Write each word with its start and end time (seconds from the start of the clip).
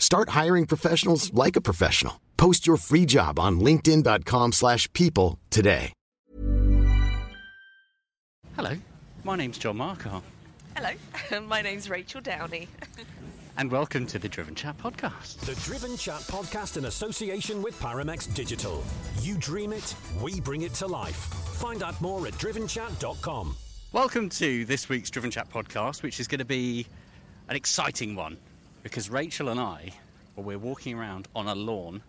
Start 0.00 0.30
hiring 0.30 0.66
professionals 0.66 1.32
like 1.32 1.54
a 1.54 1.60
professional. 1.60 2.20
Post 2.36 2.66
your 2.66 2.78
free 2.78 3.06
job 3.06 3.38
on 3.38 3.60
linkedin.com/people 3.60 4.50
slash 4.52 4.92
people 4.92 5.38
today. 5.50 5.92
Hello, 8.56 8.76
my 9.24 9.36
name's 9.36 9.58
John 9.58 9.76
Marcar, 9.76 10.20
Hello, 10.76 11.40
my 11.46 11.62
name's 11.62 11.88
Rachael 11.88 12.20
Downie. 12.22 12.68
and 13.58 13.70
welcome 13.70 14.06
to 14.06 14.18
the 14.18 14.28
Driven 14.28 14.54
Chat 14.54 14.76
podcast. 14.78 15.38
The 15.40 15.54
Driven 15.70 15.96
Chat 15.96 16.20
podcast 16.22 16.76
in 16.76 16.86
association 16.86 17.62
with 17.62 17.78
Paramex 17.80 18.34
Digital. 18.34 18.82
You 19.20 19.36
dream 19.36 19.72
it, 19.72 19.94
we 20.22 20.40
bring 20.40 20.62
it 20.62 20.74
to 20.74 20.86
life. 20.86 21.16
Find 21.60 21.82
out 21.82 22.00
more 22.00 22.26
at 22.26 22.34
drivenchat.com. 22.34 23.56
Welcome 23.92 24.28
to 24.30 24.64
this 24.64 24.88
week's 24.88 25.10
Driven 25.10 25.30
Chat 25.30 25.50
podcast, 25.50 26.02
which 26.02 26.20
is 26.20 26.28
going 26.28 26.38
to 26.38 26.44
be 26.44 26.86
an 27.48 27.56
exciting 27.56 28.14
one 28.14 28.36
because 28.82 29.10
Rachael 29.10 29.48
and 29.48 29.60
I, 29.60 29.92
well, 30.36 30.44
we're 30.44 30.58
walking 30.58 30.98
around 30.98 31.28
on 31.34 31.46
a 31.46 31.54
lawn 31.54 32.02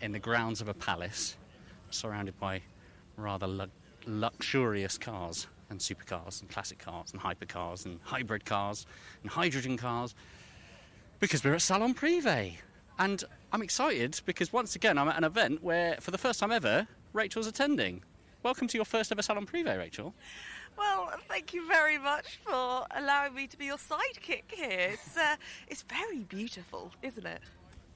in 0.00 0.12
the 0.12 0.18
grounds 0.18 0.60
of 0.60 0.68
a 0.68 0.74
palace 0.74 1.36
surrounded 1.90 2.38
by 2.38 2.60
rather 3.16 3.46
lu- 3.46 3.70
luxurious 4.06 4.96
cars 4.96 5.46
and 5.70 5.80
supercars 5.80 6.40
and 6.40 6.48
classic 6.48 6.78
cars 6.78 7.12
and 7.12 7.20
hypercars 7.20 7.84
and 7.84 7.98
hybrid 8.02 8.44
cars 8.44 8.86
and 9.22 9.30
hydrogen 9.30 9.76
cars 9.76 10.14
because 11.20 11.42
we're 11.42 11.54
at 11.54 11.62
Salon 11.62 11.94
Privé. 11.94 12.54
And 12.98 13.24
I'm 13.52 13.62
excited 13.62 14.20
because 14.24 14.52
once 14.52 14.76
again 14.76 14.98
I'm 14.98 15.08
at 15.08 15.16
an 15.16 15.24
event 15.24 15.62
where, 15.62 15.96
for 16.00 16.10
the 16.10 16.18
first 16.18 16.40
time 16.40 16.52
ever, 16.52 16.86
Rachael's 17.12 17.46
attending. 17.46 18.02
Welcome 18.42 18.68
to 18.68 18.78
your 18.78 18.84
first 18.84 19.10
ever 19.10 19.22
Salon 19.22 19.46
Privé, 19.46 19.76
Rachael. 19.76 20.14
Well, 20.78 21.12
thank 21.28 21.52
you 21.54 21.66
very 21.66 21.98
much 21.98 22.38
for 22.44 22.86
allowing 22.92 23.34
me 23.34 23.48
to 23.48 23.58
be 23.58 23.66
your 23.66 23.78
sidekick 23.78 24.44
here. 24.48 24.90
It's 24.92 25.16
uh, 25.16 25.34
it's 25.66 25.82
very 25.82 26.20
beautiful, 26.20 26.92
isn't 27.02 27.26
it? 27.26 27.40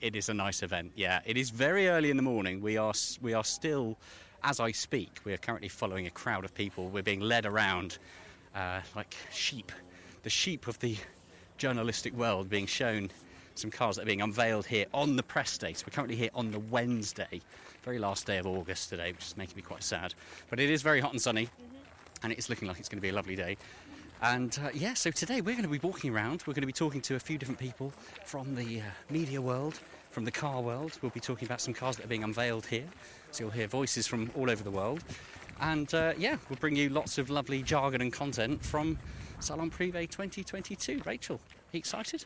It 0.01 0.17
is 0.17 0.29
a 0.29 0.35
nice 0.35 0.65
event. 0.65 0.93
Yeah, 0.97 1.21
it 1.25 1.37
is 1.37 1.51
very 1.51 1.89
early 1.89 2.11
in 2.11 2.17
the 2.17 2.23
morning. 2.25 2.61
We 2.61 2.77
are 2.77 2.93
we 3.21 3.35
are 3.35 3.45
still, 3.45 3.97
as 4.43 4.59
I 4.59 4.73
speak, 4.73 5.21
we 5.25 5.33
are 5.33 5.37
currently 5.39 5.69
following 5.69 6.09
a 6.09 6.11
crowd 6.11 6.45
of 6.45 6.55
people. 6.55 6.89
We're 6.89 7.05
being 7.05 7.21
led 7.21 7.47
around 7.47 7.99
uh, 8.55 8.81
like 8.97 9.15
sheep, 9.31 9.71
the 10.25 10.31
sheep 10.31 10.67
of 10.67 10.79
the 10.81 10.97
journalistic 11.59 12.15
world, 12.15 12.51
being 12.51 12.67
shown 12.67 13.11
some 13.55 13.71
cars 13.71 13.97
that 13.97 14.03
are 14.03 14.07
being 14.07 14.23
unveiled 14.23 14.67
here 14.67 14.87
on 14.93 15.15
the 15.15 15.23
press 15.23 15.57
day. 15.57 15.73
So 15.75 15.85
we're 15.87 15.95
currently 15.95 16.17
here 16.17 16.31
on 16.35 16.51
the 16.51 16.59
Wednesday, 16.59 17.43
very 17.83 18.01
last 18.01 18.27
day 18.27 18.39
of 18.39 18.47
August 18.47 18.89
today, 18.89 19.13
which 19.13 19.27
is 19.27 19.37
making 19.37 19.57
me 19.57 19.63
quite 19.63 19.85
sad. 19.85 20.15
But 20.51 20.59
it 20.59 20.71
is 20.71 20.83
very 20.83 21.01
hot 21.01 21.13
and 21.13 21.21
sunny, 21.21 21.49
and 22.23 22.33
it's 22.33 22.49
looking 22.49 22.69
like 22.69 22.79
it's 22.79 22.89
going 22.89 22.99
to 22.99 23.03
be 23.03 23.09
a 23.09 23.15
lovely 23.15 23.37
day. 23.37 23.57
And 24.23 24.57
uh, 24.65 24.69
yeah, 24.73 24.95
so 24.95 25.11
today 25.11 25.41
we're 25.41 25.57
going 25.57 25.65
to 25.65 25.69
be 25.69 25.79
walking 25.79 26.15
around. 26.15 26.45
We're 26.47 26.55
going 26.55 26.63
to 26.63 26.67
be 26.67 26.73
talking 26.73 27.01
to 27.03 27.17
a 27.17 27.19
few 27.19 27.39
different 27.39 27.59
people 27.59 27.93
from 28.25 28.55
the 28.55 28.81
uh, 28.81 28.85
media 29.11 29.43
world, 29.43 29.81
from 30.11 30.25
the 30.25 30.31
car 30.31 30.61
world. 30.61 30.97
We'll 31.03 31.11
be 31.11 31.21
talking 31.21 31.47
about 31.47 31.61
some 31.61 31.75
cars 31.75 31.97
that 31.97 32.05
are 32.05 32.09
being 32.09 32.23
unveiled 32.23 32.67
here. 32.67 32.87
So 33.33 33.45
you'll 33.45 33.53
hear 33.53 33.67
voices 33.67 34.07
from 34.07 34.31
all 34.37 34.49
over 34.49 34.63
the 34.63 34.71
world. 34.71 35.03
And 35.61 35.93
uh, 35.93 36.13
yeah, 36.17 36.37
we'll 36.49 36.59
bring 36.59 36.77
you 36.77 36.89
lots 36.89 37.19
of 37.19 37.31
lovely 37.31 37.63
jargon 37.63 38.01
and 38.01 38.13
content 38.13 38.65
from 38.65 38.97
Salon 39.41 39.71
Privé 39.71 40.09
2022. 40.09 41.03
Rachael, 41.05 41.37
are 41.37 41.41
you 41.73 41.79
excited? 41.79 42.25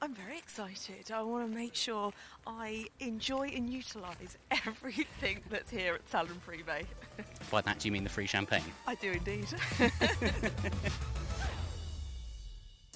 I'm 0.00 0.14
very 0.14 0.38
excited. 0.38 1.10
I 1.12 1.22
want 1.22 1.50
to 1.50 1.56
make 1.56 1.74
sure 1.74 2.12
I 2.46 2.86
enjoy 3.00 3.48
and 3.54 3.68
utilise 3.68 4.38
everything 4.66 5.40
that's 5.50 5.70
here 5.70 5.94
at 5.94 6.08
Salon 6.08 6.40
Privé. 6.46 6.84
By 7.50 7.60
that, 7.62 7.80
do 7.80 7.88
you 7.88 7.92
mean 7.92 8.04
the 8.04 8.10
free 8.10 8.26
champagne? 8.26 8.62
I 8.86 8.94
do 8.94 9.12
indeed. 9.12 9.46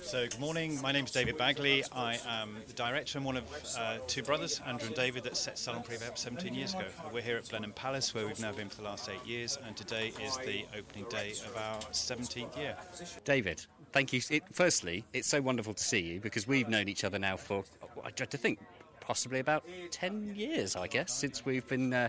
So, 0.03 0.27
good 0.27 0.41
morning. 0.41 0.83
My 0.83 0.91
name 0.91 1.05
is 1.05 1.13
David 1.13 1.39
Bagley. 1.39 1.85
I 1.93 2.19
am 2.27 2.57
the 2.67 2.73
director 2.73 3.19
and 3.19 3.25
one 3.25 3.37
of 3.37 3.45
uh, 3.79 3.99
two 4.09 4.23
brothers, 4.23 4.61
Andrew 4.67 4.89
and 4.89 4.97
David, 4.97 5.23
that 5.23 5.37
set 5.37 5.57
Salon 5.57 5.83
Privé 5.85 6.09
up 6.09 6.19
17 6.19 6.53
years 6.53 6.75
ago. 6.75 6.85
We're 7.15 7.23
here 7.23 7.37
at 7.37 7.49
Blenheim 7.49 7.73
Palace, 7.73 8.13
where 8.13 8.27
we've 8.27 8.41
now 8.41 8.51
been 8.51 8.69
for 8.69 8.79
the 8.79 8.83
last 8.83 9.09
eight 9.09 9.25
years, 9.25 9.59
and 9.65 9.77
today 9.77 10.13
is 10.21 10.37
the 10.39 10.67
opening 10.77 11.09
day 11.09 11.33
of 11.47 11.57
our 11.57 11.79
17th 11.93 12.57
year. 12.57 12.77
David, 13.25 13.65
thank 13.93 14.13
you. 14.13 14.21
It, 14.31 14.43
firstly, 14.53 15.05
it's 15.13 15.29
so 15.29 15.41
wonderful 15.41 15.75
to 15.75 15.83
see 15.83 16.01
you 16.01 16.21
because 16.21 16.47
we've 16.47 16.69
known 16.69 16.89
each 16.89 17.05
other 17.05 17.19
now 17.19 17.37
for, 17.37 17.65
I 18.05 18.11
dread 18.11 18.31
to 18.31 18.39
think, 18.39 18.59
possibly 19.01 19.41
about 19.41 19.65
10 19.91 20.35
years, 20.35 20.77
I 20.77 20.87
guess, 20.87 21.13
since 21.13 21.45
we've 21.45 21.67
been. 21.69 21.93
Uh, 21.93 22.09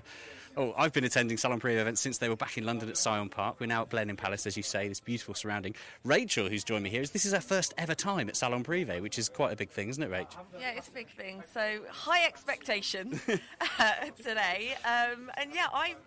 oh, 0.55 0.73
I've 0.77 0.93
been 0.93 1.03
attending 1.03 1.38
Salon 1.38 1.59
Privé 1.59 1.79
events 1.79 2.02
since 2.02 2.19
they 2.19 2.29
were 2.29 2.35
back 2.35 2.58
in 2.58 2.66
London 2.66 2.90
at 2.90 2.97
Syon 2.97 3.29
Park. 3.29 3.58
We're 3.59 3.66
now 3.66 3.81
at 3.81 3.90
Blenheim 3.90 4.16
Palace, 4.16 4.46
as 4.46 4.55
you 4.55 4.63
say, 4.63 4.87
this 4.87 4.99
beautiful 4.99 5.34
surrounding. 5.34 5.75
Rachael, 6.03 6.47
who's 6.49 6.63
joined 6.63 6.84
me 6.84 6.90
here, 6.90 7.02
is 7.02 7.11
this 7.11 7.25
is 7.25 7.34
her 7.34 7.41
first 7.41 7.73
ever 7.78 7.96
time 7.96 8.29
at 8.29 8.35
Salon 8.35 8.63
Privé, 8.63 9.02
which 9.02 9.17
is 9.19 9.28
quite 9.29 9.52
a 9.52 9.55
big 9.55 9.69
thing, 9.69 9.90
isn't 9.90 10.03
it, 10.03 10.11
Rach? 10.11 10.34
yeah, 10.59 10.72
it's 10.75 10.87
a 10.87 10.91
big 10.91 11.09
thing. 11.09 11.43
So 11.53 11.81
high 11.90 12.25
expectations 12.25 13.19
uh, 13.79 13.93
today, 14.17 14.75
um, 14.85 15.31
and 15.37 15.52
yeah, 15.53 15.67
I'm. 15.73 15.97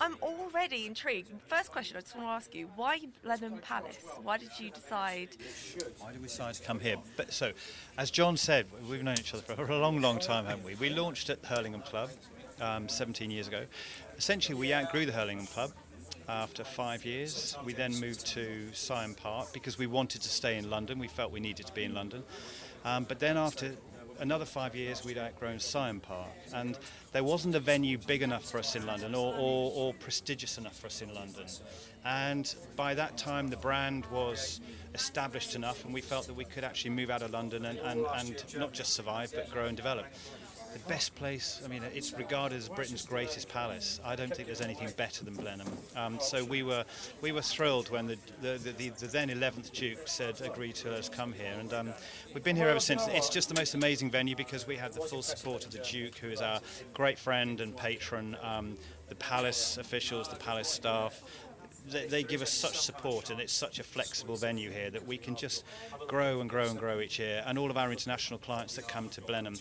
I'm 0.00 0.16
already 0.20 0.86
intrigued. 0.86 1.30
First 1.46 1.72
question 1.72 1.96
I 1.96 2.00
just 2.00 2.14
want 2.14 2.28
to 2.28 2.30
ask 2.30 2.54
you: 2.54 2.68
Why 2.76 3.00
Blenheim 3.22 3.58
Palace? 3.62 4.04
Why 4.22 4.36
did 4.36 4.50
you 4.58 4.70
decide? 4.70 5.30
Why 5.98 6.12
did 6.12 6.20
we 6.20 6.28
decide 6.28 6.54
to 6.54 6.62
come 6.62 6.80
here? 6.80 6.96
But 7.16 7.32
so, 7.32 7.52
as 7.96 8.10
John 8.10 8.36
said, 8.36 8.66
we've 8.90 9.02
known 9.02 9.18
each 9.18 9.32
other 9.32 9.42
for 9.42 9.70
a 9.70 9.78
long, 9.78 10.02
long 10.02 10.18
time, 10.18 10.44
haven't 10.44 10.64
we? 10.64 10.74
We 10.74 10.90
launched 10.90 11.30
at 11.30 11.42
Hurlingham 11.44 11.80
Club 11.80 12.10
um, 12.60 12.88
17 12.88 13.30
years 13.30 13.48
ago. 13.48 13.64
Essentially, 14.18 14.58
we 14.58 14.74
outgrew 14.74 15.06
the 15.06 15.12
Hurlingham 15.12 15.46
Club. 15.46 15.72
After 16.28 16.64
five 16.64 17.04
years, 17.04 17.56
we 17.64 17.72
then 17.72 17.98
moved 18.00 18.26
to 18.28 18.68
Syon 18.72 19.14
Park 19.14 19.52
because 19.52 19.78
we 19.78 19.86
wanted 19.86 20.22
to 20.22 20.28
stay 20.28 20.58
in 20.58 20.68
London. 20.68 20.98
We 20.98 21.08
felt 21.08 21.30
we 21.30 21.40
needed 21.40 21.66
to 21.66 21.72
be 21.72 21.84
in 21.84 21.94
London. 21.94 22.24
Um, 22.84 23.04
but 23.04 23.20
then, 23.20 23.36
after 23.36 23.72
another 24.18 24.44
five 24.44 24.74
years, 24.74 25.04
we'd 25.04 25.18
outgrown 25.18 25.58
Syon 25.58 26.00
Park, 26.00 26.28
and 26.54 26.78
there 27.12 27.24
wasn't 27.24 27.54
a 27.54 27.60
venue 27.60 27.98
big 27.98 28.22
enough 28.22 28.44
for 28.44 28.58
us 28.58 28.76
in 28.76 28.86
London 28.86 29.14
or, 29.14 29.34
or, 29.34 29.72
or 29.74 29.94
prestigious 29.94 30.58
enough 30.58 30.76
for 30.78 30.86
us 30.86 31.02
in 31.02 31.14
London. 31.14 31.46
And 32.04 32.54
by 32.76 32.94
that 32.94 33.16
time, 33.16 33.48
the 33.48 33.56
brand 33.56 34.06
was 34.06 34.60
established 34.94 35.54
enough, 35.54 35.84
and 35.84 35.92
we 35.92 36.00
felt 36.00 36.26
that 36.26 36.34
we 36.34 36.44
could 36.44 36.64
actually 36.64 36.90
move 36.90 37.10
out 37.10 37.22
of 37.22 37.32
London 37.32 37.64
and, 37.64 37.78
and, 37.80 38.06
and 38.14 38.54
not 38.56 38.72
just 38.72 38.92
survive, 38.92 39.32
but 39.34 39.50
grow 39.50 39.66
and 39.66 39.76
develop 39.76 40.06
the 40.76 40.88
best 40.88 41.14
place. 41.14 41.62
I 41.64 41.68
mean, 41.68 41.82
it's 41.94 42.12
regarded 42.12 42.56
as 42.56 42.68
Britain's 42.68 43.06
greatest 43.06 43.48
palace. 43.48 44.00
I 44.04 44.14
don't 44.14 44.34
think 44.34 44.46
there's 44.46 44.60
anything 44.60 44.90
better 44.96 45.24
than 45.24 45.34
Blenheim. 45.34 45.68
Um, 45.96 46.18
so 46.20 46.44
we 46.44 46.62
were 46.62 46.84
we 47.22 47.32
were 47.32 47.42
thrilled 47.42 47.90
when 47.90 48.06
the 48.06 48.18
the, 48.42 48.58
the, 48.76 48.88
the 48.90 49.06
then 49.06 49.28
11th 49.28 49.72
Duke 49.72 50.06
said 50.06 50.40
agreed 50.42 50.74
to 50.76 50.94
us 50.94 51.08
come 51.08 51.32
here, 51.32 51.54
and 51.58 51.72
um, 51.72 51.94
we've 52.34 52.44
been 52.44 52.56
here 52.56 52.68
ever 52.68 52.80
since. 52.80 53.06
It's 53.08 53.28
just 53.28 53.48
the 53.48 53.54
most 53.54 53.74
amazing 53.74 54.10
venue 54.10 54.36
because 54.36 54.66
we 54.66 54.76
have 54.76 54.92
the 54.92 55.00
full 55.00 55.22
support 55.22 55.64
of 55.64 55.72
the 55.72 55.78
Duke, 55.78 56.16
who 56.18 56.28
is 56.28 56.40
our 56.40 56.60
great 56.92 57.18
friend 57.18 57.60
and 57.60 57.76
patron. 57.76 58.36
Um, 58.42 58.76
the 59.08 59.14
palace 59.14 59.78
officials, 59.78 60.28
the 60.28 60.34
palace 60.34 60.66
staff, 60.68 61.22
they, 61.88 62.22
give 62.22 62.42
us 62.42 62.50
such 62.50 62.78
support 62.80 63.30
and 63.30 63.40
it's 63.40 63.52
such 63.52 63.78
a 63.78 63.84
flexible 63.84 64.36
venue 64.36 64.70
here 64.70 64.90
that 64.90 65.06
we 65.06 65.16
can 65.16 65.36
just 65.36 65.64
grow 66.08 66.40
and 66.40 66.50
grow 66.50 66.68
and 66.68 66.78
grow 66.78 67.00
each 67.00 67.18
year 67.18 67.42
and 67.46 67.58
all 67.58 67.70
of 67.70 67.76
our 67.76 67.92
international 67.92 68.38
clients 68.38 68.74
that 68.74 68.88
come 68.88 69.08
to 69.10 69.20
Blenheim 69.20 69.56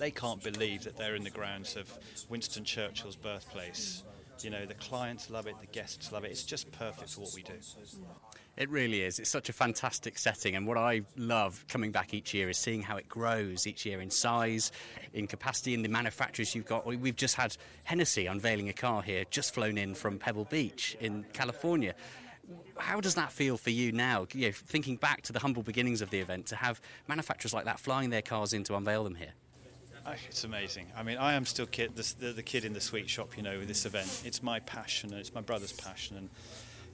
they 0.00 0.10
can't 0.10 0.42
believe 0.42 0.82
that 0.84 0.96
they're 0.96 1.14
in 1.14 1.22
the 1.22 1.30
grounds 1.30 1.76
of 1.76 1.92
Winston 2.28 2.64
Churchill's 2.64 3.16
birthplace. 3.16 4.02
You 4.40 4.48
know, 4.48 4.64
the 4.64 4.74
clients 4.74 5.28
love 5.28 5.46
it, 5.46 5.54
the 5.60 5.66
guests 5.66 6.10
love 6.10 6.24
it. 6.24 6.30
It's 6.30 6.42
just 6.42 6.72
perfect 6.72 7.10
for 7.10 7.20
what 7.20 7.34
we 7.34 7.42
do. 7.42 7.52
It 8.56 8.70
really 8.70 9.02
is. 9.02 9.18
It's 9.18 9.28
such 9.28 9.50
a 9.50 9.52
fantastic 9.52 10.16
setting. 10.16 10.56
And 10.56 10.66
what 10.66 10.78
I 10.78 11.02
love 11.18 11.62
coming 11.68 11.92
back 11.92 12.14
each 12.14 12.32
year 12.32 12.48
is 12.48 12.56
seeing 12.56 12.80
how 12.80 12.96
it 12.96 13.06
grows 13.06 13.66
each 13.66 13.84
year 13.84 14.00
in 14.00 14.10
size, 14.10 14.72
in 15.12 15.26
capacity, 15.26 15.74
in 15.74 15.82
the 15.82 15.88
manufacturers 15.90 16.54
you've 16.54 16.66
got. 16.66 16.86
We've 16.86 17.16
just 17.16 17.36
had 17.36 17.54
Hennessey 17.84 18.26
unveiling 18.26 18.70
a 18.70 18.72
car 18.72 19.02
here, 19.02 19.24
just 19.30 19.52
flown 19.52 19.76
in 19.76 19.94
from 19.94 20.18
Pebble 20.18 20.46
Beach 20.46 20.96
in 21.00 21.26
California. 21.34 21.94
How 22.78 23.00
does 23.00 23.14
that 23.16 23.30
feel 23.30 23.58
for 23.58 23.70
you 23.70 23.92
now? 23.92 24.26
You 24.32 24.46
know, 24.46 24.52
thinking 24.52 24.96
back 24.96 25.20
to 25.22 25.34
the 25.34 25.38
humble 25.38 25.62
beginnings 25.62 26.00
of 26.00 26.08
the 26.08 26.18
event, 26.18 26.46
to 26.46 26.56
have 26.56 26.80
manufacturers 27.08 27.52
like 27.52 27.66
that 27.66 27.78
flying 27.78 28.08
their 28.08 28.22
cars 28.22 28.54
in 28.54 28.64
to 28.64 28.76
unveil 28.76 29.04
them 29.04 29.16
here? 29.16 29.34
It's 30.28 30.44
amazing. 30.44 30.86
I 30.96 31.02
mean, 31.02 31.18
I 31.18 31.34
am 31.34 31.44
still 31.44 31.66
kid, 31.66 31.94
the, 31.96 32.32
the, 32.32 32.42
kid 32.42 32.64
in 32.64 32.72
the 32.72 32.80
sweet 32.80 33.08
shop, 33.08 33.36
you 33.36 33.42
know, 33.42 33.58
with 33.58 33.68
this 33.68 33.86
event. 33.86 34.22
It's 34.24 34.42
my 34.42 34.60
passion, 34.60 35.10
and 35.10 35.20
it's 35.20 35.34
my 35.34 35.40
brother's 35.40 35.72
passion. 35.72 36.16
And 36.16 36.30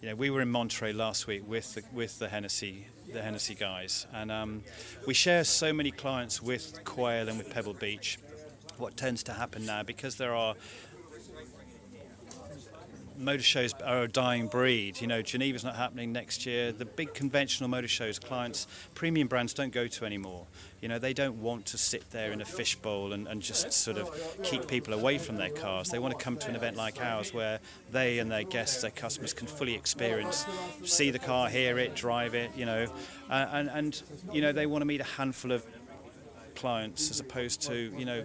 you 0.03 0.09
know, 0.09 0.15
we 0.15 0.31
were 0.31 0.43
in 0.43 0.51
Monterey 0.51 0.93
last 0.93 1.27
week 1.27 1.43
with 1.47 1.75
the, 1.75 1.83
with 1.93 2.19
the 2.19 2.29
Hennessey 2.29 2.87
the 3.13 3.23
Hennessey 3.23 3.55
guys, 3.55 4.07
and 4.13 4.33
um, 4.33 4.63
we 5.07 5.15
share 5.15 5.45
so 5.45 5.73
many 5.73 5.91
clients 5.91 6.43
with 6.43 6.83
Quail 6.85 7.29
and 7.29 7.39
with 7.39 7.51
Pebble 7.51 7.75
Beach. 7.75 8.19
What 8.79 8.97
tends 8.97 9.23
to 9.25 9.33
happen 9.33 9.65
now, 9.65 9.85
because 9.85 10.17
there 10.17 10.35
are 10.35 10.55
motor 13.19 13.43
shows 13.43 13.73
are 13.85 14.03
a 14.03 14.09
dying 14.09 14.47
breed. 14.47 15.01
You 15.01 15.07
know, 15.07 15.23
Geneva's 15.23 15.65
not 15.65 15.77
happening 15.77 16.13
next 16.13 16.47
year. 16.47 16.73
The 16.73 16.85
big 16.85 17.15
conventional 17.15 17.69
motor 17.69 17.89
shows, 17.89 18.19
clients, 18.19 18.67
premium 18.95 19.29
brands 19.29 19.55
don't 19.55 19.73
go 19.73 19.87
to 19.87 20.05
anymore. 20.05 20.47
You 20.81 20.89
know, 20.89 20.99
they 20.99 21.13
don't 21.13 21.41
want 21.41 21.67
to 21.67 21.79
sit 21.79 22.11
there 22.11 22.33
in 22.33 22.41
a 22.41 22.45
fishbowl 22.45 23.13
and, 23.13 23.27
and 23.27 23.43
just 23.43 23.73
sort 23.73 23.97
of 23.97 24.11
keep 24.43 24.69
people 24.69 24.95
away 24.95 25.19
from 25.19 25.37
their 25.37 25.51
cars. 25.51 25.89
They 25.89 25.99
want 25.99 26.17
to 26.17 26.23
come 26.23 26.37
to 26.39 26.49
an 26.49 26.57
event 26.57 26.77
like 26.77 27.01
ours 27.01 27.33
where 27.33 27.61
they 27.91 28.19
and 28.19 28.31
their 28.31 28.45
guests, 28.45 28.83
their 28.83 28.91
customers 28.91 29.33
can 29.33 29.47
fully 29.47 29.75
experience, 29.75 30.45
see 30.85 31.11
the 31.11 31.19
car, 31.19 31.49
hear 31.49 31.79
it, 31.79 31.95
drive 31.95 32.35
it, 32.35 32.51
you 32.57 32.67
know, 32.67 32.87
uh, 33.31 33.47
and, 33.53 33.69
and, 33.71 34.03
you 34.33 34.43
know, 34.43 34.53
they 34.53 34.67
want 34.67 34.83
to 34.83 34.87
meet 34.87 35.01
a 35.01 35.05
handful 35.05 35.53
of 35.53 35.65
clients 36.55 37.11
as 37.11 37.21
opposed 37.21 37.63
to, 37.63 37.93
you 37.97 38.05
know, 38.05 38.25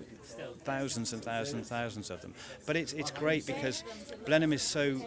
thousands 0.64 1.14
and 1.14 1.24
thousands 1.24 1.54
and 1.54 1.66
thousands 1.66 2.10
of 2.10 2.22
them. 2.22 2.34
But 2.66 2.76
it's, 2.76 2.94
it's 2.94 3.12
great 3.12 3.46
because 3.46 3.84
Blenheim 4.26 4.54
is 4.54 4.62
so 4.62 5.02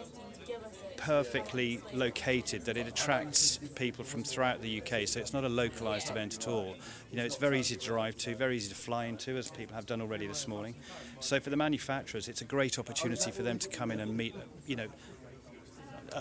perfectly 0.97 1.81
located 1.93 2.65
that 2.65 2.77
it 2.77 2.87
attracts 2.87 3.57
people 3.75 4.03
from 4.03 4.23
throughout 4.23 4.61
the 4.61 4.81
UK. 4.81 5.07
So 5.07 5.19
it's 5.19 5.33
not 5.33 5.43
a 5.43 5.49
localised 5.49 6.09
event 6.09 6.35
at 6.35 6.47
all. 6.47 6.75
You 7.11 7.17
know, 7.17 7.25
it's 7.25 7.35
very 7.35 7.59
easy 7.59 7.75
to 7.75 7.85
drive 7.85 8.17
to, 8.19 8.35
very 8.35 8.55
easy 8.55 8.69
to 8.69 8.75
fly 8.75 9.05
into, 9.05 9.37
as 9.37 9.51
people 9.51 9.75
have 9.75 9.85
done 9.85 10.01
already 10.01 10.27
this 10.27 10.47
morning. 10.47 10.75
So 11.19 11.39
for 11.39 11.49
the 11.49 11.57
manufacturers, 11.57 12.27
it's 12.27 12.41
a 12.41 12.45
great 12.45 12.79
opportunity 12.79 13.31
for 13.31 13.43
them 13.43 13.59
to 13.59 13.69
come 13.69 13.91
in 13.91 13.99
and 13.99 14.15
meet, 14.15 14.35
you 14.65 14.75
know, 14.75 14.87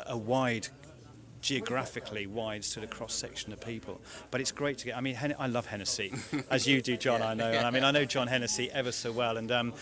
a, 0.06 0.17
wide 0.17 0.69
geographically 1.44 2.26
wide 2.26 2.64
sort 2.64 2.82
of 2.85 2.91
cross 2.91 3.14
section 3.14 3.52
of 3.52 3.61
people. 3.61 4.00
But 4.31 4.41
it's 4.41 4.50
great 4.50 4.79
to 4.79 4.87
get. 4.87 4.96
I 4.96 5.02
mean, 5.02 5.14
Hen- 5.14 5.35
I 5.38 5.46
love 5.46 5.67
Hennessey, 5.67 6.12
as 6.50 6.67
you 6.67 6.81
do, 6.81 6.96
John. 6.96 7.20
yeah. 7.20 7.29
I 7.29 7.35
know. 7.35 7.50
And 7.50 7.67
I 7.67 7.70
mean, 7.70 7.85
I 7.85 7.91
know 7.91 8.06
John 8.06 8.26
Hennessey 8.26 8.70
ever 8.73 8.91
so 8.91 9.12
well. 9.12 9.37
And 9.37 9.52
um, 9.52 9.75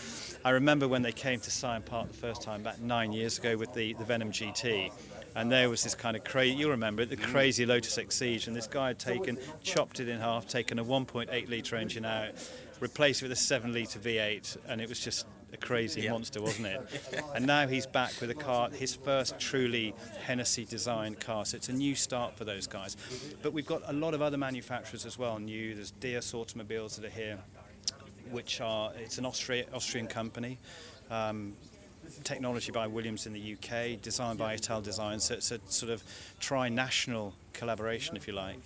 I 0.43 0.49
remember 0.49 0.89
when 0.89 1.01
they 1.01 1.13
came 1.13 1.39
to 1.39 1.49
Syon 1.49 1.81
Park 1.81 2.09
the 2.09 2.17
first 2.17 2.41
time 2.41 2.61
about 2.61 2.81
nine 2.81 3.13
years 3.13 3.39
ago 3.39 3.55
with 3.55 3.73
the 3.73 3.93
the 3.93 4.03
Venom 4.03 4.31
GT. 4.31 4.91
And 5.35 5.51
there 5.51 5.67
was 5.67 5.83
this 5.83 5.95
kind 5.95 6.15
of 6.15 6.23
crazy, 6.23 6.55
you 6.55 6.69
remember 6.69 7.01
it, 7.01 7.09
the 7.09 7.17
mm. 7.17 7.23
crazy 7.23 7.65
Lotus 7.65 7.97
Exige. 7.97 8.45
And 8.45 8.55
this 8.55 8.67
guy 8.67 8.89
had 8.89 8.99
taken, 8.99 9.39
chopped 9.63 9.99
it 9.99 10.07
in 10.07 10.19
half, 10.19 10.47
taken 10.47 10.77
a 10.77 10.85
1.8 10.85 11.49
litre 11.49 11.75
engine 11.75 12.05
out, 12.05 12.33
replaced 12.79 13.23
it 13.23 13.25
with 13.25 13.31
a 13.31 13.41
7 13.41 13.73
litre 13.73 13.97
V8, 13.97 14.57
and 14.67 14.79
it 14.79 14.87
was 14.87 14.99
just 14.99 15.25
a 15.53 15.57
crazy 15.57 16.01
yep. 16.01 16.11
monster, 16.11 16.41
wasn't 16.41 16.67
it? 16.67 16.81
and 17.35 17.45
now 17.45 17.67
he's 17.67 17.85
back 17.85 18.11
with 18.19 18.29
a 18.31 18.35
car, 18.35 18.69
his 18.69 18.95
first 18.95 19.39
truly 19.39 19.93
Hennessey 20.25 20.65
designed 20.65 21.19
car. 21.19 21.45
So 21.45 21.57
it's 21.57 21.69
a 21.69 21.73
new 21.73 21.95
start 21.95 22.35
for 22.35 22.43
those 22.43 22.67
guys. 22.67 22.97
But 23.41 23.53
we've 23.53 23.65
got 23.65 23.83
a 23.87 23.93
lot 23.93 24.13
of 24.13 24.21
other 24.21 24.37
manufacturers 24.37 25.05
as 25.05 25.17
well 25.17 25.39
new. 25.39 25.75
There's 25.75 25.91
Deus 25.91 26.33
automobiles 26.33 26.97
that 26.97 27.05
are 27.05 27.09
here, 27.09 27.37
which 28.31 28.61
are, 28.61 28.91
it's 28.97 29.17
an 29.17 29.25
Austria, 29.25 29.65
Austrian 29.73 30.07
company. 30.07 30.57
Um, 31.11 31.53
technology 32.23 32.71
by 32.71 32.87
Williams 32.87 33.25
in 33.25 33.33
the 33.33 33.53
UK, 33.53 34.01
designed 34.01 34.37
by 34.37 34.55
Italdesign, 34.55 35.21
so 35.21 35.35
it's 35.35 35.51
a 35.51 35.59
sort 35.67 35.91
of 35.91 36.03
tri-national 36.39 37.33
collaboration, 37.53 38.15
if 38.17 38.27
you 38.27 38.33
like. 38.33 38.59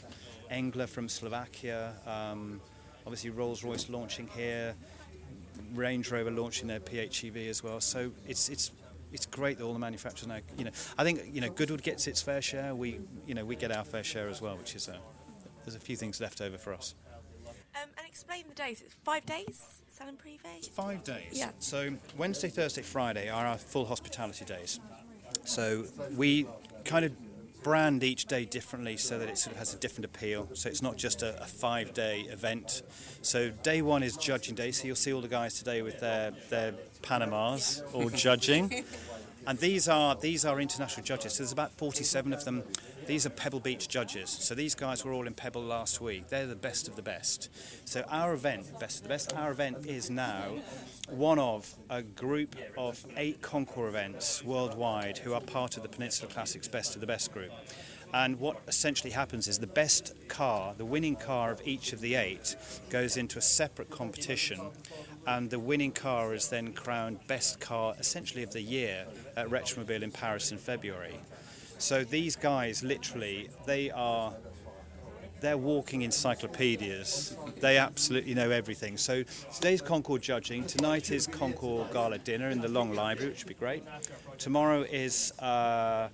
Engler 0.49 0.87
from 0.87 1.09
Slovakia, 1.09 1.93
um, 2.05 2.59
obviously 3.05 3.29
Rolls-Royce 3.29 3.89
launching 3.89 4.27
here, 4.35 4.75
Range 5.73 6.09
Rover 6.11 6.31
launching 6.31 6.67
their 6.67 6.79
PHEV 6.79 7.49
as 7.49 7.63
well. 7.63 7.79
So 7.81 8.11
it's 8.27 8.49
it's 8.49 8.71
it's 9.11 9.25
great 9.25 9.57
that 9.57 9.63
all 9.63 9.73
the 9.73 9.79
manufacturers 9.79 10.27
now, 10.27 10.39
you 10.57 10.65
know, 10.65 10.71
I 10.97 11.03
think 11.03 11.21
you 11.31 11.41
know 11.41 11.49
Goodwood 11.49 11.83
gets 11.83 12.07
its 12.07 12.21
fair 12.21 12.41
share. 12.41 12.75
We 12.75 12.99
you 13.25 13.35
know 13.35 13.45
we 13.45 13.55
get 13.55 13.71
our 13.71 13.83
fair 13.83 14.03
share 14.03 14.29
as 14.29 14.41
well, 14.41 14.57
which 14.57 14.75
is 14.75 14.87
a, 14.87 14.97
there's 15.65 15.75
a 15.75 15.79
few 15.79 15.95
things 15.95 16.19
left 16.19 16.41
over 16.41 16.57
for 16.57 16.73
us. 16.73 16.95
Um, 17.75 17.89
and 17.97 18.07
explain 18.07 18.45
the 18.49 18.55
days. 18.55 18.81
It's 18.81 18.95
five 19.03 19.25
days. 19.25 19.83
Salon 19.89 20.15
Privé. 20.15 20.57
It's 20.57 20.67
five 20.67 21.03
days. 21.03 21.31
Yeah. 21.31 21.51
So 21.59 21.91
Wednesday, 22.17 22.49
Thursday, 22.49 22.81
Friday 22.81 23.29
are 23.29 23.45
our 23.45 23.57
full 23.57 23.85
hospitality 23.85 24.45
days. 24.45 24.79
So 25.43 25.85
we 26.15 26.45
kind 26.85 27.05
of 27.05 27.11
brand 27.67 28.01
each 28.01 28.27
day 28.27 28.45
differently 28.45 28.95
so 28.95 29.19
that 29.19 29.27
it 29.27 29.37
sort 29.37 29.51
of 29.51 29.59
has 29.59 29.73
a 29.73 29.77
different 29.77 30.05
appeal. 30.05 30.47
So 30.53 30.69
it's 30.69 30.81
not 30.81 30.95
just 30.95 31.21
a, 31.21 31.37
a 31.41 31.45
five 31.45 31.93
day 31.93 32.21
event. 32.21 32.81
So 33.21 33.49
day 33.49 33.81
one 33.81 34.03
is 34.03 34.15
judging 34.15 34.55
day. 34.55 34.71
So 34.71 34.87
you'll 34.87 34.95
see 34.95 35.11
all 35.11 35.19
the 35.19 35.27
guys 35.27 35.55
today 35.55 35.81
with 35.81 35.99
their, 35.99 36.31
their 36.49 36.75
Panamas 37.01 37.83
all 37.93 38.09
judging. 38.27 38.85
And 39.47 39.57
these 39.59 39.87
are 39.87 40.13
these 40.13 40.43
are 40.43 40.59
international 40.59 41.05
judges. 41.05 41.33
So 41.33 41.37
there's 41.43 41.53
about 41.53 41.71
47 41.71 42.33
of 42.33 42.43
them. 42.43 42.63
These 43.05 43.25
are 43.25 43.29
Pebble 43.29 43.61
Beach 43.61 43.87
judges. 43.87 44.29
So 44.29 44.53
these 44.53 44.75
guys 44.75 45.05
were 45.05 45.13
all 45.13 45.25
in 45.25 45.33
Pebble 45.33 45.61
last 45.63 46.01
week. 46.01 46.27
They're 46.27 46.45
the 46.45 46.55
best 46.55 46.89
of 46.89 46.97
the 46.97 47.01
best. 47.01 47.49
So 47.85 48.01
our 48.09 48.33
event, 48.33 48.77
best 48.77 48.97
of 48.97 49.03
the 49.03 49.09
best, 49.09 49.33
our 49.37 49.51
event 49.51 49.85
is 49.87 50.09
now 50.09 50.57
one 51.07 51.39
of 51.39 51.73
a 51.89 52.01
group 52.01 52.57
of 52.77 53.05
eight 53.15 53.41
Concours 53.41 53.87
events 53.87 54.43
worldwide 54.43 55.19
who 55.19 55.33
are 55.33 55.39
part 55.39 55.77
of 55.77 55.83
the 55.83 55.89
Peninsula 55.89 56.29
Classics 56.29 56.67
Best 56.67 56.95
of 56.95 57.01
the 57.01 57.07
Best 57.07 57.31
group. 57.31 57.51
And 58.13 58.39
what 58.39 58.57
essentially 58.67 59.11
happens 59.11 59.47
is 59.47 59.59
the 59.59 59.67
best 59.67 60.13
car, 60.27 60.73
the 60.77 60.85
winning 60.85 61.15
car 61.15 61.51
of 61.51 61.61
each 61.65 61.93
of 61.93 62.01
the 62.01 62.15
eight, 62.15 62.55
goes 62.89 63.17
into 63.17 63.37
a 63.37 63.41
separate 63.41 63.89
competition 63.89 64.59
and 65.27 65.49
the 65.49 65.59
winning 65.59 65.91
car 65.91 66.33
is 66.33 66.47
then 66.47 66.71
crowned 66.71 67.19
best 67.27 67.59
car 67.59 67.93
essentially 67.99 68.43
of 68.43 68.51
the 68.51 68.61
year 68.61 69.05
at 69.35 69.47
Retromobile 69.49 70.01
in 70.01 70.11
Paris 70.11 70.51
in 70.51 70.57
February. 70.57 71.19
So 71.77 72.03
these 72.03 72.35
guys 72.35 72.83
literally 72.83 73.49
they 73.65 73.91
are 73.91 74.33
they're 75.39 75.57
walking 75.57 76.01
encyclopedias. 76.01 77.37
They 77.59 77.77
absolutely 77.77 78.33
know 78.33 78.49
everything. 78.49 78.97
So 78.97 79.23
today's 79.53 79.81
Concours 79.83 80.21
judging. 80.21 80.65
Tonight 80.65 81.11
is 81.11 81.27
Concours 81.27 81.87
Gala 81.93 82.17
dinner 82.17 82.49
in 82.49 82.59
the 82.59 82.67
Long 82.67 82.95
Library, 82.95 83.31
which 83.31 83.43
would 83.43 83.49
be 83.49 83.53
great. 83.53 83.83
Tomorrow 84.39 84.81
is 84.81 85.31
uh, 85.39 86.07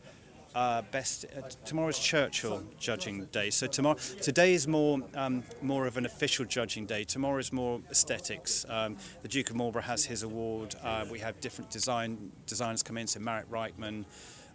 uh, 0.55 0.81
best. 0.91 1.25
Uh, 1.25 1.41
tomorrow's 1.65 1.99
Churchill 1.99 2.63
judging 2.77 3.25
day. 3.25 3.49
So 3.49 3.67
tomorrow, 3.67 3.97
today 4.21 4.53
is 4.53 4.67
more 4.67 4.99
um, 5.15 5.43
more 5.61 5.87
of 5.87 5.97
an 5.97 6.05
official 6.05 6.45
judging 6.45 6.85
day. 6.85 7.03
Tomorrow 7.03 7.39
is 7.39 7.51
more 7.51 7.81
aesthetics. 7.89 8.65
Um, 8.69 8.97
the 9.21 9.27
Duke 9.27 9.49
of 9.49 9.55
Marlborough 9.55 9.81
has 9.83 10.05
his 10.05 10.23
award. 10.23 10.75
Uh, 10.83 11.05
we 11.09 11.19
have 11.19 11.39
different 11.39 11.69
design 11.69 12.31
designers 12.45 12.83
come 12.83 12.97
in. 12.97 13.07
So 13.07 13.19
Marek 13.19 13.49
Reichman. 13.49 14.05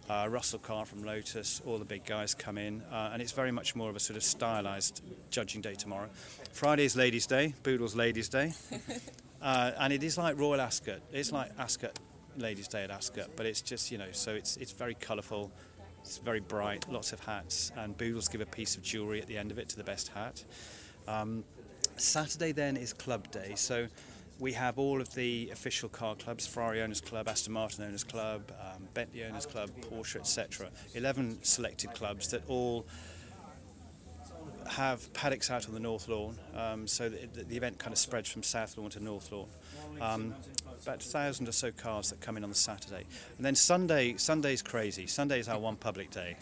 Uh, 0.09 0.27
Russell 0.27 0.57
Carr 0.57 0.87
from 0.87 1.03
Lotus, 1.03 1.61
all 1.67 1.77
the 1.77 1.85
big 1.85 2.03
guys 2.03 2.33
come 2.33 2.57
in, 2.57 2.81
uh, 2.91 3.11
and 3.13 3.21
it's 3.21 3.31
very 3.31 3.51
much 3.51 3.75
more 3.75 3.91
of 3.91 3.95
a 3.95 3.99
sort 3.99 4.17
of 4.17 4.23
stylised 4.23 5.01
judging 5.29 5.61
day 5.61 5.75
tomorrow. 5.75 6.09
Friday 6.51 6.85
is 6.85 6.95
Ladies' 6.95 7.27
Day, 7.27 7.53
Boodle's 7.61 7.95
Ladies' 7.95 8.27
Day, 8.27 8.53
uh, 9.43 9.71
and 9.79 9.93
it 9.93 10.01
is 10.01 10.17
like 10.17 10.35
Royal 10.35 10.61
Ascot. 10.61 11.01
It's 11.13 11.31
like 11.31 11.51
Ascot, 11.59 11.99
Ladies' 12.37 12.67
Day 12.67 12.83
at 12.83 12.89
Ascot, 12.89 13.29
but 13.35 13.45
it's 13.45 13.61
just 13.61 13.91
you 13.91 13.99
know, 13.99 14.11
so 14.11 14.31
it's 14.31 14.57
it's 14.57 14.71
very 14.71 14.95
colourful, 14.95 15.51
it's 16.09 16.17
very 16.17 16.39
bright, 16.39 16.91
lots 16.91 17.13
of 17.13 17.19
hats, 17.19 17.71
and 17.77 17.95
Boodles 17.95 18.27
give 18.27 18.41
a 18.41 18.45
piece 18.47 18.75
of 18.75 18.81
jewellery 18.81 19.21
at 19.21 19.27
the 19.27 19.37
end 19.37 19.51
of 19.51 19.59
it 19.59 19.69
to 19.69 19.77
the 19.77 19.83
best 19.83 20.07
hat. 20.07 20.43
Um, 21.07 21.43
Saturday 21.97 22.51
then 22.51 22.77
is 22.77 22.93
Club 22.93 23.29
Day, 23.29 23.53
so 23.55 23.87
we 24.39 24.53
have 24.53 24.79
all 24.79 25.01
of 25.01 25.13
the 25.13 25.51
official 25.51 25.87
car 25.87 26.15
clubs 26.15 26.47
Ferrari 26.47 26.81
Owners 26.81 26.99
Club, 26.99 27.27
Aston 27.27 27.53
Martin 27.53 27.83
Owners 27.83 28.03
Club, 28.03 28.41
um, 28.59 28.87
Bentley 28.95 29.23
Owners 29.23 29.45
Club, 29.45 29.69
Porsche, 29.81 30.15
etc. 30.15 30.69
11 30.95 31.43
selected 31.43 31.93
clubs 31.93 32.31
that 32.31 32.41
all 32.47 32.87
have 34.67 35.13
paddocks 35.13 35.51
out 35.51 35.67
on 35.67 35.75
the 35.75 35.79
North 35.79 36.07
Lawn, 36.07 36.39
um, 36.55 36.87
so 36.87 37.07
the, 37.09 37.43
the, 37.43 37.55
event 37.55 37.77
kind 37.77 37.93
of 37.93 37.99
spreads 37.99 38.31
from 38.31 38.41
South 38.41 38.75
Lawn 38.79 38.89
to 38.89 38.99
North 38.99 39.31
Lawn. 39.31 39.47
Um, 40.01 40.33
about 40.81 41.03
a 41.03 41.07
thousand 41.07 41.47
or 41.47 41.51
so 41.51 41.71
cars 41.71 42.09
that 42.09 42.21
come 42.21 42.37
in 42.37 42.43
on 42.43 42.49
the 42.49 42.55
Saturday, 42.55 43.05
and 43.37 43.45
then 43.45 43.55
Sunday. 43.55 44.15
Sunday's 44.17 44.61
crazy. 44.61 45.07
Sunday 45.07 45.39
is 45.39 45.47
our 45.47 45.59
one 45.59 45.75
public 45.75 46.11
day. 46.11 46.37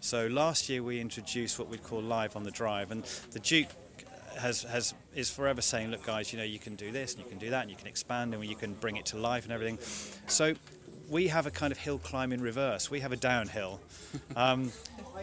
So 0.00 0.28
last 0.28 0.68
year 0.68 0.82
we 0.82 1.00
introduced 1.00 1.58
what 1.58 1.68
we'd 1.68 1.82
call 1.82 2.00
live 2.00 2.36
on 2.36 2.42
the 2.42 2.50
drive, 2.50 2.90
and 2.90 3.04
the 3.32 3.40
Duke 3.40 3.68
has, 4.38 4.62
has 4.62 4.94
is 5.14 5.30
forever 5.30 5.60
saying, 5.60 5.90
look, 5.90 6.04
guys, 6.04 6.32
you 6.32 6.38
know, 6.38 6.44
you 6.44 6.58
can 6.58 6.76
do 6.76 6.90
this 6.90 7.14
and 7.14 7.22
you 7.22 7.28
can 7.28 7.38
do 7.38 7.50
that 7.50 7.62
and 7.62 7.70
you 7.70 7.76
can 7.76 7.86
expand 7.86 8.32
and 8.32 8.44
you 8.44 8.56
can 8.56 8.74
bring 8.74 8.96
it 8.96 9.06
to 9.06 9.18
life 9.18 9.44
and 9.44 9.52
everything. 9.52 9.78
So 10.26 10.54
we 11.08 11.28
have 11.28 11.46
a 11.46 11.50
kind 11.50 11.72
of 11.72 11.78
hill 11.78 11.98
climb 11.98 12.32
in 12.32 12.40
reverse. 12.40 12.90
We 12.90 13.00
have 13.00 13.12
a 13.12 13.16
downhill. 13.16 13.80
Um, 14.36 14.72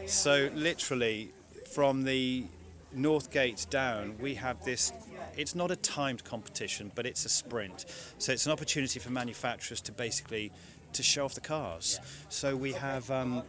so 0.06 0.50
literally, 0.54 1.32
from 1.74 2.04
the 2.04 2.46
North 2.94 3.32
Gate 3.32 3.66
down, 3.70 4.18
we 4.20 4.36
have 4.36 4.64
this. 4.64 4.92
It's 5.36 5.56
not 5.56 5.72
a 5.72 5.76
timed 5.76 6.24
competition, 6.24 6.92
but 6.96 7.06
it's 7.06 7.26
a 7.26 7.30
sprint. 7.30 7.86
So 8.18 8.32
it's 8.32 8.46
an 8.46 8.52
opportunity 8.52 9.00
for 9.00 9.12
manufacturers 9.12 9.82
to 9.82 9.92
basically 9.92 10.52
to 10.94 11.04
show 11.04 11.26
off 11.26 11.36
the 11.36 11.42
cars. 11.42 12.00
So 12.30 12.56
we 12.56 12.74
have 12.74 13.10
um, 13.12 13.44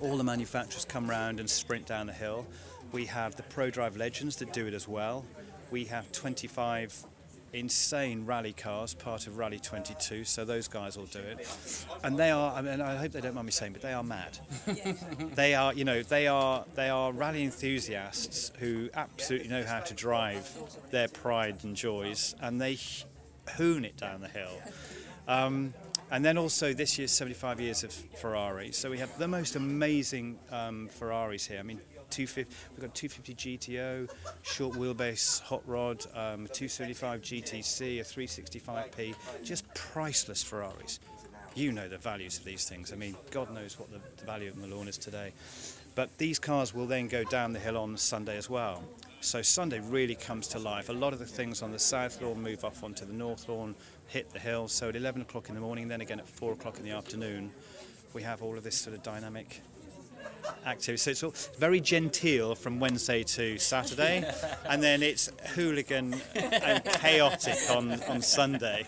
all 0.00 0.16
the 0.16 0.24
manufacturers 0.24 0.84
come 0.84 1.08
round 1.08 1.40
and 1.40 1.48
sprint 1.48 1.86
down 1.86 2.06
the 2.06 2.12
hill. 2.12 2.46
We 2.92 3.06
have 3.06 3.36
the 3.36 3.44
Pro 3.44 3.70
Drive 3.70 3.96
Legends 3.96 4.36
that 4.36 4.52
do 4.52 4.66
it 4.66 4.74
as 4.74 4.86
well. 4.86 5.24
We 5.70 5.84
have 5.86 6.10
25 6.12 7.06
insane 7.52 8.24
rally 8.24 8.52
cars, 8.52 8.94
part 8.94 9.26
of 9.26 9.36
Rally 9.36 9.58
22, 9.58 10.24
so 10.24 10.44
those 10.44 10.68
guys 10.68 10.96
will 10.96 11.06
do 11.06 11.18
it. 11.18 11.46
And 12.02 12.18
they 12.18 12.30
are, 12.30 12.52
I 12.54 12.62
mean, 12.62 12.80
I 12.80 12.96
hope 12.96 13.12
they 13.12 13.20
don't 13.20 13.34
mind 13.34 13.46
me 13.46 13.52
saying, 13.52 13.72
but 13.72 13.82
they 13.82 13.92
are 13.92 14.02
mad. 14.02 14.38
they 15.34 15.54
are, 15.54 15.74
you 15.74 15.84
know, 15.84 16.02
they 16.02 16.26
are, 16.26 16.64
they 16.74 16.88
are 16.88 17.12
rally 17.12 17.44
enthusiasts 17.44 18.52
who 18.58 18.88
absolutely 18.94 19.48
know 19.48 19.64
how 19.64 19.80
to 19.80 19.94
drive 19.94 20.50
their 20.90 21.08
pride 21.08 21.62
and 21.62 21.76
joys, 21.76 22.34
and 22.40 22.60
they 22.60 22.78
hoon 23.56 23.84
it 23.84 23.96
down 23.96 24.20
the 24.20 24.28
hill. 24.28 24.60
Um, 25.28 25.74
and 26.10 26.22
then 26.22 26.36
also 26.36 26.74
this 26.74 26.98
year's 26.98 27.10
75 27.10 27.58
years 27.60 27.84
of 27.84 27.92
Ferrari. 27.92 28.70
So 28.72 28.90
we 28.90 28.98
have 28.98 29.16
the 29.18 29.28
most 29.28 29.56
amazing 29.56 30.38
um, 30.50 30.88
Ferraris 30.88 31.46
here. 31.46 31.58
I 31.58 31.62
mean, 31.62 31.80
250, 32.12 32.54
we've 32.72 32.80
got 32.80 32.94
250 32.94 33.58
GTO, 33.58 34.10
short 34.42 34.74
wheelbase 34.76 35.40
hot 35.40 35.62
rod, 35.66 36.04
um, 36.14 36.46
235 36.52 37.22
GTC, 37.22 38.00
a 38.00 38.04
365p, 38.04 39.14
just 39.42 39.72
priceless 39.74 40.42
Ferraris. 40.42 41.00
You 41.54 41.72
know 41.72 41.88
the 41.88 41.98
values 41.98 42.38
of 42.38 42.44
these 42.44 42.68
things. 42.68 42.92
I 42.92 42.96
mean, 42.96 43.16
God 43.30 43.52
knows 43.52 43.78
what 43.78 43.90
the, 43.90 44.00
the 44.16 44.24
value 44.24 44.50
of 44.50 44.58
lawn 44.58 44.88
is 44.88 44.96
today. 44.96 45.32
But 45.94 46.16
these 46.16 46.38
cars 46.38 46.72
will 46.72 46.86
then 46.86 47.08
go 47.08 47.24
down 47.24 47.52
the 47.52 47.58
hill 47.58 47.76
on 47.76 47.96
Sunday 47.98 48.36
as 48.38 48.48
well. 48.48 48.82
So 49.20 49.42
Sunday 49.42 49.80
really 49.80 50.14
comes 50.14 50.48
to 50.48 50.58
life. 50.58 50.88
A 50.88 50.92
lot 50.92 51.12
of 51.12 51.18
the 51.18 51.26
things 51.26 51.62
on 51.62 51.70
the 51.70 51.78
south 51.78 52.22
lawn 52.22 52.42
move 52.42 52.64
off 52.64 52.82
onto 52.82 53.04
the 53.04 53.12
north 53.12 53.48
lawn, 53.48 53.74
hit 54.08 54.30
the 54.30 54.38
hill. 54.38 54.68
So 54.68 54.88
at 54.88 54.96
11 54.96 55.22
o'clock 55.22 55.48
in 55.48 55.54
the 55.54 55.60
morning, 55.60 55.88
then 55.88 56.00
again 56.00 56.18
at 56.18 56.28
4 56.28 56.52
o'clock 56.54 56.78
in 56.78 56.84
the 56.84 56.90
afternoon, 56.90 57.52
we 58.14 58.22
have 58.22 58.42
all 58.42 58.56
of 58.56 58.64
this 58.64 58.76
sort 58.76 58.96
of 58.96 59.02
dynamic 59.02 59.60
active. 60.64 61.00
So 61.00 61.10
it's 61.10 61.22
all 61.22 61.34
very 61.58 61.80
genteel 61.80 62.54
from 62.54 62.80
Wednesday 62.80 63.22
to 63.22 63.58
Saturday, 63.58 64.24
and 64.68 64.82
then 64.82 65.02
it's 65.02 65.30
hooligan 65.54 66.14
and 66.34 66.84
chaotic 66.84 67.58
on, 67.70 68.02
on 68.04 68.22
Sunday. 68.22 68.86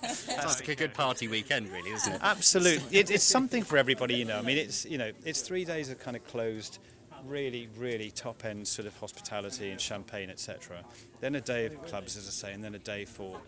That's 0.00 0.60
like 0.60 0.68
a 0.68 0.74
good 0.74 0.94
party 0.94 1.28
weekend, 1.28 1.68
really, 1.68 1.90
isn't 1.90 2.14
it? 2.14 2.20
Absolutely, 2.22 2.98
it, 2.98 3.10
it's 3.10 3.24
something 3.24 3.62
for 3.62 3.76
everybody. 3.76 4.16
You 4.16 4.24
know, 4.24 4.38
I 4.38 4.42
mean, 4.42 4.58
it's 4.58 4.84
you 4.86 4.98
know, 4.98 5.12
it's 5.24 5.40
three 5.40 5.64
days 5.64 5.90
of 5.90 5.98
kind 5.98 6.16
of 6.16 6.24
closed 6.26 6.78
really, 7.26 7.68
really 7.76 8.10
top 8.10 8.44
end 8.44 8.66
sort 8.66 8.86
of 8.86 8.96
hospitality 8.98 9.70
and 9.70 9.80
champagne, 9.80 10.30
etc. 10.30 10.84
Then 11.20 11.34
a 11.34 11.40
day 11.40 11.66
of 11.66 11.82
clubs, 11.82 12.16
as 12.16 12.26
I 12.26 12.30
say, 12.30 12.52
and 12.52 12.62
then 12.62 12.74
a 12.74 12.78
day 12.78 13.04
for 13.04 13.40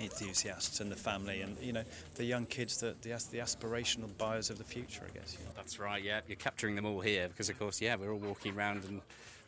enthusiasts 0.00 0.80
and 0.80 0.90
the 0.90 0.96
family 0.96 1.42
and 1.42 1.56
you 1.60 1.72
know 1.72 1.84
the 2.16 2.24
young 2.24 2.46
kids 2.46 2.78
that 2.78 3.00
the, 3.02 3.10
the 3.30 3.38
aspirational 3.38 4.08
buyers 4.18 4.50
of 4.50 4.58
the 4.58 4.64
future 4.64 5.02
I 5.08 5.16
guess 5.16 5.36
you 5.38 5.44
know. 5.44 5.52
that's 5.54 5.78
right 5.78 6.02
yeah 6.02 6.20
you're 6.26 6.36
capturing 6.36 6.74
them 6.74 6.84
all 6.84 7.00
here 7.00 7.28
because 7.28 7.48
of 7.48 7.58
course 7.58 7.80
yeah 7.80 7.94
we're 7.94 8.12
all 8.12 8.18
walking 8.18 8.56
around 8.56 8.84
and 8.84 9.00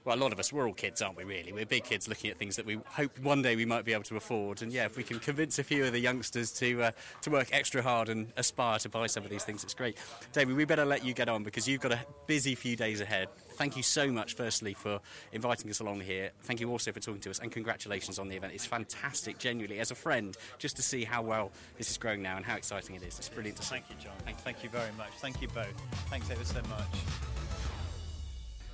well, 0.07 0.17
a 0.17 0.21
lot 0.21 0.33
of 0.33 0.39
us, 0.39 0.53
we're 0.53 0.69
all 0.69 0.73
kids, 0.73 1.03
aren't 1.03 1.17
we, 1.17 1.25
really? 1.25 1.53
We're 1.53 1.67
big 1.67 1.83
kids 1.83 2.07
looking 2.07 2.31
at 2.31 2.39
things 2.39 2.55
that 2.55 2.65
we 2.65 2.79
hope 2.87 3.19
one 3.19 3.43
day 3.43 3.57
we 3.57 3.65
might 3.65 3.85
be 3.85 3.93
able 3.93 4.05
to 4.05 4.17
afford. 4.17 4.63
And 4.63 4.73
yeah, 4.73 4.85
if 4.85 4.97
we 4.97 5.03
can 5.03 5.19
convince 5.19 5.59
a 5.59 5.65
few 5.65 5.85
of 5.85 5.93
the 5.93 5.99
youngsters 5.99 6.53
to, 6.61 6.81
uh, 6.81 6.91
to 7.23 7.31
work 7.31 7.49
extra 7.51 7.83
hard 7.83 8.09
and 8.09 8.33
aspire 8.37 8.79
to 8.79 8.89
buy 8.89 9.09
some 9.09 9.25
of 9.25 9.31
these 9.31 9.43
things, 9.43 9.65
it's 9.65 9.75
great. 9.75 9.99
David, 10.33 10.55
we 10.55 10.65
better 10.65 10.85
let 10.85 11.05
you 11.05 11.13
get 11.13 11.29
on 11.29 11.43
because 11.43 11.67
you've 11.67 11.81
got 11.81 11.91
a 11.91 11.99
busy 12.29 12.55
few 12.55 12.77
days 12.77 13.01
ahead. 13.01 13.27
Thank 13.57 13.77
you 13.77 13.83
so 13.83 14.13
much, 14.13 14.35
firstly, 14.35 14.75
for 14.75 15.01
inviting 15.33 15.71
us 15.71 15.81
along 15.81 16.01
here. 16.01 16.31
Thank 16.43 16.61
you 16.61 16.71
also 16.71 16.93
for 16.93 17.01
talking 17.01 17.23
to 17.23 17.31
us, 17.31 17.39
and 17.39 17.51
congratulations 17.51 18.19
on 18.19 18.29
the 18.29 18.37
event. 18.37 18.53
It's 18.53 18.67
fantastic, 18.67 19.39
genuinely, 19.39 19.81
as 19.81 19.91
a 19.91 19.95
friend, 19.95 20.37
just 20.59 20.77
to 20.77 20.83
see 20.83 21.05
how 21.05 21.23
well 21.23 21.51
this 21.79 21.91
is 21.91 21.97
growing 21.97 22.23
now 22.23 22.37
and 22.37 22.45
how 22.45 22.57
exciting 22.57 22.97
it 22.97 23.03
is. 23.03 23.19
It's 23.19 23.31
brilliant 23.31 23.57
to 23.57 23.63
see. 23.63 23.71
Thank 23.71 23.89
you, 23.89 23.97
John. 23.99 24.13
Thank, 24.25 24.39
thank 24.41 24.63
you 24.63 24.69
very 24.69 24.93
much. 24.99 25.11
Thank 25.21 25.41
you 25.41 25.49
both. 25.49 25.73
Thanks 26.11 26.31
ever 26.31 26.45
so 26.45 26.61
much. 26.69 26.87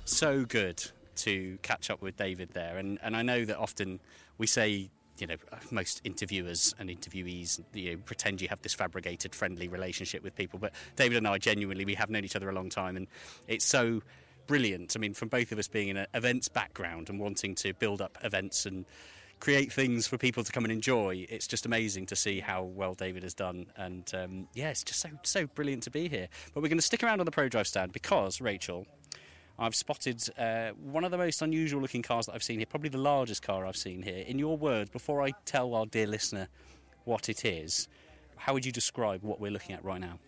So 0.03 0.43
good 0.43 0.83
to 1.15 1.57
catch 1.61 1.89
up 1.89 2.01
with 2.01 2.17
David 2.17 2.49
there. 2.53 2.77
And, 2.77 2.99
and 3.01 3.15
I 3.15 3.21
know 3.21 3.45
that 3.45 3.57
often 3.57 4.01
we 4.37 4.47
say, 4.47 4.89
you 5.17 5.27
know, 5.27 5.35
most 5.71 6.01
interviewers 6.03 6.75
and 6.77 6.89
interviewees, 6.89 7.61
you 7.73 7.91
know, 7.91 7.97
pretend 8.03 8.41
you 8.41 8.49
have 8.49 8.61
this 8.63 8.73
fabricated, 8.73 9.33
friendly 9.33 9.69
relationship 9.69 10.23
with 10.23 10.35
people. 10.35 10.59
But 10.59 10.73
David 10.97 11.17
and 11.17 11.27
I, 11.27 11.37
genuinely, 11.37 11.85
we 11.85 11.93
have 11.93 12.09
known 12.09 12.25
each 12.25 12.35
other 12.35 12.49
a 12.49 12.53
long 12.53 12.69
time, 12.69 12.97
and 12.97 13.07
it's 13.47 13.63
so 13.63 14.01
brilliant. 14.47 14.95
I 14.95 14.99
mean, 14.99 15.13
from 15.13 15.29
both 15.29 15.51
of 15.51 15.59
us 15.59 15.67
being 15.67 15.89
in 15.89 15.97
an 15.97 16.07
events 16.13 16.47
background 16.47 17.09
and 17.09 17.19
wanting 17.19 17.55
to 17.55 17.73
build 17.73 18.01
up 18.01 18.17
events 18.23 18.65
and 18.65 18.85
create 19.43 19.73
things 19.73 20.07
for 20.07 20.17
people 20.17 20.41
to 20.41 20.53
come 20.53 20.63
and 20.63 20.71
enjoy. 20.71 21.25
It's 21.27 21.47
just 21.47 21.65
amazing 21.65 22.05
to 22.05 22.15
see 22.15 22.39
how 22.39 22.63
well 22.63 22.93
David 22.93 23.23
has 23.23 23.33
done, 23.33 23.65
and 23.75 24.09
um, 24.13 24.47
yeah, 24.53 24.69
it's 24.69 24.85
just 24.85 25.01
so 25.01 25.09
so 25.23 25.47
brilliant 25.47 25.83
to 25.83 25.91
be 25.91 26.07
here. 26.07 26.29
But 26.53 26.63
we're 26.63 26.69
going 26.69 26.77
to 26.77 26.81
stick 26.81 27.03
around 27.03 27.19
on 27.19 27.25
the 27.25 27.31
ProDrive 27.31 27.67
stand 27.67 27.91
because 27.91 28.39
Rachael, 28.39 28.87
I've 29.59 29.75
spotted 29.75 30.23
uh, 30.37 30.69
one 30.69 31.03
of 31.03 31.11
the 31.11 31.17
most 31.17 31.41
unusual 31.41 31.81
looking 31.81 32.03
cars 32.03 32.27
that 32.27 32.35
I've 32.35 32.43
seen 32.43 32.59
here, 32.59 32.65
probably 32.65 32.89
the 32.89 32.97
largest 32.97 33.41
car 33.41 33.65
I've 33.65 33.75
seen 33.75 34.01
here. 34.01 34.23
In 34.25 34.39
your 34.39 34.57
words, 34.57 34.89
before 34.89 35.21
I 35.21 35.33
tell 35.43 35.75
our 35.75 35.85
dear 35.85 36.07
listener 36.07 36.47
what 37.03 37.27
it 37.27 37.43
is, 37.43 37.89
how 38.37 38.53
would 38.53 38.65
you 38.65 38.71
describe 38.71 39.23
what 39.23 39.41
we're 39.41 39.51
looking 39.51 39.75
at 39.75 39.83
right 39.83 39.99
now? 39.99 40.19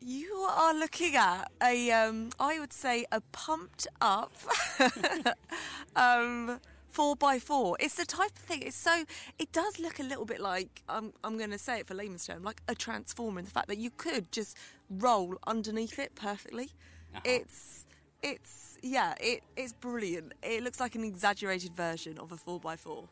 You 0.00 0.32
are 0.48 0.74
looking 0.74 1.16
at 1.16 1.50
a, 1.62 1.90
um, 1.90 2.30
I 2.38 2.60
would 2.60 2.72
say, 2.72 3.04
a 3.10 3.20
pumped 3.32 3.86
up 4.00 4.32
um, 5.96 6.60
four 6.88 7.16
by 7.16 7.38
four. 7.38 7.76
It's 7.80 7.94
the 7.94 8.04
type 8.04 8.30
of 8.36 8.42
thing. 8.42 8.62
It's 8.62 8.76
so. 8.76 9.04
It 9.38 9.52
does 9.52 9.78
look 9.80 9.98
a 9.98 10.02
little 10.02 10.24
bit 10.24 10.40
like 10.40 10.82
I'm. 10.88 11.12
I'm 11.24 11.36
going 11.36 11.50
to 11.50 11.58
say 11.58 11.80
it 11.80 11.86
for 11.86 11.94
layman's 11.94 12.26
term, 12.26 12.42
like 12.42 12.62
a 12.68 12.74
transformer. 12.74 13.40
In 13.40 13.44
the 13.44 13.50
fact 13.50 13.68
that 13.68 13.78
you 13.78 13.90
could 13.90 14.30
just 14.30 14.56
roll 14.88 15.36
underneath 15.46 15.98
it 15.98 16.14
perfectly. 16.14 16.70
Uh-huh. 17.14 17.20
It's 17.24 17.86
it's 18.22 18.78
yeah, 18.82 19.14
it, 19.20 19.42
it's 19.56 19.72
brilliant. 19.72 20.32
It 20.42 20.62
looks 20.62 20.80
like 20.80 20.94
an 20.94 21.04
exaggerated 21.04 21.74
version 21.74 22.18
of 22.18 22.32
a 22.32 22.36
four 22.36 22.60
x 22.70 22.82
four. 22.82 23.08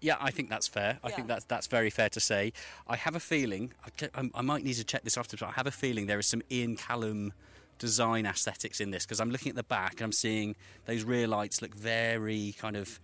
Yeah, 0.00 0.16
I 0.20 0.30
think 0.30 0.48
that's 0.48 0.66
fair. 0.66 0.98
I 1.04 1.08
yeah. 1.08 1.14
think 1.14 1.28
that's 1.28 1.44
that's 1.44 1.66
very 1.66 1.90
fair 1.90 2.08
to 2.10 2.20
say. 2.20 2.52
I 2.88 2.96
have 2.96 3.14
a 3.14 3.20
feeling 3.20 3.72
I, 4.14 4.30
I, 4.34 4.42
might 4.42 4.64
need 4.64 4.74
to 4.74 4.84
check 4.84 5.02
this 5.02 5.18
after, 5.18 5.36
but 5.36 5.46
I 5.46 5.52
have 5.52 5.66
a 5.66 5.70
feeling 5.70 6.06
there 6.06 6.18
is 6.18 6.26
some 6.26 6.42
Ian 6.50 6.76
Callum 6.76 7.32
design 7.78 8.26
aesthetics 8.26 8.80
in 8.80 8.90
this 8.90 9.04
because 9.04 9.20
I'm 9.20 9.30
looking 9.30 9.50
at 9.50 9.56
the 9.56 9.62
back 9.62 9.94
and 9.94 10.02
I'm 10.02 10.12
seeing 10.12 10.54
those 10.86 11.02
rear 11.02 11.26
lights 11.26 11.60
look 11.60 11.74
very 11.74 12.54
kind 12.58 12.76
of 12.76 13.00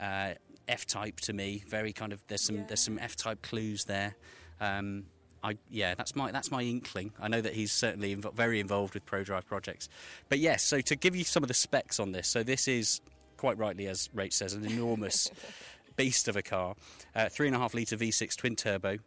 uh, 0.00 0.34
F-type 0.68 1.20
to 1.20 1.32
me. 1.32 1.62
Very 1.68 1.92
kind 1.92 2.12
of 2.12 2.24
there's 2.26 2.42
some 2.42 2.56
yeah. 2.56 2.64
there's 2.66 2.80
some 2.80 2.98
F-type 2.98 3.42
clues 3.42 3.84
there. 3.84 4.16
Um, 4.60 5.04
I, 5.44 5.56
yeah, 5.70 5.94
that's 5.94 6.14
my 6.14 6.30
that's 6.30 6.50
my 6.50 6.62
inkling. 6.62 7.12
I 7.20 7.28
know 7.28 7.40
that 7.40 7.54
he's 7.54 7.72
certainly 7.72 8.16
inv- 8.16 8.34
very 8.34 8.60
involved 8.60 8.94
with 8.94 9.04
ProDrive 9.06 9.44
projects. 9.44 9.88
But 10.28 10.38
yes, 10.38 10.62
so 10.62 10.80
to 10.80 10.96
give 10.96 11.16
you 11.16 11.24
some 11.24 11.42
of 11.44 11.48
the 11.48 11.54
specs 11.54 11.98
on 11.98 12.12
this, 12.12 12.28
so 12.28 12.42
this 12.42 12.68
is 12.68 13.00
quite 13.36 13.58
rightly, 13.58 13.88
as 13.88 14.08
Rach 14.14 14.32
says, 14.32 14.54
an 14.54 14.64
enormous 14.64 15.28
beast 15.96 16.28
of 16.28 16.36
a 16.36 16.42
car. 16.42 16.74
Uh, 17.14 17.28
three 17.28 17.46
and 17.46 17.56
a 17.56 17.58
half 17.58 17.74
litre 17.74 17.96
V6 17.96 18.36
twin 18.36 18.56
turbo. 18.56 18.98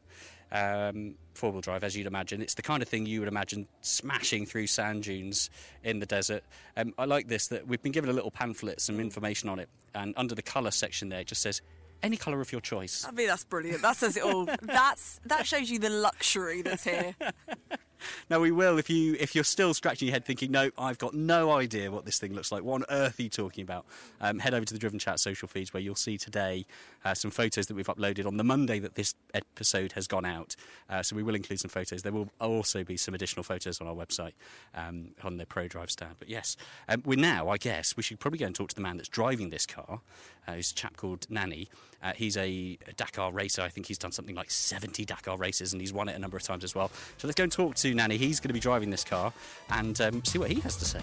um, 0.52 1.16
four 1.34 1.52
wheel 1.52 1.62
drive, 1.62 1.84
as 1.84 1.98
you'd 1.98 2.08
imagine. 2.08 2.42
It's 2.42 2.54
the 2.54 2.62
kind 2.62 2.82
of 2.82 2.88
thing 2.88 3.06
you 3.06 3.20
would 3.20 3.28
imagine 3.28 3.68
smashing 3.82 4.46
through 4.46 4.68
sand 4.68 5.04
dunes 5.04 5.50
in 5.84 6.00
the 6.00 6.06
desert. 6.06 6.44
Um, 6.78 6.94
I 6.98 7.06
like 7.06 7.28
this 7.28 7.48
that 7.48 7.68
we've 7.68 7.82
been 7.82 7.92
given 7.92 8.10
a 8.10 8.14
little 8.14 8.32
pamphlet, 8.32 8.80
some 8.80 9.00
information 9.00 9.50
on 9.50 9.60
it, 9.60 9.68
and 9.94 10.14
under 10.18 10.36
the 10.36 10.42
colour 10.44 10.72
section 10.72 11.10
there, 11.10 11.22
it 11.22 11.28
just 11.28 11.42
says 11.42 11.62
any 12.04 12.16
colour 12.16 12.40
of 12.42 12.52
your 12.52 12.62
choice. 12.62 13.06
I 13.08 13.12
mean, 13.12 13.28
that's 13.28 13.44
brilliant. 13.44 13.82
That 13.82 13.98
says 13.98 14.16
it 14.18 14.24
all. 14.24 14.46
That's 14.62 15.20
that 15.26 15.46
shows 15.48 15.70
you 15.72 15.80
the 15.80 15.90
luxury 15.90 16.62
that's 16.62 16.84
here. 16.84 17.16
Now 18.30 18.40
we 18.40 18.52
will 18.52 18.78
if 18.78 18.90
you 18.90 19.16
if 19.20 19.36
you're 19.36 19.44
still 19.44 19.74
scratching 19.74 20.08
your 20.08 20.14
head 20.14 20.26
thinking, 20.26 20.52
no, 20.52 20.70
I've 20.78 20.98
got 20.98 21.14
no 21.14 21.52
idea 21.52 21.92
what 21.92 22.06
this 22.06 22.20
thing 22.20 22.34
looks 22.34 22.52
like. 22.52 22.64
What 22.64 22.76
on 22.76 22.86
earth 22.90 23.20
are 23.20 23.24
you 23.24 23.30
talking 23.30 23.64
about? 23.64 23.86
Um, 24.22 24.40
head 24.40 24.54
over 24.54 24.66
to 24.66 24.74
the 24.74 24.80
Driven 24.80 25.00
Chat 25.00 25.20
social 25.20 25.48
feeds 25.48 25.74
where 25.74 25.82
you'll 25.82 25.96
see 25.96 26.18
today 26.18 26.66
uh, 27.04 27.14
some 27.14 27.32
photos 27.32 27.68
that 27.68 27.76
we've 27.76 27.88
uploaded 27.88 28.26
on 28.26 28.38
the 28.38 28.44
Monday 28.44 28.80
that 28.80 28.96
this 28.96 29.16
episode 29.34 29.92
has 29.94 30.08
gone 30.08 30.26
out. 30.26 30.56
Uh, 30.90 31.04
so 31.04 31.16
we 31.16 31.24
will 31.24 31.36
include 31.36 31.60
some 31.60 31.70
photos. 31.70 32.02
There 32.02 32.12
will 32.12 32.30
also 32.40 32.84
be 32.84 32.98
some 32.98 33.14
additional 33.14 33.44
photos 33.44 33.82
on 33.82 33.88
our 33.88 33.96
website 33.96 34.34
um, 34.74 35.10
on 35.24 35.38
the 35.38 35.46
Pro 35.46 35.68
Drive 35.68 35.92
stand. 35.92 36.16
But 36.20 36.30
yes, 36.30 36.58
um, 36.90 37.02
we're 37.06 37.20
now. 37.20 37.50
I 37.50 37.58
guess 37.58 37.96
we 37.96 38.04
should 38.04 38.20
probably 38.20 38.40
go 38.40 38.46
and 38.46 38.56
talk 38.56 38.70
to 38.70 38.76
the 38.76 38.82
man 38.82 38.98
that's 38.98 39.10
driving 39.10 39.50
this 39.50 39.66
car. 39.66 40.02
Uh, 40.48 40.54
he's 40.54 40.72
a 40.72 40.76
chap 40.76 40.98
called 40.98 41.26
Nani. 41.30 41.70
Uh, 42.04 42.14
he's 42.16 42.38
a 42.38 42.78
Dakar 42.98 43.32
racer. 43.32 43.64
I 43.64 43.70
think 43.70 43.88
he's 43.88 43.98
done 43.98 44.12
something 44.12 44.36
like 44.36 44.52
70 44.52 45.06
Dakar 45.06 45.38
races 45.38 45.74
and 45.74 45.82
he's 45.82 45.92
won 45.92 46.08
it 46.08 46.16
a 46.16 46.20
number 46.20 46.38
of 46.38 46.44
times 46.44 46.64
as 46.64 46.76
well. 46.76 46.92
So 47.18 47.28
let's 47.28 47.36
go 47.36 47.44
and 47.44 47.52
talk 47.52 47.76
to 47.76 47.95
Nani. 47.96 48.18
He's 48.18 48.40
going 48.40 48.50
to 48.50 48.54
be 48.54 48.60
driving 48.60 48.90
this 48.90 49.04
car 49.04 49.34
and 49.70 50.00
um, 50.02 50.24
see 50.24 50.38
what 50.38 50.52
he 50.52 50.60
has 50.62 50.76
to 50.78 50.86
say. 50.86 51.02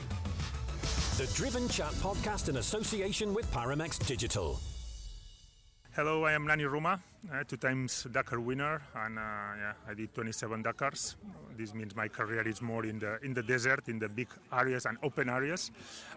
The 1.19 1.27
Driven 1.35 1.69
Chat 1.69 1.93
podcast 1.95 2.49
in 2.49 2.57
association 2.57 3.35
with 3.35 3.51
Paramex 3.53 4.05
Digital. 4.07 4.59
Hello, 5.95 6.25
I 6.25 6.33
am 6.33 6.47
Nani 6.47 6.65
Roma, 6.65 6.99
uh, 7.31 7.45
two 7.45 7.59
times 7.59 8.07
Dakar 8.11 8.41
winner, 8.41 8.81
and 8.95 9.19
uh, 9.19 9.21
yeah, 9.21 9.73
I 9.87 9.93
did 9.93 10.15
27 10.15 10.65
Dakars. 10.65 11.17
This 11.55 11.75
means 11.75 11.95
my 11.95 12.09
career 12.09 12.49
is 12.49 12.63
more 12.63 12.87
in 12.87 12.99
the 12.99 13.19
in 13.23 13.35
the 13.35 13.43
desert, 13.43 13.89
in 13.89 13.99
the 13.99 14.09
big 14.09 14.29
areas 14.51 14.87
and 14.87 14.97
open 15.03 15.29
areas. 15.29 15.71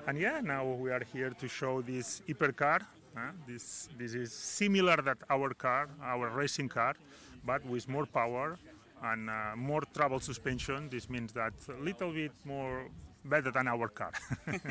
And 0.08 0.18
yeah, 0.18 0.40
now 0.40 0.66
we 0.66 0.92
are 0.92 1.04
here 1.12 1.32
to 1.32 1.48
show 1.50 1.82
this 1.82 2.22
hypercar. 2.26 2.84
Uh, 3.18 3.32
this 3.46 3.90
this 3.98 4.14
is 4.14 4.32
similar 4.32 4.96
that 5.02 5.18
our 5.30 5.54
car, 5.54 5.90
our 6.02 6.30
racing 6.30 6.70
car, 6.70 6.96
but 7.44 7.66
with 7.66 7.90
more 7.90 8.06
power 8.06 8.58
and 9.04 9.30
uh, 9.30 9.56
more 9.56 9.82
travel 9.94 10.20
suspension. 10.20 10.90
This 10.90 11.10
means 11.10 11.34
that 11.34 11.54
a 11.70 11.82
little 11.82 12.12
bit 12.12 12.32
more 12.44 12.88
better 13.26 13.52
than 13.52 13.68
our 13.68 13.88
car. 13.88 14.12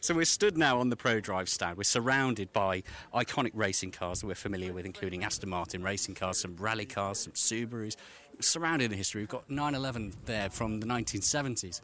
So 0.00 0.14
we're 0.14 0.26
stood 0.26 0.58
now 0.58 0.80
on 0.80 0.90
the 0.90 0.96
Pro 0.96 1.20
Drive 1.20 1.48
stand. 1.48 1.78
We're 1.78 1.84
surrounded 1.84 2.52
by 2.52 2.82
iconic 3.14 3.52
racing 3.54 3.92
cars 3.92 4.20
that 4.20 4.26
we're 4.26 4.34
familiar 4.34 4.74
with, 4.74 4.84
including 4.84 5.24
Aston 5.24 5.48
Martin 5.48 5.82
racing 5.82 6.14
cars, 6.14 6.38
some 6.38 6.56
rally 6.56 6.84
cars, 6.84 7.20
some 7.20 7.32
Subarus. 7.32 7.96
Surrounded 8.40 8.92
in 8.92 8.98
history, 8.98 9.22
we've 9.22 9.28
got 9.28 9.48
911 9.48 10.12
there 10.26 10.50
from 10.50 10.80
the 10.80 10.86
1970s. 10.86 11.80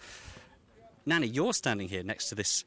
Nani, 1.06 1.28
you're 1.28 1.54
standing 1.54 1.88
here 1.88 2.02
next 2.02 2.28
to 2.28 2.34
this 2.34 2.64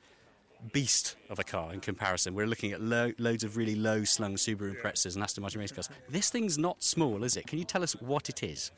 beast 0.71 1.15
of 1.29 1.39
a 1.39 1.43
car 1.43 1.73
in 1.73 1.79
comparison. 1.79 2.33
We're 2.33 2.47
looking 2.47 2.71
at 2.71 2.81
lo- 2.81 3.11
loads 3.17 3.43
of 3.43 3.57
really 3.57 3.75
low 3.75 4.03
slung 4.03 4.35
Subaru 4.35 4.75
Imprezas 4.75 5.15
and 5.15 5.23
Aston 5.23 5.41
Martin 5.41 5.59
race 5.59 5.71
cars. 5.71 5.89
This 6.09 6.29
thing's 6.29 6.57
not 6.57 6.81
small, 6.83 7.23
is 7.23 7.35
it? 7.37 7.47
Can 7.47 7.59
you 7.59 7.65
tell 7.65 7.83
us 7.83 7.93
what 8.01 8.29
it 8.29 8.43
is? 8.43 8.71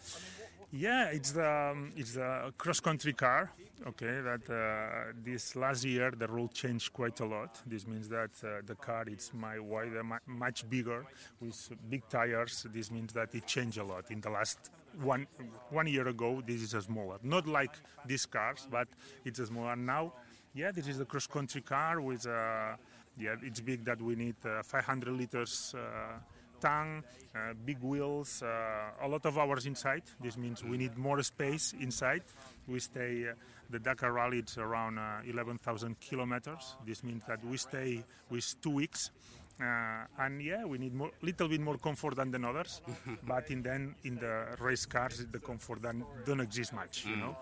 Yeah, 0.72 1.06
it's 1.06 1.32
the 1.32 1.72
um, 1.72 1.92
it's 1.96 2.16
the 2.16 2.54
cross 2.58 2.80
country 2.80 3.14
car. 3.14 3.52
Okay, 3.88 4.22
that 4.22 4.50
uh, 4.50 5.14
this 5.24 5.56
last 5.56 5.86
year 5.86 6.12
the 6.12 6.28
rule 6.28 6.48
changed 6.48 6.92
quite 6.92 7.20
a 7.20 7.26
lot. 7.26 7.62
This 7.66 7.88
means 7.88 8.10
that 8.10 8.32
uh, 8.44 8.62
the 8.66 8.76
car 8.76 9.06
is 9.08 9.32
my 9.34 9.60
wider, 9.60 10.02
much 10.26 10.70
bigger 10.70 11.06
with 11.40 11.70
big 11.90 12.08
tires. 12.10 12.66
This 12.74 12.90
means 12.90 13.14
that 13.14 13.36
it 13.36 13.46
changed 13.48 13.78
a 13.78 13.84
lot 13.84 14.12
in 14.12 14.22
the 14.22 14.30
last 14.30 14.72
one 15.02 15.28
one 15.70 15.88
year 15.88 16.08
ago. 16.08 16.42
This 16.46 16.62
is 16.62 16.74
a 16.74 16.82
smaller, 16.82 17.20
not 17.22 17.48
like 17.48 17.76
these 18.06 18.26
cars, 18.26 18.68
but 18.70 18.88
it's 19.24 19.40
a 19.40 19.46
smaller 19.46 19.76
now. 19.76 20.14
Yeah, 20.56 20.72
this 20.72 20.88
is 20.88 20.98
the 20.98 21.06
cross 21.06 21.28
country 21.28 21.62
car 21.62 22.00
with 22.00 22.26
uh, 22.26 22.76
yeah, 23.18 23.36
it's 23.44 23.60
big 23.60 23.84
that 23.86 24.02
we 24.02 24.16
need 24.16 24.36
uh, 24.46 24.64
500 24.64 25.14
liters. 25.14 25.76
Uh, 25.78 26.20
tank, 26.62 27.04
uh, 27.36 27.54
big 27.66 27.78
wheels, 27.82 28.42
uh, 28.42 29.06
a 29.06 29.08
lot 29.08 29.26
of 29.26 29.38
hours 29.38 29.66
inside. 29.66 30.04
This 30.22 30.38
means 30.38 30.64
we 30.64 30.78
need 30.78 30.98
more 30.98 31.22
space 31.22 31.74
inside. 31.80 32.24
We 32.68 32.80
stay, 32.80 33.28
uh, 33.30 33.34
the 33.70 33.80
Dakar 33.80 34.14
Rally 34.14 34.40
is 34.40 34.58
around 34.58 34.98
uh, 34.98 35.20
11,000 35.28 36.00
kilometers. 36.00 36.78
This 36.86 37.04
means 37.04 37.24
that 37.28 37.44
we 37.46 37.58
stay 37.58 38.04
with 38.30 38.56
two 38.62 38.72
weeks. 38.72 39.12
Uh, 39.60 40.06
and 40.20 40.42
yeah, 40.42 40.66
we 40.66 40.78
need 40.78 40.94
more, 40.94 41.12
little 41.22 41.48
bit 41.48 41.62
more 41.62 41.78
comfort 41.78 42.16
than 42.16 42.30
the 42.30 42.46
others, 42.46 42.82
but 43.28 43.50
in 43.52 43.62
then 43.62 43.96
in 44.04 44.16
the 44.16 44.48
race 44.60 44.86
cars, 44.86 45.26
the 45.32 45.40
comfort 45.40 45.82
don't 46.26 46.42
exist 46.42 46.74
much, 46.74 47.06
you 47.06 47.16
know. 47.16 47.38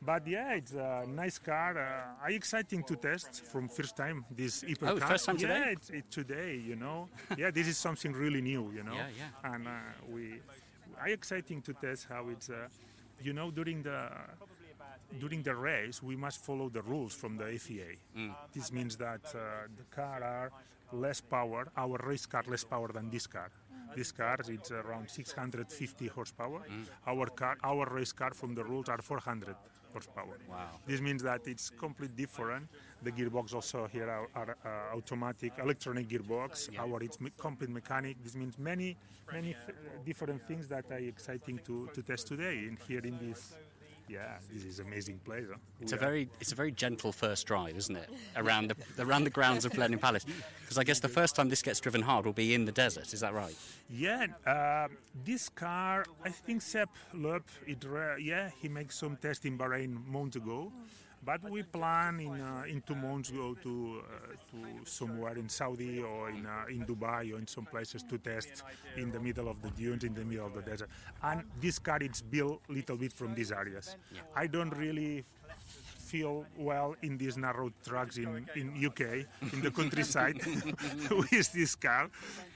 But 0.00 0.26
yeah, 0.26 0.54
it's 0.54 0.74
a 0.74 1.04
nice 1.08 1.38
car. 1.38 1.76
Uh, 1.76 2.26
I 2.26 2.30
exciting 2.30 2.84
to 2.84 2.96
test 2.96 3.44
from 3.44 3.68
first 3.68 3.96
time 3.96 4.24
this 4.30 4.62
hypercar. 4.62 5.02
Oh, 5.02 5.06
first 5.06 5.26
time 5.26 5.36
yeah, 5.38 5.48
today? 5.48 5.72
it's, 5.72 5.90
it's 5.90 6.14
today, 6.14 6.56
you 6.64 6.76
know. 6.76 7.08
yeah, 7.36 7.50
this 7.50 7.66
is 7.66 7.76
something 7.78 8.12
really 8.12 8.40
new, 8.40 8.70
you 8.72 8.84
know. 8.84 8.94
Yeah, 8.94 9.08
yeah. 9.18 9.54
And 9.54 9.66
uh, 9.66 9.70
we, 10.08 10.40
I 11.02 11.10
exciting 11.10 11.62
to 11.62 11.72
test 11.74 12.06
how 12.08 12.28
it's, 12.28 12.48
uh, 12.48 12.68
you 13.22 13.32
know, 13.32 13.50
during 13.50 13.82
the 13.82 14.08
during 15.18 15.42
the 15.42 15.54
race 15.54 16.02
we 16.02 16.16
must 16.16 16.44
follow 16.44 16.68
the 16.68 16.82
rules 16.82 17.14
from 17.14 17.36
the 17.36 17.58
FIA. 17.58 17.96
Mm. 18.16 18.34
This 18.52 18.70
means 18.70 18.96
that 18.96 19.22
uh, 19.34 19.66
the 19.76 19.84
car 19.90 20.22
are 20.22 20.50
less 20.92 21.20
power, 21.20 21.68
our 21.76 21.98
race 22.04 22.26
car 22.26 22.44
less 22.46 22.64
power 22.64 22.88
than 22.92 23.10
this 23.10 23.26
car. 23.26 23.50
This 23.96 24.12
car 24.12 24.36
it's 24.46 24.70
around 24.70 25.08
650 25.10 26.06
horsepower. 26.08 26.60
Mm. 26.70 26.84
Our 27.06 27.26
car, 27.26 27.56
our 27.64 27.86
race 27.86 28.12
car 28.12 28.32
from 28.34 28.54
the 28.54 28.62
rules 28.62 28.88
are 28.88 29.00
400 29.00 29.56
horsepower. 29.92 30.38
Wow. 30.48 30.80
This 30.86 31.00
means 31.00 31.22
that 31.22 31.46
it's 31.46 31.70
completely 31.70 32.16
different. 32.16 32.68
The 33.02 33.12
gearbox 33.12 33.54
also 33.54 33.86
here 33.86 34.08
are, 34.08 34.28
are 34.34 34.56
uh, 34.64 34.96
automatic 34.96 35.52
electronic 35.58 36.08
gearbox. 36.08 36.68
Our 36.78 37.02
it's 37.02 37.20
me- 37.20 37.32
complete 37.36 37.70
mechanic. 37.70 38.16
This 38.22 38.34
means 38.34 38.58
many 38.58 38.96
many 39.32 39.54
th- 39.54 39.76
different 40.04 40.46
things 40.48 40.68
that 40.68 40.84
are 40.90 40.98
exciting 40.98 41.60
to, 41.66 41.88
to 41.94 42.02
test 42.02 42.26
today 42.26 42.64
and 42.68 42.78
here 42.88 43.00
in 43.00 43.18
this. 43.18 43.54
Yeah, 44.08 44.38
this 44.52 44.64
is 44.64 44.78
amazing 44.80 45.18
place. 45.24 45.44
Huh? 45.50 45.58
It's 45.80 45.92
We 45.92 45.98
a 45.98 46.00
very, 46.00 46.28
it's 46.40 46.52
a 46.52 46.54
very 46.54 46.72
gentle 46.72 47.12
first 47.12 47.46
drive, 47.46 47.76
isn't 47.76 47.96
it? 47.96 48.08
Around 48.36 48.70
the 48.70 48.76
around 49.04 49.24
the 49.24 49.30
grounds 49.30 49.64
of 49.64 49.72
Blenheim 49.72 49.98
Palace, 49.98 50.24
because 50.62 50.78
I 50.78 50.84
guess 50.84 51.00
the 51.00 51.08
first 51.08 51.36
time 51.36 51.48
this 51.48 51.62
gets 51.62 51.78
driven 51.80 52.02
hard 52.02 52.24
will 52.24 52.32
be 52.32 52.54
in 52.54 52.64
the 52.64 52.72
desert. 52.72 53.12
Is 53.12 53.20
that 53.20 53.34
right? 53.34 53.54
Yeah, 53.90 54.26
uh, 54.46 54.88
this 55.24 55.48
car, 55.48 56.04
I 56.24 56.30
think 56.30 56.62
Seb 56.62 56.88
Loeb, 57.12 57.44
it, 57.66 57.84
re- 57.84 58.16
yeah, 58.22 58.50
he 58.60 58.68
makes 58.68 58.96
some 58.96 59.16
test 59.16 59.44
in 59.44 59.58
Bahrain 59.58 60.06
months 60.06 60.36
ago, 60.36 60.72
but 61.24 61.42
we 61.50 61.62
plan 61.62 62.20
in 62.20 62.40
uh, 62.40 62.62
in 62.68 62.80
two 62.82 62.94
months 62.94 63.30
go 63.30 63.54
to 63.54 64.02
uh, 64.02 64.34
to 64.50 64.58
somewhere 64.84 65.36
in 65.36 65.48
Saudi 65.48 66.00
or 66.02 66.30
in 66.30 66.46
uh, 66.46 66.64
in 66.70 66.84
Dubai 66.86 67.32
or 67.34 67.38
in 67.38 67.46
some 67.46 67.66
places 67.66 68.02
to 68.04 68.18
test 68.18 68.62
in 68.96 69.10
the 69.10 69.20
middle 69.20 69.48
of 69.48 69.60
the 69.62 69.70
dunes, 69.70 70.04
in 70.04 70.14
the 70.14 70.24
middle 70.24 70.46
of 70.46 70.54
the 70.54 70.62
desert. 70.62 70.88
And 71.22 71.44
this 71.60 71.78
car 71.78 71.98
is 72.00 72.22
built 72.22 72.62
little 72.68 72.96
bit 72.96 73.12
from 73.12 73.34
these 73.34 73.52
areas. 73.52 73.96
I 74.34 74.46
don't 74.46 74.70
really 74.76 75.24
feel 76.08 76.46
well 76.56 76.96
in 77.02 77.18
these 77.18 77.36
narrow 77.36 77.70
tracks 77.86 78.16
in, 78.16 78.48
in 78.56 78.66
UK, 78.88 79.02
in 79.52 79.60
the 79.62 79.70
countryside, 79.70 80.36
with 81.10 81.52
this 81.52 81.74
car. 81.74 82.08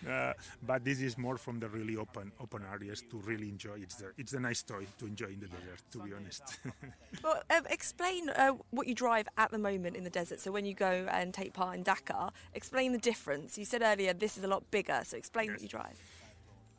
Uh, 0.09 0.33
but 0.67 0.85
this 0.85 1.01
is 1.01 1.19
more 1.19 1.37
from 1.37 1.61
the 1.61 1.69
really 1.69 1.97
open 1.97 2.33
open 2.41 2.62
areas 2.73 3.03
to 3.11 3.17
really 3.31 3.49
enjoy. 3.49 3.77
It's 3.87 3.97
the, 3.97 4.09
it's 4.17 4.33
a 4.33 4.41
nice 4.41 4.62
toy 4.62 4.87
to 4.99 5.07
enjoy 5.07 5.31
in 5.37 5.41
the 5.41 5.49
desert, 5.49 5.81
to 5.93 5.99
be 5.99 6.11
honest. 6.19 6.43
Well, 7.23 7.41
um, 7.55 7.65
explain 7.71 8.31
uh, 8.31 8.53
what 8.71 8.87
you 8.88 8.95
drive 8.95 9.29
at 9.37 9.51
the 9.51 9.59
moment 9.59 9.97
in 9.97 10.03
the 10.03 10.11
desert. 10.11 10.41
So 10.41 10.51
when 10.51 10.65
you 10.65 10.75
go 10.75 11.07
and 11.11 11.33
take 11.33 11.53
part 11.53 11.77
in 11.77 11.83
Dakar, 11.83 12.33
explain 12.55 12.93
the 12.93 12.99
difference. 12.99 13.59
You 13.59 13.65
said 13.65 13.83
earlier 13.83 14.12
this 14.15 14.37
is 14.38 14.45
a 14.45 14.49
lot 14.49 14.62
bigger. 14.71 15.01
So 15.05 15.17
explain 15.17 15.53
what 15.53 15.61
you 15.62 15.69
drive. 15.69 15.99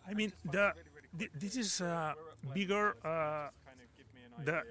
I 0.10 0.14
mean, 0.14 0.34
the, 0.52 0.74
thi- 1.18 1.30
this 1.44 1.56
is 1.56 1.82
uh, 1.82 2.14
bigger. 2.54 2.96
Uh, 3.06 3.50
the 4.44 4.64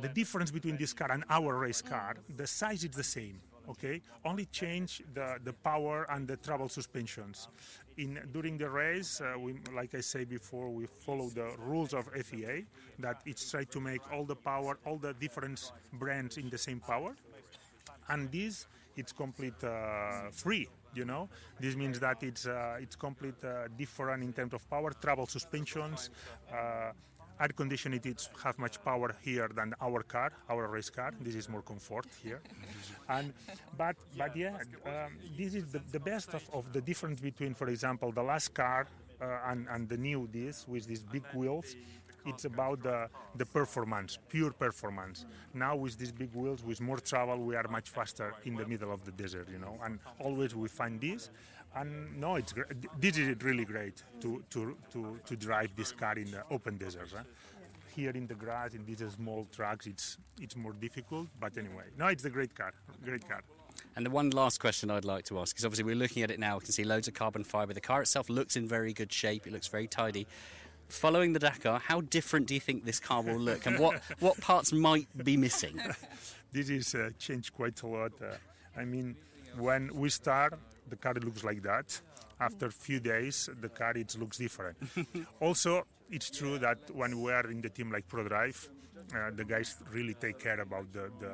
the 0.00 0.08
difference 0.08 0.50
between 0.50 0.76
this 0.76 0.92
car 0.92 1.10
and 1.10 1.24
our 1.30 1.56
race 1.56 1.82
car, 1.82 2.16
the 2.36 2.46
size 2.46 2.84
is 2.84 2.90
the 2.90 3.04
same. 3.04 3.40
Okay, 3.68 4.00
only 4.24 4.44
change 4.46 5.02
the, 5.12 5.38
the 5.42 5.52
power 5.52 6.06
and 6.10 6.28
the 6.28 6.36
travel 6.36 6.68
suspensions. 6.68 7.48
In 7.96 8.20
during 8.32 8.56
the 8.56 8.70
race, 8.70 9.20
uh, 9.20 9.36
we, 9.36 9.56
like 9.74 9.92
I 9.94 10.00
say 10.02 10.24
before, 10.24 10.70
we 10.70 10.86
follow 10.86 11.28
the 11.30 11.50
rules 11.58 11.92
of 11.92 12.06
FIA 12.12 12.62
that 13.00 13.22
it's 13.26 13.50
try 13.50 13.64
to 13.64 13.80
make 13.80 14.02
all 14.12 14.24
the 14.24 14.36
power, 14.36 14.78
all 14.86 14.98
the 14.98 15.14
different 15.14 15.72
brands 15.94 16.36
in 16.36 16.48
the 16.48 16.58
same 16.58 16.78
power 16.78 17.16
and 18.08 18.30
this 18.30 18.66
it's 18.96 19.12
complete 19.12 19.62
uh, 19.64 20.30
free 20.32 20.68
you 20.94 21.04
know 21.04 21.28
this 21.60 21.76
means 21.76 21.98
that 22.00 22.22
it's 22.22 22.46
uh, 22.46 22.76
it's 22.80 22.96
complete 22.96 23.42
uh, 23.44 23.68
different 23.76 24.22
in 24.22 24.32
terms 24.32 24.54
of 24.54 24.68
power 24.70 24.92
travel 24.92 25.26
suspensions 25.26 26.10
uh, 26.52 26.92
air 27.40 27.48
conditioning 27.48 28.00
it 28.04 28.28
have 28.42 28.58
much 28.58 28.82
power 28.84 29.14
here 29.22 29.48
than 29.54 29.74
our 29.80 30.02
car 30.02 30.32
our 30.48 30.66
race 30.68 30.90
car 30.90 31.12
this 31.20 31.34
is 31.34 31.48
more 31.48 31.62
comfort 31.62 32.06
here 32.22 32.40
and 33.08 33.32
but 33.76 33.96
but 34.16 34.36
yeah 34.36 34.56
um, 34.86 35.12
this 35.36 35.54
is 35.54 35.64
the, 35.72 35.80
the 35.92 36.00
best 36.00 36.34
of, 36.34 36.44
of 36.52 36.72
the 36.72 36.80
difference 36.80 37.20
between 37.20 37.52
for 37.54 37.68
example 37.68 38.12
the 38.12 38.22
last 38.22 38.54
car 38.54 38.86
uh, 39.20 39.38
and, 39.46 39.66
and 39.70 39.88
the 39.88 39.96
new 39.96 40.28
this 40.32 40.66
with 40.68 40.86
these 40.86 41.02
big 41.02 41.22
wheels, 41.34 41.76
it's 42.26 42.44
about 42.44 42.82
the, 42.82 43.08
the 43.36 43.46
performance, 43.46 44.18
pure 44.28 44.50
performance. 44.50 45.24
Now 45.54 45.76
with 45.76 45.96
these 45.96 46.12
big 46.12 46.34
wheels, 46.34 46.64
with 46.64 46.80
more 46.80 46.98
travel, 46.98 47.38
we 47.38 47.54
are 47.54 47.66
much 47.68 47.88
faster 47.88 48.34
in 48.44 48.56
the 48.56 48.66
middle 48.66 48.92
of 48.92 49.04
the 49.04 49.12
desert, 49.12 49.48
you 49.50 49.58
know. 49.58 49.78
And 49.84 50.00
always 50.18 50.54
we 50.54 50.68
find 50.68 51.00
this, 51.00 51.30
and 51.76 52.20
no, 52.20 52.36
it's 52.36 52.52
gr- 52.52 52.62
this 52.98 53.16
is 53.18 53.36
really 53.42 53.64
great 53.64 54.02
to 54.20 54.42
to 54.50 54.76
to, 54.92 55.18
to 55.26 55.36
drive 55.36 55.70
this 55.76 55.92
car 55.92 56.18
in 56.18 56.30
the 56.30 56.42
open 56.50 56.78
desert. 56.78 57.08
Huh? 57.14 57.22
Here 57.94 58.10
in 58.10 58.26
the 58.26 58.34
grass, 58.34 58.74
in 58.74 58.84
these 58.84 59.02
small 59.14 59.46
tracks, 59.54 59.86
it's 59.86 60.18
it's 60.40 60.56
more 60.56 60.72
difficult. 60.72 61.28
But 61.40 61.56
anyway, 61.56 61.84
no, 61.98 62.06
it's 62.06 62.24
a 62.24 62.30
great 62.30 62.54
car, 62.54 62.72
great 63.04 63.28
car. 63.28 63.42
And 63.94 64.04
the 64.04 64.10
one 64.10 64.30
last 64.30 64.58
question 64.58 64.90
I'd 64.90 65.04
like 65.04 65.24
to 65.26 65.38
ask 65.38 65.56
is 65.58 65.64
obviously 65.64 65.84
we're 65.84 65.96
looking 65.96 66.22
at 66.22 66.30
it 66.30 66.38
now, 66.38 66.56
we 66.56 66.64
can 66.64 66.72
see 66.72 66.84
loads 66.84 67.08
of 67.08 67.14
carbon 67.14 67.44
fibre. 67.44 67.74
The 67.74 67.80
car 67.80 68.02
itself 68.02 68.28
looks 68.28 68.56
in 68.56 68.66
very 68.66 68.92
good 68.92 69.12
shape, 69.12 69.46
it 69.46 69.52
looks 69.52 69.68
very 69.68 69.86
tidy. 69.86 70.26
Following 70.88 71.32
the 71.32 71.40
Dakar, 71.40 71.80
how 71.80 72.00
different 72.00 72.46
do 72.46 72.54
you 72.54 72.60
think 72.60 72.84
this 72.84 73.00
car 73.00 73.20
will 73.20 73.38
look 73.38 73.66
and 73.66 73.78
what, 73.78 74.00
what 74.20 74.40
parts 74.40 74.72
might 74.72 75.08
be 75.24 75.36
missing? 75.36 75.80
this 76.52 76.70
is 76.70 76.94
uh, 76.94 77.10
changed 77.18 77.52
quite 77.52 77.82
a 77.82 77.86
lot. 77.86 78.12
Uh, 78.22 78.36
I 78.78 78.84
mean, 78.84 79.16
when 79.58 79.90
we 79.94 80.10
start, 80.10 80.54
the 80.88 80.96
car 80.96 81.14
looks 81.14 81.44
like 81.44 81.62
that. 81.62 82.00
After 82.38 82.66
a 82.66 82.70
few 82.70 83.00
days, 83.00 83.48
the 83.60 83.68
car 83.68 83.92
it 83.96 84.14
looks 84.18 84.38
different. 84.38 84.76
also, 85.40 85.86
it's 86.10 86.30
true 86.30 86.58
that 86.58 86.78
when 86.94 87.20
we 87.22 87.32
are 87.32 87.50
in 87.50 87.60
the 87.60 87.70
team 87.70 87.90
like 87.90 88.06
ProDrive, 88.08 88.68
uh, 89.14 89.30
the 89.34 89.44
guys 89.44 89.76
really 89.92 90.14
take 90.14 90.38
care 90.38 90.60
about 90.60 90.92
the, 90.92 91.10
the 91.18 91.32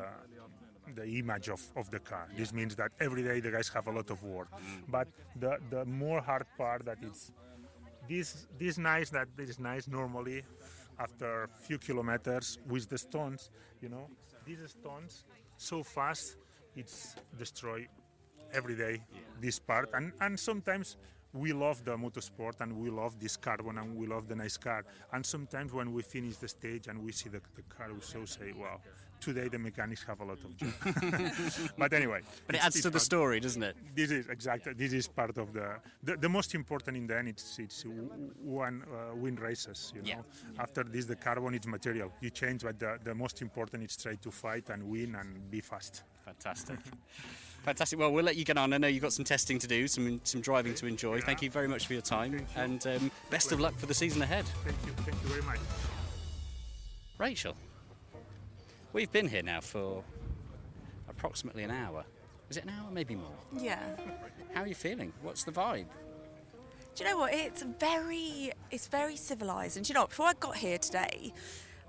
the 0.94 1.06
image 1.06 1.48
of, 1.48 1.62
of 1.76 1.90
the 1.90 2.00
car. 2.00 2.28
This 2.36 2.52
means 2.52 2.74
that 2.76 2.90
every 3.00 3.22
day 3.22 3.40
the 3.40 3.50
guys 3.50 3.68
have 3.68 3.86
a 3.86 3.92
lot 3.92 4.10
of 4.10 4.22
work. 4.24 4.48
But 4.88 5.08
the, 5.38 5.58
the 5.70 5.84
more 5.84 6.20
hard 6.20 6.44
part 6.58 6.84
that 6.84 6.98
it's 7.02 7.30
this 8.08 8.46
this 8.58 8.78
nice 8.78 9.10
that 9.10 9.28
this 9.36 9.58
nice 9.58 9.86
normally 9.86 10.42
after 10.98 11.44
a 11.44 11.48
few 11.48 11.78
kilometers 11.78 12.58
with 12.68 12.88
the 12.88 12.98
stones, 12.98 13.50
you 13.80 13.88
know, 13.88 14.08
these 14.44 14.58
stones 14.68 15.24
so 15.56 15.82
fast 15.82 16.36
it's 16.74 17.14
destroy 17.38 17.86
every 18.52 18.74
day 18.76 19.02
this 19.40 19.58
part. 19.58 19.90
And, 19.94 20.12
and 20.20 20.38
sometimes 20.38 20.96
we 21.34 21.52
love 21.52 21.82
the 21.84 21.96
motorsport 21.96 22.60
and 22.60 22.76
we 22.76 22.90
love 22.90 23.18
this 23.18 23.36
carbon 23.38 23.78
and 23.78 23.96
we 23.96 24.06
love 24.06 24.28
the 24.28 24.36
nice 24.36 24.58
car. 24.58 24.84
And 25.12 25.24
sometimes 25.24 25.72
when 25.72 25.92
we 25.92 26.02
finish 26.02 26.36
the 26.36 26.48
stage 26.48 26.88
and 26.88 27.02
we 27.02 27.10
see 27.12 27.30
the, 27.30 27.40
the 27.56 27.62
car 27.62 27.88
we 27.92 28.00
so 28.00 28.24
say 28.26 28.52
wow 28.52 28.80
today 29.18 29.46
the 29.46 29.56
mechanics 29.58 30.02
have 30.02 30.20
a 30.20 30.24
lot 30.24 30.38
of 30.44 30.56
job 30.56 30.72
but 31.78 31.92
anyway 31.92 32.20
But 32.44 32.56
it 32.56 32.64
adds 32.64 32.74
it's 32.74 32.82
to 32.82 32.90
the 32.90 32.94
part- 32.94 33.02
story, 33.02 33.38
doesn't 33.38 33.62
it? 33.62 33.76
this 33.94 34.10
is 34.10 34.26
exactly 34.28 34.72
this 34.74 34.92
is 34.92 35.06
part 35.06 35.38
of 35.38 35.52
the 35.52 35.76
the, 36.02 36.16
the 36.16 36.28
most 36.28 36.54
important 36.56 36.96
in 36.96 37.06
the 37.06 37.16
end 37.16 37.28
it's 37.28 37.56
it's 37.60 37.84
one 38.42 38.82
uh, 38.92 39.14
win 39.14 39.36
races 39.36 39.92
you 39.94 40.02
know. 40.02 40.08
Yeah. 40.08 40.62
after 40.62 40.82
this 40.82 41.04
the 41.06 41.14
carbon 41.16 41.54
is 41.54 41.66
material. 41.68 42.10
You 42.20 42.30
change 42.30 42.62
but 42.64 42.78
the, 42.80 42.98
the 43.04 43.14
most 43.14 43.40
important 43.42 43.84
is 43.84 43.96
try 43.96 44.16
to 44.16 44.30
fight 44.32 44.70
and 44.70 44.82
win 44.82 45.14
and 45.14 45.48
be 45.50 45.60
fast. 45.60 46.02
Fantastic. 46.24 46.78
Fantastic. 47.62 47.98
Well, 47.98 48.12
we'll 48.12 48.24
let 48.24 48.36
you 48.36 48.44
get 48.44 48.58
on. 48.58 48.72
I 48.72 48.78
know 48.78 48.88
you've 48.88 49.02
got 49.02 49.12
some 49.12 49.24
testing 49.24 49.58
to 49.60 49.68
do, 49.68 49.86
some 49.86 50.20
some 50.24 50.40
driving 50.40 50.74
to 50.74 50.86
enjoy. 50.86 51.20
Thank 51.20 51.42
you 51.42 51.50
very 51.50 51.68
much 51.68 51.86
for 51.86 51.92
your 51.92 52.02
time, 52.02 52.44
and 52.56 52.84
um, 52.86 53.10
best 53.30 53.52
of 53.52 53.60
luck 53.60 53.76
for 53.76 53.86
the 53.86 53.94
season 53.94 54.20
ahead. 54.22 54.44
thank 54.64 54.76
you 54.84 54.92
thank 55.04 55.22
you 55.22 55.28
very 55.28 55.42
much 55.42 55.58
Rachael, 57.18 57.56
we've 58.92 59.12
been 59.12 59.28
here 59.28 59.42
now 59.42 59.60
for 59.60 60.02
approximately 61.08 61.62
an 61.62 61.70
hour. 61.70 62.04
Is 62.50 62.56
it 62.56 62.64
an 62.64 62.70
hour? 62.70 62.90
Maybe 62.90 63.14
more. 63.14 63.30
Yeah. 63.56 63.78
How 64.54 64.62
are 64.62 64.66
you 64.66 64.74
feeling? 64.74 65.12
What's 65.22 65.44
the 65.44 65.52
vibe? 65.52 65.86
Do 66.94 67.04
you 67.04 67.10
know 67.10 67.18
what? 67.18 67.32
It's 67.32 67.62
very, 67.62 68.52
it's 68.70 68.88
very 68.88 69.16
civilized. 69.16 69.76
And 69.76 69.86
do 69.86 69.90
you 69.90 69.94
know, 69.94 70.00
what? 70.00 70.10
before 70.10 70.26
I 70.26 70.32
got 70.34 70.56
here 70.56 70.78
today, 70.78 71.32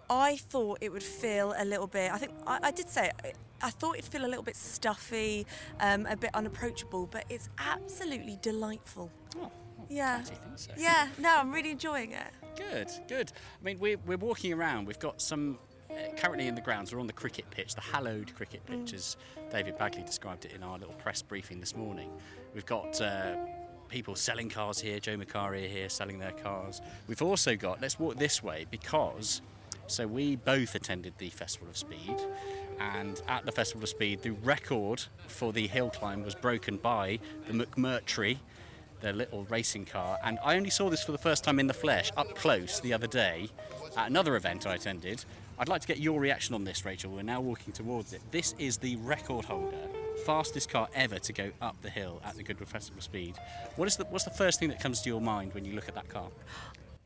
I 0.10 0.38
thought 0.38 0.78
it 0.82 0.92
would 0.92 1.04
feel 1.04 1.54
a 1.58 1.66
little 1.66 1.88
bit. 1.88 2.14
I 2.14 2.18
think 2.18 2.32
I, 2.46 2.60
I 2.64 2.72
did 2.72 2.90
say 2.90 3.12
it, 3.24 3.36
I 3.64 3.70
thought 3.70 3.96
it'd 3.98 4.06
feel 4.12 4.26
a 4.26 4.28
little 4.28 4.44
bit 4.44 4.56
stuffy, 4.58 5.48
um, 5.80 6.06
a 6.06 6.16
bit 6.18 6.32
unapproachable, 6.34 7.08
but 7.08 7.24
it's 7.30 7.50
absolutely 7.58 8.38
delightful. 8.42 9.10
Oh, 9.40 9.52
Yeah. 9.90 10.18
glad 10.22 10.30
you 10.30 10.36
think 10.44 10.58
so. 10.60 10.72
Yeah. 10.78 11.08
No, 11.18 11.38
I'm 11.38 11.52
really 11.52 11.72
enjoying 11.72 12.12
it. 12.12 12.28
Good, 12.56 12.90
good. 13.08 13.32
I 13.60 13.64
mean, 13.64 13.80
we're, 13.80 13.98
we're 14.06 14.18
walking 14.18 14.54
around. 14.54 14.86
We've 14.86 15.00
got 15.00 15.22
some 15.22 15.58
uh, 15.90 15.94
currently 16.18 16.48
in 16.48 16.56
the 16.56 16.62
grounds. 16.62 16.94
We're 16.94 17.00
on 17.00 17.08
the 17.08 17.14
cricket 17.14 17.46
pitch, 17.52 17.74
the 17.74 17.82
hallowed 17.82 18.36
cricket 18.36 18.66
pitch, 18.66 18.94
as 18.94 19.16
David 19.52 19.78
Bagley 19.78 20.04
described 20.04 20.46
it 20.46 20.52
in 20.54 20.62
our 20.62 20.78
little 20.78 20.94
press 20.96 21.22
briefing 21.22 21.60
this 21.60 21.76
morning. 21.76 22.10
We've 22.54 22.66
got 22.66 23.00
uh, 23.02 23.36
people 23.90 24.16
selling 24.16 24.50
cars 24.50 24.80
here. 24.80 25.00
Joe 25.00 25.18
Macari 25.18 25.68
here 25.70 25.90
selling 25.90 26.20
their 26.20 26.32
cars. 26.32 26.82
We've 27.08 27.22
also 27.22 27.56
got. 27.56 27.82
Let's 27.82 27.98
walk 27.98 28.18
this 28.18 28.44
way 28.44 28.66
because. 28.70 29.42
So 29.88 30.08
we 30.08 30.36
both 30.36 30.76
attended 30.76 31.14
the 31.18 31.30
Festival 31.30 31.68
of 31.70 31.78
Speed, 31.78 32.16
and 32.80 33.22
at 33.28 33.46
the 33.46 33.52
Festival 33.52 33.84
of 33.84 33.90
Speed, 33.90 34.22
the 34.22 34.32
record 34.32 35.04
for 35.28 35.54
the 35.54 35.68
hill 35.68 35.90
climb 35.90 36.24
was 36.24 36.36
broken 36.36 36.78
by 36.78 37.20
the 37.48 37.54
McMurtry 37.54 38.38
their 39.04 39.14
little 39.14 39.44
racing 39.46 39.86
car. 39.86 40.18
And 40.24 40.40
I 40.44 40.56
only 40.56 40.72
saw 40.72 40.90
this 40.90 41.04
for 41.04 41.12
the 41.12 41.18
first 41.20 41.44
time 41.44 41.60
in 41.60 41.68
the 41.68 41.74
flesh, 41.74 42.12
up 42.18 42.36
close, 42.36 42.80
the 42.80 42.94
other 42.94 43.06
day 43.06 43.50
at 43.96 44.10
another 44.10 44.36
event 44.36 44.66
I 44.66 44.76
attended. 44.76 45.24
I'd 45.60 45.70
like 45.70 45.82
to 45.82 45.88
get 45.88 46.00
your 46.00 46.20
reaction 46.20 46.56
on 46.56 46.64
this, 46.64 46.84
Rachael. 46.84 47.12
We're 47.12 47.22
now 47.22 47.42
walking 47.42 47.74
towards 47.74 48.14
it. 48.14 48.22
This 48.32 48.56
is 48.58 48.78
the 48.78 48.96
record 48.96 49.46
holder, 49.46 49.78
fastest 50.26 50.70
car 50.70 50.88
ever 50.96 51.20
to 51.20 51.34
go 51.34 51.52
up 51.62 51.80
the 51.84 51.92
hill 51.92 52.22
at 52.26 52.36
the 52.36 52.44
Goodwood 52.44 52.70
Festival 52.70 53.02
Speed. 53.02 53.36
What 53.76 53.88
is 53.88 53.98
the, 53.98 54.06
what's 54.06 54.24
the 54.24 54.32
first 54.32 54.60
thing 54.60 54.70
that 54.70 54.80
comes 54.80 55.02
to 55.02 55.10
your 55.10 55.22
mind 55.22 55.54
when 55.54 55.64
you 55.64 55.74
look 55.74 55.88
at 55.88 55.96
that 55.96 56.10
car? 56.10 56.30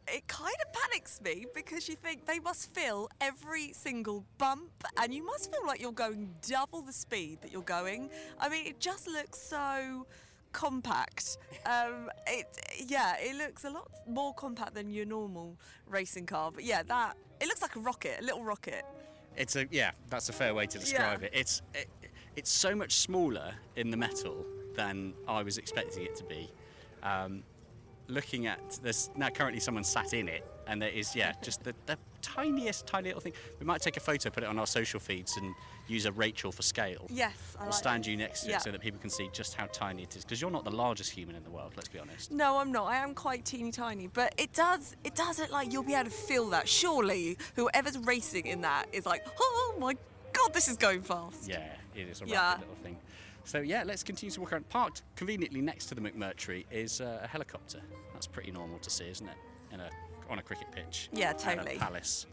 It 0.08 0.28
kind 0.28 0.56
of 0.66 0.74
panics 0.74 1.20
me 1.22 1.46
because 1.54 1.90
you 1.90 1.96
think 1.96 2.26
they 2.26 2.40
must 2.40 2.74
feel 2.74 3.10
every 3.20 3.74
single 3.74 4.24
bump 4.38 4.72
and 5.02 5.14
you 5.14 5.26
must 5.26 5.52
feel 5.52 5.66
like 5.66 5.82
you're 5.82 5.92
going 5.92 6.34
double 6.48 6.82
the 6.82 6.94
speed 6.94 7.40
that 7.42 7.52
you're 7.52 7.62
going. 7.62 8.10
I 8.40 8.48
mean, 8.48 8.66
it 8.68 8.80
just 8.80 9.08
looks 9.08 9.38
so 9.40 10.08
compact. 10.54 11.38
Um, 11.66 12.10
it 12.26 12.48
yeah, 12.88 13.16
it 13.20 13.36
looks 13.36 13.66
a 13.66 13.70
lot 13.70 13.90
more 14.08 14.34
compact 14.34 14.76
than 14.76 14.90
your 14.90 15.06
normal 15.06 15.58
racing 15.88 16.26
car. 16.26 16.52
But 16.52 16.64
yeah, 16.64 16.84
that 16.84 17.18
it 17.42 17.48
looks 17.48 17.62
like 17.62 17.76
a 17.76 17.80
rocket, 17.80 18.20
a 18.22 18.24
little 18.24 18.44
rocket. 18.44 18.86
It's 19.36 19.56
a 19.56 19.68
yeah, 19.72 19.92
that's 20.10 20.30
a 20.30 20.34
fair 20.34 20.54
way 20.54 20.68
to 20.68 20.80
describe 20.80 21.22
Yeah. 21.22 21.28
it. 21.28 21.34
It's 21.36 21.62
it, 21.74 21.90
it's 22.36 22.52
so 22.52 22.74
much 22.76 22.94
smaller 22.96 23.54
in 23.76 23.90
the 23.92 23.98
metal 23.98 24.46
than 24.76 25.14
I 25.28 25.44
was 25.44 25.58
expecting 25.58 26.04
it 26.04 26.16
to 26.16 26.24
be. 26.24 26.50
Um, 27.04 27.44
looking 28.08 28.48
at 28.48 28.80
there's 28.82 29.10
now 29.16 29.30
currently 29.30 29.60
someone 29.60 29.84
sat 29.84 30.14
in 30.14 30.28
it, 30.28 30.46
and 30.68 30.82
there 30.82 30.90
is 30.90 31.16
yeah, 31.16 31.34
just 31.42 31.64
the, 31.64 31.74
the 31.86 31.98
tiniest, 32.22 32.88
tiny 32.88 33.10
little 33.10 33.22
thing. 33.22 33.34
We 33.60 33.66
might 33.66 33.82
take 33.82 33.98
a 33.98 34.00
photo, 34.00 34.30
put 34.30 34.44
it 34.44 34.48
on 34.50 34.58
our 34.60 34.68
social 34.68 35.00
feeds, 35.00 35.38
and 35.38 35.54
use 35.88 36.06
a 36.06 36.12
Rachael 36.12 36.52
for 36.52 36.62
scale. 36.62 37.06
Yes, 37.10 37.56
I 37.58 37.62
We'll 37.64 37.70
like 37.72 37.78
stand 37.78 38.04
this. 38.04 38.10
you 38.12 38.18
next 38.18 38.42
to 38.44 38.50
Yeah. 38.50 38.58
it 38.58 38.62
so 38.62 38.72
that 38.72 38.82
people 38.82 39.00
can 39.00 39.10
see 39.10 39.30
just 39.34 39.54
how 39.56 39.68
tiny 39.68 40.04
it 40.04 40.16
is. 40.16 40.24
Because 40.26 40.42
you're 40.42 40.52
not 40.52 40.64
the 40.66 40.72
largest 40.72 41.12
human 41.12 41.36
in 41.36 41.44
the 41.44 41.50
world. 41.50 41.74
Let's 41.76 41.88
be 41.90 42.00
honest. 42.00 42.32
No, 42.32 42.58
I'm 42.58 42.72
not. 42.72 42.88
I 42.88 42.98
am 42.98 43.14
quite 43.14 43.46
teeny 43.46 43.72
tiny, 43.72 44.08
but 44.08 44.34
it 44.38 44.54
does 44.54 44.96
it 45.04 45.16
does 45.16 45.40
look 45.40 45.52
like 45.52 45.72
you'll 45.72 45.84
be 45.84 45.94
able 45.94 46.10
to 46.10 46.16
feel 46.16 46.50
that. 46.50 46.68
Surely, 46.68 47.38
whoever's 47.56 47.98
racing 47.98 48.46
in 48.48 48.62
that 48.62 48.88
is 48.92 49.06
like, 49.06 49.26
oh 49.40 49.76
my 49.80 49.96
god, 50.34 50.54
this 50.54 50.68
is 50.68 50.78
going 50.78 51.02
fast. 51.02 51.48
Yeah, 51.48 51.66
it 51.96 52.08
is 52.08 52.22
a 52.22 52.26
Yeah. 52.28 52.50
rapid 52.52 52.62
little 52.62 52.76
thing. 52.84 52.98
So 53.48 53.60
yeah, 53.62 53.84
let's 53.86 54.04
continue 54.04 54.32
to 54.32 54.42
walk 54.42 54.52
around. 54.52 54.68
Parked 54.68 55.04
conveniently 55.16 55.62
next 55.62 55.86
to 55.86 55.96
the 55.96 56.02
McMurtry 56.02 56.66
is 56.70 57.00
uh, 57.00 57.22
a 57.24 57.28
helicopter. 57.28 57.80
That's 58.12 58.28
pretty 58.28 58.52
normal 58.52 58.78
to 58.80 58.90
see, 58.90 59.08
isn't 59.10 59.26
it? 59.26 59.38
In 59.74 59.80
a 59.80 59.90
on 60.30 60.38
a 60.40 60.42
cricket 60.42 60.68
pitch. 60.74 61.08
Yeah, 61.14 61.30
at 61.30 61.42
a 61.42 61.56
totally. 61.56 61.78
palace. 61.78 62.26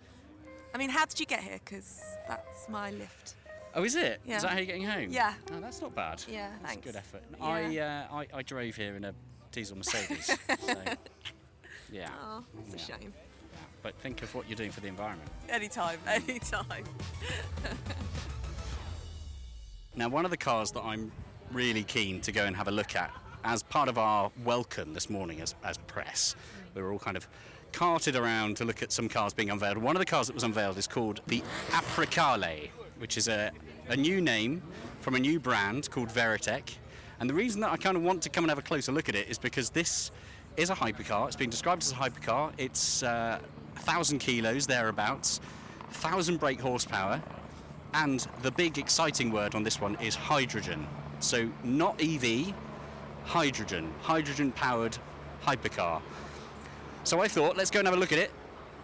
I 0.75 0.79
mean, 0.79 0.91
how 0.91 1.05
did 1.07 1.21
you 1.21 1.27
get 1.27 1.41
here? 1.41 1.61
Because 1.65 2.03
that's 2.27 2.69
my 2.69 2.91
lift. 2.91 3.37
Oh, 3.77 3.85
is 3.85 3.95
it? 3.95 4.21
Is 4.25 4.29
Yeah. 4.31 4.39
that 4.41 4.51
how 4.51 4.57
you're 4.57 4.67
getting 4.67 4.85
home? 4.85 5.07
Yeah. 5.11 5.35
Oh, 5.53 5.61
that's 5.61 5.81
not 5.81 5.95
bad. 5.95 6.25
Yeah, 6.29 6.49
that's 6.51 6.73
thanks. 6.75 6.83
a 6.85 6.89
good 6.93 6.97
effort. 6.97 7.23
Yeah. 7.39 7.47
I, 8.11 8.17
uh, 8.19 8.25
I 8.35 8.39
I 8.39 8.43
drove 8.43 8.75
here 8.75 8.97
in 8.97 9.05
a 9.05 9.15
diesel 9.53 9.77
Mercedes. 9.77 10.27
so, 10.27 10.75
yeah. 11.93 12.09
Oh, 12.25 12.45
it's 12.59 12.75
a 12.75 12.77
Yeah. 12.93 12.99
shame. 12.99 13.15
But 13.85 13.95
think 14.01 14.23
of 14.23 14.35
what 14.35 14.49
you're 14.49 14.57
doing 14.57 14.73
for 14.73 14.81
the 14.81 14.89
environment. 14.89 15.31
Anytime, 15.49 16.01
anytime. 16.09 16.85
Now, 19.97 20.09
one 20.09 20.25
of 20.25 20.33
the 20.33 20.37
cars 20.37 20.73
that 20.73 20.83
I'm 20.83 21.13
really 21.53 21.85
keen 21.85 22.21
to 22.23 22.33
go 22.33 22.47
and 22.47 22.57
have 22.57 22.67
a 22.67 22.73
look 22.73 22.97
at 22.97 23.13
as 23.45 23.63
part 23.63 23.89
of 23.89 23.97
our 23.97 24.33
welcome 24.43 24.93
this 24.93 25.09
morning 25.09 25.41
as, 25.41 25.55
as 25.63 25.79
press, 25.79 26.35
we 26.75 26.83
were 26.83 26.93
all 26.93 26.99
kind 26.99 27.17
of 27.17 27.29
carted 27.71 28.17
around 28.17 28.57
to 28.57 28.65
look 28.65 28.83
at 28.83 28.91
some 28.91 29.09
cars 29.09 29.33
being 29.33 29.51
unveiled. 29.51 29.79
One 29.79 29.95
of 29.95 30.01
the 30.01 30.07
cars 30.07 30.27
that 30.27 30.35
was 30.35 30.43
unveiled 30.43 30.79
is 30.79 30.89
called 30.89 31.21
the 31.29 31.45
Apricale, 31.71 32.71
which 32.99 33.17
is 33.17 33.29
a, 33.29 33.53
a 33.89 33.97
new 33.97 34.21
name 34.21 34.63
from 34.99 35.15
a 35.15 35.21
new 35.21 35.39
brand 35.39 35.89
called 35.93 36.09
Viritech. 36.09 36.75
And 37.21 37.31
the 37.31 37.35
reason 37.35 37.61
that 37.61 37.71
I 37.71 37.77
kind 37.77 37.97
of 37.97 38.03
want 38.03 38.21
to 38.23 38.29
come 38.31 38.43
and 38.43 38.51
have 38.51 38.59
a 38.59 38.63
closer 38.63 38.91
look 38.91 39.09
at 39.09 39.15
it 39.15 39.29
is 39.29 39.39
because 39.39 39.71
this 39.71 40.11
is 40.57 40.71
a 40.71 40.75
hypercar. 40.75 41.29
It's 41.29 41.37
been 41.37 41.51
described 41.51 41.85
as 41.85 41.93
a 41.93 41.95
hypercar. 41.95 42.53
It's 42.59 43.05
uh, 43.05 43.39
1,000 43.75 44.19
kilos, 44.19 44.67
thereabouts, 44.67 45.39
1,000 45.91 46.41
brake 46.41 46.61
horsepower, 46.61 47.23
and 47.95 48.27
the 48.43 48.51
big 48.51 48.77
exciting 48.79 49.31
word 49.31 49.55
on 49.55 49.63
this 49.63 49.81
one 49.81 49.97
is 50.01 50.15
hydrogen. 50.15 50.87
So 51.21 51.49
not 51.63 52.01
EV, 52.03 52.53
hydrogen, 53.25 53.91
hydrogen 54.03 54.53
powered 54.53 54.99
hypercar. 55.43 56.03
So 57.05 57.21
I 57.21 57.29
thought, 57.29 57.57
let's 57.57 57.71
go 57.71 57.79
and 57.79 57.89
have 57.89 57.97
a 57.97 58.01
look 58.01 58.13
at 58.13 58.19
it. 58.19 58.31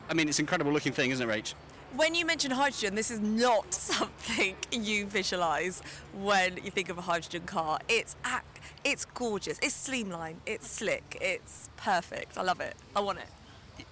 I 0.08 0.14
mean, 0.14 0.28
it's 0.28 0.38
an 0.38 0.44
incredible 0.44 0.72
looking 0.72 0.92
thing, 0.92 1.10
isn't 1.10 1.28
it, 1.28 1.32
Rach? 1.32 1.54
When 1.96 2.14
you 2.14 2.24
mention 2.24 2.52
hydrogen, 2.52 2.94
this 2.94 3.10
is 3.10 3.18
not 3.18 3.74
something 3.74 4.54
you 4.70 5.06
visualise 5.06 5.82
when 6.14 6.56
you 6.62 6.70
think 6.70 6.88
of 6.88 6.98
a 6.98 7.02
hydrogen 7.02 7.42
car. 7.42 7.80
It's 7.88 8.16
it's 8.84 9.04
gorgeous. 9.04 9.58
It's 9.60 9.74
streamlined. 9.74 10.40
It's 10.46 10.70
slick. 10.70 11.18
It's 11.20 11.68
perfect. 11.76 12.38
I 12.38 12.42
love 12.42 12.60
it. 12.60 12.74
I 12.94 13.00
want 13.00 13.18
it. 13.18 13.26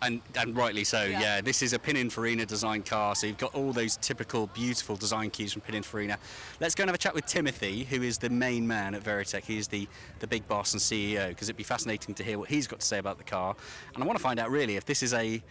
And, 0.03 0.20
and 0.37 0.57
rightly 0.57 0.85
so, 0.85 1.05
yeah. 1.05 1.20
Yeah. 1.20 1.40
This 1.40 1.62
is 1.62 1.72
a 1.72 1.79
Pininfarina 1.79 2.46
design 2.46 2.83
car, 2.83 3.14
so 3.14 3.27
you've 3.27 3.38
got 3.38 3.55
all 3.55 3.72
those 3.72 3.96
typical 3.96 4.46
beautiful 4.48 4.96
design 4.96 5.31
cues 5.31 5.53
from 5.53 5.62
Pininfarina. 5.62 6.16
Let's 6.61 6.74
go 6.74 6.83
and 6.83 6.88
have 6.88 6.94
a 6.94 6.98
chat 6.98 7.14
with 7.14 7.27
Timothy, 7.27 7.85
who 7.85 8.03
is 8.03 8.18
the 8.18 8.31
main 8.31 8.66
man 8.66 8.94
at 8.94 9.03
Viritech. 9.03 9.44
He 9.44 9.59
is 9.59 9.68
the, 9.68 9.88
the 10.20 10.27
big 10.27 10.46
boss 10.48 10.72
and 10.72 10.81
CEO, 10.81 11.29
because 11.29 11.48
it'd 11.48 11.57
be 11.57 11.64
fascinating 11.64 12.14
to 12.14 12.24
hear 12.24 12.38
what 12.38 12.48
he's 12.48 12.66
got 12.66 12.81
to 12.81 12.87
say 12.87 12.98
about 12.98 13.18
the 13.18 13.24
car. 13.24 13.55
And 13.94 14.03
I 14.03 14.07
want 14.07 14.18
to 14.18 14.22
find 14.22 14.38
out 14.38 14.51
really 14.51 14.77
if 14.77 14.85
this 14.85 15.03
is 15.03 15.14
a 15.14 15.42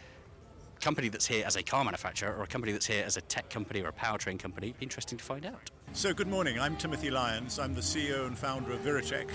company 0.80 1.10
that's 1.10 1.26
here 1.26 1.43
as 1.45 1.56
a 1.56 1.63
car 1.63 1.84
manufacturer 1.84 2.36
or 2.36 2.43
a 2.43 2.47
company 2.47 2.71
that's 2.71 2.86
here 2.86 3.04
as 3.06 3.17
a 3.17 3.21
tech 3.21 3.50
company 3.50 3.82
or 3.82 3.89
a 3.89 3.93
powertrain 3.93 4.39
company. 4.39 4.76
Interesting 4.80 5.17
to 5.17 5.23
find 5.23 5.45
out. 5.45 5.71
So, 5.93 6.13
good 6.13 6.28
morning. 6.28 6.60
I'm 6.60 6.76
Timothy 6.76 7.10
Lyons. 7.10 7.58
I'm 7.58 7.73
the 7.73 7.82
CEO 7.82 8.28
and 8.28 8.38
founder 8.38 8.71
of 8.73 8.82
Viritech, 8.82 9.30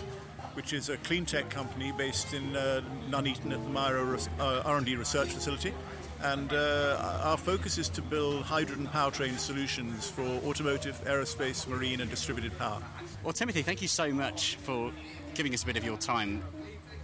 which 0.55 0.73
is 0.73 0.91
a 0.91 0.97
clean 0.99 1.25
tech 1.27 1.51
company 1.51 1.93
based 1.99 2.35
in 2.35 2.55
uh, 2.55 2.83
Nuneaton 3.11 3.53
at 3.53 3.63
the 3.65 3.69
MIRA 3.71 4.05
Res- 4.05 4.29
uh, 4.39 4.63
R&D 4.65 4.95
research 4.97 5.31
facility. 5.31 5.75
And 6.23 6.53
uh, 6.53 7.21
our 7.25 7.37
focus 7.37 7.79
is 7.79 7.89
to 7.91 8.03
build 8.03 8.43
hydrogen 8.43 8.87
powertrain 8.87 9.39
solutions 9.39 10.09
for 10.09 10.23
automotive, 10.23 11.03
aerospace, 11.05 11.67
marine, 11.67 12.01
and 12.01 12.09
distributed 12.09 12.57
power. 12.59 12.81
Well, 13.25 13.33
Timothy, 13.33 13.63
thank 13.63 13.83
you 13.83 13.89
so 13.89 14.13
much 14.13 14.55
for 14.57 14.93
giving 15.35 15.53
us 15.55 15.65
a 15.65 15.67
bit 15.67 15.77
of 15.77 15.85
your 15.85 15.97
time. 15.97 16.45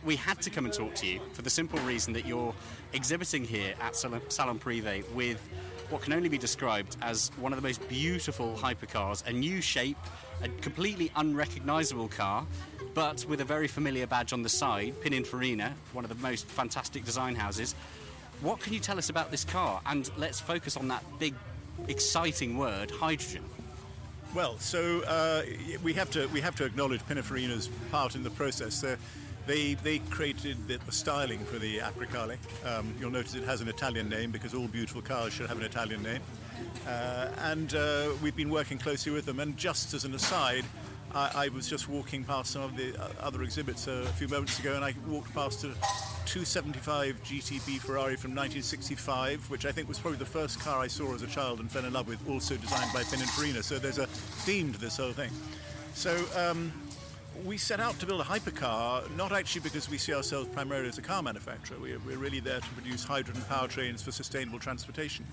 We 0.04 0.16
had 0.16 0.40
to 0.42 0.50
come 0.50 0.64
and 0.64 0.72
talk 0.72 0.94
to 0.96 1.06
you 1.06 1.20
for 1.32 1.42
the 1.42 1.50
simple 1.50 1.78
reason 1.80 2.12
that 2.14 2.26
you're 2.26 2.54
exhibiting 2.92 3.44
here 3.44 3.74
at 3.80 3.96
Salon, 3.96 4.20
Privé 4.58 5.08
with 5.12 5.40
what 5.90 6.02
can 6.02 6.12
only 6.12 6.28
be 6.28 6.38
described 6.38 6.96
as 7.02 7.30
one 7.38 7.52
of 7.52 7.60
the 7.60 7.66
most 7.66 7.86
beautiful 7.88 8.54
hypercars, 8.54 9.26
a 9.26 9.32
new 9.32 9.60
shape, 9.60 9.96
a 10.42 10.48
completely 10.60 11.10
unrecognisable 11.16 12.08
car, 12.08 12.46
but 12.94 13.24
with 13.26 13.40
a 13.40 13.44
very 13.44 13.66
familiar 13.66 14.06
badge 14.06 14.32
on 14.32 14.42
the 14.42 14.48
side, 14.48 14.94
Pininfarina, 15.02 15.72
one 15.92 16.04
of 16.04 16.10
the 16.10 16.22
most 16.26 16.46
fantastic 16.46 17.04
design 17.04 17.34
houses. 17.34 17.74
What 18.40 18.60
can 18.60 18.72
you 18.72 18.80
tell 18.80 18.98
us 18.98 19.08
about 19.08 19.30
this 19.30 19.44
car? 19.44 19.80
And 19.86 20.10
let's 20.16 20.40
focus 20.40 20.76
on 20.76 20.88
that 20.88 21.02
big, 21.18 21.34
exciting 21.88 22.56
word, 22.56 22.90
hydrogen. 22.90 23.44
Well, 24.34 24.58
so 24.58 25.00
uh, 25.06 25.42
we 25.82 25.94
have 25.94 26.10
to 26.10 26.26
we 26.28 26.40
have 26.42 26.54
to 26.56 26.64
acknowledge 26.64 27.00
Pininfarina's 27.08 27.68
part 27.90 28.14
in 28.14 28.22
the 28.22 28.30
process. 28.30 28.84
Uh, 28.84 28.96
they 29.48 29.74
they 29.74 29.98
created 30.10 30.68
the, 30.68 30.78
the 30.86 30.92
styling 30.92 31.40
for 31.40 31.58
the 31.58 31.78
Apricale. 31.78 32.36
Um, 32.64 32.94
you'll 33.00 33.10
notice 33.10 33.34
it 33.34 33.44
has 33.44 33.60
an 33.60 33.68
Italian 33.68 34.08
name 34.08 34.30
because 34.30 34.54
all 34.54 34.68
beautiful 34.68 35.02
cars 35.02 35.32
should 35.32 35.48
have 35.48 35.58
an 35.58 35.64
Italian 35.64 36.02
name. 36.02 36.20
Uh, 36.86 37.28
and 37.38 37.74
uh, 37.74 38.10
we've 38.22 38.36
been 38.36 38.50
working 38.50 38.78
closely 38.78 39.10
with 39.10 39.24
them. 39.26 39.40
And 39.40 39.56
just 39.56 39.94
as 39.94 40.04
an 40.04 40.14
aside, 40.14 40.64
I, 41.14 41.30
I 41.34 41.48
was 41.48 41.68
just 41.68 41.88
walking 41.88 42.24
past 42.24 42.50
some 42.50 42.62
of 42.62 42.76
the 42.76 42.94
uh, 42.96 43.08
other 43.20 43.42
exhibits 43.42 43.86
a 43.86 44.04
few 44.12 44.28
moments 44.28 44.58
ago, 44.58 44.74
and 44.74 44.84
I 44.84 44.94
walked 45.08 45.34
past 45.34 45.64
a 45.64 45.68
275 46.26 47.22
GTB 47.24 47.78
Ferrari 47.78 48.16
from 48.16 48.32
1965, 48.32 49.50
which 49.50 49.64
I 49.64 49.72
think 49.72 49.88
was 49.88 49.98
probably 49.98 50.18
the 50.18 50.26
first 50.26 50.60
car 50.60 50.78
I 50.78 50.88
saw 50.88 51.14
as 51.14 51.22
a 51.22 51.26
child 51.26 51.60
and 51.60 51.70
fell 51.70 51.86
in 51.86 51.94
love 51.94 52.06
with, 52.06 52.28
also 52.28 52.56
designed 52.56 52.92
by 52.92 53.02
Pininfarina. 53.02 53.64
So 53.64 53.78
there's 53.78 53.98
a 53.98 54.06
theme 54.06 54.72
to 54.74 54.78
this 54.78 54.98
whole 54.98 55.12
thing. 55.12 55.30
So 55.94 56.22
um, 56.36 56.70
we 57.44 57.56
set 57.56 57.80
out 57.80 57.98
to 58.00 58.06
build 58.06 58.20
a 58.20 58.24
hypercar, 58.24 59.08
not 59.16 59.32
actually 59.32 59.60
because 59.60 59.88
we 59.88 59.98
see 59.98 60.12
ourselves 60.12 60.48
primarily 60.48 60.88
as 60.88 60.98
a 60.98 61.02
car 61.02 61.22
manufacturer. 61.22 61.78
We're, 61.80 61.98
we're 62.00 62.18
really 62.18 62.40
there 62.40 62.60
to 62.60 62.68
produce 62.70 63.04
hydrogen 63.04 63.42
powertrains 63.48 64.02
for 64.02 64.12
sustainable 64.12 64.58
transportation. 64.58 65.26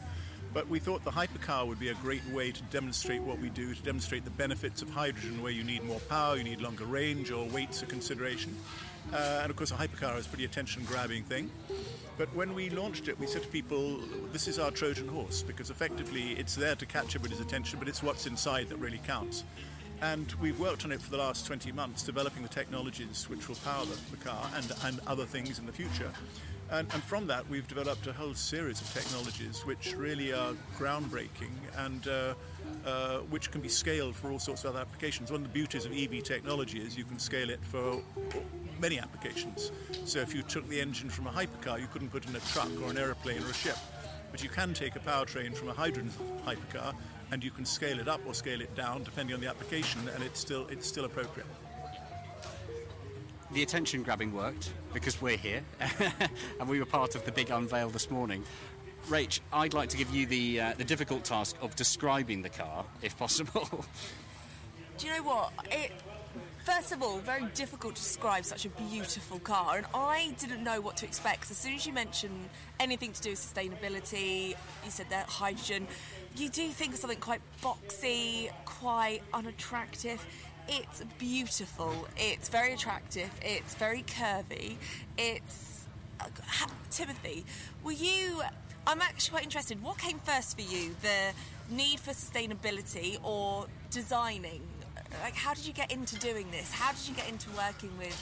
But 0.54 0.70
we 0.70 0.80
thought 0.80 1.04
the 1.04 1.12
hypercar 1.12 1.68
would 1.68 1.80
be 1.80 1.90
a 1.90 1.94
great 1.96 2.26
way 2.30 2.52
to 2.52 2.64
demonstrate 2.64 3.22
what 3.22 3.40
we 3.40 3.50
do, 3.50 3.74
to 3.74 3.82
demonstrate 3.82 4.24
the 4.24 4.32
benefits 4.32 4.82
of 4.82 4.90
hydrogen, 4.90 5.42
where 5.42 5.52
you 5.52 5.64
need 5.64 5.84
more 5.84 6.00
power, 6.02 6.38
you 6.38 6.44
need 6.44 6.62
longer 6.62 6.86
range, 6.86 7.30
or 7.32 7.46
weight's 7.48 7.82
a 7.82 7.86
consideration. 7.86 8.56
Uh, 9.14 9.42
and 9.42 9.50
of 9.50 9.58
course, 9.58 9.72
a 9.72 9.76
hypercar 9.76 10.18
is 10.18 10.26
a 10.26 10.30
pretty 10.30 10.46
attention 10.46 10.84
grabbing 10.86 11.24
thing. 11.24 11.52
But 12.18 12.34
when 12.34 12.54
we 12.54 12.70
launched 12.70 13.10
it, 13.10 13.20
we 13.20 13.28
said 13.28 13.44
to 13.44 13.48
people, 13.50 14.00
this 14.32 14.48
is 14.48 14.58
our 14.58 14.72
Trojan 14.72 15.10
horse, 15.10 15.44
because 15.44 15.70
effectively 15.70 16.32
it's 16.34 16.56
there 16.56 16.76
to 16.76 16.86
catch 16.86 17.16
everybody's 17.16 17.42
attention, 17.42 17.78
but 17.78 17.90
it's 17.90 18.02
what's 18.02 18.26
inside 18.26 18.70
that 18.70 18.78
really 18.78 19.02
counts. 19.06 19.44
And 20.14 20.32
we've 20.40 20.60
worked 20.60 20.86
on 20.86 20.92
it 20.92 21.02
for 21.02 21.10
the 21.10 21.18
last 21.18 21.48
20 21.48 21.72
months, 21.72 22.04
developing 22.04 22.44
the 22.44 22.50
technologies 22.50 23.28
which 23.28 23.50
will 23.50 23.56
power 23.56 23.84
the, 23.86 23.98
the 24.16 24.24
car 24.24 24.48
and, 24.56 24.72
and 24.84 25.00
other 25.08 25.26
things 25.26 25.58
in 25.58 25.66
the 25.66 25.72
future. 25.72 26.12
And, 26.70 26.88
and 26.94 27.02
from 27.04 27.26
that, 27.26 27.50
we've 27.50 27.68
developed 27.68 28.06
a 28.06 28.14
whole 28.14 28.36
series 28.36 28.82
of 28.82 28.94
technologies 28.94 29.66
which 29.66 29.96
really 29.96 30.32
are 30.32 30.54
groundbreaking 30.78 31.50
and 31.78 32.08
uh, 32.08 32.34
uh, 32.86 33.18
which 33.32 33.50
can 33.50 33.62
be 33.62 33.68
scaled 33.68 34.16
for 34.16 34.30
all 34.30 34.38
sorts 34.38 34.64
of 34.64 34.76
other 34.76 34.82
applications. 34.82 35.32
One 35.32 35.42
of 35.42 35.48
the 35.48 35.54
beauties 35.54 35.86
of 35.86 35.92
EV 35.92 36.22
technology 36.22 36.78
is 36.80 36.96
you 36.96 37.04
can 37.04 37.18
scale 37.18 37.50
it 37.50 37.64
for 37.64 38.04
many 38.80 39.00
applications. 39.00 39.72
So 40.06 40.20
if 40.20 40.36
you 40.36 40.44
took 40.44 40.70
the 40.70 40.80
engine 40.80 41.10
from 41.10 41.26
a 41.26 41.32
hypercar, 41.32 41.82
you 41.82 41.88
couldn't 41.88 42.10
put 42.10 42.28
in 42.28 42.36
a 42.36 42.40
truck 42.52 42.70
or 42.84 42.92
an 42.92 43.00
aeroplane 43.00 43.42
or 43.42 43.50
a 43.50 43.54
ship. 43.54 43.78
But 44.30 44.44
you 44.44 44.50
can 44.50 44.76
take 44.76 44.96
a 44.96 45.00
powertrain 45.00 45.56
from 45.56 45.70
a 45.70 45.74
hydrogen 45.74 46.12
hypercar 46.46 46.94
and 47.32 47.44
you 47.44 47.52
can 47.52 47.66
scale 47.66 48.00
it 48.00 48.08
up 48.08 48.22
or 48.26 48.34
scale 48.34 48.62
it 48.62 48.74
down 48.76 49.04
depending 49.04 49.34
on 49.34 49.42
the 49.42 49.48
application, 49.48 50.02
and 50.14 50.24
it's 50.24 50.40
still 50.40 50.68
it's 50.68 50.88
still 50.88 51.06
appropriate. 51.06 51.48
the 53.52 53.64
attention 53.64 54.04
grabbing 54.04 54.34
worked 54.34 54.74
because 54.94 55.22
we're 55.22 55.38
here 55.38 55.64
and 56.60 56.68
we 56.68 56.80
were 56.80 56.86
part 56.86 57.16
of 57.16 57.24
the 57.26 57.32
big 57.32 57.52
unveil 57.52 57.90
this 57.90 58.10
morning. 58.12 58.44
Rach, 59.08 59.40
I'd 59.54 59.74
like 59.74 59.90
to 59.90 59.98
give 59.98 60.10
you 60.14 60.26
the 60.26 60.60
uh, 60.60 60.74
the 60.78 60.84
difficult 60.84 61.24
task 61.24 61.56
of 61.62 61.76
describing 61.76 62.42
the 62.42 62.50
car, 62.50 62.86
if 63.02 63.18
possible. 63.18 63.70
Do 64.98 65.08
you 65.08 65.14
know 65.14 65.24
what? 65.24 65.52
It 65.72 65.92
first 66.64 66.92
of 66.92 67.04
all 67.04 67.20
very 67.20 67.46
difficult 67.54 67.96
to 67.96 68.02
describe 68.02 68.44
such 68.44 68.66
a 68.66 68.70
beautiful 68.70 69.40
car, 69.40 69.78
and 69.78 69.86
I 69.94 70.34
didn't 70.40 70.64
know 70.64 70.82
what 70.82 70.98
to 70.98 71.06
expect. 71.06 71.52
As 71.52 71.58
soon 71.58 71.76
as 71.76 71.86
you 71.86 71.94
mentioned 71.94 72.50
anything 72.80 73.14
to 73.14 73.22
do 73.22 73.30
with 73.32 73.40
sustainability, 73.40 74.56
you 74.84 74.90
said 74.90 75.08
that 75.12 75.28
hydrogen. 75.30 75.88
You 76.38 76.50
do 76.50 76.68
think 76.70 76.94
of 76.94 77.00
something 77.00 77.20
quite 77.20 77.40
boxy, 77.62 78.52
quite 78.66 79.22
unattractive. 79.34 80.26
It's 80.68 81.02
beautiful. 81.18 82.08
It's 82.18 82.50
very 82.50 82.74
attractive. 82.74 83.30
It's 83.42 83.76
very 83.76 84.04
curvy. 84.04 84.76
It's 85.18 85.88
uh, 86.20 86.26
Timothy. 86.92 87.46
Were 87.84 87.94
you? 87.94 88.42
I'm 88.86 89.02
actually 89.02 89.32
quite 89.32 89.44
interested. 89.44 89.82
What 89.82 89.98
came 89.98 90.20
first 90.20 90.58
for 90.58 90.62
you, 90.62 90.96
the 91.02 91.32
need 91.74 92.02
for 92.02 92.12
sustainability 92.12 93.18
or 93.24 93.68
designing? 93.90 94.62
Like, 95.24 95.36
how 95.36 95.54
did 95.54 95.66
you 95.66 95.74
get 95.74 95.92
into 95.92 96.18
doing 96.20 96.52
this? 96.52 96.70
How 96.72 96.92
did 96.92 97.08
you 97.08 97.16
get 97.16 97.30
into 97.30 97.50
working 97.52 97.98
with 97.98 98.16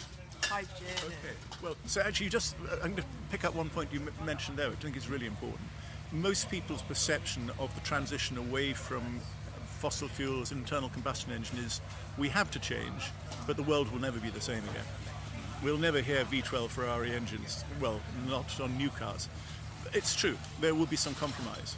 hydrogen? 0.43 0.85
Okay. 1.05 1.35
Well, 1.63 1.75
so 1.87 2.01
actually, 2.01 2.29
just 2.29 2.55
uh, 2.69 2.75
I'm 2.75 2.91
going 2.91 2.95
to 2.97 3.03
pick 3.31 3.43
up 3.43 3.55
one 3.55 3.69
point 3.69 3.89
you 3.91 4.07
mentioned 4.23 4.57
there, 4.57 4.69
which 4.69 4.79
I 4.79 4.83
think 4.83 4.97
is 4.97 5.09
really 5.09 5.25
important. 5.25 5.61
Most 6.13 6.51
people's 6.51 6.83
perception 6.83 7.49
of 7.57 7.73
the 7.73 7.81
transition 7.81 8.37
away 8.37 8.73
from 8.73 9.19
fossil 9.79 10.07
fuels, 10.07 10.51
internal 10.51 10.89
combustion 10.89 11.31
engine 11.33 11.57
is 11.57 11.81
we 12.19 12.29
have 12.29 12.51
to 12.51 12.59
change, 12.59 13.09
but 13.47 13.57
the 13.57 13.63
world 13.63 13.91
will 13.91 13.99
never 13.99 14.19
be 14.19 14.29
the 14.29 14.39
same 14.39 14.59
again. 14.59 14.85
We'll 15.63 15.79
never 15.79 16.01
hear 16.01 16.23
V12 16.25 16.69
Ferrari 16.69 17.11
engines, 17.15 17.65
well, 17.81 17.99
not 18.27 18.61
on 18.61 18.77
new 18.77 18.89
cars. 18.89 19.27
It's 19.93 20.15
true, 20.15 20.37
there 20.61 20.75
will 20.75 20.85
be 20.85 20.95
some 20.95 21.15
compromise. 21.15 21.77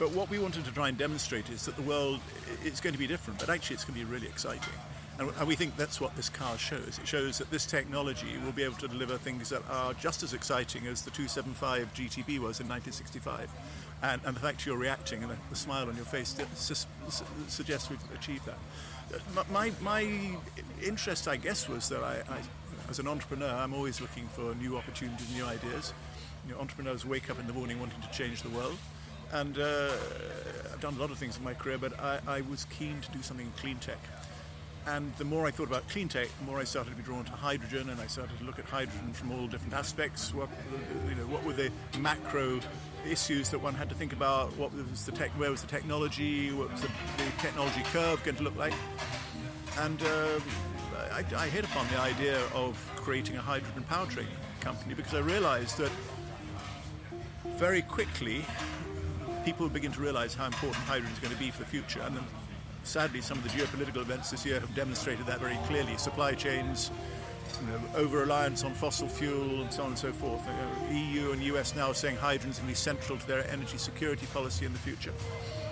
But 0.00 0.10
what 0.10 0.28
we 0.30 0.40
wanted 0.40 0.64
to 0.64 0.72
try 0.72 0.88
and 0.88 0.98
demonstrate 0.98 1.48
is 1.48 1.64
that 1.66 1.76
the 1.76 1.82
world 1.82 2.18
is 2.64 2.80
going 2.80 2.92
to 2.92 2.98
be 2.98 3.06
different, 3.06 3.38
but 3.38 3.48
actually 3.48 3.74
it's 3.74 3.84
going 3.84 4.00
to 4.00 4.04
be 4.04 4.12
really 4.12 4.26
exciting. 4.26 4.74
And 5.18 5.48
we 5.48 5.56
think 5.56 5.76
that's 5.76 5.98
what 5.98 6.14
this 6.14 6.28
car 6.28 6.58
shows. 6.58 6.98
It 7.02 7.08
shows 7.08 7.38
that 7.38 7.50
this 7.50 7.64
technology 7.64 8.36
will 8.44 8.52
be 8.52 8.62
able 8.62 8.76
to 8.76 8.88
deliver 8.88 9.16
things 9.16 9.48
that 9.48 9.62
are 9.70 9.94
just 9.94 10.22
as 10.22 10.34
exciting 10.34 10.86
as 10.86 11.02
the 11.02 11.10
275 11.10 11.92
GTB 11.94 12.38
was 12.38 12.60
in 12.60 12.68
1965. 12.68 13.50
And, 14.02 14.20
and 14.26 14.36
the 14.36 14.40
fact 14.40 14.66
you're 14.66 14.76
reacting 14.76 15.22
and 15.22 15.32
the, 15.48 15.56
smile 15.56 15.88
on 15.88 15.96
your 15.96 16.04
face 16.04 16.36
su- 16.54 16.74
su- 17.08 17.24
suggests 17.48 17.88
we've 17.88 17.98
achieved 18.14 18.44
that. 18.44 18.58
Uh, 19.14 19.42
My, 19.50 19.72
my 19.80 20.06
interest, 20.84 21.28
I 21.28 21.36
guess, 21.36 21.66
was 21.66 21.88
that 21.88 22.02
I, 22.02 22.16
I, 22.28 22.38
as 22.90 22.98
an 22.98 23.08
entrepreneur, 23.08 23.48
I'm 23.48 23.72
always 23.72 24.02
looking 24.02 24.28
for 24.28 24.54
new 24.56 24.76
opportunities, 24.76 25.34
new 25.34 25.46
ideas. 25.46 25.94
You 26.46 26.52
know, 26.54 26.60
entrepreneurs 26.60 27.06
wake 27.06 27.30
up 27.30 27.40
in 27.40 27.46
the 27.46 27.54
morning 27.54 27.80
wanting 27.80 28.02
to 28.02 28.10
change 28.10 28.42
the 28.42 28.50
world. 28.50 28.76
And 29.32 29.58
uh, 29.58 29.92
I've 30.74 30.80
done 30.82 30.94
a 30.94 30.98
lot 31.00 31.10
of 31.10 31.16
things 31.16 31.38
in 31.38 31.42
my 31.42 31.54
career, 31.54 31.78
but 31.78 31.98
I, 31.98 32.20
I 32.28 32.40
was 32.42 32.66
keen 32.66 33.00
to 33.00 33.10
do 33.12 33.22
something 33.22 33.46
in 33.46 33.52
clean 33.52 33.76
tech. 33.78 33.98
And 34.86 35.12
the 35.16 35.24
more 35.24 35.46
I 35.46 35.50
thought 35.50 35.66
about 35.66 35.88
clean 35.88 36.08
tech, 36.08 36.28
the 36.38 36.44
more 36.44 36.60
I 36.60 36.64
started 36.64 36.90
to 36.90 36.96
be 36.96 37.02
drawn 37.02 37.24
to 37.24 37.32
hydrogen, 37.32 37.90
and 37.90 38.00
I 38.00 38.06
started 38.06 38.38
to 38.38 38.44
look 38.44 38.60
at 38.60 38.66
hydrogen 38.66 39.12
from 39.12 39.32
all 39.32 39.48
different 39.48 39.74
aspects. 39.74 40.32
What, 40.32 40.48
you 41.08 41.16
know, 41.16 41.24
what 41.24 41.42
were 41.44 41.54
the 41.54 41.72
macro 41.98 42.60
issues 43.04 43.48
that 43.50 43.58
one 43.58 43.74
had 43.74 43.88
to 43.88 43.96
think 43.96 44.12
about? 44.12 44.56
What 44.56 44.72
was 44.72 45.04
the 45.04 45.10
tech? 45.10 45.30
Where 45.32 45.50
was 45.50 45.62
the 45.62 45.66
technology? 45.66 46.52
What 46.52 46.70
was 46.70 46.82
the, 46.82 46.88
the 47.16 47.24
technology 47.38 47.82
curve 47.92 48.22
going 48.22 48.36
to 48.36 48.44
look 48.44 48.56
like? 48.56 48.74
And 49.80 50.00
um, 50.02 50.42
I, 51.12 51.24
I 51.36 51.48
hit 51.48 51.64
upon 51.64 51.88
the 51.88 51.98
idea 51.98 52.38
of 52.54 52.78
creating 52.94 53.36
a 53.36 53.42
hydrogen 53.42 53.84
powertrain 53.90 54.26
company 54.60 54.94
because 54.94 55.14
I 55.14 55.20
realized 55.20 55.78
that 55.78 55.90
very 57.56 57.82
quickly, 57.82 58.44
people 59.44 59.68
begin 59.68 59.90
to 59.92 60.00
realize 60.00 60.34
how 60.34 60.46
important 60.46 60.84
hydrogen 60.84 61.12
is 61.12 61.18
going 61.18 61.34
to 61.34 61.40
be 61.40 61.50
for 61.50 61.60
the 61.60 61.68
future. 61.68 62.00
And 62.02 62.16
then, 62.16 62.24
sadly, 62.86 63.20
some 63.20 63.38
of 63.38 63.44
the 63.44 63.50
geopolitical 63.50 63.98
events 63.98 64.30
this 64.30 64.46
year 64.46 64.60
have 64.60 64.74
demonstrated 64.74 65.26
that 65.26 65.40
very 65.40 65.56
clearly. 65.66 65.96
Supply 65.96 66.34
chains, 66.34 66.90
you 67.60 67.66
know, 67.66 67.80
over 67.94 68.18
reliance 68.18 68.64
on 68.64 68.74
fossil 68.74 69.08
fuel, 69.08 69.62
and 69.62 69.72
so 69.72 69.82
on 69.82 69.88
and 69.88 69.98
so 69.98 70.12
forth. 70.12 70.46
Uh, 70.48 70.94
EU 70.94 71.32
and 71.32 71.42
US 71.42 71.74
now 71.74 71.92
saying 71.92 72.16
hydrogen 72.16 72.50
is 72.50 72.58
going 72.58 72.68
to 72.68 72.72
be 72.72 72.76
central 72.76 73.18
to 73.18 73.26
their 73.26 73.48
energy 73.50 73.78
security 73.78 74.26
policy 74.32 74.64
in 74.66 74.72
the 74.72 74.78
future. 74.78 75.12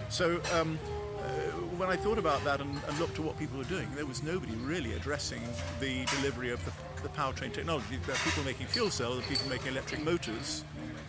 So. 0.08 0.40
Um, 0.52 0.78
uh, 1.24 1.50
when 1.78 1.88
I 1.88 1.96
thought 1.96 2.18
about 2.18 2.44
that 2.44 2.60
and, 2.60 2.70
and, 2.86 2.98
looked 2.98 3.18
at 3.18 3.24
what 3.24 3.38
people 3.38 3.56
were 3.56 3.64
doing, 3.64 3.88
there 3.94 4.04
was 4.04 4.22
nobody 4.22 4.52
really 4.56 4.92
addressing 4.92 5.40
the 5.80 6.04
delivery 6.16 6.50
of 6.50 6.62
the, 6.66 6.72
the 7.02 7.08
powertrain 7.08 7.50
technology. 7.50 7.96
There 8.04 8.14
are 8.14 8.18
people 8.18 8.44
making 8.44 8.66
fuel 8.66 8.90
cells, 8.90 9.16
there 9.16 9.24
are 9.24 9.28
people 9.30 9.48
making 9.48 9.68
electric 9.68 10.04
motors, 10.04 10.64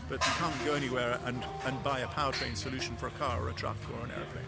but 0.08 0.26
you 0.26 0.32
can't 0.38 0.66
go 0.66 0.74
anywhere 0.74 1.20
and, 1.26 1.44
and 1.66 1.84
buy 1.84 2.00
a 2.00 2.08
powertrain 2.08 2.56
solution 2.56 2.96
for 2.96 3.08
a 3.08 3.12
car 3.12 3.44
or 3.44 3.50
a 3.50 3.54
truck 3.54 3.76
or 3.94 4.06
an 4.06 4.12
aeroplane. 4.12 4.46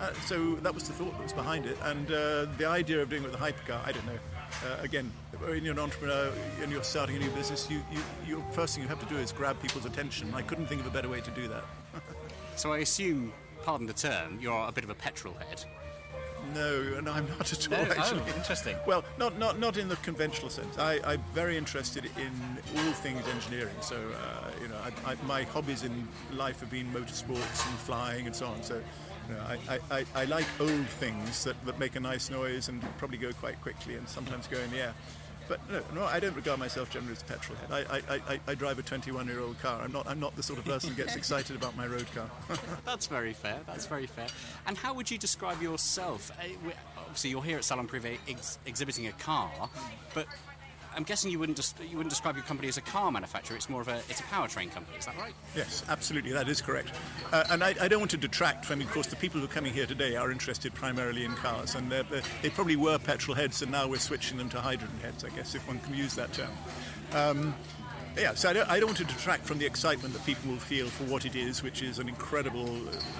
Uh, 0.00 0.12
so 0.26 0.56
that 0.56 0.74
was 0.74 0.84
the 0.84 0.92
thought 0.92 1.12
that 1.12 1.22
was 1.22 1.32
behind 1.32 1.66
it, 1.66 1.78
and 1.84 2.10
uh, 2.10 2.46
the 2.58 2.66
idea 2.66 3.00
of 3.00 3.08
doing 3.08 3.22
it 3.22 3.30
with 3.30 3.40
a 3.40 3.44
hypercar, 3.44 3.86
I 3.86 3.92
don't 3.92 4.06
know. 4.06 4.18
Uh, 4.64 4.82
again, 4.82 5.10
when 5.40 5.64
you're 5.64 5.72
an 5.72 5.78
entrepreneur 5.78 6.30
and 6.62 6.70
you're 6.70 6.82
starting 6.82 7.16
a 7.16 7.18
new 7.18 7.30
business, 7.30 7.68
you, 7.70 7.82
you, 7.92 8.00
you, 8.26 8.44
first 8.52 8.74
thing 8.74 8.82
you 8.82 8.88
have 8.88 9.00
to 9.00 9.14
do 9.14 9.16
is 9.20 9.32
grab 9.32 9.60
people's 9.60 9.84
attention. 9.84 10.32
I 10.34 10.42
couldn't 10.42 10.66
think 10.66 10.80
of 10.80 10.86
a 10.86 10.90
better 10.90 11.08
way 11.08 11.20
to 11.20 11.30
do 11.32 11.48
that. 11.48 11.64
so 12.56 12.72
I 12.72 12.78
assume, 12.78 13.32
pardon 13.64 13.86
the 13.86 13.92
term, 13.92 14.38
you're 14.40 14.68
a 14.68 14.72
bit 14.72 14.84
of 14.84 14.90
a 14.90 14.94
petrol 14.94 15.34
head. 15.34 15.64
No, 16.52 16.94
and 16.98 17.08
I'm 17.08 17.26
not 17.38 17.52
at 17.52 17.72
all. 17.72 17.84
No? 17.84 17.90
Actually, 17.92 18.22
oh, 18.26 18.36
interesting. 18.36 18.76
Well, 18.86 19.04
not 19.18 19.38
not 19.38 19.58
not 19.58 19.76
in 19.76 19.88
the 19.88 19.96
conventional 19.96 20.50
sense. 20.50 20.76
I, 20.76 21.14
am 21.14 21.22
very 21.32 21.56
interested 21.56 22.04
in 22.04 22.30
all 22.76 22.92
things 22.92 23.26
engineering. 23.28 23.74
So, 23.80 23.96
uh, 23.96 24.50
you 24.60 24.68
know, 24.68 24.76
I, 24.84 25.12
I, 25.12 25.16
my 25.26 25.44
hobbies 25.44 25.84
in 25.84 26.06
life 26.34 26.60
have 26.60 26.70
been 26.70 26.92
motorsports 26.92 27.68
and 27.68 27.78
flying 27.78 28.26
and 28.26 28.36
so 28.36 28.46
on. 28.46 28.62
So, 28.62 28.80
you 29.28 29.34
know, 29.34 29.42
I, 29.68 29.80
I, 29.90 30.04
I 30.14 30.24
like 30.24 30.46
old 30.60 30.86
things 30.86 31.44
that, 31.44 31.56
that 31.66 31.78
make 31.78 31.96
a 31.96 32.00
nice 32.00 32.30
noise 32.30 32.68
and 32.68 32.82
probably 32.98 33.18
go 33.18 33.32
quite 33.32 33.60
quickly 33.60 33.94
and 33.94 34.08
sometimes 34.08 34.46
go 34.46 34.58
in 34.58 34.70
the 34.70 34.80
air. 34.80 34.94
But 35.46 35.60
no, 35.70 35.82
no, 35.94 36.04
I 36.04 36.20
don't 36.20 36.34
regard 36.34 36.58
myself 36.58 36.90
generally 36.90 37.12
as 37.12 37.22
a 37.22 37.24
petrol 37.26 37.58
head. 37.58 37.86
I, 37.90 37.96
I, 37.98 38.20
I, 38.34 38.40
I 38.48 38.54
drive 38.54 38.78
a 38.78 38.82
21-year-old 38.82 39.60
car. 39.60 39.82
I'm 39.82 39.92
not, 39.92 40.06
I'm 40.08 40.18
not 40.18 40.34
the 40.36 40.42
sort 40.42 40.58
of 40.58 40.64
person 40.64 40.90
who 40.90 40.96
gets 40.96 41.16
excited 41.20 41.54
about 41.54 41.76
my 41.76 41.86
road 41.86 42.06
car. 42.14 42.30
That's 42.86 43.06
very 43.06 43.34
fair. 43.34 43.58
That's 43.66 43.86
very 43.86 44.06
fair. 44.06 44.26
And 44.66 44.78
how 44.78 44.94
would 44.94 45.10
you 45.10 45.18
describe 45.18 45.60
yourself? 45.60 46.30
Uh, 46.40 46.44
obviously, 46.98 47.30
you're 47.30 47.42
here 47.42 47.58
at 47.58 47.64
Salon 47.64 47.86
Privé 47.86 48.18
ex- 48.26 48.58
exhibiting 48.64 49.06
a 49.06 49.12
car, 49.12 49.68
but 50.14 50.26
I'm 50.96 51.04
guessing 51.04 51.30
you 51.30 51.38
wouldn't 51.38 51.56
just, 51.56 51.78
you 51.80 51.96
wouldn't 51.96 52.10
describe 52.10 52.36
your 52.36 52.44
company 52.44 52.68
as 52.68 52.76
a 52.76 52.80
car 52.80 53.10
manufacturer. 53.10 53.56
It's 53.56 53.68
more 53.68 53.80
of 53.80 53.88
a 53.88 53.96
it's 54.08 54.20
a 54.20 54.24
powertrain 54.24 54.70
company. 54.70 54.96
Is 54.98 55.06
that 55.06 55.16
right? 55.18 55.34
Yes, 55.56 55.84
absolutely. 55.88 56.32
That 56.32 56.48
is 56.48 56.60
correct. 56.60 56.92
Uh, 57.32 57.44
and 57.50 57.62
I, 57.62 57.74
I, 57.80 57.88
don't 57.88 58.00
want 58.00 58.10
to 58.12 58.16
detract 58.16 58.64
from. 58.64 58.80
Of 58.80 58.90
course, 58.90 59.06
the 59.06 59.16
people 59.16 59.40
who 59.40 59.46
are 59.46 59.50
coming 59.50 59.72
here 59.72 59.86
today 59.86 60.16
are 60.16 60.30
interested 60.30 60.74
primarily 60.74 61.24
in 61.24 61.34
cars, 61.34 61.74
and 61.74 61.90
they 61.90 62.50
probably 62.50 62.76
were 62.76 62.98
petrol 62.98 63.34
heads, 63.34 63.62
and 63.62 63.72
now 63.72 63.88
we're 63.88 63.98
switching 63.98 64.38
them 64.38 64.48
to 64.50 64.60
hydrogen 64.60 64.96
heads. 65.02 65.24
I 65.24 65.30
guess 65.30 65.54
if 65.54 65.66
one 65.66 65.80
can 65.80 65.94
use 65.94 66.14
that 66.14 66.32
term. 66.32 66.50
Um, 67.12 67.54
yeah, 68.16 68.34
so 68.34 68.50
I 68.50 68.52
don't, 68.52 68.70
I 68.70 68.78
don't, 68.78 68.88
want 68.88 68.98
to 68.98 69.04
detract 69.04 69.44
from 69.44 69.58
the 69.58 69.66
excitement 69.66 70.14
that 70.14 70.24
people 70.24 70.50
will 70.50 70.58
feel 70.58 70.86
for 70.86 71.04
what 71.04 71.24
it 71.26 71.34
is, 71.34 71.62
which 71.62 71.82
is 71.82 71.98
an 71.98 72.08
incredible, 72.08 72.66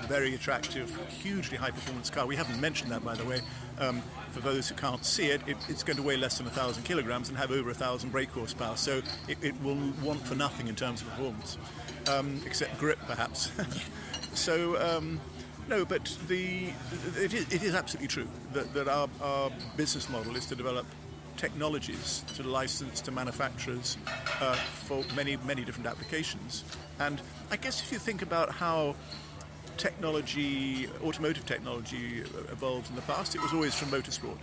very 0.06 0.34
attractive, 0.34 0.94
hugely 1.08 1.56
high 1.56 1.70
performance 1.70 2.10
car. 2.10 2.26
We 2.26 2.36
haven't 2.36 2.60
mentioned 2.60 2.92
that, 2.92 3.04
by 3.04 3.14
the 3.14 3.24
way. 3.24 3.40
Um, 3.80 4.02
for 4.30 4.40
those 4.40 4.68
who 4.68 4.76
can't 4.76 5.04
see 5.04 5.26
it, 5.26 5.40
it, 5.48 5.56
it's 5.68 5.82
going 5.82 5.96
to 5.96 6.02
weigh 6.02 6.16
less 6.16 6.38
than 6.38 6.46
1,000 6.46 6.84
kilograms 6.84 7.28
and 7.28 7.36
have 7.38 7.50
over 7.50 7.70
1,000 7.70 8.10
brake 8.10 8.30
horsepower, 8.30 8.76
so 8.76 9.02
it, 9.28 9.38
it, 9.42 9.60
will 9.62 9.78
want 10.02 10.24
for 10.26 10.34
nothing 10.34 10.68
in 10.68 10.76
terms 10.76 11.02
of 11.02 11.08
performance, 11.10 11.58
um, 12.08 12.40
except 12.46 12.78
grip 12.78 12.98
perhaps. 13.06 13.50
so, 14.34 14.80
um, 14.80 15.20
no, 15.68 15.84
but 15.84 16.16
the, 16.28 16.68
it, 17.16 17.34
is, 17.34 17.52
it 17.52 17.62
is 17.62 17.74
absolutely 17.74 18.08
true 18.08 18.28
that, 18.52 18.72
that 18.74 18.88
our, 18.88 19.08
our 19.22 19.50
business 19.76 20.08
model 20.08 20.36
is 20.36 20.46
to 20.46 20.54
develop 20.54 20.86
technologies 21.36 22.24
to 22.34 22.42
license 22.42 23.00
to 23.02 23.10
manufacturers 23.10 23.96
uh, 24.40 24.54
for 24.54 25.04
many, 25.16 25.36
many 25.46 25.64
different 25.64 25.86
applications. 25.86 26.64
And 26.98 27.20
I 27.50 27.56
guess 27.56 27.82
if 27.82 27.92
you 27.92 27.98
think 27.98 28.22
about 28.22 28.50
how 28.50 28.94
technology, 29.76 30.88
automotive 31.02 31.46
technology 31.46 32.22
evolved 32.52 32.88
in 32.90 32.96
the 32.96 33.02
past, 33.02 33.34
it 33.34 33.42
was 33.42 33.52
always 33.52 33.74
from 33.74 33.88
motorsport. 33.88 34.38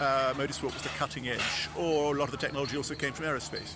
Uh, 0.00 0.34
motorsport 0.34 0.74
was 0.74 0.82
the 0.82 0.88
cutting 0.90 1.28
edge, 1.28 1.68
or 1.76 2.14
a 2.14 2.18
lot 2.18 2.24
of 2.24 2.32
the 2.32 2.36
technology 2.36 2.76
also 2.76 2.94
came 2.94 3.12
from 3.12 3.26
aerospace. 3.26 3.74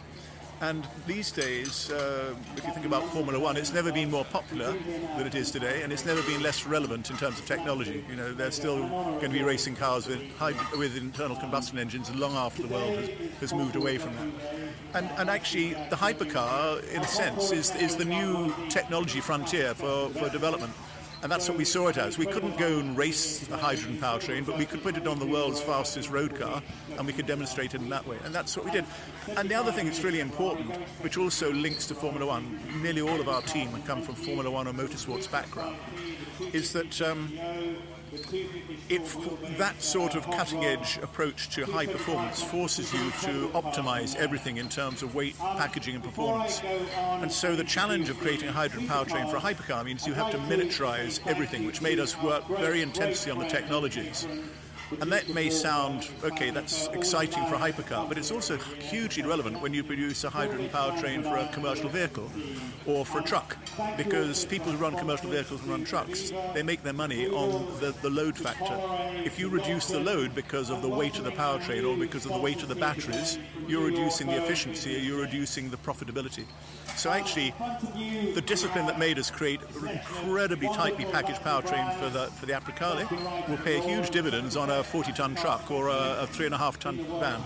And 0.61 0.87
these 1.07 1.31
days, 1.31 1.89
uh, 1.91 2.35
if 2.57 2.67
you 2.67 2.73
think 2.73 2.85
about 2.85 3.05
Formula 3.11 3.39
One, 3.39 3.57
it's 3.57 3.73
never 3.73 3.93
been 3.93 4.11
more 4.11 4.25
popular 4.25 4.73
than 5.17 5.27
it 5.27 5.37
is 5.37 5.53
today, 5.53 5.83
and 5.83 5.93
it's 5.93 6.05
never 6.05 6.21
been 6.23 6.43
less 6.43 6.67
relevant 6.67 7.11
in 7.11 7.17
terms 7.17 7.39
of 7.39 7.47
technology. 7.47 8.05
You 8.11 8.17
know, 8.17 8.33
they're 8.33 8.51
still 8.51 8.89
going 8.89 9.31
to 9.31 9.39
be 9.39 9.45
racing 9.45 9.77
cars 9.77 10.09
with, 10.09 10.21
high, 10.37 10.55
with 10.77 10.97
internal 10.97 11.37
combustion 11.37 11.79
engines 11.79 12.13
long 12.13 12.35
after 12.35 12.63
the 12.63 12.69
world 12.69 12.97
has, 12.97 13.09
has 13.39 13.55
moved 13.55 13.77
away 13.77 13.99
from 13.99 14.17
them. 14.17 14.35
And, 14.95 15.09
and, 15.17 15.31
actually, 15.31 15.75
the 15.91 15.97
hypercar, 15.97 16.83
in 16.91 17.03
a 17.03 17.09
sense, 17.09 17.53
is, 17.53 17.75
is 17.77 17.95
the 17.95 18.05
new 18.05 18.53
technology 18.69 19.21
frontier 19.21 19.75
for, 19.75 20.09
for 20.11 20.29
development. 20.29 20.73
And 21.23 21.33
that's 21.33 21.49
what 21.49 21.59
we 21.59 21.65
saw 21.65 21.89
it 21.89 21.97
as. 21.97 22.17
We 22.17 22.27
couldn't 22.27 22.57
go 22.59 22.79
and 22.79 22.97
race 22.97 23.41
the 23.41 23.57
hydrogen 23.57 23.99
powertrain, 23.99 24.47
but 24.47 24.57
we 24.57 24.65
could 24.65 24.83
put 24.83 24.97
it 24.97 25.07
on 25.09 25.19
the 25.19 25.27
world's 25.27 25.61
fastest 25.61 26.11
road 26.11 26.39
car 26.39 26.63
and 26.97 27.07
we 27.07 27.13
could 27.13 27.27
demonstrate 27.27 27.75
it 27.75 27.81
in 27.81 27.89
that 27.89 28.07
way. 28.07 28.19
And 28.25 28.33
that's 28.33 28.57
what 28.57 28.65
we 28.65 28.71
did. 28.71 28.85
And 29.37 29.49
the 29.49 29.55
other 29.57 29.73
thing 29.73 29.87
that's 29.87 30.05
really 30.05 30.21
important, 30.21 30.71
which 31.03 31.19
also 31.19 31.53
links 31.53 31.89
to 31.89 31.95
Formula 31.95 32.25
One, 32.25 32.61
nearly 32.83 33.01
all 33.01 33.21
of 33.21 33.29
our 33.29 33.43
team 33.43 33.71
come 33.85 34.03
from 34.03 34.15
Formula 34.15 34.49
One 34.51 34.69
or 34.69 34.73
motorsports 34.73 35.31
background, 35.31 35.77
is 36.53 36.73
that 36.73 37.03
um, 37.03 37.33
it, 38.89 39.59
that 39.59 39.83
sort 39.83 40.15
of 40.15 40.25
cutting 40.31 40.65
edge 40.65 40.99
approach 41.03 41.49
to 41.51 41.65
high 41.65 41.87
performance 41.87 42.43
forces 42.43 42.93
you 42.93 43.11
to 43.23 43.49
optimize 43.49 44.17
everything 44.17 44.57
in 44.57 44.69
terms 44.69 45.03
of 45.03 45.15
weight, 45.15 45.37
packaging, 45.39 45.95
and 45.95 46.05
performance. 46.05 46.61
And 46.63 47.31
so 47.31 47.57
the 47.57 47.65
challenge 47.65 48.09
of 48.09 48.19
creating 48.19 48.49
a 48.49 48.53
hydrogen 48.53 48.89
powertrain 48.89 49.31
for 49.31 49.37
a 49.37 49.41
hypercar 49.41 49.85
means 49.85 50.07
you 50.07 50.15
have 50.15 50.31
to 50.33 50.39
miniaturize 50.39 51.21
everything, 51.27 51.65
which 51.67 51.83
made 51.83 51.99
us 51.99 52.21
work 52.23 52.47
very 52.49 52.83
intensely 52.83 53.31
on 53.31 53.39
the 53.39 53.49
technologies. 53.49 54.27
And 55.01 55.13
that 55.13 55.29
may 55.29 55.51
sound, 55.51 56.09
okay, 56.25 56.51
that's 56.51 56.87
exciting 56.89 57.45
for 57.47 57.55
a 57.55 57.59
hypercar, 57.59 58.09
but 58.09 58.17
it's 58.17 58.31
also 58.31 58.57
hugely 58.57 59.23
relevant 59.23 59.61
when 59.61 59.75
you 59.75 59.85
produce 59.85 60.25
a 60.25 60.31
hydrogen 60.31 60.69
powertrain 60.71 61.23
for 61.23 61.37
a 61.37 61.47
commercial 61.53 61.89
vehicle 61.89 62.31
or 62.87 63.05
for 63.05 63.21
a 63.21 63.23
truck. 63.23 63.57
Because 63.97 64.47
people 64.47 64.73
who 64.73 64.79
run 64.79 64.97
commercial 64.97 65.31
vehicles 65.31 65.61
and 65.61 65.71
run 65.71 65.85
trucks, 65.85 66.33
they 66.55 66.63
make 66.63 66.83
their 66.83 66.95
money 66.95 67.29
on 67.29 67.67
the, 67.81 67.93
the 68.03 68.11
load 68.11 68.37
factor. 68.37 68.79
If 69.25 69.39
you 69.39 69.49
reduce 69.49 69.87
the 69.87 70.01
load 70.01 70.35
because 70.35 70.71
of 70.71 70.81
the 70.83 70.89
weight 70.89 71.19
of 71.19 71.25
the 71.25 71.33
powertrain 71.33 71.87
or 71.87 71.97
because 71.97 72.25
of 72.25 72.33
the 72.33 72.39
weight 72.39 72.63
of 72.63 72.69
the 72.69 72.75
batteries, 72.75 73.39
you're 73.67 73.85
reducing 73.85 74.27
the 74.27 74.43
efficiency, 74.43 74.93
you're 74.93 75.21
reducing 75.21 75.71
the 75.71 75.77
profitability. 75.77 76.45
So 76.97 77.11
actually, 77.11 77.55
the 78.35 78.41
discipline 78.41 78.87
that 78.87 78.99
made 78.99 79.19
us 79.19 79.31
create 79.31 79.61
an 79.81 79.89
incredibly 79.89 80.67
tightly 80.69 81.05
packaged 81.05 81.41
powertrain 81.43 81.95
for 82.01 82.09
the 82.09 82.27
for 82.39 82.47
the 82.47 82.55
Apricale 82.55 83.07
will 83.49 83.59
pay 83.59 83.81
huge 83.81 84.11
dividends 84.11 84.57
on 84.57 84.69
a 84.71 84.78
40-ton 84.83 85.35
truck 85.37 85.71
or 85.71 85.89
a, 85.89 86.21
a 86.21 86.27
three 86.27 86.47
and 86.47 86.55
a 86.55 86.59
half 86.59 86.79
ton 86.79 86.97
van. 87.21 87.43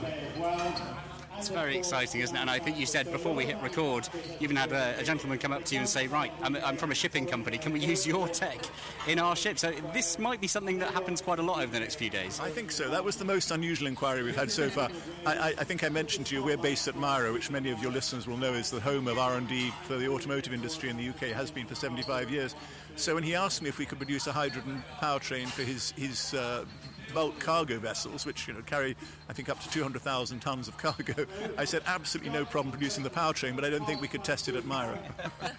It's 1.42 1.49
very 1.49 1.77
exciting, 1.77 2.21
isn't 2.21 2.37
it? 2.37 2.38
And 2.38 2.49
I 2.49 2.61
think 2.61 2.79
you 2.79 2.87
said 2.87 3.11
before 3.11 3.35
we 3.35 3.45
hit 3.45 3.61
record, 3.61 4.09
you 4.14 4.37
even 4.42 4.55
had 4.55 4.71
a, 4.71 4.95
a 5.01 5.03
gentleman 5.03 5.38
come 5.38 5.53
up 5.53 5.64
to 5.64 5.75
you 5.75 5.81
and 5.81 5.88
say, 5.88 6.07
Right, 6.07 6.31
I'm, 6.40 6.55
I'm, 6.57 6.77
from 6.77 6.92
a 6.92 6.95
shipping 6.95 7.27
company, 7.27 7.59
can 7.59 7.73
we 7.73 7.81
use 7.81 8.07
your 8.07 8.29
tech 8.29 8.61
in 9.09 9.18
our 9.18 9.35
ship? 9.35 9.59
So 9.59 9.73
this 9.92 10.21
might 10.21 10.40
be 10.40 10.47
something 10.47 10.79
that 10.79 10.92
happens 10.92 11.21
quite 11.21 11.40
a 11.40 11.42
lot 11.42 11.61
over 11.61 11.73
the 11.73 11.81
next 11.81 11.97
few 11.97 12.11
days. 12.11 12.38
I 12.38 12.49
think 12.49 12.71
so. 12.71 12.88
That 12.88 13.03
was 13.03 13.16
the 13.16 13.25
most 13.25 13.51
unusual 13.51 13.88
inquiry 13.88 14.23
we've 14.23 14.37
had 14.37 14.53
so 14.53 14.71
far. 14.71 14.88
I, 15.27 15.55
I, 15.59 15.64
think 15.64 15.83
I 15.83 15.88
mentioned 15.88 16.27
to 16.27 16.37
you 16.37 16.45
we're 16.45 16.57
based 16.57 16.87
at 16.87 16.95
MIRA, 16.95 17.33
which 17.33 17.51
many 17.51 17.73
of 17.73 17.83
your 17.83 17.90
listeners 17.90 18.29
will 18.29 18.37
know 18.37 18.53
is 18.53 18.71
the 18.71 18.79
home 18.79 19.09
of 19.09 19.18
R&D 19.18 19.73
for 19.83 19.97
the 19.97 20.09
automotive 20.09 20.55
industry 20.55 20.90
in 20.90 20.97
the 20.97 21.09
UK, 21.09 21.35
has 21.35 21.51
been 21.51 21.66
for 21.66 21.75
75 21.75 22.31
years. 22.31 22.55
So 22.95 23.16
when 23.16 23.25
he 23.25 23.35
asked 23.35 23.62
me 23.62 23.68
if 23.68 23.79
we 23.79 23.87
could 23.87 23.99
produce 23.99 24.29
a 24.29 24.33
hydrogen 24.33 24.85
powertrain 25.01 25.49
for 25.49 25.62
his, 25.62 25.90
his 25.92 26.35
uh, 26.35 26.64
bulk 27.12 27.38
cargo 27.38 27.79
vessels, 27.79 28.27
which 28.27 28.48
you 28.48 28.55
know 28.55 28.62
carry, 28.62 28.96
I 29.29 29.33
think, 29.33 29.48
up 29.48 29.61
to 29.61 29.70
200,000 29.70 30.40
tons 30.40 30.68
of 30.68 30.77
cargo. 30.79 31.27
I 31.57 31.64
said 31.64 31.83
absolutely 31.87 32.33
no 32.33 32.45
problem 32.45 32.72
producing 32.72 33.05
the 33.05 33.11
powertrain, 33.11 33.55
but 33.55 33.64
I 33.64 33.70
don't 33.70 33.86
think 33.86 34.01
we 34.01 34.09
could 34.09 34.24
test 34.24 34.49
it 34.49 34.55
at 34.55 34.64
MIRA. 34.64 34.99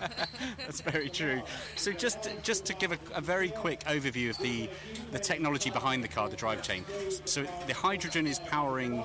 That's 0.58 0.82
very 0.82 1.10
true. 1.10 1.42
So 1.76 1.92
just 1.92 2.30
just 2.44 2.66
to 2.66 2.74
give 2.74 2.92
a, 2.92 3.00
a, 3.14 3.22
very 3.22 3.50
quick 3.50 3.82
overview 3.82 4.30
of 4.30 4.38
the 4.40 4.70
the 5.12 5.20
technology 5.20 5.70
behind 5.70 6.04
the 6.04 6.08
car, 6.08 6.30
the 6.30 6.36
drive 6.36 6.62
chain. 6.62 6.86
So 7.26 7.46
the 7.68 7.74
hydrogen 7.74 8.28
is 8.28 8.40
powering 8.40 9.04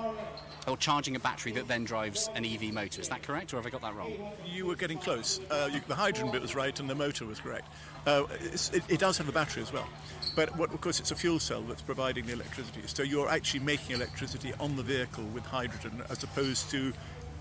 or 0.69 0.77
charging 0.77 1.16
a 1.16 1.21
battery 1.21 1.53
that 1.53 1.66
then 1.66 1.85
drives 1.85 2.29
an 2.35 2.45
EV 2.45 2.73
motor. 2.73 3.01
Is 3.01 3.09
that 3.09 3.23
correct, 3.23 3.53
or 3.53 3.57
have 3.57 3.66
I 3.66 3.71
got 3.71 3.81
that 3.83 3.95
wrong? 3.95 4.12
You 4.47 4.66
were 4.66 4.77
getting 4.77 4.99
close. 4.99 5.41
Uh, 5.51 5.69
you, 5.73 5.81
the 5.89 5.95
hydrogen 5.95 6.31
bit 6.31 6.43
was 6.43 6.55
right, 6.55 6.79
and 6.79 6.89
the 6.89 6.95
motor 6.95 7.27
was 7.27 7.41
correct. 7.41 7.66
Uh, 8.07 8.25
it, 8.41 8.83
it, 8.89 8.99
does 8.99 9.19
have 9.19 9.29
a 9.29 9.33
battery 9.33 9.62
as 9.62 9.73
well. 9.73 9.89
But 10.37 10.57
what, 10.57 10.73
of 10.73 10.81
course, 10.81 11.01
it's 11.01 11.11
a 11.11 11.16
fuel 11.16 11.39
cell 11.39 11.62
that's 11.62 11.83
providing 11.83 12.27
the 12.27 12.33
electricity. 12.33 12.83
So 12.87 13.03
you're 13.03 13.29
actually 13.29 13.61
making 13.61 13.97
electricity 13.97 14.53
on 14.61 14.77
the 14.77 14.83
vehicle 14.83 15.25
with 15.35 15.45
hydrogen 15.45 16.03
as 16.09 16.23
opposed 16.23 16.71
to 16.71 16.93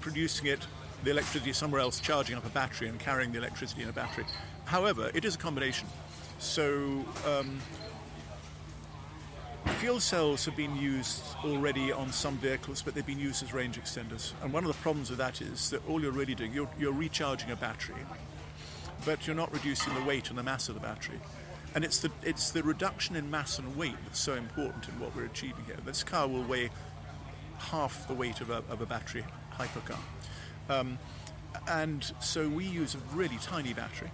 producing 0.02 0.48
it 0.48 0.60
the 1.04 1.12
electricity 1.12 1.54
somewhere 1.54 1.82
else, 1.82 2.00
charging 2.00 2.36
up 2.36 2.46
a 2.46 2.50
battery 2.50 2.88
and 2.88 3.00
carrying 3.00 3.32
the 3.32 3.38
electricity 3.38 3.84
in 3.84 3.90
a 3.90 3.94
battery. 3.94 4.26
However, 4.66 5.12
it 5.14 5.26
is 5.26 5.36
a 5.36 5.38
combination. 5.38 5.88
So 6.40 7.06
um, 7.26 7.60
Fuel 9.80 10.00
cells 10.00 10.44
have 10.46 10.56
been 10.56 10.76
used 10.76 11.22
already 11.44 11.92
on 11.92 12.12
some 12.12 12.38
vehicles, 12.38 12.82
but 12.82 12.96
they've 12.96 13.06
been 13.06 13.20
used 13.20 13.44
as 13.44 13.54
range 13.54 13.80
extenders. 13.80 14.34
And 14.42 14.52
one 14.52 14.64
of 14.64 14.68
the 14.68 14.82
problems 14.82 15.10
with 15.10 15.20
that 15.20 15.42
is 15.42 15.70
that 15.70 15.88
all 15.88 16.02
you're 16.02 16.12
really 16.12 16.36
doing, 16.36 16.52
you're, 16.52 16.70
you're 16.80 16.92
recharging 16.92 17.52
a 17.52 17.56
battery, 17.56 17.96
but 19.06 19.28
you're 19.28 19.36
not 19.36 19.54
reducing 19.54 19.94
the 19.94 20.04
weight 20.04 20.30
and 20.30 20.38
the 20.38 20.44
mass 20.44 20.68
of 20.68 20.76
the 20.76 20.82
battery. 20.82 21.20
And 21.76 21.86
it's 21.86 22.00
the, 22.00 22.12
it's 22.24 22.52
the 22.52 22.64
reduction 22.64 23.16
in 23.16 23.30
mass 23.30 23.60
and 23.60 23.78
weight 23.78 23.96
that's 24.04 24.20
so 24.20 24.34
important 24.34 24.88
in 24.90 25.00
what 25.00 25.16
we're 25.16 25.26
achieving 25.26 25.64
here. 25.66 25.78
This 25.86 26.04
car 26.04 26.28
will 26.28 26.44
weigh 26.44 26.70
half 27.58 28.08
the 28.08 28.14
weight 28.14 28.42
of 28.42 28.50
a, 28.50 28.64
of 28.70 28.82
a 28.82 28.86
battery 28.86 29.24
hypercar. 29.58 30.00
Um, 30.70 30.98
and 31.68 32.12
so 32.20 32.48
we 32.50 32.66
use 32.66 32.96
a 32.96 33.16
really 33.16 33.38
tiny 33.42 33.74
battery. 33.74 34.12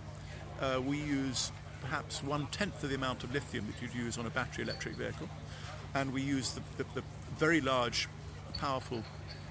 Uh, 0.61 0.81
we 0.85 0.97
use 0.97 1.51
perhaps 1.81 2.23
one 2.23 2.47
tenth 2.47 2.83
of 2.83 2.89
the 2.89 2.95
amount 2.95 3.23
of 3.23 3.33
lithium 3.33 3.67
that 3.67 3.81
you'd 3.81 3.93
use 3.93 4.17
on 4.17 4.25
a 4.25 4.29
battery 4.29 4.63
electric 4.63 4.95
vehicle. 4.95 5.29
And 5.95 6.13
we 6.13 6.21
use 6.21 6.53
the, 6.53 6.61
the, 6.77 6.85
the 6.95 7.03
very 7.37 7.61
large, 7.61 8.07
powerful 8.57 9.03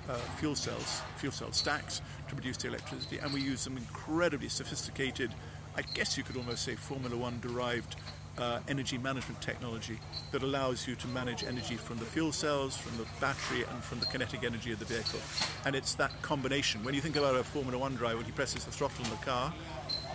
uh, 0.09 0.14
fuel 0.38 0.55
cells, 0.55 1.01
fuel 1.16 1.32
cell 1.32 1.53
stacks 1.53 2.03
to 2.28 2.34
produce 2.34 2.57
the 2.57 2.68
electricity. 2.68 3.18
And 3.18 3.32
we 3.32 3.40
use 3.40 3.61
some 3.61 3.76
incredibly 3.76 4.49
sophisticated, 4.49 5.30
I 5.76 5.82
guess 5.82 6.16
you 6.16 6.24
could 6.24 6.36
almost 6.36 6.64
say 6.64 6.74
Formula 6.74 7.16
One 7.16 7.38
derived 7.40 7.97
uh, 8.38 8.61
energy 8.66 8.97
management 8.99 9.40
technology 9.43 9.99
that 10.30 10.43
allows 10.43 10.88
you 10.88 10.95
to 10.97 11.07
manage 11.09 11.45
energy 11.45 11.76
from 11.76 11.99
the 11.99 12.05
fuel 12.05 12.32
cells, 12.32 12.76
from 12.76 12.97
the 12.97 13.07
battery, 13.20 13.64
and 13.70 13.84
from 13.84 14.01
the 14.01 14.07
kinetic 14.07 14.43
energy 14.43 14.72
of 14.72 14.78
the 14.78 14.86
vehicle. 14.86 15.20
And 15.66 15.76
it's 15.76 15.95
that 15.95 16.11
combination. 16.22 16.82
When 16.82 16.95
you 16.95 17.01
think 17.01 17.16
about 17.16 17.36
a 17.36 17.45
Formula 17.45 17.78
One 17.78 17.95
driver, 17.95 18.16
when 18.16 18.26
he 18.26 18.32
presses 18.32 18.64
the 18.64 18.70
throttle 18.70 19.05
in 19.05 19.11
the 19.11 19.16
car, 19.18 19.53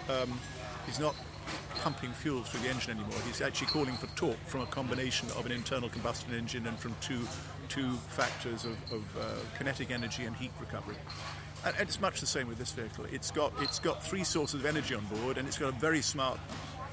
um, 0.09 0.39
he's 0.85 0.99
not 0.99 1.15
pumping 1.75 2.11
fuel 2.11 2.43
through 2.43 2.61
the 2.61 2.69
engine 2.69 2.97
anymore. 2.97 3.19
He's 3.25 3.41
actually 3.41 3.67
calling 3.67 3.95
for 3.95 4.07
torque 4.15 4.43
from 4.45 4.61
a 4.61 4.65
combination 4.65 5.29
of 5.31 5.45
an 5.45 5.51
internal 5.51 5.89
combustion 5.89 6.33
engine 6.33 6.67
and 6.67 6.77
from 6.77 6.95
two, 7.01 7.21
two 7.69 7.91
factors 8.09 8.65
of, 8.65 8.77
of 8.91 9.17
uh, 9.17 9.57
kinetic 9.57 9.91
energy 9.91 10.25
and 10.25 10.35
heat 10.35 10.51
recovery. 10.59 10.95
And 11.65 11.75
it's 11.79 11.99
much 11.99 12.19
the 12.19 12.27
same 12.27 12.47
with 12.47 12.57
this 12.57 12.71
vehicle. 12.71 13.05
It's 13.11 13.31
got, 13.31 13.53
it's 13.61 13.79
got 13.79 14.03
three 14.03 14.23
sources 14.23 14.59
of 14.59 14.65
energy 14.65 14.95
on 14.95 15.05
board 15.05 15.37
and 15.37 15.47
it's 15.47 15.57
got 15.57 15.69
a 15.69 15.79
very 15.79 16.01
smart 16.01 16.39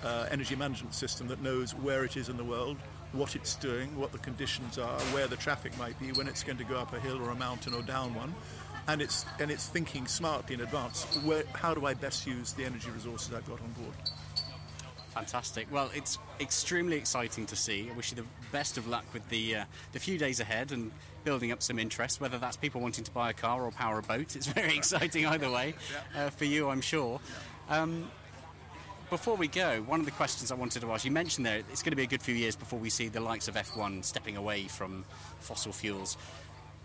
uh, 0.05 0.27
energy 0.31 0.57
management 0.57 0.95
system 0.95 1.29
that 1.29 1.43
knows 1.43 1.73
where 1.73 2.05
it 2.05 2.17
is 2.17 2.29
in 2.29 2.37
the 2.37 2.45
world, 2.45 2.77
what 3.13 3.37
it's 3.37 3.55
doing, 3.57 3.97
what 3.97 4.13
the 4.13 4.19
conditions 4.19 4.79
are, 4.79 5.01
where 5.13 5.27
the 5.27 5.37
traffic 5.37 5.77
might 5.79 5.99
be, 5.99 6.13
when 6.13 6.29
it's 6.29 6.43
going 6.43 6.59
to 6.59 6.65
go 6.65 6.77
up 6.77 6.93
a 6.93 7.01
hill 7.01 7.23
or 7.23 7.31
a 7.31 7.35
mountain 7.35 7.75
or 7.75 7.83
down 7.83 8.15
one. 8.15 8.35
And 8.87 9.01
it's, 9.01 9.25
and 9.41 9.51
it's 9.51 9.67
thinking 9.67 10.07
smartly 10.07 10.55
in 10.55 10.61
advance. 10.61 11.05
Where, 11.25 11.45
how 11.55 11.73
do 11.73 11.87
I 11.87 11.95
best 11.95 12.27
use 12.27 12.53
the 12.53 12.65
energy 12.65 12.91
resources 12.91 13.33
I've 13.33 13.47
got 13.49 13.61
on 13.61 13.73
board? 13.73 13.95
Fantastic. 15.15 15.69
Well, 15.71 15.91
it's 15.95 16.19
extremely 16.41 16.97
exciting 16.97 17.47
to 17.47 17.55
see. 17.57 17.89
I 17.89 17.97
wish 17.97 18.11
you 18.11 18.17
the 18.17 18.27
best 18.51 18.77
of 18.77 18.89
luck 18.89 19.05
with 19.13 19.29
the 19.29 19.57
uh, 19.57 19.65
the 19.93 20.01
few 20.01 20.19
days 20.19 20.41
ahead 20.41 20.73
and 20.73 20.91
building 21.23 21.53
up 21.53 21.63
some 21.63 21.79
interest. 21.79 22.21
Whether 22.21 22.37
that's 22.37 22.57
people 22.57 22.81
wanting 22.81 23.05
to 23.05 23.11
buy 23.13 23.31
a 23.31 23.33
car 23.33 23.65
or 23.65 23.71
power 23.71 23.99
a 23.99 24.03
boat, 24.03 24.35
it's 24.35 24.49
very 24.49 24.77
exciting 24.77 25.25
either 25.27 25.51
way 25.51 25.75
uh, 26.17 26.31
for 26.31 26.45
you, 26.47 26.69
I'm 26.69 26.81
sure. 26.81 27.21
Um, 27.69 28.11
before 29.09 29.37
we 29.37 29.47
go, 29.47 29.83
one 29.83 30.01
of 30.01 30.07
the 30.07 30.13
questions 30.13 30.51
I 30.51 30.57
wanted 30.57 30.81
to 30.81 30.93
ask 30.93 31.05
you 31.05 31.11
mentioned 31.13 31.47
there 31.47 31.59
it's 31.71 31.83
going 31.83 31.93
to 31.93 31.97
be 31.97 32.03
a 32.03 32.09
good 32.09 32.23
few 32.23 32.35
years 32.35 32.57
before 32.57 32.81
we 32.81 32.91
see 32.91 33.07
the 33.07 33.21
likes 33.21 33.47
of 33.47 33.55
F1 33.55 34.05
stepping 34.05 34.37
away 34.37 34.65
from 34.65 35.05
fossil 35.39 35.73
fuels. 35.73 36.17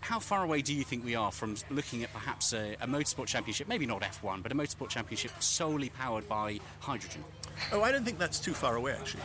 How 0.00 0.20
far 0.20 0.44
away 0.44 0.62
do 0.62 0.72
you 0.72 0.84
think 0.84 1.04
we 1.04 1.14
are 1.14 1.32
from 1.32 1.56
looking 1.68 2.04
at 2.04 2.12
perhaps 2.12 2.52
a, 2.52 2.76
a 2.80 2.86
motorsport 2.86 3.26
championship, 3.26 3.68
maybe 3.68 3.84
not 3.84 4.02
F1, 4.02 4.42
but 4.42 4.52
a 4.52 4.54
motorsport 4.54 4.88
championship 4.88 5.32
solely 5.40 5.90
powered 5.90 6.28
by 6.28 6.60
hydrogen? 6.78 7.24
Oh, 7.72 7.82
I 7.82 7.92
don't 7.92 8.04
think 8.04 8.18
that's 8.18 8.40
too 8.40 8.54
far 8.54 8.76
away, 8.76 8.92
actually. 8.92 9.22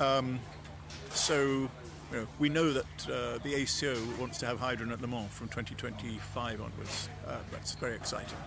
Um, 0.00 0.38
so, 1.10 1.36
you 1.40 1.70
know, 2.12 2.26
we 2.38 2.48
know 2.48 2.72
that 2.72 3.08
uh, 3.08 3.38
the 3.42 3.54
ACO 3.54 3.96
wants 4.18 4.38
to 4.38 4.46
have 4.46 4.60
hydrogen 4.60 4.92
at 4.92 5.00
Le 5.00 5.08
Mans 5.08 5.30
from 5.32 5.48
2025 5.48 6.60
onwards. 6.60 7.08
Uh, 7.26 7.36
that's 7.50 7.74
very 7.74 7.94
exciting. 7.94 8.38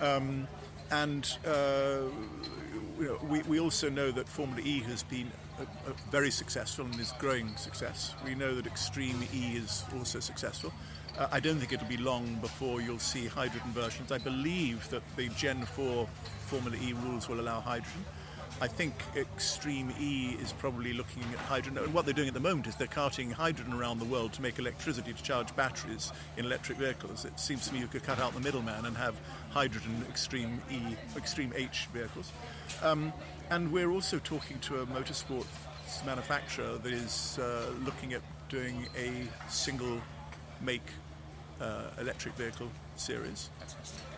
Um, 0.00 0.46
and 0.90 1.36
uh, 1.46 2.02
you 2.98 3.04
know, 3.06 3.18
we, 3.28 3.42
we 3.42 3.60
also 3.60 3.88
know 3.88 4.10
that 4.10 4.28
Formula 4.28 4.60
E 4.64 4.80
has 4.80 5.02
been 5.02 5.30
a, 5.58 5.62
a 5.90 5.94
very 6.10 6.30
successful 6.30 6.84
and 6.84 6.98
is 7.00 7.12
growing 7.18 7.56
success. 7.56 8.14
We 8.24 8.34
know 8.34 8.54
that 8.54 8.66
Extreme 8.66 9.22
E 9.34 9.56
is 9.56 9.84
also 9.96 10.20
successful. 10.20 10.72
Uh, 11.18 11.28
I 11.30 11.40
don't 11.40 11.58
think 11.58 11.72
it'll 11.72 11.88
be 11.88 11.96
long 11.96 12.36
before 12.40 12.80
you'll 12.80 12.98
see 12.98 13.26
hydrogen 13.26 13.70
versions. 13.72 14.12
I 14.12 14.18
believe 14.18 14.88
that 14.90 15.02
the 15.16 15.28
Gen 15.30 15.64
4 15.64 16.06
Formula 16.46 16.76
E 16.82 16.92
rules 16.92 17.28
will 17.28 17.40
allow 17.40 17.60
hydrogen. 17.60 18.04
I 18.60 18.68
think 18.68 18.94
Extreme 19.16 19.92
E 20.00 20.36
is 20.40 20.52
probably 20.52 20.92
looking 20.92 21.22
at 21.32 21.38
hydrogen. 21.38 21.82
And 21.82 21.92
what 21.92 22.04
they're 22.04 22.14
doing 22.14 22.28
at 22.28 22.34
the 22.34 22.40
moment 22.40 22.66
is 22.68 22.76
they're 22.76 22.86
carting 22.86 23.30
hydrogen 23.30 23.72
around 23.72 23.98
the 23.98 24.04
world 24.04 24.32
to 24.34 24.42
make 24.42 24.58
electricity 24.58 25.12
to 25.12 25.22
charge 25.22 25.54
batteries 25.56 26.12
in 26.36 26.44
electric 26.44 26.78
vehicles. 26.78 27.24
It 27.24 27.40
seems 27.40 27.66
to 27.68 27.74
me 27.74 27.80
you 27.80 27.88
could 27.88 28.04
cut 28.04 28.20
out 28.20 28.34
the 28.34 28.40
middleman 28.40 28.84
and 28.84 28.96
have 28.96 29.16
hydrogen 29.50 30.04
Extreme 30.08 30.62
E, 30.70 30.78
Extreme 31.16 31.52
H 31.56 31.88
vehicles. 31.92 32.30
Um, 32.82 33.12
and 33.50 33.72
we're 33.72 33.90
also 33.90 34.18
talking 34.20 34.58
to 34.60 34.80
a 34.82 34.86
motorsport 34.86 35.46
manufacturer 36.06 36.78
that 36.78 36.92
is 36.92 37.38
uh, 37.38 37.70
looking 37.84 38.12
at 38.12 38.22
doing 38.48 38.86
a 38.96 39.28
single 39.50 40.00
make 40.60 40.86
uh, 41.60 41.84
electric 42.00 42.34
vehicle 42.34 42.68
series. 42.96 43.50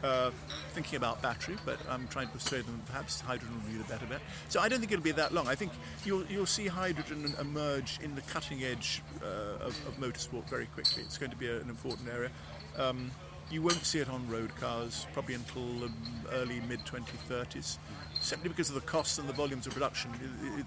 Uh, 0.02 0.30
thinking 0.72 0.96
about 0.96 1.22
battery, 1.22 1.56
but 1.64 1.78
I'm 1.88 2.06
trying 2.08 2.26
to 2.26 2.32
persuade 2.34 2.66
them 2.66 2.82
perhaps 2.86 3.20
hydrogen 3.22 3.56
will 3.56 3.72
be 3.72 3.78
the 3.78 3.84
better 3.84 4.04
bet. 4.04 4.20
So 4.50 4.60
I 4.60 4.68
don't 4.68 4.80
think 4.80 4.92
it'll 4.92 5.02
be 5.02 5.12
that 5.12 5.32
long. 5.32 5.48
I 5.48 5.54
think 5.54 5.72
you'll, 6.04 6.26
you'll 6.26 6.44
see 6.44 6.66
hydrogen 6.66 7.34
emerge 7.40 7.98
in 8.02 8.14
the 8.14 8.20
cutting 8.22 8.64
edge 8.64 9.02
uh, 9.22 9.64
of, 9.64 9.86
of, 9.86 9.98
motorsport 9.98 10.46
very 10.50 10.66
quickly. 10.66 11.02
It's 11.02 11.16
going 11.16 11.30
to 11.30 11.38
be 11.38 11.48
a, 11.48 11.58
an 11.58 11.70
important 11.70 12.08
area. 12.10 12.30
Um, 12.76 13.10
you 13.50 13.62
won't 13.62 13.84
see 13.84 14.00
it 14.00 14.10
on 14.10 14.28
road 14.28 14.54
cars 14.56 15.06
probably 15.14 15.34
until 15.34 15.62
um, 15.62 15.94
early 16.32 16.60
mid 16.68 16.80
2030s 16.80 17.78
simply 18.20 18.48
because 18.48 18.68
of 18.68 18.74
the 18.74 18.80
costs 18.80 19.18
and 19.18 19.28
the 19.28 19.32
volumes 19.32 19.66
of 19.66 19.74
production. 19.74 20.10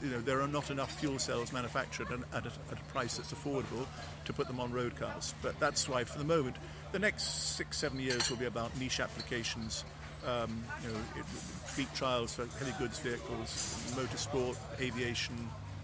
You 0.01 0.09
know, 0.09 0.21
there 0.21 0.41
are 0.41 0.47
not 0.47 0.69
enough 0.69 0.99
fuel 0.99 1.17
cells 1.17 1.51
manufactured 1.51 2.07
at 2.33 2.45
a, 2.45 2.51
at 2.71 2.79
a 2.79 2.91
price 2.91 3.17
that's 3.17 3.33
affordable 3.33 3.85
to 4.25 4.33
put 4.33 4.47
them 4.47 4.59
on 4.59 4.71
road 4.71 4.95
cars. 4.95 5.33
But 5.41 5.59
that's 5.59 5.89
why, 5.89 6.03
for 6.03 6.19
the 6.19 6.25
moment, 6.25 6.57
the 6.91 6.99
next 6.99 7.55
six, 7.55 7.77
seven 7.77 7.99
years 7.99 8.29
will 8.29 8.37
be 8.37 8.45
about 8.45 8.75
niche 8.77 8.99
applications. 8.99 9.85
Um, 10.25 10.63
you 10.83 10.89
know, 10.89 10.99
it, 11.15 11.25
fleet 11.25 11.93
trials 11.93 12.33
for 12.33 12.45
heavy 12.59 12.73
goods 12.79 12.99
vehicles, 12.99 13.93
motorsport, 13.95 14.57
aviation, 14.79 15.35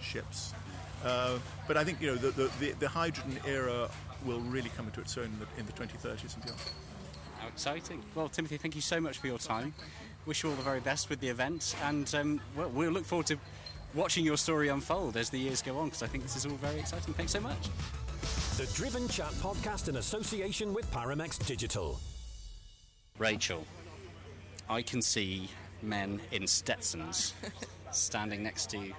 ships. 0.01 0.53
Uh, 1.03 1.37
but 1.67 1.77
I 1.77 1.83
think 1.83 2.01
you 2.01 2.07
know 2.07 2.15
the, 2.15 2.31
the, 2.31 2.71
the, 2.79 2.87
hydrogen 2.87 3.37
era 3.45 3.89
will 4.25 4.39
really 4.39 4.69
come 4.75 4.85
into 4.85 5.01
its 5.01 5.17
own 5.17 5.25
in 5.25 5.39
the, 5.39 5.47
in 5.59 5.65
the 5.65 5.73
2030s 5.73 6.35
and 6.35 6.43
beyond. 6.43 6.61
How 7.39 7.47
exciting! 7.47 8.01
Well, 8.15 8.29
Timothy, 8.29 8.57
thank 8.57 8.75
you 8.75 8.81
so 8.81 9.01
much 9.01 9.17
for 9.17 9.27
your 9.27 9.37
time 9.37 9.73
wish 10.25 10.43
you 10.43 10.49
all 10.49 10.55
the 10.55 10.61
very 10.61 10.79
best 10.79 11.09
with 11.09 11.19
the 11.19 11.27
event, 11.27 11.75
and 11.83 12.13
um, 12.15 12.41
we'll, 12.55 12.69
we'll 12.69 12.91
look 12.91 13.05
forward 13.05 13.27
to 13.27 13.37
watching 13.93 14.25
your 14.25 14.37
story 14.37 14.69
unfold 14.69 15.17
as 15.17 15.29
the 15.29 15.37
years 15.37 15.61
go 15.61 15.77
on 15.77 15.85
because 15.85 16.03
I 16.03 16.07
think 16.07 16.23
this 16.23 16.35
is 16.35 16.45
all 16.45 16.53
very 16.53 16.79
exciting. 16.79 17.13
Thanks 17.13 17.31
so 17.31 17.39
much. 17.39 17.69
The 18.57 18.65
Driven 18.73 19.07
Chat 19.07 19.31
podcast 19.41 19.89
in 19.89 19.97
association 19.97 20.73
with 20.73 20.89
Paramex 20.91 21.43
Digital. 21.45 21.99
Rachael, 23.17 23.65
I 24.69 24.81
can 24.81 25.01
see 25.01 25.49
men 25.81 26.21
in 26.31 26.47
Stetsons 26.47 27.33
standing 27.91 28.43
next 28.43 28.69
to 28.71 28.93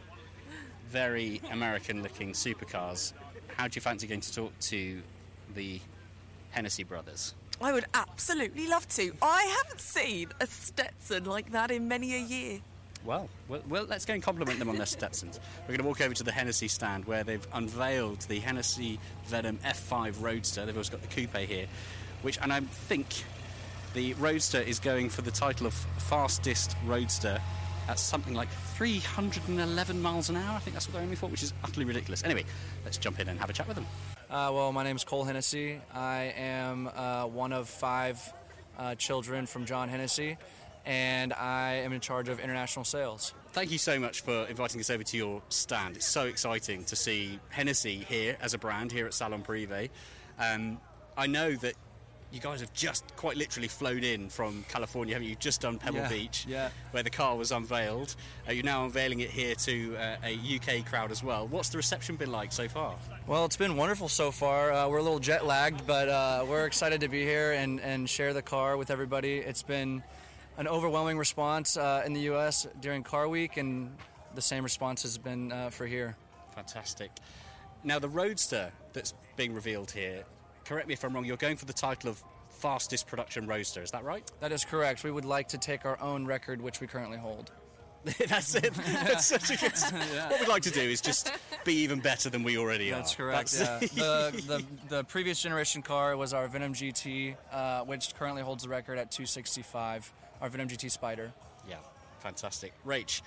very 0.89 1.41
American 1.51 2.03
looking 2.03 2.33
supercars. 2.33 3.13
How 3.57 3.69
do 3.69 3.77
you 3.77 3.81
fancy 3.81 4.07
going 4.07 4.21
to 4.21 4.35
talk 4.35 4.59
to 4.61 5.01
the 5.55 5.81
Hennessey 6.51 6.85
brothers? 6.85 7.35
I 7.61 7.73
would 7.73 7.87
absolutely 7.95 8.67
love 8.67 8.89
to. 8.91 9.13
I 9.23 9.55
haven't 9.63 9.81
seen 9.81 10.29
a 10.41 10.47
Stetson 10.47 11.25
like 11.25 11.53
that 11.53 11.71
in 11.71 11.89
many 11.89 12.15
a 12.15 12.21
year. 12.21 12.61
Well, 13.05 13.29
well, 13.49 13.61
well, 13.69 13.85
let's 13.85 14.07
go 14.07 14.15
and 14.15 14.23
compliment 14.23 14.59
them 14.59 14.71
on 14.71 14.77
their 14.77 14.87
Stetsons. 14.87 15.39
We're 15.63 15.77
going 15.77 15.79
to 15.81 15.87
walk 15.87 16.01
over 16.01 16.15
to 16.15 16.25
the 16.25 16.33
Hennessey 16.33 16.69
stand 16.69 17.05
where 17.05 17.23
they've 17.23 17.47
unveiled 17.53 18.21
the 18.23 18.39
Hennessey 18.39 18.99
Venom 19.27 19.59
F5 19.59 20.23
Roadster. 20.23 20.65
They've 20.65 20.77
also 20.77 20.93
got 20.93 21.03
the 21.03 21.09
coupe 21.09 21.37
here, 21.37 21.67
which, 22.23 22.39
and 22.41 22.51
I 22.51 22.61
think 22.61 23.25
the 23.93 24.15
Roadster 24.15 24.61
is 24.61 24.79
going 24.79 25.11
for 25.11 25.21
the 25.21 25.31
title 25.31 25.67
of 25.67 25.75
fastest 25.99 26.77
Roadster 26.87 27.41
at 27.89 27.99
something 27.99 28.33
like 28.33 28.49
311 28.77 30.01
miles 30.01 30.31
an 30.31 30.37
hour. 30.37 30.57
I 30.57 30.59
think 30.61 30.75
that's 30.75 30.89
what 30.89 30.95
they're 30.95 31.03
aiming 31.03 31.17
for, 31.17 31.29
which 31.29 31.43
is 31.43 31.53
utterly 31.63 31.85
ridiculous. 31.85 32.25
Anyway, 32.25 32.45
let's 32.85 32.97
jump 32.97 33.21
in 33.21 33.29
and 33.29 33.39
have 33.39 33.51
a 33.51 33.53
chat 33.53 33.69
with 33.69 33.77
them. 33.77 33.87
Uh, 34.31 34.51
well, 34.53 34.73
my 34.73 34.83
name 34.83 34.97
is 34.97 35.05
Cole 35.05 35.25
Hennessey. 35.25 35.79
I 35.93 36.33
am 36.37 36.89
uh, 36.95 37.27
one 37.27 37.53
of 37.53 37.69
five 37.69 38.33
uh, 38.79 38.95
children 38.95 39.47
from 39.47 39.67
John 39.67 39.89
Hennessey, 39.89 40.39
and 40.87 41.33
I 41.33 41.75
am 41.85 41.93
in 41.93 42.01
charge 42.01 42.29
of 42.29 42.41
international 42.41 42.85
sales. 42.85 43.33
Thank 43.53 43.71
you 43.71 43.79
so 43.79 43.99
much 43.99 44.21
for 44.23 44.47
inviting 44.47 44.81
us 44.81 44.91
over 44.91 45.03
to 45.05 45.17
your 45.17 45.43
stand. 45.49 45.97
It's 45.97 46.07
so 46.07 46.25
exciting 46.27 46.85
to 46.85 46.97
see 46.97 47.39
Hennessey 47.51 48.05
here 48.09 48.37
as 48.41 48.53
a 48.55 48.59
brand 48.59 48.93
here 48.93 49.07
at 49.07 49.15
Salon 49.15 49.43
Privé. 49.43 49.91
Um, 50.39 50.79
I 51.17 51.27
know 51.27 51.53
that 51.53 51.75
you 52.33 52.41
guys 52.41 52.59
have 52.61 52.73
just 52.73 53.05
quite 53.15 53.37
literally 53.37 53.69
flown 53.69 54.03
in 54.03 54.29
from 54.29 54.65
California, 54.69 55.15
haven't 55.15 55.29
you? 55.29 55.37
Just 55.37 55.61
done 55.61 55.79
Pebble 55.79 55.99
Yeah, 56.01 56.09
Beach, 56.09 56.45
yeah. 56.49 56.71
where 56.91 57.05
the 57.05 57.11
car 57.11 57.37
was 57.37 57.53
unveiled. 57.53 58.17
Uh, 58.49 58.51
you're 58.53 58.65
now 58.65 58.85
unveiling 58.85 59.21
it 59.21 59.31
here 59.31 59.55
to 59.55 59.97
uh, 59.97 60.17
a 60.25 60.35
UK 60.57 60.85
crowd 60.85 61.13
as 61.13 61.23
well. 61.23 61.47
What's 61.47 61.69
the 61.69 61.77
reception 61.77 62.17
been 62.17 62.33
like 62.33 62.51
so 62.51 62.67
far? 62.67 62.97
Well, 63.29 63.45
it's 63.45 63.57
been 63.57 63.77
wonderful 63.77 64.09
so 64.09 64.33
far. 64.33 64.73
Uh, 64.73 64.89
we're 64.89 64.99
a 64.99 65.03
little 65.05 65.21
jet 65.21 65.47
lagged, 65.47 65.87
but 65.87 66.09
uh, 66.09 66.45
we're 66.49 66.67
excited 66.67 67.01
to 67.03 67.09
be 67.09 67.23
here 67.23 67.53
and, 67.53 67.81
and 67.81 68.11
share 68.11 68.35
the 68.35 68.43
car 68.43 68.77
with 68.77 68.91
everybody. 68.91 69.37
It's 69.39 69.63
been 69.63 70.03
an 70.57 70.69
overwhelming 70.69 71.19
response 71.19 71.77
uh, 71.77 72.03
in 72.07 72.13
the 72.13 72.21
U.S. 72.23 72.67
during 72.81 73.03
Car 73.03 73.29
Week, 73.29 73.57
and 73.57 73.95
the 74.35 74.43
same 74.43 74.65
response 74.65 75.03
has 75.03 75.19
been 75.19 75.53
uh, 75.53 75.71
for 75.71 75.87
here. 75.87 76.17
Fantastic. 76.55 77.11
Now, 77.83 77.99
the 77.99 78.09
Roadster 78.09 78.73
that's 78.93 79.15
being 79.37 79.55
revealed 79.55 79.91
here, 79.91 80.25
correct 80.65 80.89
me 80.89 80.95
if 80.95 81.05
I'm 81.05 81.13
wrong, 81.15 81.25
you're 81.25 81.37
going 81.37 81.57
for 81.57 81.67
the 81.67 81.73
title 81.73 82.11
of 82.11 82.23
fastest 82.51 83.07
production 83.07 83.47
Roadster, 83.47 83.83
is 83.83 83.91
that 83.91 84.05
right? 84.05 84.31
That 84.41 84.53
is 84.53 84.65
correct. 84.65 85.05
We 85.05 85.11
would 85.11 85.25
like 85.25 85.49
to 85.49 85.59
take 85.59 85.85
our 85.85 86.01
own 86.01 86.25
record, 86.25 86.63
which 86.63 86.81
we 86.81 86.87
currently 86.87 87.19
hold. 87.19 87.51
That's 88.29 88.55
it. 88.55 88.75
That's 88.85 89.27
such 89.27 89.51
a 89.51 89.57
good. 89.57 89.73
What 90.31 90.41
we'd 90.41 90.49
like 90.49 90.63
to 90.63 90.71
do 90.71 90.81
is 90.81 91.01
just 91.01 91.33
be 91.65 91.75
even 91.77 92.01
better 92.01 92.29
than 92.29 92.43
we 92.43 92.59
already 92.59 92.93
are. 92.93 92.97
That's 92.97 93.15
correct. 93.15 93.55
Yeah. 93.55 93.79
the, 93.79 94.43
the, 94.47 94.65
the 94.97 95.05
previous 95.05 95.41
generation 95.41 95.81
car 95.83 96.17
was 96.17 96.35
our 96.35 96.47
Venom 96.49 96.75
GT, 96.75 97.37
uh, 97.51 97.81
which 97.85 98.15
currently 98.15 98.43
holds 98.43 98.65
the 98.65 98.69
record 98.69 98.99
at 98.99 99.11
265. 99.11 100.13
Our 100.41 100.49
Venom 100.49 100.69
GT 100.69 100.91
Spider. 100.91 101.33
yeah, 101.69 101.77
fantastic. 102.21 102.73
Rach, 102.87 103.23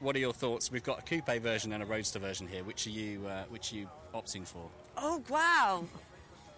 what 0.00 0.16
are 0.16 0.18
your 0.18 0.32
thoughts? 0.32 0.70
We've 0.70 0.82
got 0.82 0.98
a 0.98 1.02
coupe 1.02 1.42
version 1.42 1.72
and 1.72 1.82
a 1.82 1.86
roadster 1.86 2.18
version 2.18 2.48
here. 2.48 2.64
Which 2.64 2.86
are 2.86 2.90
you? 2.90 3.26
Uh, 3.26 3.44
which 3.48 3.72
are 3.72 3.76
you 3.76 3.88
opting 4.14 4.46
for? 4.46 4.68
Oh 4.96 5.22
wow, 5.28 5.84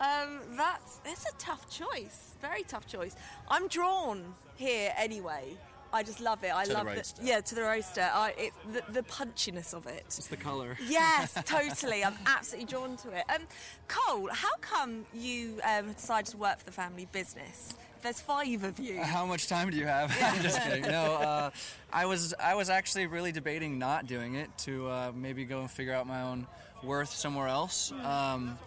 um, 0.01 0.41
that's 0.57 1.01
it's 1.05 1.27
a 1.27 1.35
tough 1.39 1.69
choice. 1.71 2.35
Very 2.41 2.63
tough 2.63 2.87
choice. 2.87 3.15
I'm 3.49 3.69
drawn 3.69 4.35
here 4.57 4.93
anyway. 4.97 5.57
I 5.93 6.03
just 6.03 6.21
love 6.21 6.43
it. 6.43 6.53
I 6.53 6.65
To 6.65 6.71
the 6.71 6.75
love 6.79 6.87
Roadster. 6.87 7.23
yeah 7.23 7.41
to 7.41 7.55
the 7.55 7.63
roaster. 7.63 8.11
I, 8.13 8.35
it, 8.37 8.53
the, 8.73 8.83
the 8.93 9.03
punchiness 9.05 9.73
of 9.75 9.87
it. 9.87 10.03
It's 10.07 10.27
the 10.27 10.37
color. 10.37 10.77
Yes, 10.89 11.35
totally. 11.45 12.03
I'm 12.05 12.17
absolutely 12.27 12.67
drawn 12.67 12.97
to 12.97 13.11
it. 13.11 13.23
Um, 13.33 13.43
Cole, 13.87 14.29
how 14.33 14.57
come 14.61 15.05
you 15.15 15.61
um, 15.63 15.93
decided 15.93 16.27
to 16.33 16.37
work 16.37 16.59
for 16.59 16.65
the 16.65 16.73
family 16.73 17.07
business? 17.13 17.75
There's 18.05 18.21
five 18.21 18.65
of 18.65 18.79
you. 18.79 19.01
How 19.01 19.25
much 19.25 19.49
time 19.49 19.71
do 19.71 19.79
you 19.79 19.87
have? 19.87 20.15
I'm 20.23 20.43
just 20.43 20.63
kidding. 20.63 20.83
No, 20.83 21.15
uh, 21.15 21.51
I 21.91 22.05
was 22.05 22.35
I 22.39 22.55
was 22.55 22.69
actually 22.69 23.07
really 23.07 23.33
debating 23.33 23.79
not 23.79 24.07
doing 24.07 24.35
it 24.35 24.51
to 24.59 24.87
uh, 24.89 25.13
maybe 25.15 25.47
go 25.47 25.61
and 25.61 25.71
figure 25.71 25.95
out 25.95 26.07
my 26.07 26.21
own 26.21 26.47
worth 26.83 27.15
somewhere 27.15 27.49
else. 27.49 27.93
Um, 27.93 28.59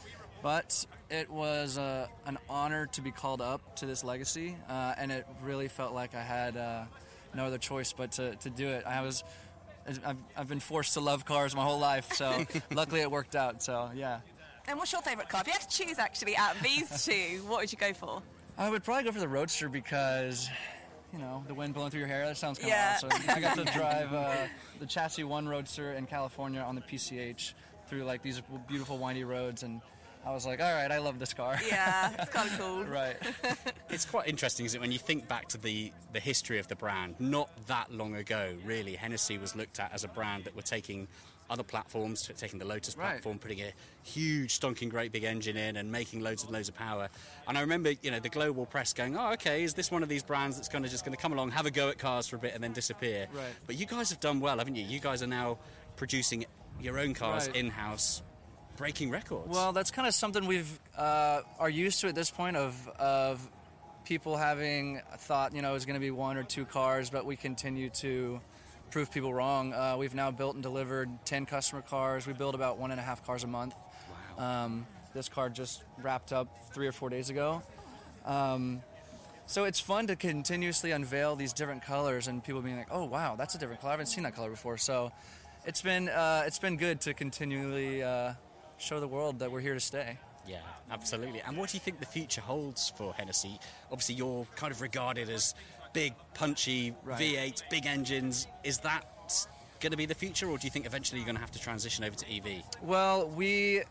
but 0.42 0.84
it 1.12 1.30
was 1.30 1.78
uh, 1.78 2.08
an 2.26 2.40
honor 2.50 2.88
to 2.94 3.02
be 3.02 3.12
called 3.12 3.40
up 3.40 3.76
to 3.76 3.86
this 3.86 4.04
legacy, 4.04 4.56
uh, 4.70 4.96
and 4.98 5.12
it 5.12 5.28
really 5.44 5.68
felt 5.68 5.94
like 5.94 6.16
I 6.16 6.24
had 6.24 6.58
uh, 6.58 6.86
no 7.36 7.46
other 7.46 7.60
choice 7.60 7.94
but 7.94 8.14
to, 8.14 8.36
to 8.38 8.50
do 8.50 8.68
it. 8.70 8.88
I 8.88 9.02
was. 9.02 9.24
I've, 10.04 10.18
I've 10.36 10.50
been 10.50 10.60
forced 10.60 10.96
to 10.96 11.00
love 11.00 11.26
cars 11.26 11.56
my 11.56 11.64
whole 11.64 11.80
life, 11.80 12.12
so 12.14 12.44
luckily 12.74 13.02
it 13.02 13.12
worked 13.12 13.36
out. 13.36 13.62
So 13.62 13.92
yeah, 13.94 14.22
And 14.68 14.80
what's 14.80 14.92
your 14.92 15.04
favourite 15.04 15.30
car? 15.30 15.42
If 15.42 15.48
you 15.48 15.54
had 15.54 15.62
to 15.62 15.70
choose, 15.70 16.00
actually, 16.00 16.36
out 16.36 16.56
of 16.56 16.64
these 16.64 17.06
two, 17.06 17.44
what 17.48 17.60
would 17.60 17.72
you 17.72 17.78
go 17.78 17.94
for? 17.94 18.24
I 18.58 18.70
would 18.70 18.84
probably 18.84 19.04
go 19.04 19.12
for 19.12 19.20
the 19.20 19.28
Roadster 19.28 19.70
because, 19.70 20.50
you 21.14 21.20
know, 21.20 21.44
the 21.48 21.54
wind 21.54 21.74
blowing 21.74 21.92
through 21.92 22.00
your 22.00 22.08
hair. 22.08 22.26
That 22.26 22.38
sounds 22.38 22.58
kind 22.58 22.72
of 22.72 22.78
Yeah. 22.78 22.96
awesome. 23.04 23.30
I 23.30 23.40
got 23.40 23.56
to 23.58 23.66
drive 23.66 24.14
uh, 24.14 24.48
the 24.80 24.86
Chassis 24.86 25.24
One 25.24 25.48
Roadster 25.48 25.94
in 25.94 26.06
California 26.08 26.60
on 26.62 26.76
the 26.76 26.82
PCH 26.82 27.54
through 27.88 28.04
like 28.04 28.22
these 28.24 28.42
beautiful 28.68 28.98
windy 28.98 29.24
roads, 29.24 29.64
and 29.64 29.80
I 30.26 30.32
was 30.34 30.46
like, 30.46 30.60
all 30.60 30.74
right, 30.74 30.92
I 30.92 30.98
love 30.98 31.20
this 31.20 31.34
car. 31.34 31.58
Yeah, 31.70 32.12
it's 32.20 32.32
kind 32.32 32.50
of 32.50 32.58
cool. 32.60 32.84
right. 32.86 33.16
It's 33.90 34.04
quite 34.06 34.28
interesting, 34.28 34.66
isn't 34.66 34.78
it, 34.78 34.82
when 34.82 34.92
you 34.92 35.00
think 35.00 35.30
back 35.30 35.48
to 35.50 35.58
the, 35.58 35.94
the 36.12 36.20
history 36.20 36.60
of 36.60 36.68
the 36.68 36.76
brand? 36.76 37.16
Not 37.20 37.50
that 37.68 37.90
long 37.94 38.16
ago, 38.16 38.54
really, 38.66 38.96
Hennessey 38.96 39.38
was 39.38 39.56
looked 39.56 39.80
at 39.80 39.94
as 39.94 40.04
a 40.04 40.10
brand 40.10 40.44
that 40.44 40.56
were 40.58 40.62
taking 40.62 41.08
other 41.50 41.64
platforms, 41.64 42.30
taking 42.38 42.60
the 42.60 42.66
Lotus 42.66 42.98
Right. 42.98 43.12
platform, 43.12 43.40
putting 43.40 43.62
a 43.62 43.72
huge, 44.04 44.60
stonking, 44.60 44.90
great 44.90 45.12
big 45.12 45.24
engine 45.24 45.58
in, 45.58 45.78
and 45.78 45.92
making 45.92 46.22
loads 46.22 46.44
and 46.44 46.52
loads 46.52 46.70
of 46.70 46.76
power. 46.76 47.10
And 47.48 47.58
I 47.58 47.62
remember, 47.62 47.92
you 48.02 48.12
know, 48.12 48.20
the 48.20 48.30
global 48.30 48.66
press 48.66 48.94
going, 48.94 49.16
"Oh, 49.18 49.34
okay, 49.34 49.64
is 49.64 49.74
this 49.74 49.90
one 49.92 50.04
of 50.04 50.10
these 50.10 50.24
brands 50.24 50.58
that's 50.58 50.68
kind 50.70 50.84
of 50.86 50.92
just 50.92 51.06
going 51.06 51.16
to 51.16 51.22
come 51.22 51.34
along, 51.34 51.52
have 51.52 51.66
a 51.66 51.72
go 51.72 51.90
at 51.90 51.98
cars 51.98 52.28
for 52.28 52.36
a 52.36 52.40
bit, 52.40 52.54
and 52.54 52.64
then 52.64 52.74
disappear?" 52.74 53.28
Right. 53.34 53.46
But 53.66 53.78
you 53.78 53.86
guys 53.86 54.10
have 54.10 54.20
done 54.20 54.40
well, 54.40 54.58
haven't 54.58 54.76
you? 54.76 54.84
You 54.86 55.00
guys 55.00 55.24
are 55.24 55.28
now 55.28 55.58
producing 55.96 56.46
your 56.82 57.00
own 57.00 57.14
cars 57.14 57.48
Right. 57.48 57.56
in 57.56 57.70
house, 57.70 58.22
breaking 58.76 59.10
records. 59.10 59.48
Well, 59.50 59.72
that's 59.74 59.90
kind 59.92 60.08
of 60.08 60.14
something 60.14 60.46
we've 60.46 60.80
uh, 60.96 61.42
are 61.60 61.70
used 61.70 62.02
to 62.02 62.08
at 62.08 62.16
this 62.16 62.30
point 62.30 62.58
of 62.58 62.88
of 63.00 63.40
people 64.06 64.38
having 64.38 65.02
thought 65.18 65.54
you 65.54 65.62
know 65.62 65.72
it 65.72 65.74
was 65.74 65.86
going 65.86 65.96
to 65.96 66.00
be 66.00 66.12
one 66.12 66.38
or 66.38 66.44
two 66.44 66.66
cars, 66.66 67.10
but 67.10 67.26
we 67.26 67.36
continue 67.36 67.90
to 67.90 68.40
prove 68.92 69.12
people 69.12 69.34
wrong. 69.34 69.74
Uh, 69.74 69.96
we've 69.98 70.16
now 70.16 70.32
built 70.32 70.56
and 70.56 70.64
delivered 70.64 71.10
ten 71.26 71.46
customer 71.46 71.82
cars. 71.82 72.26
We 72.28 72.34
build 72.34 72.56
about 72.56 72.78
one 72.78 72.92
and 72.92 73.00
a 73.00 73.04
half 73.04 73.26
cars 73.26 73.44
a 73.44 73.48
month. 73.48 73.76
Um, 74.38 74.86
this 75.14 75.30
car 75.30 75.50
just 75.50 75.84
wrapped 76.02 76.32
up 76.32 76.48
three 76.74 76.88
or 76.88 76.92
four 76.92 77.10
days 77.10 77.30
ago. 77.30 77.62
Um, 78.26 78.82
so 79.46 79.64
it's 79.64 79.80
fun 79.80 80.08
to 80.08 80.16
continuously 80.16 80.92
unveil 80.92 81.36
these 81.36 81.54
different 81.54 81.82
colors 81.82 82.28
and 82.28 82.44
people 82.44 82.62
being 82.62 82.78
like, 82.78 82.90
"Oh 82.92 83.06
wow, 83.06 83.36
that's 83.36 83.56
a 83.56 83.58
different 83.58 83.82
color. 83.82 83.92
I 83.92 83.94
haven't 83.94 84.08
seen 84.08 84.24
that 84.24 84.36
color 84.36 84.50
before." 84.50 84.78
So 84.78 85.12
it's 85.66 85.82
been 85.82 86.10
uh, 86.10 86.44
it's 86.46 86.60
been 86.60 86.78
good 86.78 87.02
to 87.02 87.14
continually 87.14 88.04
uh, 88.04 88.34
show 88.78 89.00
the 89.00 89.08
world 89.08 89.40
that 89.40 89.52
we're 89.52 89.62
here 89.62 89.74
to 89.74 89.80
stay. 89.80 90.18
Yeah, 90.48 90.60
absolutely. 90.90 91.42
And 91.42 91.58
what 91.58 91.70
do 91.70 91.76
you 91.76 91.82
think 91.82 92.00
the 92.00 92.06
future 92.06 92.42
holds 92.42 92.90
for 92.98 93.14
Hennessey? 93.14 93.60
Obviously, 93.92 94.16
you're 94.16 94.48
kind 94.56 94.72
of 94.72 94.82
regarded 94.82 95.30
as 95.30 95.56
big, 95.98 96.14
punchy 96.36 96.94
Right. 97.04 97.20
V8, 97.20 97.64
big 97.72 97.88
engines. 97.88 98.46
Is 98.64 98.78
that 98.80 99.04
going 99.80 99.90
to 99.92 99.98
be 99.98 100.06
the 100.06 100.14
future, 100.14 100.48
or 100.48 100.60
do 100.60 100.68
you 100.68 100.70
think 100.70 100.86
eventually 100.86 101.20
you're 101.20 101.26
going 101.26 101.38
to 101.38 101.42
have 101.42 101.52
to 101.52 101.60
transition 101.60 102.04
over 102.04 102.16
to 102.16 102.26
EV? 102.32 102.62
Well, 102.84 103.28
we 103.28 103.82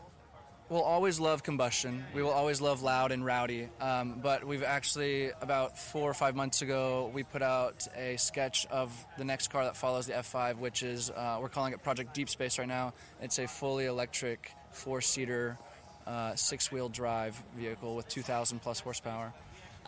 will 0.68 0.82
always 0.82 1.18
love 1.18 1.42
combustion. 1.42 2.04
We 2.14 2.22
will 2.22 2.30
always 2.30 2.60
love 2.60 2.82
loud 2.82 3.10
and 3.10 3.24
rowdy. 3.24 3.68
Um, 3.80 4.20
but 4.22 4.44
we've 4.44 4.62
actually, 4.62 5.32
about 5.40 5.76
four 5.78 6.08
or 6.08 6.14
five 6.14 6.36
months 6.36 6.62
ago, 6.62 7.10
we 7.12 7.24
put 7.24 7.42
out 7.42 7.88
a 7.96 8.16
sketch 8.18 8.66
of 8.66 8.92
the 9.18 9.24
next 9.24 9.48
car 9.48 9.64
that 9.64 9.76
follows 9.76 10.06
the 10.06 10.12
F5, 10.12 10.58
which 10.58 10.84
is, 10.84 11.10
uh, 11.10 11.38
we're 11.40 11.48
calling 11.48 11.72
it 11.72 11.82
Project 11.82 12.14
Deep 12.14 12.28
Space 12.28 12.56
right 12.60 12.68
now. 12.68 12.94
It's 13.20 13.40
a 13.40 13.48
fully 13.48 13.86
electric, 13.86 14.52
four 14.70 15.00
seater, 15.00 15.58
uh, 16.06 16.36
six 16.36 16.70
wheel 16.70 16.88
drive 16.88 17.40
vehicle 17.56 17.96
with 17.96 18.08
2,000 18.08 18.60
plus 18.60 18.78
horsepower. 18.78 19.32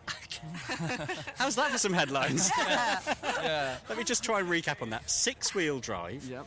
How's 1.37 1.57
that 1.57 1.71
for 1.71 1.79
some 1.79 1.93
headlines? 1.93 2.51
Let 2.59 3.97
me 3.97 4.05
just 4.05 4.23
try 4.25 4.41
and 4.41 4.49
recap 4.49 4.83
on 4.83 4.91
that. 4.91 5.11
Six 5.11 5.55
wheel 5.55 5.79
drive. 5.81 6.25
Yep. 6.25 6.47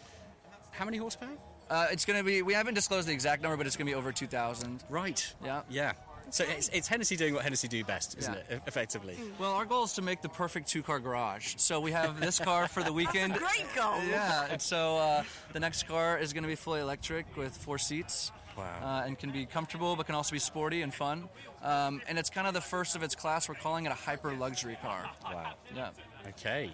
How 0.72 0.86
many 0.86 0.98
horsepower? 0.98 1.30
Uh, 1.70 1.88
it's 1.92 2.06
going 2.06 2.20
to 2.20 2.24
be, 2.24 2.42
we 2.42 2.54
haven't 2.54 2.74
disclosed 2.74 3.08
the 3.08 3.14
exact 3.14 3.42
number, 3.42 3.56
but 3.58 3.66
it's 3.68 3.76
going 3.78 3.88
to 3.88 3.92
be 3.92 3.96
over 3.96 4.12
2,000. 4.12 4.84
Right. 4.90 5.34
Yeah. 5.44 5.62
Yeah. 5.70 5.94
So 6.30 6.46
it's, 6.48 6.70
it's 6.70 6.88
Hennessey 6.88 7.16
doing 7.18 7.34
what 7.34 7.44
Hennessey 7.44 7.68
do 7.68 7.84
best, 7.84 8.18
isn't 8.18 8.34
Yeah. 8.34 8.56
it? 8.56 8.62
Effectively. 8.68 9.18
Well, 9.38 9.52
our 9.52 9.66
goal 9.66 9.84
is 9.84 9.94
to 9.94 10.02
make 10.02 10.22
the 10.22 10.30
perfect 10.30 10.68
two 10.70 10.82
car 10.84 11.00
garage. 11.00 11.56
So 11.58 11.80
we 11.82 11.92
have 11.92 12.20
this 12.22 12.40
car 12.40 12.68
for 12.68 12.84
the 12.84 12.94
weekend. 12.94 13.34
Great 13.34 13.66
goal. 13.76 13.96
Yeah, 14.10 14.48
and 14.50 14.62
so 14.62 14.98
uh, 14.98 15.24
the 15.52 15.60
next 15.60 15.88
car 15.88 16.18
is 16.18 16.32
going 16.32 16.44
to 16.44 16.50
be 16.50 16.56
fully 16.56 16.80
electric 16.80 17.36
with 17.36 17.56
four 17.58 17.78
seats. 17.78 18.32
Wow. 18.62 19.00
Uh, 19.00 19.06
and 19.06 19.18
can 19.18 19.32
be 19.32 19.46
comfortable, 19.46 19.96
but 19.96 20.06
can 20.06 20.16
also 20.16 20.32
be 20.34 20.40
sporty 20.40 20.82
and 20.82 20.94
fun. 20.94 21.28
Um, 21.64 22.02
and 22.08 22.18
it's 22.20 22.30
kind 22.30 22.48
of 22.48 22.54
the 22.54 22.62
first 22.62 22.96
of 22.96 23.04
its 23.04 23.16
class. 23.16 23.50
We're 23.50 23.56
calling 23.56 23.86
it 23.86 23.92
a 23.92 23.96
hyper 23.96 24.34
luxury 24.34 24.78
car. 24.82 25.10
Wow. 25.24 25.54
Yeah. 25.76 25.90
Okay. 26.30 26.72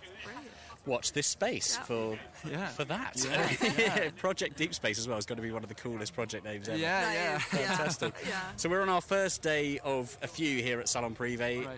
Watch 0.86 1.12
this 1.12 1.28
space 1.28 1.76
for 1.78 2.18
Yeah. 2.50 2.68
for 2.68 2.86
that. 2.86 3.16
Yeah, 3.78 4.10
project 4.16 4.56
Deep 4.58 4.74
Space 4.74 4.98
as 4.98 5.08
well 5.08 5.18
has 5.18 5.26
got 5.26 5.36
to 5.36 5.42
be 5.42 5.52
one 5.52 5.64
of 5.64 5.70
the 5.70 5.76
coolest 5.76 6.14
project 6.14 6.46
names 6.46 6.70
ever. 6.70 6.78
Yeah, 6.78 7.12
yeah. 7.12 7.24
yeah. 7.34 7.38
Fantastic. 7.40 8.14
Yeah. 8.28 8.40
So 8.56 8.70
we're 8.70 8.82
on 8.82 8.88
our 8.90 9.02
first 9.02 9.42
day 9.42 9.80
of 9.84 10.18
a 10.22 10.28
few 10.28 10.62
here 10.64 10.80
at 10.80 10.88
Salon 10.88 11.14
Privé. 11.14 11.66
Right. 11.66 11.78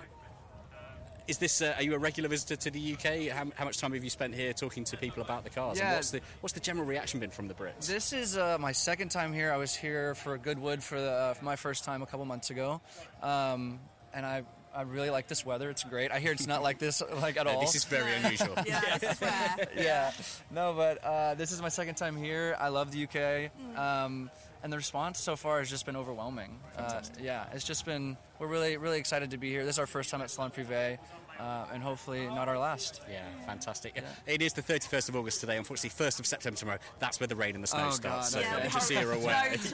Is 1.30 1.38
this? 1.38 1.62
Uh, 1.62 1.76
are 1.78 1.84
you 1.84 1.94
a 1.94 1.98
regular 2.00 2.28
visitor 2.28 2.56
to 2.56 2.72
the 2.72 2.94
UK? 2.94 3.28
How, 3.32 3.46
how 3.56 3.66
much 3.66 3.78
time 3.78 3.94
have 3.94 4.04
you 4.04 4.10
spent 4.10 4.34
here 4.34 4.52
talking 4.52 4.84
to 4.86 4.98
people 4.98 5.22
about 5.22 5.44
the 5.44 5.52
cars? 5.52 5.80
And 5.80 5.88
Yeah. 5.88 5.96
what's 5.96 6.10
the 6.12 6.22
what's 6.42 6.54
the 6.54 6.60
general 6.60 6.88
reaction 6.88 7.20
been 7.20 7.30
from 7.30 7.48
the 7.48 7.54
Brits? 7.54 7.86
This 7.86 8.14
is 8.14 8.36
uh, 8.36 8.58
my 8.60 8.72
second 8.72 9.10
time 9.10 9.32
here. 9.32 9.52
I 9.54 9.58
was 9.58 9.76
here 9.76 10.16
for 10.16 10.38
Goodwood 10.40 10.82
for, 10.82 11.00
the, 11.00 11.12
uh, 11.12 11.34
for 11.36 11.46
my 11.46 11.56
first 11.56 11.84
time 11.84 12.02
a 12.02 12.08
couple 12.08 12.26
months 12.26 12.50
ago. 12.50 12.82
Um, 13.22 13.80
and 14.12 14.26
I, 14.26 14.42
I 14.74 14.82
really 14.84 15.12
like 15.12 15.28
this 15.28 15.46
weather. 15.46 15.70
It's 15.70 15.84
great. 15.84 16.12
I 16.12 16.20
hear 16.20 16.32
it's 16.32 16.48
not 16.48 16.64
like 16.64 16.80
this 16.80 17.04
like 17.22 17.38
at 17.38 17.46
Uh, 17.46 17.52
all. 17.52 17.62
this 17.62 17.76
is 17.76 17.86
very 17.86 18.12
unusual. 18.16 18.56
Yeah, 18.66 18.98
this 18.98 19.22
yeah. 19.78 20.12
No, 20.50 20.74
but 20.74 21.04
uh, 21.04 21.36
this 21.36 21.52
is 21.52 21.62
my 21.62 21.70
second 21.70 21.94
time 21.96 22.18
here. 22.18 22.56
I 22.60 22.70
love 22.70 22.92
the 22.92 23.04
UK. 23.04 23.52
Um, 23.78 24.32
and 24.64 24.74
the 24.74 24.78
response 24.78 25.20
so 25.22 25.36
far 25.38 25.60
has 25.60 25.70
just 25.70 25.86
been 25.86 25.96
overwhelming. 25.96 26.60
Uh, 26.78 27.02
yeah, 27.22 27.46
it's 27.54 27.64
just 27.64 27.86
been, 27.86 28.18
we're 28.40 28.48
really, 28.48 28.76
really 28.76 28.98
excited 29.00 29.32
to 29.32 29.38
be 29.38 29.50
here. 29.50 29.64
This 29.64 29.76
is 29.76 29.80
our 29.80 29.88
first 29.88 30.10
time 30.10 30.22
at 30.22 30.30
Salon 30.30 30.52
Privé. 30.52 30.98
Uh, 31.40 31.66
and 31.74 31.82
hopefully 31.82 32.28
not 32.28 32.48
our 32.50 32.58
last. 32.58 33.02
Yeah, 33.10 33.24
fantastic. 33.46 34.02
It 34.28 34.42
is 34.42 34.54
the 34.54 34.62
31st 34.62 35.10
of 35.10 35.16
August 35.16 35.40
today. 35.40 35.58
Unfortunately, 35.58 36.06
1st 36.06 36.20
of 36.20 36.26
September 36.26 36.58
tomorrow. 36.58 36.80
That's 37.00 37.20
where 37.20 37.28
the 37.28 37.36
rain 37.36 37.56
and 37.56 37.64
the 37.64 37.68
snow 37.68 37.88
Oh, 37.88 37.92
starts. 37.92 38.34
God, 38.36 38.42
so 38.44 38.48
okay. 38.56 38.68
uh, 38.68 38.70
just 38.70 38.88
so 38.88 38.94
you're 39.00 39.14
aware. 39.14 39.54
It'll 39.54 39.72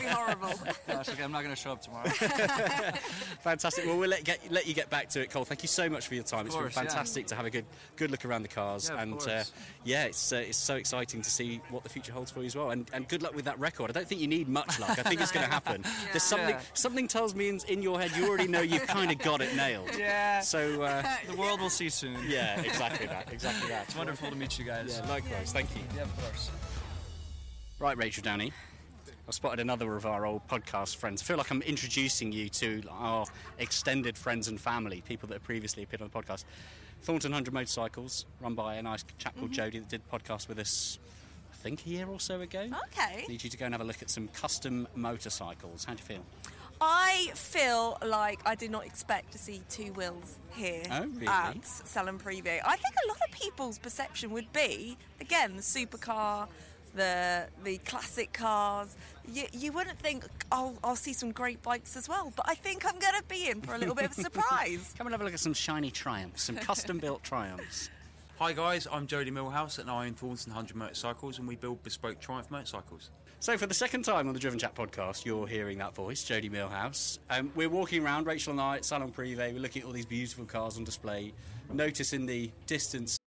be 0.00 0.06
horrible. 0.06 0.48
Gosh, 0.88 1.08
okay, 1.08 1.22
I'm 1.22 1.32
not 1.32 1.42
going 1.42 1.54
to 1.54 1.60
show 1.60 1.72
up 1.72 1.82
tomorrow. 1.82 2.08
Fantastic. 3.40 3.86
Well, 3.86 3.98
we'll 3.98 4.08
let, 4.10 4.24
get, 4.24 4.38
let 4.50 4.66
you 4.66 4.74
get 4.74 4.90
back 4.90 5.08
to 5.10 5.20
it, 5.20 5.30
Cole. 5.30 5.44
Thank 5.44 5.62
you 5.62 5.68
so 5.68 5.88
much 5.88 6.06
for 6.06 6.14
your 6.14 6.24
time. 6.24 6.46
It's 6.46 6.54
been 6.54 6.64
yeah. 6.64 6.70
fantastic 6.70 7.26
to 7.28 7.34
have 7.34 7.46
a 7.46 7.50
good 7.50 7.64
good 7.96 8.10
look 8.10 8.24
around 8.24 8.42
the 8.42 8.48
cars, 8.48 8.90
Yeah, 8.92 9.02
and 9.02 9.20
uh, 9.28 9.44
yeah, 9.84 10.04
it's 10.04 10.32
uh, 10.32 10.36
it's 10.36 10.58
so 10.58 10.76
exciting 10.76 11.22
to 11.22 11.30
see 11.30 11.60
what 11.70 11.82
the 11.82 11.88
future 11.88 12.12
holds 12.12 12.30
for 12.30 12.40
you 12.40 12.46
as 12.46 12.56
well. 12.56 12.70
And, 12.70 12.88
and 12.92 13.06
good 13.08 13.22
luck 13.22 13.34
with 13.34 13.44
that 13.46 13.58
record. 13.58 13.90
I 13.90 13.92
don't 13.92 14.06
think 14.08 14.20
you 14.20 14.26
need 14.28 14.48
much 14.48 14.78
luck. 14.80 14.90
I 14.98 15.02
think 15.02 15.20
it's 15.20 15.32
going 15.32 15.46
to 15.46 15.52
happen. 15.52 15.84
There's 16.12 16.22
something 16.22 16.50
Yeah. 16.50 16.60
something 16.74 17.08
tells 17.08 17.34
me 17.34 17.48
in, 17.48 17.60
in 17.68 17.82
your 17.82 18.00
head 18.00 18.10
you 18.16 18.28
already 18.28 18.48
know 18.48 18.60
you've 18.60 18.86
kind 18.86 19.10
of 19.10 19.18
got 19.18 19.40
it 19.40 19.54
nailed. 19.56 19.90
Yeah. 19.98 20.40
So 20.40 20.71
uh, 20.80 21.02
the 21.30 21.36
world 21.36 21.60
will 21.60 21.70
see 21.70 21.88
soon. 21.88 22.16
yeah, 22.26 22.60
exactly 22.60 23.06
that. 23.06 23.32
Exactly 23.32 23.68
that. 23.68 23.84
It's 23.84 23.96
wonderful 23.96 24.30
to 24.30 24.36
meet 24.36 24.58
you 24.58 24.64
guys. 24.64 25.00
Yeah, 25.02 25.08
likewise. 25.10 25.52
Thank 25.52 25.74
you. 25.76 25.82
Yeah, 25.94 26.02
of 26.02 26.16
course. 26.22 26.50
Right, 27.78 27.96
Rachael 27.96 28.22
Downie. 28.22 28.52
I've 29.28 29.34
spotted 29.34 29.60
another 29.60 29.94
of 29.96 30.04
our 30.06 30.26
old 30.26 30.46
podcast 30.48 30.96
friends. 30.96 31.22
I 31.22 31.24
feel 31.24 31.36
like 31.36 31.50
I'm 31.50 31.62
introducing 31.62 32.32
you 32.32 32.48
to 32.50 32.82
our 32.90 33.24
extended 33.58 34.16
friends 34.18 34.48
and 34.48 34.60
family, 34.60 35.02
people 35.06 35.28
that 35.28 35.34
have 35.34 35.44
previously 35.44 35.82
appeared 35.82 36.02
on 36.02 36.10
the 36.12 36.16
podcast. 36.18 36.44
Thornton 37.02 37.30
100 37.32 37.52
Motorcycles, 37.52 38.26
run 38.40 38.54
by 38.54 38.76
a 38.76 38.82
nice 38.82 39.04
chap 39.18 39.36
called 39.36 39.52
Jody 39.52 39.78
that 39.78 39.88
did 39.88 40.02
podcast 40.10 40.48
with 40.48 40.58
us, 40.58 40.98
I 41.52 41.56
think, 41.56 41.84
a 41.86 41.88
year 41.88 42.06
or 42.06 42.20
so 42.20 42.40
ago. 42.40 42.68
Okay. 42.88 43.24
Need 43.28 43.42
you 43.42 43.50
to 43.50 43.56
go 43.56 43.64
and 43.64 43.74
have 43.74 43.80
a 43.80 43.84
look 43.84 44.02
at 44.02 44.10
some 44.10 44.28
custom 44.28 44.86
motorcycles. 44.94 45.84
How 45.84 45.94
do 45.94 45.98
you 46.00 46.04
feel? 46.04 46.24
I 46.84 47.30
feel 47.34 47.96
like 48.04 48.40
I 48.44 48.56
did 48.56 48.72
not 48.72 48.84
expect 48.84 49.30
to 49.32 49.38
see 49.38 49.62
two 49.70 49.92
wills 49.92 50.38
here 50.50 50.82
Oh, 50.90 51.06
really? 51.06 51.28
at 51.28 51.64
Salon 51.64 52.18
Privé. 52.18 52.58
I 52.64 52.76
think 52.76 52.94
a 53.04 53.08
lot 53.08 53.18
of 53.24 53.32
people's 53.32 53.78
perception 53.78 54.30
would 54.32 54.52
be, 54.52 54.98
again, 55.20 55.54
the 55.54 55.62
supercar, 55.62 56.48
the 56.96 57.46
the 57.62 57.78
classic 57.78 58.32
cars. 58.32 58.96
You, 59.32 59.44
you 59.52 59.70
wouldn't 59.70 60.00
think, 60.00 60.24
oh, 60.50 60.74
I'll 60.82 60.96
see 60.96 61.12
some 61.12 61.30
great 61.30 61.62
bikes 61.62 61.96
as 61.96 62.08
well, 62.08 62.32
but 62.34 62.46
I 62.48 62.56
think 62.56 62.84
I'm 62.84 62.98
going 62.98 63.14
to 63.16 63.22
be 63.28 63.48
in 63.48 63.60
for 63.60 63.76
a 63.76 63.78
little 63.78 63.94
bit 63.94 64.06
of 64.06 64.18
a 64.18 64.20
surprise. 64.20 64.92
Come 64.98 65.06
and 65.06 65.14
have 65.14 65.20
a 65.20 65.24
look 65.24 65.34
at 65.34 65.40
some 65.40 65.54
shiny 65.54 65.92
Triumphs, 65.92 66.42
some 66.42 66.56
custom 66.56 66.98
built 66.98 67.22
Triumphs. 67.22 67.90
Hi 68.40 68.52
guys, 68.52 68.88
I'm 68.90 69.06
Jody 69.06 69.30
Millhouse 69.30 69.78
and 69.78 69.88
I 69.88 70.06
own 70.06 70.14
Thornton 70.14 70.52
100 70.52 70.74
Motorcycles 70.76 71.38
and 71.38 71.46
we 71.46 71.54
build 71.54 71.80
bespoke 71.84 72.18
Triumph 72.18 72.50
motorcycles. 72.50 73.10
So, 73.42 73.58
for 73.58 73.66
the 73.66 73.74
second 73.74 74.04
time 74.04 74.28
on 74.28 74.34
the 74.34 74.38
Driven 74.38 74.60
Chat 74.60 74.72
podcast, 74.76 75.24
you're 75.24 75.48
hearing 75.48 75.78
that 75.78 75.96
voice, 75.96 76.22
Jody 76.22 76.48
Millhouse. 76.48 77.18
Um, 77.28 77.50
we're 77.56 77.68
walking 77.68 78.04
around, 78.04 78.24
Rachael 78.24 78.52
and 78.52 78.60
I, 78.60 78.76
at 78.76 78.84
Salon 78.84 79.10
Privé. 79.10 79.52
We're 79.52 79.58
looking 79.58 79.82
at 79.82 79.86
all 79.86 79.92
these 79.92 80.06
beautiful 80.06 80.44
cars 80.44 80.76
on 80.76 80.84
display. 80.84 81.32
Notice 81.72 82.12
in 82.12 82.26
the 82.26 82.52
distance 82.68 83.18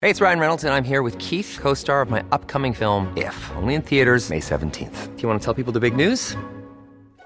Hey, 0.00 0.08
it's 0.08 0.22
Ryan 0.22 0.38
Reynolds, 0.38 0.64
and 0.64 0.72
I'm 0.72 0.84
here 0.84 1.02
with 1.02 1.18
Keith, 1.18 1.58
co 1.60 1.74
star 1.74 2.00
of 2.00 2.08
my 2.08 2.24
upcoming 2.32 2.72
film, 2.72 3.12
If, 3.14 3.50
only 3.56 3.74
in 3.74 3.82
theaters, 3.82 4.30
May 4.30 4.40
17th. 4.40 5.14
Do 5.14 5.22
you 5.22 5.28
want 5.28 5.42
to 5.42 5.44
tell 5.44 5.52
people 5.52 5.74
the 5.74 5.80
big 5.80 5.94
news? 5.94 6.34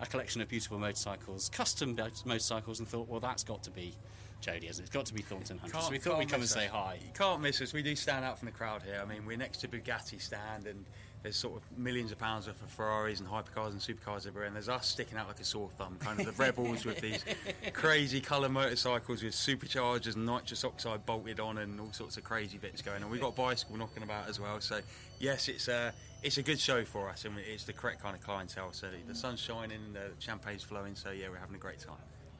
A 0.00 0.06
collection 0.06 0.40
of 0.40 0.48
beautiful 0.48 0.78
motorcycles, 0.78 1.48
custom 1.48 1.96
motorcycles, 2.24 2.78
and 2.78 2.88
thought, 2.88 3.08
well, 3.08 3.20
that's 3.20 3.42
got 3.42 3.62
to 3.64 3.70
be 3.70 3.94
Jody, 4.40 4.66
hasn't 4.66 4.84
it? 4.84 4.88
It's 4.88 4.94
got 4.94 5.06
to 5.06 5.14
be 5.14 5.22
Thornton 5.22 5.58
100. 5.58 5.82
So 5.82 5.90
we 5.90 5.98
thought 5.98 6.18
we'd 6.18 6.28
come 6.28 6.36
and 6.36 6.42
miss 6.42 6.52
say 6.52 6.68
hi. 6.68 6.98
You 7.00 7.12
can't 7.12 7.40
miss 7.40 7.60
us. 7.60 7.72
We 7.72 7.82
do 7.82 7.96
stand 7.96 8.24
out 8.24 8.38
from 8.38 8.46
the 8.46 8.52
crowd 8.52 8.82
here. 8.82 9.00
I 9.02 9.04
mean, 9.04 9.26
we're 9.26 9.36
next 9.36 9.58
to 9.58 9.68
Bugatti 9.68 10.20
stand 10.20 10.66
and 10.66 10.84
there's 11.22 11.36
sort 11.36 11.56
of 11.56 11.78
millions 11.78 12.12
of 12.12 12.18
pounds 12.18 12.46
worth 12.46 12.62
of 12.62 12.68
Ferraris 12.70 13.20
and 13.20 13.28
hypercars 13.28 13.70
and 13.70 13.80
supercars 13.80 14.26
everywhere, 14.26 14.46
and 14.46 14.54
there's 14.54 14.68
us 14.68 14.86
sticking 14.86 15.18
out 15.18 15.26
like 15.26 15.40
a 15.40 15.44
sore 15.44 15.68
thumb, 15.76 15.96
kind 15.98 16.20
of 16.20 16.26
the 16.26 16.32
rebels 16.42 16.84
with 16.84 17.00
these 17.00 17.24
crazy 17.72 18.20
colour 18.20 18.48
motorcycles 18.48 19.22
with 19.22 19.34
superchargers 19.34 20.14
and 20.14 20.24
nitrous 20.24 20.64
oxide 20.64 21.04
bolted 21.06 21.40
on 21.40 21.58
and 21.58 21.80
all 21.80 21.92
sorts 21.92 22.16
of 22.16 22.24
crazy 22.24 22.58
bits 22.58 22.82
going 22.82 23.02
on. 23.02 23.10
We've 23.10 23.20
got 23.20 23.32
a 23.32 23.36
bicycle 23.36 23.76
knocking 23.76 24.04
about 24.04 24.28
as 24.28 24.38
well, 24.38 24.60
so 24.60 24.80
yes, 25.18 25.48
it's 25.48 25.66
a 25.68 25.92
it's 26.22 26.38
a 26.38 26.42
good 26.42 26.58
show 26.58 26.84
for 26.84 27.08
us, 27.08 27.24
and 27.24 27.34
it's 27.38 27.64
the 27.64 27.72
correct 27.72 28.02
kind 28.02 28.14
of 28.14 28.22
clientele. 28.22 28.72
So 28.72 28.88
the 29.06 29.14
sun's 29.14 29.40
shining, 29.40 29.92
the 29.92 30.10
champagne's 30.18 30.62
flowing, 30.62 30.94
so 30.94 31.10
yeah, 31.10 31.28
we're 31.28 31.38
having 31.38 31.56
a 31.56 31.58
great 31.58 31.78
time. 31.78 31.96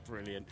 Brilliant. 0.07 0.47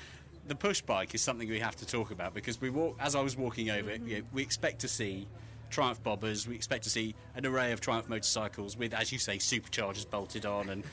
The 0.46 0.54
push 0.54 0.80
bike 0.80 1.14
is 1.14 1.22
something 1.22 1.48
we 1.48 1.58
have 1.58 1.76
to 1.76 1.86
talk 1.86 2.12
about 2.12 2.34
because 2.34 2.60
we 2.60 2.70
walk, 2.70 2.96
as 3.00 3.16
I 3.16 3.20
was 3.20 3.36
walking 3.36 3.70
over 3.70 3.90
it, 3.90 4.02
you 4.02 4.18
know, 4.18 4.24
we 4.32 4.42
expect 4.42 4.80
to 4.80 4.88
see 4.88 5.26
Triumph 5.70 6.00
bobbers, 6.04 6.46
we 6.46 6.54
expect 6.54 6.84
to 6.84 6.90
see 6.90 7.16
an 7.34 7.44
array 7.44 7.72
of 7.72 7.80
Triumph 7.80 8.08
motorcycles 8.08 8.76
with, 8.76 8.94
as 8.94 9.10
you 9.10 9.18
say, 9.18 9.38
superchargers 9.38 10.08
bolted 10.08 10.46
on 10.46 10.68
and 10.68 10.84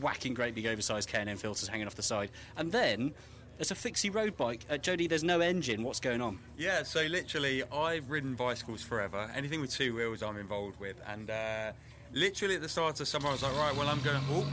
whacking 0.00 0.34
great 0.34 0.54
big 0.54 0.66
oversized 0.66 1.08
K&N 1.08 1.36
filters 1.36 1.68
hanging 1.68 1.86
off 1.86 1.94
the 1.94 2.02
side. 2.02 2.30
And 2.58 2.70
then 2.70 3.14
there's 3.58 3.70
a 3.72 3.74
fixie 3.74 4.08
road 4.10 4.36
bike. 4.36 4.64
Uh, 4.70 4.78
Jody, 4.78 5.06
there's 5.08 5.24
no 5.24 5.40
engine. 5.40 5.82
What's 5.82 6.00
going 6.00 6.20
on? 6.22 6.38
Yeah, 6.56 6.84
so 6.84 7.02
literally, 7.02 7.64
I've 7.64 8.08
ridden 8.08 8.34
bicycles 8.34 8.82
forever. 8.82 9.28
Anything 9.34 9.60
with 9.60 9.72
two 9.72 9.94
wheels, 9.94 10.22
I'm 10.22 10.36
involved 10.36 10.78
with. 10.80 10.96
And 11.06 11.28
uh, 11.28 11.72
literally 12.12 12.54
at 12.54 12.62
the 12.62 12.68
start 12.68 13.00
of 13.00 13.08
summer, 13.08 13.28
I 13.28 13.32
was 13.32 13.42
like, 13.42 13.56
right, 13.56 13.76
well, 13.76 13.88
I'm 13.88 14.00
going. 14.02 14.20
Oh, 14.30 14.46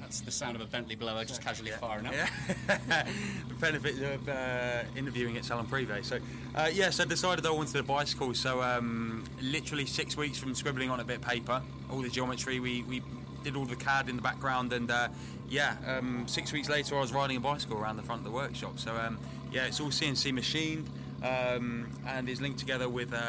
That's 0.00 0.20
the 0.20 0.30
sound 0.30 0.54
of 0.54 0.62
a 0.62 0.66
Bentley 0.66 0.94
blower 0.94 1.24
just 1.24 1.42
casually 1.42 1.72
firing 1.72 2.06
up. 2.06 2.12
yeah. 2.12 2.28
the 3.48 3.54
benefit 3.54 4.00
of 4.00 4.28
uh, 4.28 4.82
interviewing 4.96 5.36
at 5.36 5.44
Salon 5.44 5.66
Privé. 5.66 6.04
So, 6.04 6.18
uh, 6.54 6.70
yeah, 6.72 6.90
so 6.90 7.02
I 7.02 7.06
decided 7.06 7.44
I 7.44 7.50
wanted 7.50 7.74
a 7.76 7.82
bicycle. 7.82 8.34
So, 8.34 8.62
um, 8.62 9.24
literally 9.40 9.84
six 9.86 10.16
weeks 10.16 10.38
from 10.38 10.54
scribbling 10.54 10.90
on 10.90 11.00
a 11.00 11.04
bit 11.04 11.16
of 11.16 11.22
paper, 11.22 11.60
all 11.90 12.00
the 12.02 12.08
geometry, 12.08 12.60
we, 12.60 12.82
we 12.82 13.02
did 13.42 13.56
all 13.56 13.64
the 13.66 13.76
CAD 13.76 14.08
in 14.08 14.16
the 14.16 14.22
background, 14.22 14.72
and 14.72 14.90
uh, 14.90 15.08
yeah, 15.48 15.76
um, 15.86 16.24
six 16.26 16.52
weeks 16.52 16.68
later, 16.68 16.96
I 16.96 17.00
was 17.00 17.12
riding 17.12 17.36
a 17.36 17.40
bicycle 17.40 17.78
around 17.78 17.96
the 17.96 18.02
front 18.02 18.20
of 18.20 18.24
the 18.24 18.30
workshop. 18.30 18.78
So, 18.78 18.96
um, 18.96 19.18
yeah, 19.50 19.66
it's 19.66 19.80
all 19.80 19.88
CNC 19.88 20.32
machined. 20.32 20.88
Um, 21.22 21.88
and 22.04 22.28
is 22.28 22.40
linked 22.40 22.58
together 22.58 22.88
with 22.88 23.14
uh, 23.14 23.20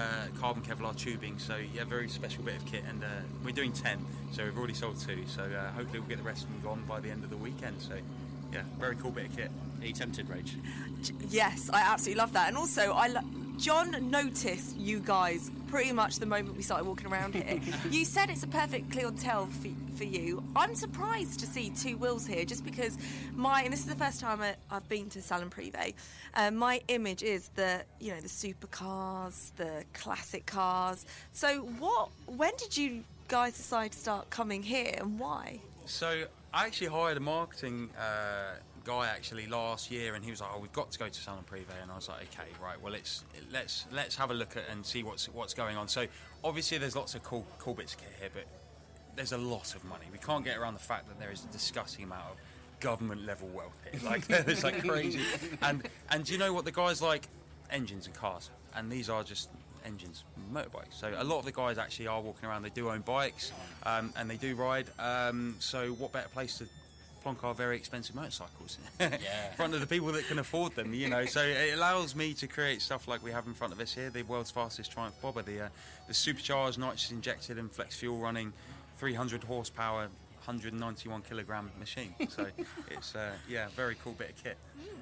carbon 0.41 0.63
Kevlar 0.63 0.97
tubing. 0.97 1.37
So 1.37 1.57
yeah, 1.75 1.83
very 1.83 2.09
special 2.09 2.41
bit 2.43 2.55
of 2.55 2.65
kit, 2.65 2.83
and 2.89 3.03
uh, 3.03 3.07
we're 3.45 3.51
doing 3.51 3.71
ten. 3.71 4.03
So 4.31 4.43
we've 4.43 4.57
already 4.57 4.73
sold 4.73 4.99
two. 4.99 5.19
So 5.27 5.43
uh, 5.43 5.69
hopefully 5.73 5.99
we'll 5.99 6.09
get 6.09 6.17
the 6.17 6.23
rest 6.23 6.45
of 6.45 6.49
them 6.49 6.59
gone 6.63 6.83
by 6.89 6.99
the 7.01 7.11
end 7.11 7.23
of 7.23 7.29
the 7.29 7.37
weekend. 7.37 7.79
So 7.83 7.93
yeah, 8.51 8.63
very 8.79 8.95
cool 8.95 9.11
bit 9.11 9.27
of 9.27 9.37
kit. 9.37 9.51
Are 9.79 9.85
you 9.85 9.93
tempted, 9.93 10.27
Rach? 10.27 10.49
Yes, 11.29 11.69
I 11.71 11.81
absolutely 11.81 12.19
love 12.19 12.33
that. 12.33 12.47
And 12.47 12.57
also, 12.57 12.93
I 12.93 13.09
lo- 13.09 13.21
John 13.57 14.09
noticed 14.09 14.75
you 14.77 14.99
guys 14.99 15.51
pretty 15.67 15.91
much 15.91 16.19
the 16.19 16.25
moment 16.25 16.57
we 16.57 16.63
started 16.63 16.85
walking 16.85 17.07
around 17.07 17.35
here. 17.35 17.59
you 17.91 18.05
said 18.05 18.29
it's 18.29 18.43
a 18.43 18.47
perfect 18.47 18.91
clientele 18.91 19.45
for, 19.47 19.69
for 19.95 20.03
you. 20.03 20.43
I'm 20.55 20.75
surprised 20.75 21.39
to 21.39 21.45
see 21.45 21.69
two 21.69 21.97
wheels 21.97 22.25
here, 22.25 22.45
just 22.45 22.65
because 22.65 22.97
my 23.33 23.63
and 23.63 23.71
this 23.71 23.79
is 23.79 23.85
the 23.85 23.95
first 23.95 24.19
time 24.19 24.41
I, 24.41 24.55
I've 24.71 24.87
been 24.89 25.09
to 25.11 25.21
Salon 25.21 25.49
Privé. 25.49 25.93
Um, 26.35 26.55
my 26.55 26.81
image 26.87 27.23
is 27.23 27.49
the 27.49 27.83
you 27.99 28.13
know 28.13 28.19
the 28.19 28.27
supercars, 28.27 29.51
the 29.55 29.83
classic 29.93 30.45
cars. 30.45 31.05
So 31.31 31.61
what? 31.79 32.09
When 32.25 32.51
did 32.57 32.75
you 32.75 33.03
guys 33.27 33.57
decide 33.57 33.91
to 33.93 33.97
start 33.97 34.29
coming 34.29 34.63
here, 34.63 34.93
and 34.97 35.19
why? 35.19 35.59
So 35.85 36.25
I 36.53 36.65
actually 36.65 36.87
hired 36.87 37.17
a 37.17 37.21
marketing 37.21 37.89
uh, 37.99 38.55
guy 38.83 39.07
actually 39.07 39.47
last 39.47 39.91
year, 39.91 40.15
and 40.15 40.23
he 40.23 40.31
was 40.31 40.41
like, 40.41 40.49
"Oh, 40.53 40.59
we've 40.59 40.73
got 40.73 40.91
to 40.91 40.99
go 40.99 41.07
to 41.07 41.19
Salon 41.21 41.43
Privé," 41.49 41.81
and 41.81 41.91
I 41.91 41.95
was 41.95 42.09
like, 42.09 42.23
"Okay, 42.33 42.49
right. 42.61 42.81
Well, 42.81 42.93
let's 42.93 43.23
let's 43.51 43.85
let's 43.91 44.15
have 44.15 44.31
a 44.31 44.33
look 44.33 44.57
at 44.57 44.63
and 44.71 44.85
see 44.85 45.03
what's 45.03 45.25
what's 45.27 45.53
going 45.53 45.77
on." 45.77 45.87
So 45.87 46.07
obviously, 46.43 46.77
there's 46.77 46.95
lots 46.95 47.15
of 47.15 47.23
cool 47.23 47.45
cool 47.59 47.73
bits 47.73 47.95
here, 48.19 48.29
but 48.33 48.45
there's 49.15 49.31
a 49.31 49.37
lot 49.37 49.75
of 49.75 49.83
money. 49.85 50.05
We 50.11 50.17
can't 50.17 50.43
get 50.43 50.57
around 50.57 50.73
the 50.73 50.79
fact 50.79 51.07
that 51.07 51.19
there 51.19 51.31
is 51.31 51.43
a 51.43 51.47
disgusting 51.47 52.05
amount 52.05 52.25
of 52.31 52.37
government 52.79 53.25
level 53.25 53.47
wealth 53.49 53.79
here. 53.89 54.01
Like 54.09 54.29
it's 54.29 54.63
like 54.63 54.83
crazy. 54.85 55.21
And 55.61 55.87
and 56.09 56.25
do 56.25 56.33
you 56.33 56.39
know 56.39 56.53
what 56.53 56.65
the 56.65 56.71
guys 56.71 57.01
like? 57.01 57.27
engines 57.73 58.05
and 58.05 58.15
cars, 58.15 58.49
and 58.75 58.91
these 58.91 59.09
are 59.09 59.23
just 59.23 59.49
engines, 59.85 60.23
motorbikes. 60.53 60.93
So 60.93 61.13
a 61.17 61.23
lot 61.23 61.39
of 61.39 61.45
the 61.45 61.51
guys 61.51 61.77
actually 61.77 62.07
are 62.07 62.21
walking 62.21 62.47
around. 62.47 62.63
They 62.63 62.69
do 62.69 62.89
own 62.89 63.01
bikes, 63.01 63.51
um, 63.85 64.13
and 64.15 64.29
they 64.29 64.37
do 64.37 64.55
ride. 64.55 64.87
Um, 64.99 65.55
so 65.59 65.89
what 65.93 66.13
better 66.13 66.29
place 66.29 66.59
to 66.59 66.67
plonk 67.23 67.43
our 67.43 67.53
very 67.53 67.77
expensive 67.77 68.15
motorcycles 68.15 68.77
in 68.99 69.11
front 69.55 69.73
of 69.73 69.79
the 69.79 69.87
people 69.87 70.11
that 70.11 70.27
can 70.27 70.39
afford 70.39 70.75
them? 70.75 70.93
You 70.93 71.09
know, 71.09 71.25
so 71.25 71.41
it 71.41 71.73
allows 71.73 72.15
me 72.15 72.33
to 72.35 72.47
create 72.47 72.81
stuff 72.81 73.07
like 73.07 73.23
we 73.23 73.31
have 73.31 73.47
in 73.47 73.53
front 73.53 73.73
of 73.73 73.79
us 73.79 73.93
here, 73.93 74.09
the 74.09 74.23
world's 74.23 74.51
fastest 74.51 74.91
Triumph 74.91 75.15
Bobber, 75.21 75.41
the 75.41 75.61
uh, 75.61 75.69
the 76.07 76.13
supercharged, 76.13 76.77
nitrous 76.77 77.11
injected, 77.11 77.57
and 77.57 77.71
flex 77.71 77.95
fuel 77.95 78.17
running, 78.17 78.53
300 78.97 79.43
horsepower. 79.43 80.09
191 80.45 81.21
kilogram 81.21 81.71
machine, 81.79 82.13
so 82.27 82.45
it's 82.91 83.15
uh, 83.15 83.31
yeah, 83.47 83.69
very 83.77 83.95
cool 84.03 84.11
bit 84.11 84.31
of 84.31 84.43
kit. 84.43 84.57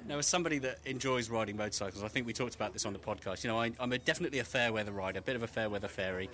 Now, 0.06 0.18
as 0.18 0.26
somebody 0.28 0.58
that 0.58 0.78
enjoys 0.84 1.28
riding 1.28 1.56
motorcycles, 1.56 2.04
I 2.04 2.06
think 2.06 2.28
we 2.28 2.32
talked 2.32 2.54
about 2.54 2.72
this 2.72 2.86
on 2.86 2.92
the 2.92 3.00
podcast. 3.00 3.42
You 3.42 3.50
know, 3.50 3.60
I, 3.60 3.72
I'm 3.80 3.92
a, 3.92 3.98
definitely 3.98 4.38
a 4.38 4.44
fair 4.44 4.72
weather 4.72 4.92
rider, 4.92 5.18
a 5.18 5.22
bit 5.22 5.34
of 5.34 5.42
a 5.42 5.48
fair 5.48 5.68
weather 5.68 5.88
fairy. 5.88 6.30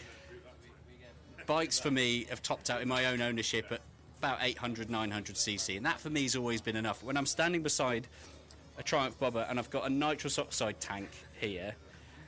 Bikes 1.47 1.79
for 1.79 1.91
me 1.91 2.27
have 2.29 2.43
topped 2.43 2.69
out 2.69 2.83
in 2.83 2.89
my 2.89 3.07
own 3.07 3.23
ownership 3.23 3.73
at 3.73 3.81
about 4.19 4.39
800, 4.43 4.91
900 4.91 5.37
cc, 5.37 5.77
and 5.77 5.87
that 5.87 6.01
for 6.01 6.11
me 6.11 6.23
has 6.23 6.37
always 6.37 6.61
been 6.61 6.77
enough. 6.77 7.03
When 7.03 7.17
I'm 7.17 7.27
standing 7.27 7.63
beside 7.63 8.07
a 8.77 8.83
Triumph 8.83 9.19
Bobber 9.19 9.47
and 9.49 9.59
I've 9.59 9.71
got 9.71 9.87
a 9.87 9.91
nitrous 9.91 10.39
oxide 10.39 10.81
tank 10.81 11.09
here, 11.41 11.75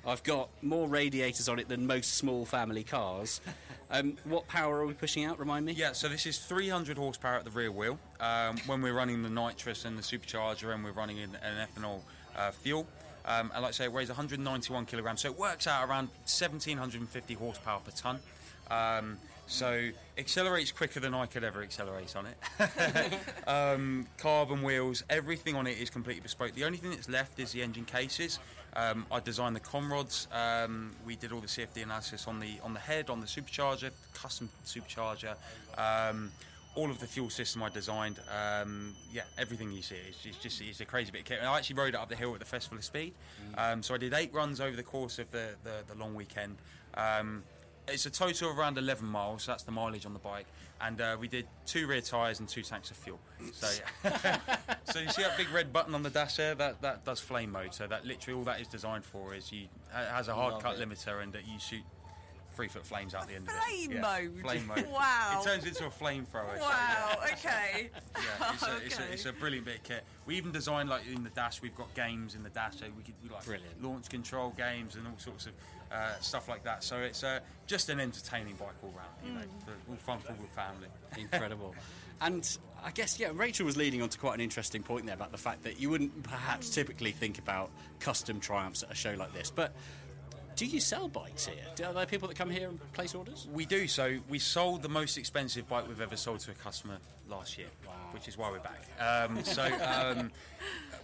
I've 0.06 0.22
got 0.22 0.48
more 0.62 0.88
radiators 0.88 1.48
on 1.48 1.58
it 1.58 1.68
than 1.68 1.86
most 1.86 2.14
small 2.14 2.44
family 2.44 2.84
cars. 2.84 3.40
Um, 3.92 4.16
what 4.22 4.46
power 4.46 4.78
are 4.78 4.86
we 4.86 4.92
pushing 4.92 5.24
out? 5.24 5.40
Remind 5.40 5.66
me. 5.66 5.72
Yeah, 5.72 5.94
so 5.94 6.06
this 6.06 6.24
is 6.24 6.38
300 6.38 6.96
horsepower 6.96 7.38
at 7.38 7.44
the 7.44 7.50
rear 7.50 7.72
wheel. 7.72 7.98
Um, 8.20 8.56
when 8.66 8.82
we're 8.82 8.94
running 8.94 9.24
the 9.24 9.28
nitrous 9.28 9.84
and 9.84 9.98
the 9.98 10.02
supercharger, 10.02 10.72
and 10.72 10.84
we're 10.84 10.92
running 10.92 11.18
an, 11.18 11.36
an 11.42 11.66
ethanol 11.66 12.02
uh, 12.36 12.52
fuel. 12.52 12.86
Um, 13.24 13.50
and 13.52 13.62
like 13.62 13.70
I 13.70 13.72
say, 13.72 13.84
it 13.86 13.92
weighs 13.92 14.06
191 14.06 14.86
kilograms, 14.86 15.22
so 15.22 15.28
it 15.28 15.36
works 15.36 15.66
out 15.66 15.88
around 15.88 16.06
1750 16.26 17.34
horsepower 17.34 17.80
per 17.80 17.90
ton. 17.90 18.20
Um, 18.70 19.18
so 19.50 19.90
accelerates 20.16 20.70
quicker 20.70 21.00
than 21.00 21.12
I 21.12 21.26
could 21.26 21.42
ever 21.42 21.62
accelerate 21.62 22.14
on 22.14 22.26
it. 22.26 23.48
um, 23.48 24.06
carbon 24.16 24.62
wheels, 24.62 25.02
everything 25.10 25.56
on 25.56 25.66
it 25.66 25.76
is 25.78 25.90
completely 25.90 26.20
bespoke. 26.20 26.52
The 26.54 26.64
only 26.64 26.78
thing 26.78 26.90
that's 26.90 27.08
left 27.08 27.38
is 27.40 27.52
the 27.52 27.62
engine 27.62 27.84
cases. 27.84 28.38
Um, 28.74 29.06
I 29.10 29.18
designed 29.18 29.56
the 29.56 29.60
conrods. 29.60 30.28
Um, 30.32 30.92
we 31.04 31.16
did 31.16 31.32
all 31.32 31.40
the 31.40 31.48
CFD 31.48 31.82
analysis 31.82 32.28
on 32.28 32.38
the 32.38 32.60
on 32.62 32.74
the 32.74 32.80
head, 32.80 33.10
on 33.10 33.20
the 33.20 33.26
supercharger, 33.26 33.90
custom 34.14 34.48
supercharger. 34.64 35.34
Um, 35.76 36.30
all 36.76 36.88
of 36.88 37.00
the 37.00 37.06
fuel 37.06 37.28
system 37.28 37.64
I 37.64 37.68
designed, 37.68 38.20
um, 38.30 38.94
yeah, 39.12 39.22
everything 39.36 39.72
you 39.72 39.82
see, 39.82 39.96
it's, 40.08 40.24
it's 40.24 40.36
just 40.38 40.60
it's 40.62 40.80
a 40.80 40.84
crazy 40.84 41.10
bit 41.10 41.22
of 41.22 41.24
kit. 41.26 41.38
And 41.40 41.48
I 41.48 41.58
actually 41.58 41.74
rode 41.74 41.94
it 41.94 41.96
up 41.96 42.08
the 42.08 42.14
hill 42.14 42.32
at 42.32 42.38
the 42.38 42.46
Festival 42.46 42.78
of 42.78 42.84
Speed, 42.84 43.12
um, 43.58 43.82
so 43.82 43.94
I 43.94 43.98
did 43.98 44.14
eight 44.14 44.32
runs 44.32 44.60
over 44.60 44.76
the 44.76 44.84
course 44.84 45.18
of 45.18 45.28
the, 45.32 45.48
the, 45.64 45.82
the 45.92 45.98
long 45.98 46.14
weekend. 46.14 46.56
It's 47.88 48.06
a 48.06 48.10
total 48.10 48.50
of 48.50 48.58
around 48.58 48.78
11 48.78 49.06
miles. 49.06 49.44
So 49.44 49.52
that's 49.52 49.64
the 49.64 49.72
mileage 49.72 50.06
on 50.06 50.12
the 50.12 50.18
bike, 50.18 50.46
and 50.80 51.00
uh, 51.00 51.16
we 51.18 51.28
did 51.28 51.46
two 51.66 51.86
rear 51.86 52.00
tyres 52.00 52.38
and 52.40 52.48
two 52.48 52.62
tanks 52.62 52.90
of 52.90 52.96
fuel. 52.96 53.18
So, 53.52 53.68
yeah. 54.04 54.38
so 54.84 55.00
you 55.00 55.08
see 55.10 55.22
that 55.22 55.36
big 55.36 55.50
red 55.52 55.72
button 55.72 55.94
on 55.94 56.02
the 56.02 56.10
dash 56.10 56.36
there? 56.36 56.54
That 56.54 56.80
that 56.82 57.04
does 57.04 57.20
flame 57.20 57.50
mode. 57.52 57.74
So 57.74 57.86
that 57.86 58.04
literally 58.06 58.38
all 58.38 58.44
that 58.44 58.60
is 58.60 58.68
designed 58.68 59.04
for 59.04 59.34
is 59.34 59.50
you 59.50 59.62
it 59.62 60.08
has 60.10 60.28
a 60.28 60.34
hard 60.34 60.54
Love 60.54 60.62
cut 60.62 60.78
it. 60.78 60.88
limiter 60.88 61.22
and 61.22 61.32
that 61.32 61.46
you 61.46 61.58
shoot. 61.58 61.82
Three 62.60 62.68
foot 62.68 62.84
flames 62.84 63.14
out 63.14 63.26
the 63.26 63.36
end 63.36 63.48
Flame 63.48 63.90
of 63.90 63.96
it. 63.96 64.00
mode? 64.02 64.40
Flame 64.42 64.66
mode. 64.66 64.86
Wow. 64.92 65.40
It 65.40 65.44
turns 65.48 65.64
into 65.64 65.86
a 65.86 65.90
flamethrower. 65.90 66.56
so, 66.58 66.60
Wow, 66.60 67.18
yeah. 67.24 67.32
okay. 67.32 67.90
Yeah, 68.16 68.52
it's, 68.52 68.62
a, 68.62 68.76
it's, 68.84 68.98
a, 68.98 69.02
it's 69.12 69.26
a 69.26 69.32
brilliant 69.32 69.64
bit 69.64 69.76
of 69.76 69.82
kit. 69.84 70.04
We 70.26 70.36
even 70.36 70.52
designed 70.52 70.90
like 70.90 71.02
in 71.10 71.24
the 71.24 71.30
dash. 71.30 71.62
We've 71.62 71.74
got 71.74 71.92
games 71.94 72.34
in 72.34 72.42
the 72.42 72.50
dash, 72.50 72.76
so 72.80 72.86
we 72.96 73.02
could 73.02 73.14
we 73.22 73.30
like 73.30 73.44
Brilliant. 73.46 73.82
launch 73.82 74.10
control 74.10 74.50
games 74.58 74.96
and 74.96 75.06
all 75.06 75.14
sorts 75.16 75.46
of 75.46 75.52
uh, 75.90 76.18
stuff 76.20 76.48
like 76.48 76.62
that. 76.64 76.84
So 76.84 76.98
it's 76.98 77.24
uh, 77.24 77.40
just 77.66 77.88
an 77.88 77.98
entertaining 77.98 78.56
bike 78.56 78.68
all 78.82 78.90
round. 78.94 79.08
You 79.24 79.32
know, 79.32 79.40
Mm. 79.40 79.64
for, 79.64 79.72
all 79.90 79.96
fun 79.96 80.18
for 80.18 80.32
the 80.34 80.48
family. 80.48 80.88
Incredible. 81.16 81.74
And 82.20 82.58
I 82.84 82.90
guess, 82.90 83.18
yeah, 83.18 83.30
Rachael 83.32 83.64
was 83.64 83.78
leading 83.78 84.02
on 84.02 84.10
to 84.10 84.18
quite 84.18 84.34
an 84.34 84.40
interesting 84.42 84.82
point 84.82 85.06
there 85.06 85.14
about 85.14 85.32
the 85.32 85.38
fact 85.38 85.62
that 85.64 85.80
you 85.80 85.88
wouldn't 85.88 86.22
perhaps 86.22 86.68
typically 86.68 87.12
think 87.12 87.38
about 87.38 87.70
custom 88.00 88.38
triumphs 88.40 88.82
at 88.82 88.90
a 88.90 88.94
show 88.94 89.14
like 89.14 89.32
this. 89.32 89.50
But 89.50 89.72
do 90.60 90.66
you 90.66 90.78
sell 90.78 91.08
bikes 91.08 91.46
here? 91.46 91.64
Do, 91.74 91.84
are 91.84 91.94
there 91.94 92.04
people 92.04 92.28
that 92.28 92.36
come 92.36 92.50
here 92.50 92.68
and 92.68 92.92
place 92.92 93.14
orders? 93.14 93.48
We 93.50 93.64
do. 93.64 93.88
So 93.88 94.18
we 94.28 94.38
sold 94.38 94.82
the 94.82 94.90
most 94.90 95.16
expensive 95.16 95.66
bike 95.66 95.88
we've 95.88 96.02
ever 96.02 96.16
sold 96.16 96.40
to 96.40 96.50
a 96.50 96.54
customer 96.54 96.98
last 97.30 97.56
year, 97.56 97.68
which 98.10 98.28
is 98.28 98.36
why 98.36 98.50
we're 98.50 98.58
back. 98.58 98.82
Um, 99.00 99.42
so 99.42 99.62
um, 99.82 100.30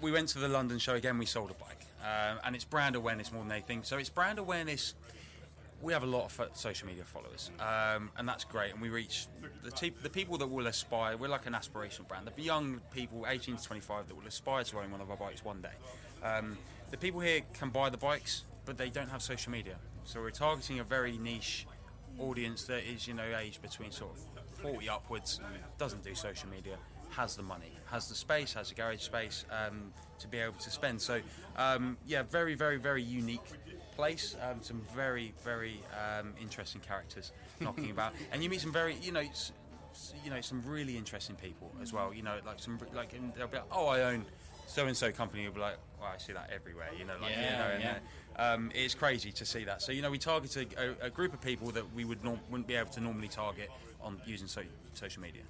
we 0.02 0.12
went 0.12 0.28
to 0.28 0.40
the 0.40 0.48
London 0.48 0.78
show 0.78 0.94
again. 0.94 1.16
We 1.16 1.24
sold 1.24 1.50
a 1.50 1.54
bike, 1.54 1.80
um, 2.02 2.38
and 2.44 2.54
it's 2.54 2.66
brand 2.66 2.96
awareness 2.96 3.32
more 3.32 3.44
than 3.44 3.50
anything. 3.50 3.82
So 3.82 3.96
it's 3.96 4.10
brand 4.10 4.38
awareness. 4.38 4.92
We 5.80 5.94
have 5.94 6.02
a 6.02 6.06
lot 6.06 6.26
of 6.38 6.50
social 6.52 6.86
media 6.86 7.04
followers, 7.04 7.50
um, 7.58 8.10
and 8.18 8.28
that's 8.28 8.44
great. 8.44 8.72
And 8.72 8.82
we 8.82 8.90
reach 8.90 9.26
the, 9.64 9.70
te- 9.70 9.94
the 10.02 10.10
people 10.10 10.36
that 10.36 10.48
will 10.48 10.66
aspire. 10.66 11.16
We're 11.16 11.28
like 11.28 11.46
an 11.46 11.54
aspirational 11.54 12.06
brand. 12.06 12.28
The 12.36 12.42
young 12.42 12.82
people, 12.92 13.24
18 13.26 13.56
to 13.56 13.64
25, 13.64 14.08
that 14.08 14.14
will 14.14 14.26
aspire 14.26 14.64
to 14.64 14.80
own 14.80 14.90
one 14.90 15.00
of 15.00 15.10
our 15.10 15.16
bikes 15.16 15.42
one 15.42 15.62
day. 15.62 16.26
Um, 16.26 16.58
the 16.90 16.98
people 16.98 17.20
here 17.20 17.40
can 17.54 17.70
buy 17.70 17.88
the 17.88 17.96
bikes, 17.96 18.44
but 18.66 18.76
they 18.76 18.90
don't 18.90 19.08
have 19.08 19.22
social 19.22 19.50
media. 19.52 19.76
So 20.04 20.20
we're 20.20 20.30
targeting 20.30 20.80
a 20.80 20.84
very 20.84 21.16
niche 21.16 21.66
audience 22.18 22.64
that 22.64 22.84
is, 22.84 23.06
you 23.08 23.14
know, 23.14 23.24
aged 23.38 23.62
between 23.62 23.90
sort 23.92 24.12
of 24.12 24.20
40 24.60 24.88
upwards, 24.88 25.40
doesn't 25.78 26.02
do 26.04 26.14
social 26.14 26.48
media, 26.50 26.76
has 27.10 27.36
the 27.36 27.42
money, 27.42 27.72
has 27.86 28.08
the 28.08 28.14
space, 28.14 28.52
has 28.54 28.68
the 28.68 28.74
garage 28.74 29.00
space 29.02 29.44
um, 29.50 29.92
to 30.18 30.28
be 30.28 30.38
able 30.38 30.54
to 30.54 30.70
spend. 30.70 31.00
So, 31.00 31.20
um, 31.56 31.96
yeah, 32.06 32.22
very, 32.24 32.54
very, 32.54 32.76
very 32.78 33.02
unique 33.02 33.44
place. 33.94 34.36
Um, 34.42 34.62
some 34.62 34.82
very, 34.94 35.32
very 35.44 35.80
um, 36.18 36.34
interesting 36.40 36.80
characters 36.80 37.32
knocking 37.60 37.90
about, 37.90 38.12
and 38.32 38.42
you 38.42 38.50
meet 38.50 38.60
some 38.60 38.72
very, 38.72 38.96
you 39.02 39.12
know. 39.12 39.20
s- 39.20 39.52
You 40.24 40.30
know, 40.30 40.42
some 40.42 40.60
really 40.66 40.94
interesting 40.98 41.36
people 41.36 41.70
as 41.80 41.90
well. 41.92 42.12
You 42.12 42.22
know, 42.22 42.36
like 42.44 42.58
some, 42.60 42.78
like, 42.94 43.14
and 43.14 43.32
they'll 43.34 43.48
be 43.48 43.56
like, 43.56 43.72
"Oh, 43.72 43.86
I 43.88 44.02
own 44.12 44.26
so 44.66 44.84
and 44.86 44.94
so 44.96 45.10
company." 45.10 45.42
You'll 45.44 45.54
be 45.54 45.60
like, 45.60 45.78
"Well, 46.00 46.10
I 46.14 46.18
see 46.18 46.32
that 46.32 46.50
everywhere." 46.54 46.88
You 46.98 47.04
know, 47.04 47.14
like, 47.20 47.30
you 47.36 47.42
Yeah, 47.42 47.58
know, 47.58 47.78
yeah. 47.80 47.98
uh, 48.38 48.54
um, 48.54 48.70
it's 48.74 48.94
crazy 48.94 49.32
to 49.32 49.44
see 49.44 49.64
that. 49.64 49.82
So 49.82 49.92
you 49.92 50.02
know, 50.02 50.10
we 50.10 50.18
target 50.18 50.56
a, 50.56 50.66
a, 50.78 51.06
a 51.06 51.10
group 51.10 51.32
of 51.34 51.40
people 51.40 51.70
that 51.72 51.84
we 51.94 52.04
would 52.04 52.22
norm- 52.24 52.40
wouldn't 52.50 52.66
be 52.68 52.74
able 52.74 52.90
to 52.92 53.00
normally 53.00 53.28
target 53.28 53.70
on 54.00 54.20
using 54.26 54.46
so- 54.48 54.62
social 54.94 55.22
media. 55.22 55.42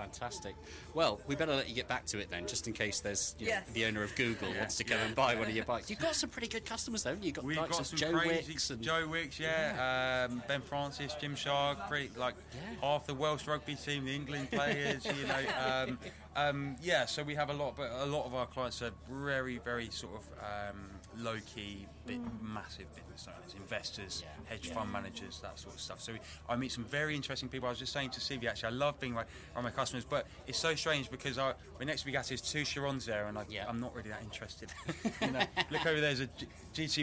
Fantastic. 0.00 0.54
Well, 0.94 1.20
we 1.26 1.34
better 1.36 1.54
let 1.54 1.68
you 1.68 1.74
get 1.74 1.86
back 1.88 2.06
to 2.06 2.18
it 2.18 2.30
then, 2.30 2.46
just 2.46 2.66
in 2.66 2.72
case 2.72 3.00
there's 3.00 3.34
you 3.38 3.46
know, 3.46 3.52
Yes. 3.52 3.68
the 3.72 3.84
owner 3.84 4.02
of 4.02 4.14
Google 4.16 4.52
wants 4.54 4.76
to 4.76 4.84
come 4.84 4.98
Yeah. 4.98 5.04
and 5.06 5.14
buy 5.14 5.34
one 5.34 5.48
of 5.48 5.54
your 5.54 5.64
bikes. 5.66 5.90
You've 5.90 5.98
got 5.98 6.14
some 6.14 6.30
pretty 6.30 6.48
good 6.48 6.64
customers, 6.64 7.02
though. 7.02 7.12
you? 7.12 7.18
You've 7.22 7.34
got 7.34 7.44
We've 7.44 7.56
likes 7.58 7.76
got 7.76 7.86
some 7.86 7.98
Joe 7.98 8.12
crazy 8.18 8.52
Wicks 8.52 8.70
and 8.70 8.82
Joe 8.82 9.06
Wicks, 9.06 9.38
yeah, 9.38 10.26
Um, 10.30 10.42
Ben 10.48 10.62
Francis, 10.62 11.14
Gymshark, 11.20 11.86
pretty, 11.88 12.10
like 12.16 12.34
half 12.80 13.06
the 13.06 13.14
Welsh 13.14 13.46
rugby 13.46 13.74
team, 13.74 14.04
the 14.06 14.14
England 14.14 14.50
players, 14.50 15.04
you 15.04 15.26
know. 15.26 15.44
Um, 15.68 15.98
um, 16.36 16.76
yeah, 16.82 17.04
so 17.06 17.22
we 17.22 17.34
have 17.34 17.50
a 17.50 17.54
lot, 17.54 17.76
but 17.76 17.90
a 17.90 18.06
lot 18.06 18.24
of 18.26 18.34
our 18.34 18.46
clients 18.46 18.80
are 18.82 18.92
very, 19.10 19.58
very 19.58 19.90
sort 19.90 20.14
of 20.14 20.70
um, 20.74 20.90
low 21.18 21.36
key, 21.54 21.86
bit 22.06 22.20
massive 22.42 22.86
business 22.94 23.26
owners, 23.28 23.54
investors, 23.54 24.24
hedge 24.44 24.70
fund 24.70 24.92
managers, 24.92 25.40
that 25.40 25.58
sort 25.58 25.74
of 25.74 25.80
stuff. 25.80 26.00
So 26.00 26.12
I 26.48 26.56
meet 26.56 26.72
some 26.72 26.84
very 26.84 27.14
interesting 27.14 27.48
people. 27.48 27.66
I 27.66 27.70
was 27.70 27.78
just 27.78 27.92
saying 27.92 28.10
to 28.10 28.20
Stevie, 28.20 28.48
actually, 28.48 28.68
I 28.68 28.76
love 28.76 28.98
being 29.00 29.14
around 29.14 29.26
around 29.54 29.64
my 29.64 29.70
customers, 29.70 30.04
but 30.04 30.26
it's 30.46 30.58
so 30.58 30.74
strange 30.74 31.10
because 31.10 31.38
I, 31.38 31.54
my 31.78 31.84
next 31.84 32.04
big 32.04 32.14
asset 32.14 32.32
is 32.32 32.40
two 32.40 32.62
Chirons 32.62 33.04
there, 33.04 33.26
and 33.26 33.36
I, 33.38 33.44
I'm 33.68 33.80
not 33.80 33.94
really 33.94 34.10
that 34.10 34.22
interested. 34.22 34.72
you 35.20 35.30
know, 35.30 35.42
look 35.70 35.86
over 35.86 36.00
there's 36.00 36.20
a 36.20 36.26
G- 36.26 36.46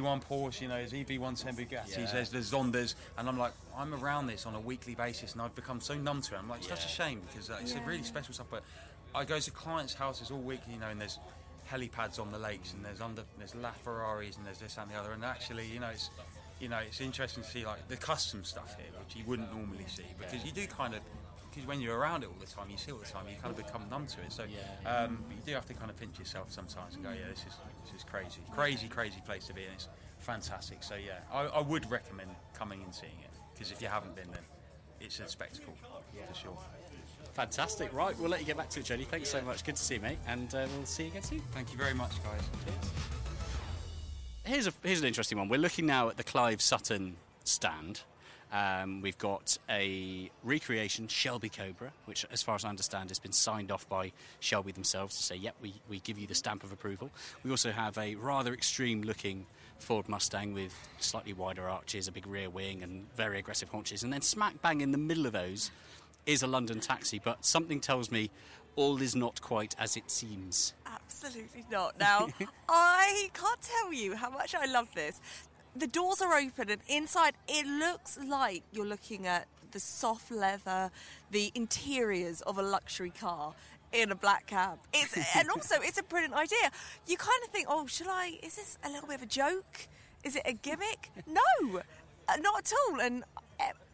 GT1 0.02 0.24
Porsche, 0.24 0.62
you 0.62 0.68
know, 0.68 0.78
there's 0.78 0.94
EB110 0.94 1.56
Bugattis, 1.56 1.98
Yeah. 1.98 2.10
there's 2.12 2.30
the 2.30 2.40
Zondas, 2.40 2.96
and 3.18 3.28
I'm 3.28 3.38
like, 3.38 3.54
I'm 3.78 3.94
around 3.94 4.28
this 4.28 4.46
on 4.46 4.56
a 4.56 4.60
weekly 4.60 4.96
basis, 4.96 5.34
and 5.34 5.42
I've 5.42 5.56
become 5.56 5.80
so 5.82 5.96
numb 5.96 6.22
to 6.24 6.36
it. 6.36 6.40
I'm 6.40 6.50
like, 6.50 6.60
it's 6.60 6.70
such 6.70 6.86
a 6.86 6.90
shame 6.90 7.22
because 7.30 7.50
uh, 7.50 7.58
it's 7.62 7.76
a 7.76 7.82
really 7.82 8.04
special 8.04 8.34
stuff. 8.34 8.48
But 8.50 8.64
I 9.14 9.26
go 9.26 9.40
to 9.40 9.52
clients' 9.52 9.94
houses 9.94 10.32
all 10.32 10.40
week, 10.40 10.62
you 10.72 10.80
know, 10.80 10.88
and 10.88 11.00
there's 11.00 11.20
helipads 11.72 12.20
on 12.20 12.32
the 12.32 12.40
lakes, 12.40 12.74
and 12.74 12.84
there's 12.84 13.02
under 13.02 13.24
there's 13.38 13.54
LaFerraris, 13.54 14.38
and 14.38 14.46
there's 14.46 14.60
this 14.60 14.78
and 14.78 14.90
the 14.90 14.96
other, 14.96 15.12
and 15.12 15.24
actually, 15.24 15.68
you 15.68 15.80
know, 15.80 15.90
it's 15.90 16.10
you 16.60 16.70
know, 16.70 16.80
it's 16.80 17.02
interesting 17.02 17.44
to 17.44 17.50
see 17.50 17.66
like 17.66 17.88
the 17.88 17.98
custom 17.98 18.44
stuff 18.44 18.76
here, 18.78 18.88
which 19.00 19.16
you 19.16 19.24
wouldn't 19.26 19.54
normally 19.54 19.86
see 19.88 20.06
because 20.20 20.44
you 20.46 20.52
do 20.52 20.66
kind 20.68 20.94
of. 20.96 21.02
Because 21.50 21.68
when 21.68 21.82
you're 21.82 21.98
around 21.98 22.22
it 22.24 22.28
all 22.28 22.36
the 22.40 22.46
time, 22.46 22.70
you 22.70 22.78
see 22.78 22.92
all 22.92 23.00
the 23.00 23.06
time, 23.06 23.26
you 23.28 23.36
kind 23.42 23.50
of 23.50 23.66
become 23.66 23.82
numb 23.90 24.06
to 24.06 24.22
it. 24.22 24.32
So, 24.32 24.44
um, 24.86 25.24
but 25.28 25.36
you 25.38 25.42
do 25.44 25.54
have 25.54 25.66
to 25.66 25.74
kind 25.74 25.90
of 25.90 25.98
pinch 25.98 26.20
yourself 26.20 26.52
sometimes 26.52 26.94
and 26.94 27.04
go, 27.04 27.10
"Yeah, 27.10 27.30
this 27.30 27.40
is 27.40 27.54
this 27.84 27.96
is 27.96 28.04
crazy, 28.04 28.42
crazy, 28.52 28.88
crazy 28.88 29.22
place 29.26 29.48
to 29.48 29.54
be, 29.54 29.64
and 29.64 29.74
it's 29.74 29.88
fantastic." 30.20 30.84
So, 30.84 30.96
yeah, 30.96 31.20
I, 31.34 31.46
I 31.46 31.62
would 31.62 31.90
recommend 31.90 32.30
coming 32.54 32.84
and 32.84 32.94
seeing 32.94 33.20
it 33.24 33.32
because 33.54 33.72
if 33.72 33.82
you 33.82 33.88
haven't 33.88 34.16
been, 34.16 34.30
then 34.32 34.44
it's 35.00 35.20
a 35.20 35.28
spectacle 35.28 35.74
for 36.28 36.34
sure. 36.36 36.58
Fantastic. 37.38 37.94
Right, 37.94 38.18
we'll 38.18 38.32
let 38.32 38.40
you 38.40 38.48
get 38.48 38.58
back 38.58 38.68
to 38.70 38.80
it, 38.80 38.88
Jody. 38.88 39.04
Thanks 39.04 39.30
so 39.30 39.40
much. 39.44 39.64
Good 39.64 39.76
to 39.76 39.84
see 39.84 39.94
you, 39.94 40.02
mate. 40.02 40.18
And 40.28 40.56
uh, 40.56 40.66
we'll 40.76 40.88
see 40.88 41.04
you 41.04 41.10
again 41.10 41.22
soon. 41.22 41.40
Thank 41.52 41.72
you 41.72 41.78
very 41.78 41.94
much, 41.94 42.14
guys. 42.24 42.42
Here's, 44.44 44.66
a, 44.66 44.74
here's 44.82 45.02
an 45.02 45.06
interesting 45.06 45.38
one. 45.38 45.48
We're 45.48 45.60
looking 45.60 45.86
now 45.86 46.10
at 46.10 46.18
the 46.18 46.24
Clive 46.24 46.64
Sutton 46.64 47.16
stand. 47.44 48.02
Um, 48.52 49.02
we've 49.02 49.20
got 49.20 49.56
a 49.70 50.32
recreation 50.44 51.08
Shelby 51.08 51.50
Cobra, 51.50 51.92
which, 52.06 52.26
as 52.32 52.42
far 52.42 52.56
as 52.56 52.66
I 52.66 52.70
understand, 52.70 53.12
has 53.12 53.20
been 53.20 53.34
signed 53.34 53.72
off 53.72 53.88
by 53.88 54.14
Shelby 54.40 54.72
themselves 54.72 55.16
to 55.18 55.22
say, 55.22 55.36
yep, 55.36 55.54
we, 55.62 55.76
we 55.88 56.00
give 56.00 56.18
you 56.18 56.26
the 56.26 56.34
stamp 56.34 56.64
of 56.64 56.72
approval. 56.72 57.12
We 57.44 57.52
also 57.52 57.72
have 57.72 58.00
a 58.00 58.16
rather 58.16 58.52
extreme 58.52 59.04
looking 59.04 59.46
Ford 59.78 60.10
Mustang 60.10 60.56
with 60.56 60.74
slightly 60.98 61.34
wider 61.34 61.70
arches, 61.70 62.08
a 62.08 62.12
big 62.12 62.26
rear 62.26 62.50
wing, 62.50 62.82
and 62.82 63.06
very 63.16 63.38
aggressive 63.38 63.70
haunches. 63.70 64.02
And 64.02 64.12
then 64.12 64.24
smack 64.24 64.60
bang 64.64 64.82
in 64.82 64.92
the 64.92 64.98
middle 64.98 65.28
of 65.28 65.34
those 65.34 65.70
is 66.28 66.44
a 66.44 66.48
London 66.48 66.80
taxi, 66.80 67.20
but 67.24 67.44
something 67.44 67.80
tells 67.80 68.12
me 68.12 68.30
all 68.76 69.02
is 69.02 69.16
not 69.16 69.42
quite 69.42 69.76
as 69.80 69.98
it 69.98 70.12
seems. 70.12 70.74
Absolutely 70.86 71.66
not. 71.72 72.00
Now, 72.00 72.28
I 72.70 73.32
can't 73.34 73.62
tell 73.62 73.92
you 73.92 74.16
how 74.16 74.30
much 74.30 74.54
I 74.54 74.66
love 74.66 74.90
this. 74.94 75.20
The 75.76 75.88
doors 75.88 76.22
are 76.22 76.38
open, 76.38 76.70
and 76.70 76.82
inside 76.88 77.34
it 77.48 77.66
looks 77.66 78.20
like 78.24 78.64
you're 78.72 78.86
looking 78.86 79.26
at 79.26 79.48
the 79.72 79.80
soft 79.80 80.32
leather, 80.32 80.92
the 81.32 81.52
interiors 81.56 82.42
of 82.42 82.58
a 82.58 82.62
luxury 82.62 83.10
car 83.10 83.54
in 83.92 84.12
a 84.12 84.16
black 84.16 84.48
cab. 84.48 84.80
It's 84.94 85.18
and 85.36 85.50
also 85.50 85.76
it's 85.82 85.98
a 85.98 86.04
brilliant 86.04 86.34
idea. 86.34 86.72
You 87.08 87.18
kind 87.18 87.42
of 87.44 87.50
think, 87.50 87.68
oh, 87.70 87.88
should 87.88 88.08
I? 88.10 88.40
Is 88.44 88.56
this 88.56 88.78
a 88.84 88.90
little 88.90 89.08
bit 89.08 89.16
of 89.16 89.24
a 89.24 89.28
joke? 89.28 89.88
Is 90.24 90.36
it 90.36 90.44
a 90.46 90.54
gimmick? 90.54 91.12
No, 91.26 91.82
uh, 92.28 92.36
not 92.42 92.60
at 92.60 92.74
all. 92.90 93.00
And 93.00 93.24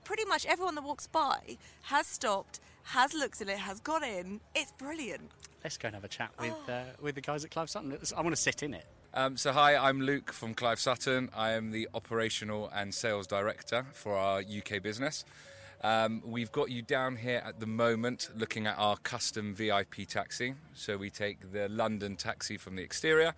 pretty 0.03 0.25
much 0.25 0.45
everyone 0.45 0.75
that 0.75 0.83
walks 0.83 1.07
by 1.07 1.57
has 1.83 2.07
stopped, 2.07 2.59
has 2.83 3.13
looked 3.13 3.41
at 3.41 3.49
it, 3.49 3.57
has 3.57 3.79
got 3.79 4.03
in. 4.03 4.39
It's 4.55 4.71
brilliant. 4.73 5.31
Let's 5.63 5.77
go 5.77 5.87
and 5.87 5.95
have 5.95 6.03
a 6.03 6.09
chat 6.09 6.31
with 6.39 6.53
uh, 6.67 6.83
with 7.01 7.15
the 7.15 7.21
guys 7.21 7.45
at 7.45 7.51
Clive 7.51 7.69
Sutton. 7.69 7.97
I 8.15 8.21
want 8.21 8.35
to 8.35 8.41
sit 8.41 8.63
in 8.63 8.73
it. 8.73 8.85
Um, 9.15 9.37
so, 9.37 9.51
hi, 9.51 9.75
I'm 9.75 10.01
Luke 10.01 10.33
from 10.33 10.55
Clive 10.55 10.79
Sutton. 10.79 11.29
I 11.35 11.51
am 11.51 11.69
the 11.69 11.87
operational 11.93 12.71
and 12.73 12.91
sales 12.93 13.27
director 13.27 13.85
for 13.93 14.17
our 14.17 14.39
UK 14.39 14.81
business. 14.81 15.23
Um, 15.83 16.23
we've 16.25 16.51
got 16.51 16.71
you 16.71 16.81
down 16.81 17.17
here 17.17 17.43
at 17.45 17.59
the 17.59 17.67
moment 17.67 18.29
looking 18.35 18.65
at 18.65 18.75
our 18.79 18.97
custom 18.97 19.53
VIP 19.53 20.07
taxi. 20.07 20.55
So, 20.73 20.97
we 20.97 21.11
take 21.11 21.51
the 21.51 21.69
London 21.69 22.15
taxi 22.15 22.57
from 22.57 22.75
the 22.75 22.81
exterior 22.81 23.35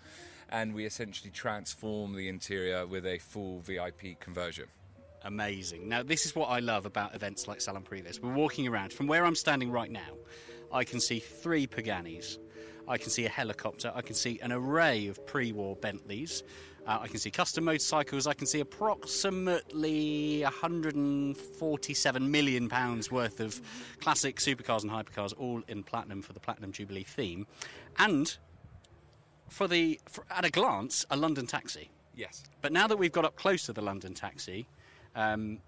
and 0.50 0.74
we 0.74 0.86
essentially 0.86 1.32
transform 1.32 2.16
the 2.16 2.30
interior 2.30 2.88
with 2.88 3.06
a 3.06 3.18
full 3.18 3.60
VIP 3.60 4.20
conversion. 4.20 4.68
Amazing. 5.26 5.90
Now, 5.90 6.04
this 6.04 6.28
is 6.28 6.36
what 6.36 6.46
I 6.52 6.60
love 6.60 6.86
about 6.86 7.16
events 7.16 7.48
like 7.48 7.60
Salon 7.60 7.84
Privés. 7.84 8.22
We're 8.22 8.32
walking 8.32 8.68
around. 8.68 8.94
From 8.94 9.08
where 9.08 9.26
I'm 9.26 9.34
standing 9.34 9.72
right 9.72 9.90
now, 9.90 10.14
I 10.72 10.84
can 10.84 11.00
see 11.00 11.20
three 11.20 11.66
Paganis. 11.66 12.38
I 12.88 13.00
can 13.00 13.10
see 13.10 13.26
a 13.26 13.30
helicopter. 13.30 13.92
I 13.96 14.04
can 14.04 14.14
see 14.14 14.40
an 14.44 14.52
array 14.52 15.08
of 15.08 15.26
pre 15.26 15.52
war 15.52 15.76
Bentleys. 15.76 16.44
Uh, 16.86 17.00
I 17.02 17.08
can 17.08 17.18
see 17.18 17.32
custom 17.32 17.66
motorcycles. 17.66 18.28
I 18.28 18.34
can 18.34 18.46
see 18.46 18.60
approximately 18.60 20.44
147 20.44 22.32
million 22.32 22.70
pounds 22.70 23.12
worth 23.12 23.40
of 23.40 23.60
classic 24.00 24.36
supercars 24.38 24.84
and 24.84 24.92
hypercars, 24.92 25.34
all 25.36 25.64
in 25.68 25.82
platinum 25.82 26.22
for 26.22 26.34
the 26.34 26.40
Platinum 26.40 26.72
Jubilee 26.72 27.02
theme, 27.02 27.48
and 27.98 28.38
for 29.50 29.68
the 29.68 30.00
for, 30.08 30.24
at 30.30 30.46
a 30.46 30.52
glance, 30.52 31.08
a 31.10 31.18
London 31.18 31.48
taxi. 31.48 31.90
Yes. 32.14 32.44
But 32.62 32.72
now 32.72 32.86
that 32.86 32.98
we've 32.98 33.12
got 33.12 33.26
up 33.26 33.36
close 33.36 33.66
to 33.66 33.74
the 33.74 33.82
London 33.82 34.14
taxi, 34.14 34.68
um, 35.16 35.60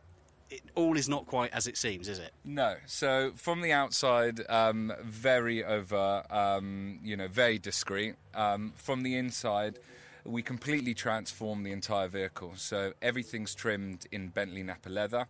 it, 0.50 0.62
all 0.76 0.98
is 0.98 1.10
not 1.10 1.26
quite 1.26 1.54
as 1.54 1.68
it 1.68 1.78
seems, 1.78 2.08
is 2.08 2.20
it? 2.20 2.32
No. 2.46 2.76
So 2.86 3.32
from 3.36 3.62
the 3.62 3.72
outside, 3.72 4.42
um, 4.50 4.94
very 5.04 5.64
over, 5.64 6.24
um, 6.30 7.00
you 7.04 7.18
know, 7.18 7.28
very 7.28 7.58
discreet. 7.58 8.16
Um, 8.34 8.74
from 8.76 9.04
the 9.04 9.18
inside, 9.18 9.80
we 10.24 10.42
completely 10.42 10.94
transform 10.94 11.64
the 11.64 11.72
entire 11.72 12.08
vehicle. 12.08 12.54
So 12.56 12.94
everything's 13.02 13.56
trimmed 13.56 14.08
in 14.12 14.30
Bentley 14.30 14.64
Nappa 14.64 14.90
leather. 14.90 15.28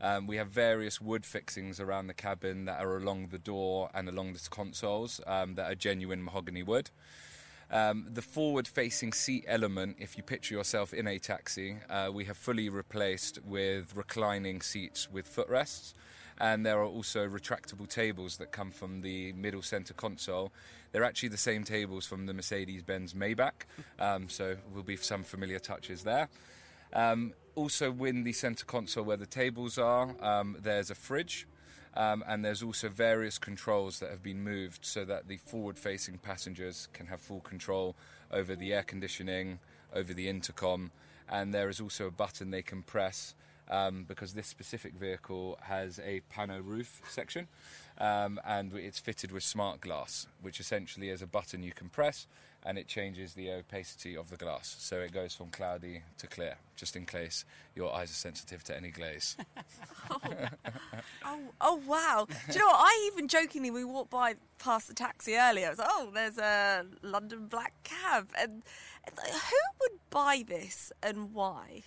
Um, 0.00 0.26
we 0.26 0.36
have 0.36 0.48
various 0.48 1.00
wood 1.00 1.26
fixings 1.26 1.78
around 1.78 2.06
the 2.06 2.14
cabin 2.14 2.64
that 2.64 2.80
are 2.80 2.96
along 2.96 3.28
the 3.28 3.38
door 3.38 3.90
and 3.92 4.08
along 4.08 4.32
the 4.32 4.40
consoles 4.50 5.20
um, 5.26 5.56
that 5.56 5.70
are 5.70 5.74
genuine 5.74 6.24
mahogany 6.24 6.62
wood. 6.62 6.90
Um, 7.72 8.08
the 8.12 8.22
forward 8.22 8.66
facing 8.66 9.12
seat 9.12 9.44
element, 9.46 9.96
if 10.00 10.16
you 10.16 10.22
picture 10.22 10.54
yourself 10.54 10.92
in 10.92 11.06
a 11.06 11.18
taxi, 11.18 11.76
uh, 11.88 12.10
we 12.12 12.24
have 12.24 12.36
fully 12.36 12.68
replaced 12.68 13.38
with 13.44 13.94
reclining 13.94 14.60
seats 14.60 15.08
with 15.10 15.26
footrests. 15.26 15.94
And 16.38 16.64
there 16.64 16.80
are 16.80 16.86
also 16.86 17.28
retractable 17.28 17.86
tables 17.86 18.38
that 18.38 18.50
come 18.50 18.70
from 18.70 19.02
the 19.02 19.32
middle 19.34 19.62
center 19.62 19.92
console. 19.92 20.52
They're 20.90 21.04
actually 21.04 21.28
the 21.28 21.36
same 21.36 21.64
tables 21.64 22.06
from 22.06 22.26
the 22.26 22.32
Mercedes 22.32 22.82
Benz 22.82 23.14
Maybach, 23.14 23.66
um, 23.98 24.28
so 24.28 24.56
will 24.74 24.82
be 24.82 24.96
some 24.96 25.22
familiar 25.22 25.58
touches 25.58 26.02
there. 26.02 26.28
Um, 26.92 27.34
also, 27.54 27.92
in 28.04 28.24
the 28.24 28.32
center 28.32 28.64
console 28.64 29.04
where 29.04 29.16
the 29.16 29.26
tables 29.26 29.78
are, 29.78 30.14
um, 30.24 30.56
there's 30.60 30.90
a 30.90 30.94
fridge. 30.94 31.46
Um, 31.94 32.22
and 32.26 32.44
there's 32.44 32.62
also 32.62 32.88
various 32.88 33.38
controls 33.38 33.98
that 33.98 34.10
have 34.10 34.22
been 34.22 34.42
moved 34.42 34.84
so 34.84 35.04
that 35.04 35.26
the 35.26 35.38
forward 35.38 35.78
facing 35.78 36.18
passengers 36.18 36.88
can 36.92 37.06
have 37.06 37.20
full 37.20 37.40
control 37.40 37.96
over 38.30 38.54
the 38.54 38.72
air 38.72 38.84
conditioning, 38.84 39.58
over 39.94 40.14
the 40.14 40.28
intercom, 40.28 40.92
and 41.28 41.52
there 41.52 41.68
is 41.68 41.80
also 41.80 42.06
a 42.06 42.10
button 42.10 42.50
they 42.50 42.62
can 42.62 42.82
press 42.82 43.34
um, 43.68 44.04
because 44.06 44.34
this 44.34 44.46
specific 44.46 44.94
vehicle 44.94 45.58
has 45.62 46.00
a 46.00 46.22
pano 46.34 46.60
roof 46.64 47.00
section 47.08 47.46
um, 47.98 48.40
and 48.44 48.72
it's 48.74 48.98
fitted 48.98 49.32
with 49.32 49.42
smart 49.42 49.80
glass, 49.80 50.26
which 50.42 50.60
essentially 50.60 51.08
is 51.08 51.22
a 51.22 51.26
button 51.26 51.62
you 51.62 51.72
can 51.72 51.88
press 51.88 52.26
and 52.64 52.78
it 52.78 52.86
changes 52.86 53.34
the 53.34 53.50
opacity 53.50 54.16
of 54.16 54.30
the 54.30 54.36
glass. 54.36 54.76
So 54.78 54.96
it 54.96 55.12
goes 55.12 55.34
from 55.34 55.48
cloudy 55.48 56.02
to 56.18 56.26
clear, 56.26 56.56
just 56.76 56.96
in 56.96 57.06
case 57.06 57.44
your 57.74 57.94
eyes 57.94 58.10
are 58.10 58.14
sensitive 58.14 58.62
to 58.64 58.76
any 58.76 58.90
glaze. 58.90 59.36
Oh, 60.12 60.18
oh 61.24 61.38
oh, 61.60 61.80
wow! 61.86 62.26
Do 62.28 62.52
you 62.52 62.58
know 62.58 62.66
what? 62.66 62.80
I 62.80 63.10
even 63.12 63.28
jokingly 63.28 63.70
we 63.70 63.84
walked 63.84 64.10
by 64.10 64.34
past 64.58 64.88
the 64.88 64.94
taxi 64.94 65.36
earlier. 65.36 65.68
I 65.68 65.70
was 65.70 65.78
like, 65.78 65.88
oh, 65.88 66.10
there's 66.12 66.38
a 66.38 66.84
London 67.02 67.46
black 67.46 67.74
cab, 67.84 68.28
and 68.36 68.62
like, 69.16 69.30
who 69.30 69.56
would 69.80 70.00
buy 70.10 70.44
this 70.46 70.90
and 71.02 71.32
why? 71.32 71.84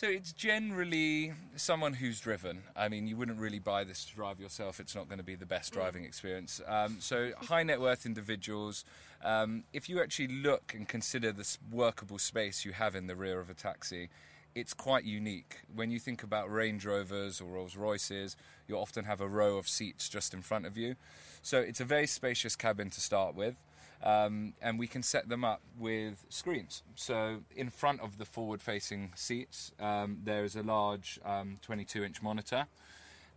So 0.00 0.06
it's 0.06 0.32
generally 0.32 1.34
someone 1.56 1.92
who's 1.92 2.20
driven. 2.20 2.62
I 2.74 2.88
mean, 2.88 3.06
you 3.06 3.18
wouldn't 3.18 3.38
really 3.38 3.58
buy 3.58 3.84
this 3.84 4.06
to 4.06 4.14
drive 4.14 4.40
yourself. 4.40 4.80
It's 4.80 4.94
not 4.94 5.08
going 5.08 5.18
to 5.18 5.24
be 5.24 5.34
the 5.34 5.44
best 5.44 5.74
driving 5.74 6.04
experience. 6.04 6.58
Um, 6.66 6.96
so 7.00 7.32
high 7.36 7.64
net 7.64 7.82
worth 7.82 8.06
individuals. 8.06 8.86
Um, 9.22 9.64
if 9.72 9.88
you 9.88 10.00
actually 10.00 10.28
look 10.28 10.72
and 10.74 10.88
consider 10.88 11.32
this 11.32 11.58
workable 11.70 12.18
space 12.18 12.64
you 12.64 12.72
have 12.72 12.94
in 12.94 13.06
the 13.06 13.14
rear 13.14 13.40
of 13.40 13.50
a 13.50 13.54
taxi, 13.54 14.08
it's 14.54 14.74
quite 14.74 15.04
unique. 15.04 15.60
When 15.72 15.90
you 15.90 15.98
think 15.98 16.22
about 16.22 16.50
Range 16.50 16.84
Rovers 16.84 17.40
or 17.40 17.44
Rolls 17.44 17.76
Royces, 17.76 18.36
you 18.66 18.76
often 18.76 19.04
have 19.04 19.20
a 19.20 19.28
row 19.28 19.58
of 19.58 19.68
seats 19.68 20.08
just 20.08 20.34
in 20.34 20.42
front 20.42 20.66
of 20.66 20.76
you. 20.76 20.96
So 21.42 21.60
it's 21.60 21.80
a 21.80 21.84
very 21.84 22.06
spacious 22.06 22.56
cabin 22.56 22.90
to 22.90 23.00
start 23.00 23.34
with. 23.34 23.62
Um, 24.02 24.54
and 24.62 24.78
we 24.78 24.86
can 24.86 25.02
set 25.02 25.28
them 25.28 25.44
up 25.44 25.60
with 25.78 26.24
screens. 26.30 26.82
So 26.94 27.40
in 27.54 27.68
front 27.68 28.00
of 28.00 28.16
the 28.16 28.24
forward-facing 28.24 29.12
seats, 29.14 29.72
um, 29.78 30.20
there 30.24 30.42
is 30.42 30.56
a 30.56 30.62
large 30.62 31.20
22-inch 31.24 32.22
monitor. 32.22 32.66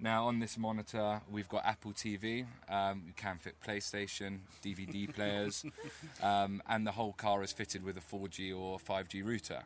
Now 0.04 0.28
on 0.28 0.40
this 0.40 0.58
monitor, 0.58 1.22
we've 1.32 1.48
got 1.48 1.66
Apple 1.66 1.94
TV. 1.94 2.46
Um, 2.68 3.04
you 3.08 3.14
can 3.16 3.38
fit 3.38 3.56
PlayStation, 3.66 4.40
DVD 4.62 5.12
players, 5.16 5.64
um, 6.22 6.62
and 6.68 6.86
the 6.86 6.92
whole 6.92 7.14
car 7.14 7.42
is 7.42 7.54
fitted 7.54 7.86
with 7.86 7.96
a 7.96 8.02
4G 8.02 8.54
or 8.54 8.80
5G 8.80 9.26
router. 9.26 9.64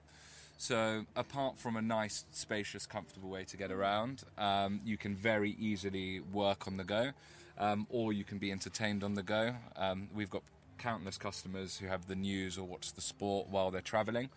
So, 0.60 1.08
apart 1.16 1.58
from 1.58 1.76
a 1.76 1.82
nice, 1.82 2.26
spacious, 2.32 2.86
comfortable 2.86 3.30
way 3.30 3.46
to 3.46 3.58
get 3.58 3.72
around, 3.72 4.26
um, 4.38 4.80
you 4.86 4.96
can 4.96 5.16
very 5.16 5.56
easily 5.60 6.20
work 6.20 6.68
on 6.68 6.78
the 6.78 6.84
go, 6.84 7.14
um, 7.58 7.88
or 7.90 8.14
you 8.14 8.24
can 8.24 8.38
be 8.38 8.52
entertained 8.52 9.04
on 9.04 9.16
the 9.16 9.24
go. 9.24 9.56
Um, 9.76 10.08
we've 10.14 10.30
got 10.30 10.44
countless 10.78 11.18
customers 11.18 11.80
who 11.80 11.88
have 11.88 12.08
the 12.08 12.16
news 12.16 12.60
or 12.60 12.68
watch 12.68 12.94
the 12.94 13.02
sport 13.02 13.48
while 13.50 13.72
they're 13.72 13.82
travelling, 13.82 14.30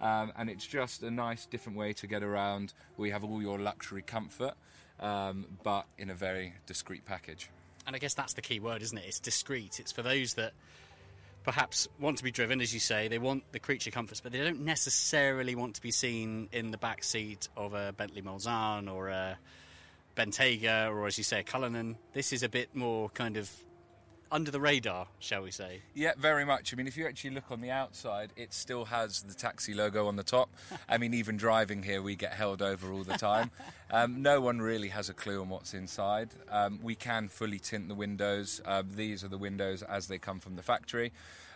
um, 0.00 0.32
and 0.34 0.48
it's 0.48 0.66
just 0.66 1.02
a 1.02 1.10
nice, 1.10 1.44
different 1.44 1.76
way 1.76 1.92
to 1.92 2.06
get 2.06 2.22
around. 2.22 2.72
We 2.96 3.10
have 3.10 3.22
all 3.22 3.42
your 3.42 3.58
luxury 3.58 4.00
comfort, 4.00 4.54
um, 5.02 5.44
but 5.62 5.84
in 5.98 6.08
a 6.08 6.14
very 6.14 6.54
discreet 6.66 7.04
package. 7.04 7.50
And 7.86 7.94
I 7.94 7.98
guess 7.98 8.14
that's 8.14 8.34
the 8.34 8.42
key 8.42 8.60
word, 8.60 8.80
isn't 8.80 8.96
it? 8.96 9.04
It's 9.06 9.20
discreet. 9.20 9.80
It's 9.80 9.92
for 9.92 10.02
those 10.02 10.34
that 10.34 10.52
perhaps 11.42 11.88
want 11.98 12.18
to 12.18 12.24
be 12.24 12.30
driven, 12.30 12.60
as 12.60 12.72
you 12.72 12.80
say. 12.80 13.08
They 13.08 13.18
want 13.18 13.42
the 13.52 13.58
creature 13.58 13.90
comforts, 13.90 14.20
but 14.20 14.32
they 14.32 14.38
don't 14.38 14.60
necessarily 14.60 15.54
want 15.56 15.74
to 15.74 15.82
be 15.82 15.90
seen 15.90 16.48
in 16.52 16.70
the 16.70 16.78
back 16.78 17.02
seat 17.02 17.48
of 17.56 17.74
a 17.74 17.92
Bentley 17.92 18.22
Mulsanne 18.22 18.90
or 18.90 19.08
a 19.08 19.36
Bentayga 20.16 20.90
or, 20.90 21.06
as 21.06 21.18
you 21.18 21.24
say, 21.24 21.40
a 21.40 21.42
Cullinan. 21.42 21.96
This 22.12 22.32
is 22.32 22.44
a 22.44 22.48
bit 22.48 22.74
more 22.74 23.08
kind 23.10 23.36
of 23.36 23.50
under 24.32 24.50
the 24.50 24.60
radar, 24.60 25.06
shall 25.18 25.42
we 25.42 25.50
say? 25.50 25.82
Yeah, 25.94 26.12
very 26.18 26.44
much. 26.44 26.72
I 26.72 26.76
mean, 26.76 26.88
if 26.88 26.96
you 26.96 27.06
actually 27.06 27.30
look 27.30 27.50
on 27.50 27.60
the 27.60 27.70
outside, 27.70 28.32
it 28.34 28.54
still 28.54 28.86
has 28.86 29.22
the 29.22 29.34
taxi 29.34 29.74
logo 29.74 30.08
on 30.08 30.16
the 30.16 30.22
top. 30.22 30.48
I 30.88 30.96
mean, 30.96 31.12
even 31.12 31.36
driving 31.36 31.82
here, 31.82 32.00
we 32.02 32.16
get 32.16 32.32
held 32.32 32.62
over 32.62 32.90
all 32.90 33.04
the 33.04 33.18
time. 33.18 33.50
Um, 33.94 34.22
no 34.22 34.40
one 34.40 34.62
really 34.62 34.88
has 34.88 35.10
a 35.10 35.12
clue 35.12 35.42
on 35.42 35.50
what's 35.50 35.74
inside. 35.74 36.30
Um, 36.50 36.80
we 36.82 36.94
can 36.94 37.28
fully 37.28 37.58
tint 37.58 37.88
the 37.88 37.94
windows. 37.94 38.58
Uh, 38.64 38.82
these 38.90 39.22
are 39.22 39.28
the 39.28 39.36
windows 39.36 39.82
as 39.82 40.08
they 40.08 40.16
come 40.16 40.40
from 40.40 40.56
the 40.56 40.62
factory. 40.62 41.12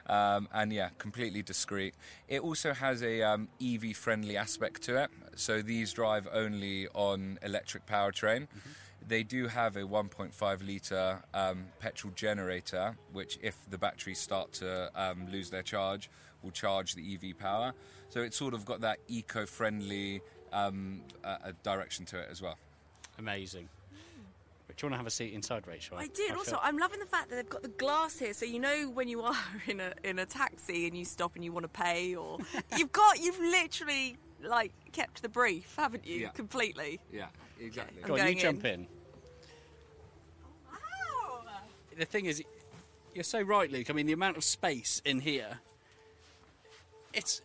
Um, 0.07 0.47
and 0.53 0.71
yeah, 0.71 0.91
completely 0.99 1.43
discreet. 1.43 1.95
It 2.29 2.43
also 2.43 2.75
has 2.75 3.03
a 3.03 3.23
um, 3.23 3.49
EV 3.59 3.97
friendly 3.97 4.37
aspect 4.37 4.83
to 4.83 5.03
it. 5.03 5.11
So 5.35 5.63
these 5.63 5.95
drive 5.95 6.29
only 6.31 6.89
on 6.89 7.39
electric 7.43 7.87
powertrain. 7.87 8.43
Mm-hmm. 8.43 8.71
They 9.07 9.23
do 9.23 9.47
have 9.47 9.77
a 9.77 9.83
1.5 9.83 10.67
litre 10.67 11.23
um, 11.33 11.67
petrol 11.79 12.13
generator, 12.17 12.97
which, 13.13 13.39
if 13.41 13.57
the 13.71 13.79
batteries 13.79 14.19
start 14.19 14.53
to 14.55 14.91
um, 14.95 15.29
lose 15.31 15.51
their 15.51 15.63
charge, 15.63 16.11
will 16.43 16.51
charge 16.51 16.95
the 16.95 17.15
EV 17.15 17.39
power. 17.39 17.73
So 18.09 18.23
it's 18.23 18.37
sort 18.37 18.55
of 18.55 18.65
got 18.65 18.81
that 18.81 18.99
eco 19.09 19.47
friendly 19.47 20.23
um, 20.53 21.03
uh, 21.25 21.53
direction 21.63 22.05
to 22.07 22.19
it 22.19 22.29
as 22.31 22.43
well. 22.43 22.59
Amazing. 23.19 23.69
Do 24.77 24.87
you 24.87 24.91
want 24.91 24.95
to 24.95 24.99
have 24.99 25.07
a 25.07 25.11
seat 25.11 25.33
inside, 25.33 25.67
Rachael? 25.67 25.97
I 25.97 26.09
did. 26.09 26.33
I 26.33 26.35
also, 26.35 26.51
feel- 26.53 26.61
I'm 26.63 26.77
loving 26.77 27.01
the 27.01 27.07
fact 27.07 27.31
that 27.31 27.37
they've 27.37 27.49
got 27.49 27.63
the 27.63 27.69
glass 27.69 28.19
here, 28.19 28.35
so 28.35 28.45
you 28.45 28.59
know 28.59 28.91
when 28.93 29.09
you 29.09 29.23
are 29.23 29.35
in 29.67 29.81
a 29.81 29.93
in 30.05 30.19
a 30.19 30.27
taxi 30.27 30.87
and 30.87 30.95
you 30.97 31.05
stop 31.07 31.35
and 31.35 31.43
you 31.45 31.51
want 31.53 31.65
to 31.65 31.69
pay, 31.69 32.15
or 32.15 32.39
you've 32.77 32.93
got 32.93 33.19
you've 33.19 33.39
literally 33.39 34.19
like 34.43 34.73
kept 34.93 35.23
the 35.23 35.31
brief, 35.31 35.75
haven't 35.77 36.07
you? 36.07 36.17
Yeah. 36.17 36.29
Completely. 36.31 37.01
Yeah, 37.11 37.29
exactly. 37.59 38.03
I'm 38.03 38.09
Go 38.09 38.15
on, 38.15 38.19
you 38.19 38.25
going 38.27 38.39
jump 38.39 38.65
in. 38.67 38.87
The 41.97 42.05
thing 42.05 42.27
is, 42.27 42.43
you're 43.15 43.25
so 43.25 43.41
right, 43.41 43.71
Luke. 43.71 43.89
I 43.89 43.93
mean, 43.93 44.07
the 44.07 44.13
amount 44.13 44.37
of 44.37 44.45
space 44.45 45.01
in 45.05 45.21
here. 45.21 45.61
It's, 47.15 47.41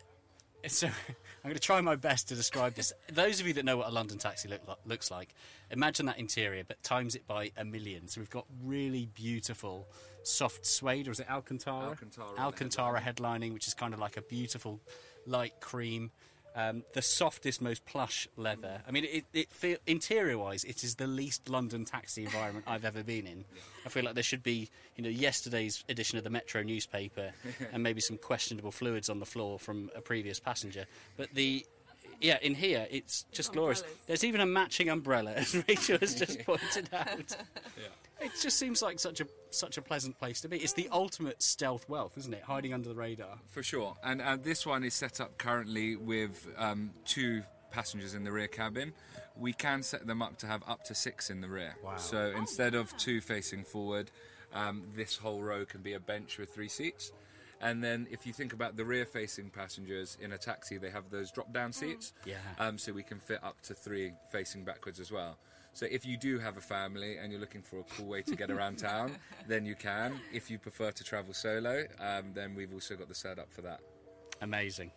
it's 0.62 0.76
so. 0.76 0.88
I'm 1.44 1.48
going 1.48 1.54
to 1.54 1.60
try 1.60 1.80
my 1.80 1.96
best 1.96 2.28
to 2.28 2.36
describe 2.36 2.74
this. 2.74 2.92
Those 3.12 3.40
of 3.40 3.48
you 3.48 3.54
that 3.54 3.64
know 3.64 3.76
what 3.76 3.88
a 3.88 3.90
London 3.90 4.18
taxi 4.18 4.48
look, 4.48 4.60
looks 4.86 5.10
like, 5.10 5.34
imagine 5.70 6.06
that 6.06 6.18
interior, 6.18 6.62
but 6.62 6.80
times 6.84 7.16
it 7.16 7.26
by 7.26 7.50
a 7.56 7.64
million. 7.64 8.06
So 8.06 8.20
we've 8.20 8.30
got 8.30 8.46
really 8.62 9.08
beautiful 9.14 9.88
soft 10.22 10.64
suede, 10.64 11.08
or 11.08 11.10
is 11.10 11.20
it 11.20 11.28
Alcantara? 11.28 11.88
Alcantara 11.88 12.38
Alcantara 12.38 13.00
headlining, 13.00 13.52
which 13.52 13.66
is 13.66 13.74
kind 13.74 13.92
of 13.92 13.98
like 13.98 14.16
a 14.16 14.22
beautiful 14.22 14.80
light 15.26 15.58
cream. 15.60 16.10
Um, 16.54 16.82
the 16.92 17.00
softest, 17.00 17.62
most 17.62 17.86
plush 17.86 18.28
leather. 18.36 18.82
I 18.86 18.90
mean, 18.90 19.04
it, 19.04 19.24
it 19.32 19.50
feel, 19.50 19.78
interior-wise, 19.86 20.64
it 20.64 20.84
is 20.84 20.96
the 20.96 21.06
least 21.06 21.48
London 21.48 21.86
taxi 21.86 22.24
environment 22.24 22.66
I've 22.68 22.84
ever 22.84 23.02
been 23.02 23.26
in. 23.26 23.44
I 23.86 23.88
feel 23.88 24.04
like 24.04 24.14
there 24.14 24.22
should 24.22 24.42
be, 24.42 24.68
you 24.96 25.02
know, 25.02 25.08
yesterday's 25.08 25.82
edition 25.88 26.18
of 26.18 26.24
the 26.24 26.30
Metro 26.30 26.62
newspaper, 26.62 27.32
and 27.72 27.82
maybe 27.82 28.02
some 28.02 28.18
questionable 28.18 28.70
fluids 28.70 29.08
on 29.08 29.18
the 29.18 29.26
floor 29.26 29.58
from 29.58 29.90
a 29.96 30.02
previous 30.02 30.38
passenger. 30.40 30.84
But 31.16 31.32
the 31.34 31.64
yeah, 32.20 32.38
in 32.40 32.54
here 32.54 32.86
it's 32.90 33.24
just 33.32 33.52
glorious. 33.52 33.82
There's 34.06 34.24
even 34.24 34.40
a 34.40 34.46
matching 34.46 34.88
umbrella, 34.88 35.32
as 35.32 35.54
Rachael 35.54 35.98
has 35.98 36.14
just 36.14 36.38
pointed 36.46 36.88
out. 36.92 37.36
It 38.22 38.32
just 38.40 38.58
seems 38.58 38.82
like 38.82 39.00
such 39.00 39.20
a 39.20 39.26
such 39.50 39.76
a 39.78 39.82
pleasant 39.82 40.18
place 40.18 40.40
to 40.42 40.48
be. 40.48 40.58
It's 40.58 40.72
the 40.72 40.88
ultimate 40.92 41.42
stealth 41.42 41.88
wealth, 41.88 42.16
isn't 42.16 42.32
it? 42.32 42.42
Hiding 42.42 42.72
under 42.72 42.88
the 42.88 42.94
radar. 42.94 43.38
For 43.48 43.62
sure. 43.62 43.96
And 44.02 44.22
uh, 44.22 44.36
this 44.40 44.64
one 44.64 44.84
is 44.84 44.94
set 44.94 45.20
up 45.20 45.38
currently 45.38 45.96
with 45.96 46.46
um, 46.56 46.92
two 47.04 47.42
passengers 47.70 48.14
in 48.14 48.24
the 48.24 48.32
rear 48.32 48.48
cabin. 48.48 48.92
We 49.36 49.52
can 49.52 49.82
set 49.82 50.06
them 50.06 50.22
up 50.22 50.38
to 50.38 50.46
have 50.46 50.62
up 50.68 50.84
to 50.84 50.94
six 50.94 51.30
in 51.30 51.40
the 51.40 51.48
rear. 51.48 51.76
Wow. 51.82 51.96
So 51.96 52.32
instead 52.36 52.74
of 52.74 52.96
two 52.96 53.20
facing 53.20 53.64
forward, 53.64 54.10
um, 54.52 54.82
this 54.94 55.16
whole 55.16 55.42
row 55.42 55.64
can 55.64 55.80
be 55.80 55.94
a 55.94 56.00
bench 56.00 56.38
with 56.38 56.54
three 56.54 56.68
seats. 56.68 57.12
And 57.60 57.82
then 57.82 58.08
if 58.10 58.26
you 58.26 58.32
think 58.32 58.52
about 58.52 58.76
the 58.76 58.84
rear 58.84 59.06
facing 59.06 59.48
passengers 59.50 60.18
in 60.20 60.32
a 60.32 60.38
taxi, 60.38 60.78
they 60.78 60.90
have 60.90 61.10
those 61.10 61.30
drop 61.30 61.52
down 61.52 61.72
seats. 61.72 62.12
Yeah. 62.26 62.36
Um, 62.58 62.76
so 62.76 62.92
we 62.92 63.04
can 63.04 63.20
fit 63.20 63.42
up 63.42 63.60
to 63.62 63.74
three 63.74 64.12
facing 64.30 64.64
backwards 64.64 64.98
as 64.98 65.12
well. 65.12 65.38
So 65.74 65.86
if 65.90 66.04
you 66.04 66.16
do 66.16 66.38
have 66.38 66.56
a 66.56 66.60
family 66.60 67.16
and 67.16 67.32
you're 67.32 67.40
looking 67.40 67.62
for 67.62 67.80
a 67.80 67.84
cool 67.84 68.06
way 68.06 68.22
to 68.22 68.36
get 68.36 68.50
around 68.50 68.76
town, 68.78 69.16
then 69.48 69.64
you 69.64 69.74
can. 69.74 70.20
If 70.32 70.50
you 70.50 70.58
prefer 70.58 70.90
to 70.90 71.04
travel 71.04 71.34
solo, 71.34 71.84
um, 71.98 72.32
then 72.34 72.54
we've 72.54 72.72
also 72.72 72.94
got 72.96 73.08
the 73.08 73.14
setup 73.14 73.50
for 73.52 73.62
that. 73.62 73.80
Amazing. 74.40 74.90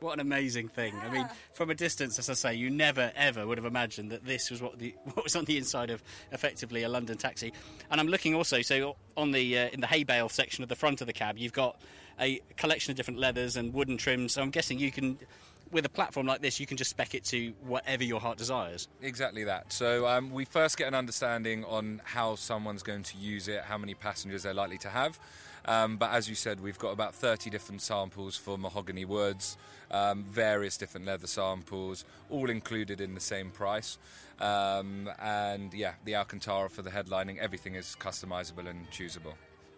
What 0.00 0.14
an 0.14 0.20
amazing 0.20 0.68
thing. 0.68 0.94
I 1.02 1.08
mean, 1.08 1.28
from 1.54 1.70
a 1.70 1.74
distance, 1.74 2.18
as 2.18 2.28
I 2.28 2.34
say, 2.34 2.54
you 2.54 2.68
never 2.68 3.12
ever 3.16 3.46
would 3.46 3.56
have 3.56 3.64
imagined 3.64 4.10
that 4.10 4.26
this 4.26 4.50
was 4.50 4.60
what 4.60 4.78
the 4.78 4.94
what 5.04 5.24
was 5.24 5.36
on 5.36 5.44
the 5.44 5.56
inside 5.56 5.90
of 5.90 6.02
effectively 6.32 6.82
a 6.82 6.88
London 6.88 7.16
taxi. 7.16 7.52
And 7.90 8.00
I'm 8.00 8.08
looking 8.08 8.34
also 8.34 8.60
so 8.62 8.96
on 9.16 9.30
the 9.30 9.58
uh, 9.58 9.68
in 9.72 9.80
the 9.80 9.86
hay 9.86 10.04
bale 10.04 10.28
section 10.28 10.62
of 10.62 10.68
the 10.68 10.76
front 10.76 11.00
of 11.00 11.06
the 11.06 11.12
cab, 11.12 11.38
you've 11.38 11.52
got 11.52 11.80
a 12.20 12.40
collection 12.56 12.90
of 12.90 12.96
different 12.96 13.20
leathers 13.20 13.56
and 13.56 13.72
wooden 13.72 13.96
trims. 13.96 14.32
So 14.32 14.42
I'm 14.42 14.50
guessing 14.50 14.78
you 14.78 14.90
can 14.90 15.18
with 15.70 15.84
a 15.84 15.88
platform 15.88 16.26
like 16.26 16.42
this, 16.42 16.60
you 16.60 16.66
can 16.66 16.76
just 16.76 16.90
spec 16.90 17.14
it 17.14 17.24
to 17.24 17.52
whatever 17.62 18.04
your 18.04 18.20
heart 18.20 18.38
desires. 18.38 18.88
Exactly 19.02 19.44
that. 19.44 19.72
So 19.72 20.06
um, 20.06 20.30
we 20.30 20.44
first 20.44 20.76
get 20.76 20.88
an 20.88 20.94
understanding 20.94 21.64
on 21.64 22.00
how 22.04 22.36
someone's 22.36 22.82
going 22.82 23.02
to 23.04 23.18
use 23.18 23.48
it, 23.48 23.62
how 23.62 23.78
many 23.78 23.94
passengers 23.94 24.44
they're 24.44 24.54
likely 24.54 24.78
to 24.78 24.88
have. 24.88 25.18
Um, 25.66 25.96
but 25.96 26.12
as 26.12 26.28
you 26.28 26.34
said, 26.34 26.60
we've 26.60 26.78
got 26.78 26.90
about 26.90 27.14
30 27.14 27.50
different 27.50 27.82
samples 27.82 28.36
for 28.36 28.56
mahogany 28.56 29.04
woods, 29.04 29.56
um, 29.90 30.24
various 30.24 30.76
different 30.76 31.06
leather 31.06 31.26
samples, 31.26 32.04
all 32.30 32.48
included 32.50 33.00
in 33.00 33.14
the 33.14 33.20
same 33.20 33.50
price. 33.50 33.98
Um, 34.40 35.10
and 35.20 35.74
yeah, 35.74 35.94
the 36.04 36.14
Alcantara 36.14 36.70
for 36.70 36.82
the 36.82 36.90
headlining, 36.90 37.38
everything 37.38 37.74
is 37.74 37.96
customizable 37.98 38.68
and 38.68 38.88
choosable. 38.90 39.34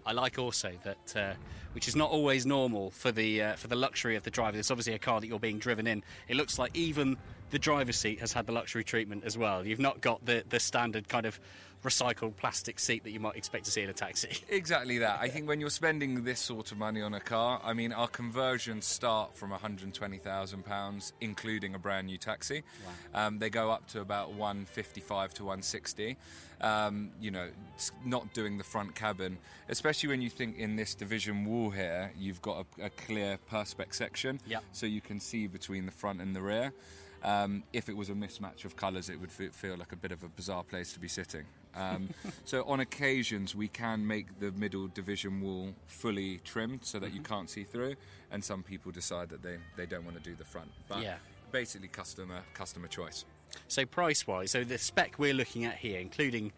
I 0.08 0.12
like 0.12 0.38
also 0.38 0.72
that, 0.84 1.16
uh, 1.16 1.34
which 1.72 1.86
is 1.86 1.94
not 1.94 2.10
always 2.10 2.46
normal 2.46 2.90
for 2.90 3.12
the 3.12 3.42
uh, 3.42 3.52
for 3.56 3.68
the 3.68 3.76
luxury 3.76 4.16
of 4.16 4.22
the 4.22 4.30
driver. 4.30 4.56
It's 4.56 4.70
obviously 4.70 4.94
a 4.94 4.98
car 4.98 5.20
that 5.20 5.26
you're 5.26 5.38
being 5.38 5.58
driven 5.58 5.86
in. 5.86 6.02
It 6.28 6.36
looks 6.36 6.58
like 6.58 6.74
even 6.74 7.18
the 7.50 7.58
driver's 7.58 7.96
seat 7.96 8.20
has 8.20 8.32
had 8.32 8.46
the 8.46 8.52
luxury 8.52 8.84
treatment 8.84 9.24
as 9.24 9.36
well. 9.36 9.66
You've 9.66 9.78
not 9.78 10.00
got 10.00 10.24
the 10.24 10.44
the 10.48 10.60
standard 10.60 11.08
kind 11.08 11.26
of 11.26 11.38
recycled 11.84 12.36
plastic 12.36 12.78
seat 12.80 13.04
that 13.04 13.10
you 13.10 13.20
might 13.20 13.36
expect 13.36 13.64
to 13.66 13.70
see 13.70 13.82
in 13.82 13.90
a 13.90 13.92
taxi. 13.92 14.30
Exactly 14.48 14.98
that. 14.98 15.20
I 15.20 15.28
think 15.28 15.46
when 15.46 15.60
you're 15.60 15.70
spending 15.70 16.24
this 16.24 16.40
sort 16.40 16.72
of 16.72 16.78
money 16.78 17.00
on 17.00 17.14
a 17.14 17.20
car, 17.20 17.60
I 17.62 17.74
mean, 17.74 17.92
our 17.92 18.08
conversions 18.08 18.86
start 18.86 19.36
from 19.36 19.50
£120,000, 19.52 21.12
including 21.20 21.74
a 21.74 21.78
brand 21.78 22.08
new 22.08 22.18
taxi. 22.18 22.64
Um, 23.14 23.38
they 23.38 23.50
go 23.50 23.70
up 23.70 23.86
to 23.88 24.00
about 24.00 24.32
155 24.32 25.34
to 25.34 25.44
160. 25.44 26.16
Um, 26.60 27.12
you 27.20 27.30
know, 27.30 27.48
not 28.04 28.34
doing 28.34 28.58
the 28.58 28.64
front 28.64 28.94
cabin, 28.96 29.38
especially 29.68 30.08
when 30.08 30.20
you 30.20 30.28
think 30.28 30.56
in 30.58 30.74
this 30.74 30.94
division 30.96 31.44
wall 31.44 31.70
here, 31.70 32.10
you've 32.18 32.42
got 32.42 32.66
a, 32.80 32.86
a 32.86 32.90
clear 32.90 33.38
perspex 33.50 33.94
section, 33.94 34.40
Yep. 34.46 34.64
so 34.72 34.84
you 34.86 35.00
can 35.00 35.20
see 35.20 35.46
between 35.46 35.86
the 35.86 35.92
front 35.92 36.20
and 36.20 36.34
the 36.34 36.42
rear. 36.42 36.72
Um, 37.22 37.62
if 37.72 37.88
it 37.88 37.96
was 37.96 38.08
a 38.10 38.12
mismatch 38.14 38.64
of 38.64 38.74
colours, 38.76 39.08
it 39.08 39.20
would 39.20 39.30
fe- 39.30 39.48
feel 39.50 39.76
like 39.76 39.92
a 39.92 39.96
bit 39.96 40.10
of 40.10 40.24
a 40.24 40.28
bizarre 40.28 40.64
place 40.64 40.92
to 40.94 40.98
be 41.00 41.06
sitting. 41.08 41.44
Um, 41.76 42.08
so 42.44 42.64
on 42.64 42.80
occasions, 42.80 43.54
we 43.54 43.68
can 43.68 44.04
make 44.04 44.40
the 44.40 44.50
middle 44.52 44.88
division 44.88 45.40
wall 45.40 45.74
fully 45.86 46.38
trimmed 46.38 46.80
so 46.84 46.98
that 46.98 47.12
you 47.12 47.20
can't 47.20 47.48
see 47.48 47.62
through, 47.62 47.94
and 48.32 48.42
some 48.42 48.64
people 48.64 48.90
decide 48.90 49.28
that 49.30 49.42
they, 49.42 49.58
they 49.76 49.86
don't 49.86 50.04
want 50.04 50.16
to 50.16 50.22
do 50.28 50.34
the 50.34 50.44
front. 50.44 50.70
But 50.88 51.02
Yeah. 51.02 51.16
basically, 51.52 51.86
customer 51.88 52.40
customer 52.52 52.88
choice. 52.88 53.24
So 53.68 53.84
price 53.86 54.26
wise, 54.26 54.50
so 54.50 54.64
the 54.64 54.78
spec 54.78 55.18
we're 55.18 55.34
looking 55.34 55.64
at 55.64 55.76
here, 55.76 55.98
including 56.00 56.52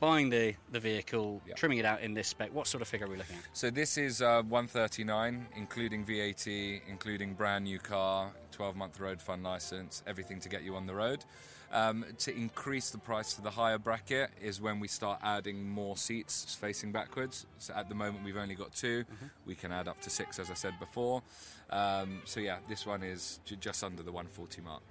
buying 0.00 0.30
the 0.30 0.54
the 0.72 0.80
vehicle, 0.80 1.40
trimming 1.56 1.78
it 1.78 1.84
out 1.84 2.00
in 2.00 2.14
this 2.14 2.28
spec, 2.28 2.52
what 2.52 2.66
sort 2.66 2.82
of 2.82 2.88
figure 2.88 3.06
are 3.06 3.10
we 3.10 3.16
looking 3.16 3.36
at? 3.36 3.44
So 3.56 3.70
this 3.70 3.96
is 3.96 4.20
uh, 4.22 4.42
139, 4.42 5.46
including 5.56 6.04
VAT, 6.04 6.46
including 6.88 7.34
brand 7.34 7.64
new 7.64 7.78
car, 7.78 8.32
12 8.52 8.76
month 8.76 9.00
road 9.00 9.20
fund 9.22 9.42
license, 9.44 10.02
everything 10.06 10.40
to 10.40 10.48
get 10.48 10.62
you 10.62 10.74
on 10.76 10.86
the 10.86 10.94
road. 10.94 11.24
Um, 11.72 12.04
to 12.18 12.36
increase 12.36 12.90
the 12.90 12.98
price 12.98 13.32
to 13.32 13.40
the 13.40 13.50
higher 13.50 13.78
bracket 13.78 14.30
is 14.42 14.60
when 14.60 14.78
we 14.78 14.88
start 14.88 15.20
adding 15.22 15.66
more 15.70 15.96
seats 15.96 16.54
facing 16.60 16.92
backwards. 16.92 17.46
So 17.56 17.72
at 17.72 17.88
the 17.88 17.94
moment 17.94 18.24
we've 18.26 18.36
only 18.36 18.54
got 18.54 18.74
2 18.74 19.04
We 19.46 19.54
can 19.54 19.72
add 19.72 19.88
up 19.88 19.98
to 20.02 20.10
six, 20.10 20.38
as 20.38 20.50
I 20.50 20.54
said 20.54 20.78
before. 20.78 21.22
Um, 21.70 22.20
so 22.26 22.40
yeah, 22.40 22.58
this 22.68 22.84
one 22.84 23.02
is 23.02 23.40
j- 23.46 23.56
just 23.56 23.82
under 23.82 24.02
the 24.02 24.12
140 24.12 24.60
mark. 24.60 24.82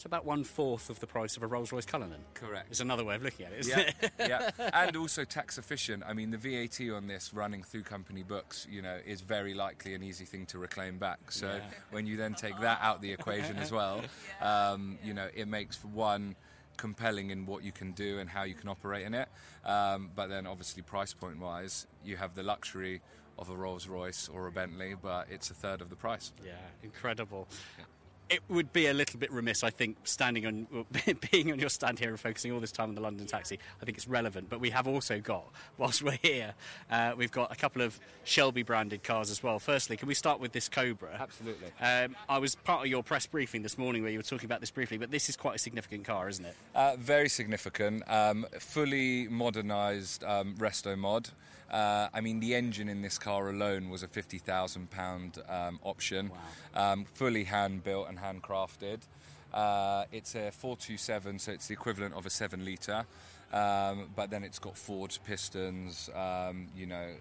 It's 0.00 0.06
about 0.06 0.24
one 0.24 0.44
fourth 0.44 0.88
of 0.88 0.98
the 0.98 1.06
price 1.06 1.36
of 1.36 1.42
a 1.42 1.46
Rolls 1.46 1.72
Royce 1.72 1.84
Cullinan. 1.84 2.24
Correct. 2.32 2.68
It's 2.70 2.80
another 2.80 3.04
way 3.04 3.16
of 3.16 3.22
looking 3.22 3.44
at 3.44 3.52
it, 3.52 3.58
isn't 3.58 3.78
yeah, 3.78 3.90
it? 4.00 4.12
yeah, 4.58 4.70
and 4.72 4.96
also 4.96 5.24
tax 5.24 5.58
efficient. 5.58 6.04
I 6.06 6.14
mean, 6.14 6.30
the 6.30 6.38
VAT 6.38 6.80
on 6.90 7.06
this 7.06 7.34
running 7.34 7.62
through 7.62 7.82
company 7.82 8.22
books, 8.22 8.66
you 8.70 8.80
know, 8.80 8.96
is 9.04 9.20
very 9.20 9.52
likely 9.52 9.92
an 9.92 10.02
easy 10.02 10.24
thing 10.24 10.46
to 10.46 10.58
reclaim 10.58 10.96
back. 10.96 11.30
So 11.30 11.48
Yeah. 11.48 11.60
when 11.90 12.06
you 12.06 12.16
then 12.16 12.32
take 12.32 12.58
that 12.60 12.78
out 12.80 13.02
the 13.02 13.12
equation 13.12 13.58
as 13.58 13.70
well, 13.70 14.00
um, 14.40 14.98
you 15.04 15.12
know, 15.12 15.28
it 15.34 15.48
makes 15.48 15.76
for 15.76 15.88
one 15.88 16.34
compelling 16.78 17.28
in 17.28 17.44
what 17.44 17.62
you 17.62 17.70
can 17.70 17.92
do 17.92 18.20
and 18.20 18.30
how 18.30 18.44
you 18.44 18.54
can 18.54 18.70
operate 18.70 19.04
in 19.04 19.12
it. 19.12 19.28
Um, 19.66 20.12
but 20.16 20.28
then, 20.30 20.46
obviously, 20.46 20.82
price 20.82 21.12
point 21.12 21.38
wise, 21.40 21.86
you 22.02 22.16
have 22.16 22.34
the 22.34 22.42
luxury 22.42 23.02
of 23.38 23.50
a 23.50 23.54
Rolls 23.54 23.86
Royce 23.86 24.30
or 24.32 24.46
a 24.46 24.50
Bentley, 24.50 24.94
but 24.94 25.26
it's 25.30 25.50
a 25.50 25.54
third 25.54 25.82
of 25.82 25.90
the 25.90 25.96
price. 25.96 26.32
Yeah, 26.42 26.52
incredible. 26.82 27.48
It 28.30 28.42
would 28.48 28.72
be 28.72 28.86
a 28.86 28.94
little 28.94 29.18
bit 29.18 29.32
remiss, 29.32 29.64
I 29.64 29.70
think, 29.70 29.96
standing 30.04 30.46
on 30.46 30.86
being 31.32 31.50
on 31.52 31.58
your 31.58 31.68
stand 31.68 31.98
here 31.98 32.10
and 32.10 32.18
focusing 32.18 32.52
all 32.52 32.60
this 32.60 32.70
time 32.72 32.88
on 32.88 32.94
the 32.94 33.00
London 33.00 33.26
taxi. 33.26 33.58
I 33.82 33.84
think 33.84 33.98
it's 33.98 34.06
relevant, 34.06 34.48
but 34.48 34.60
we 34.60 34.70
have 34.70 34.86
also 34.86 35.18
got, 35.18 35.44
whilst 35.78 36.02
we're 36.02 36.18
here, 36.22 36.54
uh, 36.90 37.12
we've 37.16 37.32
got 37.32 37.52
a 37.52 37.56
couple 37.56 37.82
of 37.82 37.98
Shelby 38.24 38.62
branded 38.62 39.02
cars 39.02 39.30
as 39.30 39.42
well. 39.42 39.58
Firstly, 39.58 39.96
can 39.96 40.06
we 40.06 40.14
start 40.14 40.40
with 40.40 40.52
this 40.52 40.68
Cobra? 40.68 41.16
Absolutely. 41.18 41.68
Um, 41.80 42.14
I 42.28 42.38
was 42.38 42.54
part 42.54 42.82
of 42.82 42.86
your 42.86 43.02
press 43.02 43.26
briefing 43.26 43.62
this 43.62 43.76
morning 43.76 44.02
where 44.02 44.12
you 44.12 44.18
were 44.18 44.22
talking 44.22 44.46
about 44.46 44.60
this 44.60 44.70
briefly, 44.70 44.96
but 44.96 45.10
this 45.10 45.28
is 45.28 45.36
quite 45.36 45.56
a 45.56 45.58
significant 45.58 46.04
car, 46.04 46.28
isn't 46.28 46.44
it? 46.44 46.56
Uh, 46.74 46.96
very 46.98 47.28
significant. 47.28 48.08
Um, 48.08 48.46
fully 48.60 49.26
modernised 49.28 50.22
um, 50.22 50.54
resto 50.56 50.96
mod. 50.96 51.30
Uh, 51.70 52.08
I 52.12 52.20
mean, 52.20 52.40
the 52.40 52.54
engine 52.54 52.88
in 52.88 53.02
this 53.02 53.18
car 53.18 53.48
alone 53.48 53.90
was 53.90 54.02
a 54.02 54.08
fifty 54.08 54.38
thousand 54.38 54.90
pound 54.90 55.38
um, 55.48 55.78
option, 55.82 56.30
um, 56.74 57.04
fully 57.04 57.44
hand 57.44 57.84
built 57.84 58.08
and 58.08 58.18
handcrafted. 58.18 59.00
Uh, 59.52 60.04
it's 60.12 60.34
a 60.36 60.52
427, 60.52 61.38
so 61.40 61.52
it's 61.52 61.66
the 61.66 61.74
equivalent 61.74 62.14
of 62.14 62.24
a 62.24 62.30
seven 62.30 62.64
litre. 62.64 63.04
Um, 63.52 64.10
but 64.14 64.30
then 64.30 64.44
it's 64.44 64.60
got 64.60 64.78
Ford 64.78 65.16
pistons, 65.24 66.08
um, 66.14 66.68
you 66.76 66.86
know, 66.86 67.14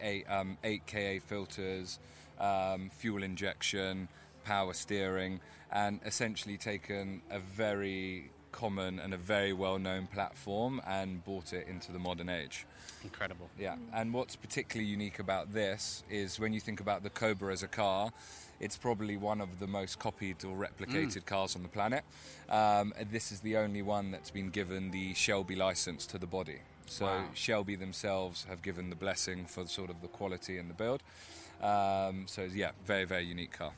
eight, 0.00 0.24
um, 0.28 0.58
8 0.64 0.82
KA 0.86 1.24
filters, 1.24 2.00
um, 2.40 2.90
fuel 2.90 3.22
injection, 3.22 4.08
power 4.44 4.72
steering, 4.72 5.40
and 5.70 6.00
essentially 6.04 6.56
taken 6.56 7.22
a 7.30 7.38
very 7.38 8.30
common 8.50 8.98
and 8.98 9.14
a 9.14 9.16
very 9.16 9.52
well 9.52 9.78
known 9.78 10.08
platform 10.08 10.80
and 10.86 11.24
brought 11.24 11.52
it 11.52 11.68
into 11.68 11.92
the 11.92 11.98
modern 11.98 12.28
age. 12.28 12.66
Incredible. 13.04 13.48
Yeah, 13.58 13.76
and 13.92 14.12
what's 14.12 14.36
particularly 14.36 14.90
unique 14.90 15.18
about 15.18 15.52
this 15.52 16.02
is 16.10 16.38
when 16.40 16.52
you 16.52 16.60
think 16.60 16.80
about 16.80 17.02
the 17.02 17.10
Cobra 17.10 17.52
as 17.52 17.62
a 17.62 17.68
car, 17.68 18.10
it's 18.60 18.76
probably 18.76 19.16
one 19.16 19.40
of 19.40 19.60
the 19.60 19.66
most 19.68 19.98
copied 19.98 20.44
or 20.44 20.56
replicated 20.56 21.22
Mm. 21.22 21.26
cars 21.26 21.54
on 21.56 21.62
the 21.62 21.68
planet. 21.68 22.04
Um, 22.48 22.92
this 23.10 23.30
is 23.30 23.40
the 23.40 23.56
only 23.56 23.82
one 23.82 24.10
that's 24.10 24.30
been 24.30 24.50
given 24.50 24.90
the 24.90 25.14
Shelby 25.14 25.54
license 25.54 26.06
to 26.06 26.18
the 26.18 26.26
body. 26.26 26.58
So 26.86 27.04
Wow. 27.06 27.28
Shelby 27.34 27.76
themselves 27.76 28.44
have 28.48 28.62
given 28.62 28.90
the 28.90 28.96
blessing 28.96 29.46
for 29.46 29.66
sort 29.66 29.90
of 29.90 30.00
the 30.00 30.08
quality 30.08 30.58
and 30.58 30.68
the 30.68 30.74
build. 30.74 31.02
Um, 31.62 32.26
so 32.26 32.42
yeah, 32.42 32.70
very 32.84 33.04
very 33.04 33.24
unique 33.24 33.52
car. 33.52 33.72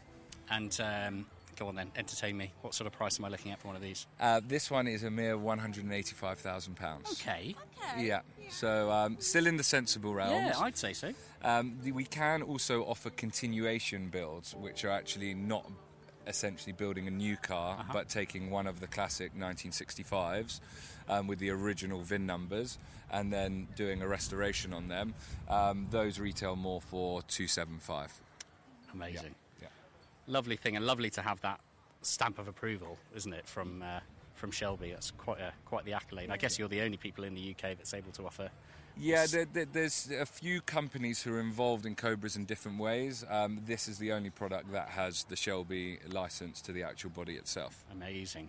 And 0.50 0.80
um, 0.80 1.26
go 1.60 1.68
on 1.68 1.74
then, 1.76 1.92
entertain 1.94 2.36
me. 2.36 2.52
What 2.62 2.74
sort 2.74 2.86
of 2.86 2.94
price 2.94 3.20
am 3.20 3.24
I 3.26 3.28
looking 3.28 3.52
at 3.52 3.60
for 3.60 3.68
one 3.68 3.76
of 3.76 3.82
these? 3.82 4.06
Uh, 4.18 4.40
this 4.44 4.70
one 4.70 4.88
is 4.88 5.04
a 5.04 5.10
mere 5.10 5.36
one 5.36 5.58
hundred 5.58 5.84
and 5.84 5.92
eighty-five 5.92 6.38
thousand 6.38 6.74
pounds. 6.76 7.12
Okay. 7.20 7.54
Yeah. 7.98 8.22
So 8.48 8.90
um, 8.90 9.16
still 9.20 9.46
in 9.46 9.56
the 9.56 9.62
sensible 9.62 10.12
realms. 10.14 10.54
Yeah, 10.56 10.64
I'd 10.64 10.76
say 10.78 10.92
so. 10.94 11.12
Um, 11.42 11.76
the, 11.82 11.92
we 11.92 12.04
can 12.04 12.42
also 12.42 12.82
offer 12.84 13.10
continuation 13.10 14.08
builds, 14.08 14.54
which 14.54 14.84
are 14.84 14.90
actually 14.90 15.34
not 15.34 15.70
essentially 16.26 16.72
building 16.72 17.06
a 17.06 17.10
new 17.10 17.36
car, 17.36 17.76
Uh-huh. 17.78 17.92
but 17.92 18.08
taking 18.08 18.50
one 18.50 18.66
of 18.66 18.80
the 18.80 18.86
classic 18.86 19.32
1965s 19.38 20.60
um, 21.08 21.26
with 21.26 21.38
the 21.38 21.50
original 21.50 22.00
VIN 22.02 22.26
numbers 22.26 22.78
and 23.10 23.32
then 23.32 23.66
doing 23.74 24.02
a 24.02 24.06
restoration 24.08 24.72
on 24.72 24.88
them. 24.88 25.14
Um, 25.48 25.88
those 25.90 26.18
retail 26.20 26.56
more 26.56 26.80
for 26.80 27.22
275. 27.22 28.20
Amazing. 28.94 29.14
Yeah. 29.24 29.28
Lovely 30.30 30.56
thing, 30.56 30.76
and 30.76 30.86
lovely 30.86 31.10
to 31.10 31.22
have 31.22 31.40
that 31.40 31.60
stamp 32.02 32.38
of 32.38 32.46
approval, 32.46 32.96
isn't 33.16 33.32
it, 33.32 33.46
from 33.46 33.82
uh, 33.82 33.98
from 34.36 34.52
Shelby? 34.52 34.92
That's 34.92 35.10
quite 35.10 35.40
a, 35.40 35.52
quite 35.66 35.84
the 35.84 35.92
accolade. 35.92 36.30
I 36.30 36.36
guess 36.36 36.58
you're 36.58 36.68
the 36.68 36.82
only 36.82 36.96
people 36.96 37.24
in 37.24 37.34
the 37.34 37.50
UK 37.50 37.76
that's 37.76 37.92
able 37.94 38.12
to 38.12 38.26
offer. 38.26 38.48
Yeah, 38.96 39.26
there, 39.26 39.46
there, 39.52 39.64
there's 39.64 40.10
a 40.10 40.26
few 40.26 40.60
companies 40.60 41.22
who 41.22 41.34
are 41.34 41.40
involved 41.40 41.86
in 41.86 41.94
Cobras 41.94 42.36
in 42.36 42.44
different 42.44 42.78
ways. 42.78 43.24
Um, 43.28 43.60
this 43.66 43.88
is 43.88 43.98
the 43.98 44.12
only 44.12 44.30
product 44.30 44.70
that 44.72 44.88
has 44.90 45.24
the 45.24 45.36
Shelby 45.36 45.98
license 46.08 46.60
to 46.62 46.72
the 46.72 46.82
actual 46.82 47.10
body 47.10 47.34
itself. 47.34 47.84
Amazing. 47.92 48.48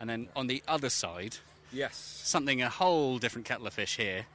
And 0.00 0.08
then 0.08 0.28
on 0.36 0.46
the 0.46 0.62
other 0.68 0.90
side, 0.90 1.36
yes, 1.72 1.96
something 1.96 2.62
a 2.62 2.68
whole 2.68 3.18
different 3.18 3.46
kettle 3.46 3.66
of 3.66 3.72
fish 3.72 3.96
here. 3.96 4.26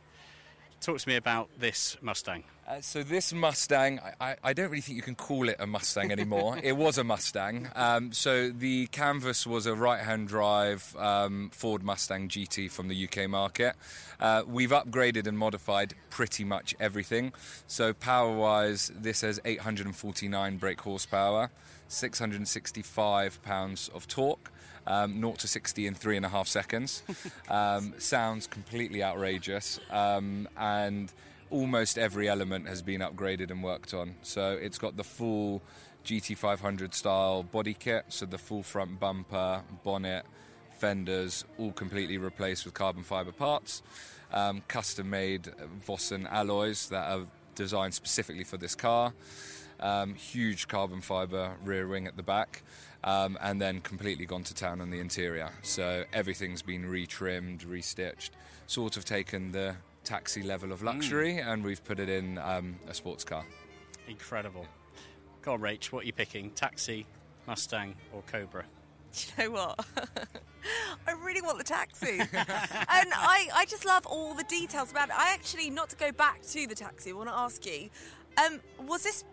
Talk 0.81 0.97
to 0.97 1.07
me 1.07 1.15
about 1.15 1.47
this 1.59 1.95
Mustang. 2.01 2.43
Uh, 2.67 2.81
so 2.81 3.03
this 3.03 3.31
Mustang, 3.31 3.99
I, 4.19 4.35
I, 4.43 4.53
don't 4.53 4.71
really 4.71 4.81
think 4.81 4.95
you 4.95 5.03
can 5.03 5.13
call 5.13 5.47
it 5.47 5.57
a 5.59 5.67
Mustang 5.67 6.11
anymore. 6.11 6.57
it 6.63 6.75
was 6.75 6.97
a 6.97 7.03
Mustang. 7.03 7.69
Um, 7.75 8.11
so 8.11 8.49
the 8.49 8.87
Canvas 8.87 9.45
was 9.45 9.67
a 9.67 9.75
right-hand 9.75 10.27
drive 10.27 10.95
um, 10.97 11.51
Ford 11.53 11.83
Mustang 11.83 12.29
GT 12.29 12.71
from 12.71 12.87
the 12.87 13.03
UK 13.03 13.29
market. 13.29 13.75
Uh, 14.19 14.41
we've 14.47 14.71
upgraded 14.71 15.27
and 15.27 15.37
modified 15.37 15.93
pretty 16.09 16.43
much 16.43 16.73
everything. 16.79 17.31
So 17.67 17.93
power-wise, 17.93 18.91
this 18.95 19.21
has 19.21 19.39
849 19.45 20.57
brake 20.57 20.81
horsepower, 20.81 21.51
665 21.89 23.43
pounds 23.43 23.87
of 23.93 24.07
torque. 24.07 24.51
Um, 24.87 25.19
0 25.19 25.33
to 25.33 25.47
60 25.47 25.87
in 25.87 25.93
three 25.93 26.17
and 26.17 26.25
a 26.25 26.29
half 26.29 26.47
seconds. 26.47 27.03
Um, 27.49 27.93
sounds 27.97 28.47
completely 28.47 29.03
outrageous. 29.03 29.79
Um, 29.89 30.47
and 30.57 31.11
almost 31.49 31.97
every 31.97 32.29
element 32.29 32.67
has 32.67 32.81
been 32.81 33.01
upgraded 33.01 33.51
and 33.51 33.61
worked 33.61 33.93
on. 33.93 34.15
So 34.21 34.57
it's 34.59 34.77
got 34.77 34.95
the 34.95 35.03
full 35.03 35.61
GT500 36.05 36.93
style 36.93 37.43
body 37.43 37.73
kit, 37.73 38.05
so 38.07 38.25
the 38.25 38.37
full 38.37 38.63
front 38.63 38.99
bumper, 38.99 39.63
bonnet, 39.83 40.25
fenders, 40.77 41.45
all 41.57 41.71
completely 41.73 42.17
replaced 42.17 42.65
with 42.65 42.73
carbon 42.73 43.03
fibre 43.03 43.31
parts. 43.31 43.83
Um, 44.33 44.63
custom 44.67 45.09
made 45.09 45.43
Vossen 45.85 46.25
alloys 46.31 46.87
that 46.89 47.11
are 47.11 47.27
designed 47.55 47.93
specifically 47.93 48.45
for 48.45 48.57
this 48.57 48.75
car. 48.75 49.13
Um, 49.81 50.15
huge 50.15 50.67
carbon 50.67 51.01
fibre 51.01 51.57
rear 51.63 51.87
wing 51.87 52.07
at 52.07 52.17
the 52.17 52.23
back. 52.23 52.63
Um, 53.03 53.35
and 53.41 53.59
then 53.59 53.81
completely 53.81 54.27
gone 54.27 54.43
to 54.43 54.53
town 54.53 54.79
on 54.79 54.91
the 54.91 54.99
interior. 54.99 55.49
So 55.63 56.03
everything's 56.13 56.61
been 56.61 56.83
retrimmed, 56.83 57.65
restitched, 57.65 58.29
sort 58.67 58.95
of 58.95 59.05
taken 59.05 59.51
the 59.51 59.75
taxi 60.03 60.43
level 60.43 60.71
of 60.71 60.83
luxury 60.83 61.39
and 61.39 61.63
we've 61.63 61.83
put 61.83 61.99
it 61.99 62.09
in 62.09 62.37
um, 62.37 62.75
a 62.87 62.93
sports 62.93 63.23
car. 63.23 63.43
Incredible. 64.07 64.67
Go 65.41 65.53
on, 65.53 65.61
Rach, 65.61 65.91
what 65.91 66.03
are 66.03 66.05
you 66.05 66.13
picking? 66.13 66.51
Taxi, 66.51 67.07
Mustang, 67.47 67.95
or 68.13 68.21
Cobra? 68.31 68.65
Do 69.13 69.19
you 69.43 69.49
know 69.49 69.51
what? 69.51 69.85
I 71.07 71.13
really 71.13 71.41
want 71.41 71.57
the 71.57 71.63
taxi. 71.63 72.19
and 72.19 72.29
I, 72.33 73.47
I 73.53 73.65
just 73.67 73.85
love 73.85 74.05
all 74.05 74.35
the 74.35 74.43
details 74.43 74.91
about 74.91 75.09
it. 75.09 75.15
I 75.17 75.33
actually, 75.33 75.69
not 75.69 75.89
to 75.89 75.95
go 75.95 76.11
back 76.11 76.41
to 76.43 76.67
the 76.67 76.75
taxi, 76.75 77.09
I 77.09 77.13
want 77.13 77.29
to 77.29 77.35
ask 77.35 77.65
you 77.65 77.89
um, 78.37 78.59
was 78.85 79.03
this 79.03 79.23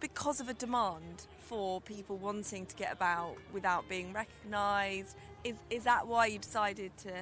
because 0.00 0.40
of 0.40 0.48
a 0.48 0.54
demand 0.54 1.26
for 1.40 1.80
people 1.80 2.16
wanting 2.16 2.66
to 2.66 2.76
get 2.76 2.92
about 2.92 3.36
without 3.52 3.88
being 3.88 4.12
recognised? 4.12 5.16
Is, 5.44 5.56
is 5.70 5.84
that 5.84 6.06
why 6.06 6.26
you 6.26 6.38
decided 6.38 6.96
to. 6.98 7.12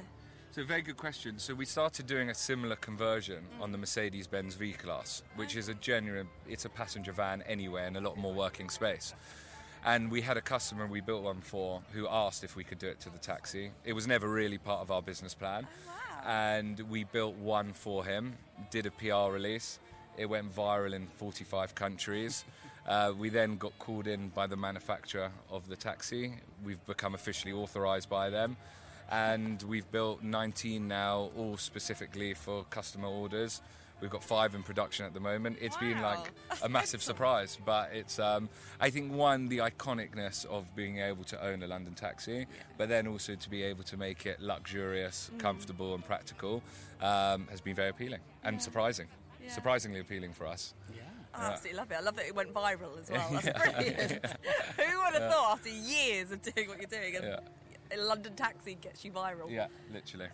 So, 0.50 0.64
very 0.64 0.80
good 0.80 0.96
question. 0.96 1.38
So, 1.38 1.54
we 1.54 1.66
started 1.66 2.06
doing 2.06 2.30
a 2.30 2.34
similar 2.34 2.76
conversion 2.76 3.44
mm. 3.58 3.62
on 3.62 3.72
the 3.72 3.78
Mercedes 3.78 4.26
Benz 4.26 4.54
V 4.54 4.72
Class, 4.72 5.22
which 5.36 5.54
is 5.54 5.68
a 5.68 5.74
genuine, 5.74 6.28
it's 6.48 6.64
a 6.64 6.70
passenger 6.70 7.12
van 7.12 7.42
anyway 7.42 7.86
and 7.86 7.96
a 7.96 8.00
lot 8.00 8.16
more 8.16 8.32
working 8.32 8.70
space. 8.70 9.14
And 9.84 10.10
we 10.10 10.22
had 10.22 10.36
a 10.36 10.40
customer 10.40 10.86
we 10.86 11.00
built 11.00 11.22
one 11.22 11.40
for 11.40 11.82
who 11.92 12.08
asked 12.08 12.42
if 12.42 12.56
we 12.56 12.64
could 12.64 12.78
do 12.78 12.88
it 12.88 13.00
to 13.00 13.10
the 13.10 13.18
taxi. 13.18 13.70
It 13.84 13.92
was 13.92 14.06
never 14.06 14.28
really 14.28 14.58
part 14.58 14.80
of 14.80 14.90
our 14.90 15.02
business 15.02 15.34
plan. 15.34 15.66
Oh, 15.88 16.28
and 16.28 16.80
we 16.90 17.04
built 17.04 17.36
one 17.36 17.72
for 17.72 18.04
him, 18.04 18.34
did 18.70 18.86
a 18.86 18.90
PR 18.90 19.32
release. 19.32 19.78
It 20.16 20.26
went 20.26 20.54
viral 20.54 20.94
in 20.94 21.06
45 21.06 21.74
countries. 21.74 22.44
Uh, 22.86 23.12
we 23.18 23.28
then 23.28 23.56
got 23.56 23.76
called 23.78 24.06
in 24.06 24.28
by 24.28 24.46
the 24.46 24.56
manufacturer 24.56 25.30
of 25.50 25.68
the 25.68 25.76
taxi. 25.76 26.34
We've 26.64 26.84
become 26.86 27.14
officially 27.14 27.52
authorised 27.52 28.08
by 28.08 28.30
them. 28.30 28.56
And 29.10 29.62
we've 29.62 29.90
built 29.90 30.22
19 30.22 30.86
now, 30.88 31.30
all 31.36 31.56
specifically 31.56 32.34
for 32.34 32.64
customer 32.70 33.08
orders. 33.08 33.60
We've 34.00 34.10
got 34.10 34.22
five 34.22 34.54
in 34.54 34.62
production 34.62 35.06
at 35.06 35.14
the 35.14 35.20
moment. 35.20 35.56
It's 35.60 35.76
been 35.78 36.02
like 36.02 36.30
a 36.62 36.68
massive 36.68 37.02
surprise, 37.02 37.56
but 37.64 37.90
it's, 37.94 38.18
um, 38.18 38.50
I 38.78 38.90
think, 38.90 39.12
one, 39.12 39.48
the 39.48 39.58
iconicness 39.58 40.44
of 40.44 40.74
being 40.76 40.98
able 40.98 41.24
to 41.24 41.42
own 41.42 41.62
a 41.62 41.66
London 41.66 41.94
taxi, 41.94 42.46
but 42.76 42.88
then 42.90 43.06
also 43.06 43.36
to 43.36 43.48
be 43.50 43.62
able 43.62 43.84
to 43.84 43.96
make 43.96 44.26
it 44.26 44.38
luxurious, 44.40 45.30
Mm. 45.34 45.38
comfortable, 45.40 45.94
and 45.94 46.04
practical 46.04 46.62
um, 47.00 47.46
has 47.50 47.60
been 47.62 47.74
very 47.74 47.88
appealing 47.88 48.20
and 48.44 48.60
surprising. 48.60 49.06
Yeah. 49.42 49.50
Surprisingly 49.50 50.00
appealing 50.00 50.34
for 50.34 50.46
us. 50.46 50.74
I 51.38 51.52
absolutely 51.52 51.78
love 51.78 51.90
it. 51.90 51.96
I 51.98 52.00
love 52.00 52.16
that 52.16 52.26
it 52.26 52.34
went 52.34 52.52
viral 52.54 52.98
as 53.00 53.10
well. 53.10 53.28
That's 53.32 53.46
Yeah. 53.46 53.58
brilliant. 53.58 54.12
Who 54.76 54.98
would 55.04 55.14
have 55.14 55.22
Yeah. 55.22 55.30
thought 55.30 55.52
after 55.52 55.68
years 55.68 56.30
of 56.32 56.42
doing 56.42 56.68
what 56.68 56.78
you're 56.78 56.90
doing, 56.90 57.16
and 57.16 57.24
Yeah. 57.24 57.96
a 57.96 58.00
London 58.02 58.34
taxi 58.34 58.74
gets 58.80 59.04
you 59.04 59.12
viral? 59.12 59.50
Yeah, 59.50 59.66
literally. 59.92 60.26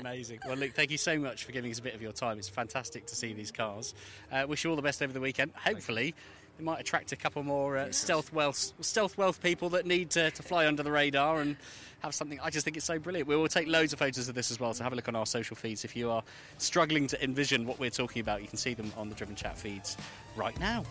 Amazing. 0.00 0.40
Well, 0.46 0.56
Luke, 0.56 0.72
thank 0.74 0.90
you 0.90 0.98
so 0.98 1.18
much 1.18 1.44
for 1.44 1.52
giving 1.52 1.70
us 1.70 1.78
a 1.78 1.82
bit 1.82 1.94
of 1.94 2.02
your 2.02 2.12
time. 2.12 2.38
It's 2.38 2.48
fantastic 2.48 3.06
to 3.06 3.16
see 3.16 3.32
these 3.32 3.52
cars. 3.52 3.94
Uh, 4.32 4.44
wish 4.48 4.64
you 4.64 4.70
all 4.70 4.76
the 4.76 4.82
best 4.82 5.02
over 5.02 5.12
the 5.12 5.20
weekend. 5.20 5.52
Hopefully, 5.54 6.14
it 6.58 6.64
might 6.64 6.80
attract 6.80 7.12
a 7.12 7.16
couple 7.16 7.42
more 7.42 7.78
uh, 7.78 7.92
stealth 7.92 8.32
wealth 8.32 8.72
stealth 8.80 9.16
wealth 9.16 9.40
people 9.42 9.68
that 9.70 9.86
need 9.86 10.10
to, 10.10 10.30
to 10.32 10.42
fly 10.42 10.66
under 10.66 10.82
the 10.82 10.90
radar 10.90 11.40
and 11.40 11.56
have 12.00 12.14
something. 12.14 12.38
I 12.40 12.50
just 12.50 12.64
think 12.64 12.76
it's 12.76 12.86
so 12.86 12.98
brilliant. 12.98 13.28
We 13.28 13.36
will 13.36 13.48
take 13.48 13.66
loads 13.66 13.92
of 13.92 13.98
photos 13.98 14.28
of 14.28 14.34
this 14.34 14.50
as 14.50 14.60
well. 14.60 14.72
So 14.74 14.84
have 14.84 14.92
a 14.92 14.96
look 14.96 15.08
on 15.08 15.16
our 15.16 15.26
social 15.26 15.56
feeds 15.56 15.84
if 15.84 15.96
you 15.96 16.10
are 16.10 16.22
struggling 16.58 17.06
to 17.08 17.22
envision 17.22 17.66
what 17.66 17.78
we're 17.78 17.90
talking 17.90 18.20
about. 18.20 18.40
You 18.42 18.48
can 18.48 18.58
see 18.58 18.74
them 18.74 18.92
on 18.96 19.08
the 19.08 19.14
Driven 19.14 19.34
Chat 19.34 19.58
feeds 19.58 19.96
right 20.36 20.58
now. 20.60 20.84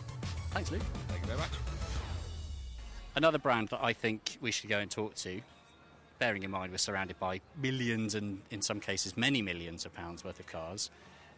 Thanks, 0.52 0.72
Luke. 0.72 0.81
Thank 1.07 1.22
you 1.22 1.27
very 1.27 1.39
much. 1.39 1.52
Another 3.15 3.38
brand 3.39 3.69
that 3.69 3.80
I 3.81 3.94
think 3.94 4.38
we 4.41 4.52
should 4.52 4.69
go 4.69 4.80
and 4.80 4.91
talk 4.91 5.15
to, 5.15 5.41
bearing 6.19 6.44
in 6.44 6.52
mind 6.52 6.72
we're 6.72 6.77
surrounded 6.77 7.18
by 7.19 7.41
millions 7.61 8.14
and, 8.14 8.41
in 8.52 8.61
some 8.61 8.80
cases, 8.80 9.18
many 9.18 9.41
millions 9.41 9.85
of 9.85 9.94
pounds 9.94 10.23
worth 10.23 10.39
of 10.39 10.48
cars, 10.48 10.91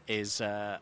is 0.08 0.42
uh, 0.42 0.78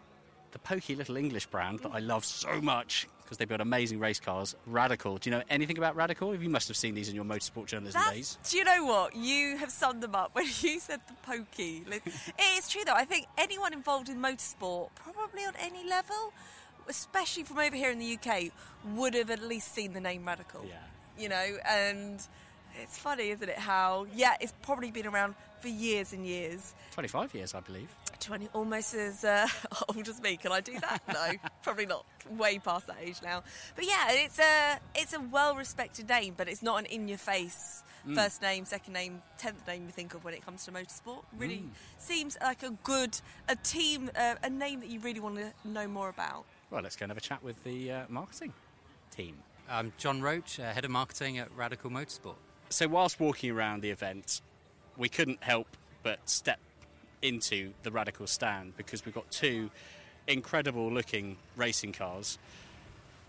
the 0.51 0.59
pokey 0.59 0.95
little 0.95 1.17
English 1.17 1.45
brand 1.47 1.79
that 1.79 1.91
I 1.93 1.99
love 1.99 2.25
so 2.25 2.61
much 2.61 3.07
because 3.27 3.37
they 3.37 3.45
build 3.45 3.59
amazing 3.59 3.99
race 3.99 4.21
cars, 4.21 4.55
Radical. 4.65 5.17
Do 5.17 5.29
you 5.29 5.35
know 5.35 5.43
anything 5.49 5.77
about 5.77 5.97
Radical? 5.97 6.33
You 6.33 6.49
must 6.49 6.69
have 6.69 6.77
seen 6.77 6.95
these 6.95 7.09
in 7.09 7.15
your 7.15 7.25
motorsport 7.25 7.65
journalism 7.65 7.99
That's- 7.99 8.15
days. 8.15 8.37
Do 8.49 8.57
you 8.57 8.63
know 8.63 8.85
what? 8.85 9.15
You 9.17 9.57
have 9.57 9.69
summed 9.69 10.01
them 10.01 10.15
up 10.15 10.33
when 10.33 10.45
you 10.61 10.79
said 10.79 11.01
the 11.07 11.13
pokey. 11.23 11.83
It's 12.39 12.69
true 12.69 12.83
though. 12.85 12.93
I 12.93 13.03
think 13.03 13.27
anyone 13.37 13.73
involved 13.73 14.07
in 14.07 14.17
motorsport, 14.21 14.89
probably 14.95 15.43
on 15.43 15.53
any 15.59 15.83
level, 15.89 16.31
especially 16.87 17.43
from 17.43 17.59
over 17.59 17.75
here 17.75 17.91
in 17.91 17.99
the 17.99 18.17
UK, 18.17 18.43
would 18.95 19.13
have 19.13 19.29
at 19.29 19.41
least 19.41 19.73
seen 19.75 19.91
the 19.91 20.01
name 20.01 20.23
Radical. 20.25 20.65
Yeah. 20.65 20.75
You 21.21 21.27
know, 21.27 21.57
and 21.69 22.21
it's 22.81 22.97
funny, 22.97 23.29
isn't 23.31 23.49
it? 23.49 23.57
How 23.57 24.07
yeah, 24.15 24.35
it's 24.39 24.53
probably 24.61 24.91
been 24.91 25.05
around 25.07 25.35
for 25.59 25.67
years 25.67 26.13
and 26.13 26.25
years. 26.25 26.73
25 26.91 27.33
years, 27.33 27.53
I 27.53 27.59
believe. 27.59 27.89
20, 28.19 28.49
almost 28.53 28.93
as 28.93 29.23
uh, 29.23 29.47
old 29.95 30.07
as 30.07 30.21
me. 30.21 30.37
Can 30.37 30.51
I 30.51 30.61
do 30.61 30.79
that? 30.79 31.01
No, 31.07 31.31
probably 31.63 31.85
not. 31.85 32.05
Way 32.29 32.59
past 32.59 32.87
that 32.87 32.97
age 33.01 33.17
now. 33.23 33.43
But 33.75 33.85
yeah, 33.85 34.07
it's 34.09 34.39
a 34.39 34.79
it's 34.95 35.13
a 35.13 35.19
well-respected 35.19 36.09
name, 36.09 36.33
but 36.35 36.47
it's 36.49 36.61
not 36.63 36.79
an 36.79 36.85
in-your-face 36.85 37.83
Mm. 38.07 38.15
first 38.15 38.41
name, 38.41 38.63
second 38.63 38.93
name, 38.93 39.21
tenth 39.37 39.67
name 39.67 39.83
you 39.85 39.91
think 39.91 40.13
of 40.13 40.23
when 40.23 40.33
it 40.33 40.45
comes 40.45 40.63
to 40.63 40.71
motorsport. 40.71 41.23
Really 41.37 41.57
Mm. 41.57 41.69
seems 41.97 42.37
like 42.41 42.63
a 42.63 42.69
good 42.83 43.19
a 43.49 43.55
team, 43.57 44.09
uh, 44.15 44.35
a 44.41 44.49
name 44.49 44.79
that 44.79 44.87
you 44.87 45.01
really 45.01 45.19
want 45.19 45.35
to 45.37 45.51
know 45.67 45.87
more 45.89 46.07
about. 46.07 46.45
Well, 46.69 46.81
let's 46.81 46.95
go 46.95 47.03
and 47.03 47.09
have 47.11 47.17
a 47.17 47.21
chat 47.21 47.43
with 47.43 47.61
the 47.65 47.91
uh, 47.91 48.05
marketing 48.07 48.53
team. 49.11 49.35
I'm 49.67 49.91
John 49.97 50.21
Roach, 50.21 50.57
uh, 50.57 50.71
head 50.71 50.85
of 50.85 50.91
marketing 50.91 51.37
at 51.39 51.51
Radical 51.53 51.89
Motorsport. 51.89 52.35
So, 52.69 52.87
whilst 52.87 53.19
walking 53.19 53.51
around 53.51 53.81
the 53.81 53.89
event, 53.89 54.41
we 54.95 55.09
couldn't 55.09 55.43
help 55.43 55.67
but 56.03 56.19
step 56.29 56.59
into 57.21 57.73
the 57.83 57.91
Radical 57.91 58.27
stand 58.27 58.75
because 58.77 59.05
we've 59.05 59.15
got 59.15 59.29
two 59.31 59.69
incredible 60.27 60.91
looking 60.91 61.37
racing 61.55 61.93
cars. 61.93 62.37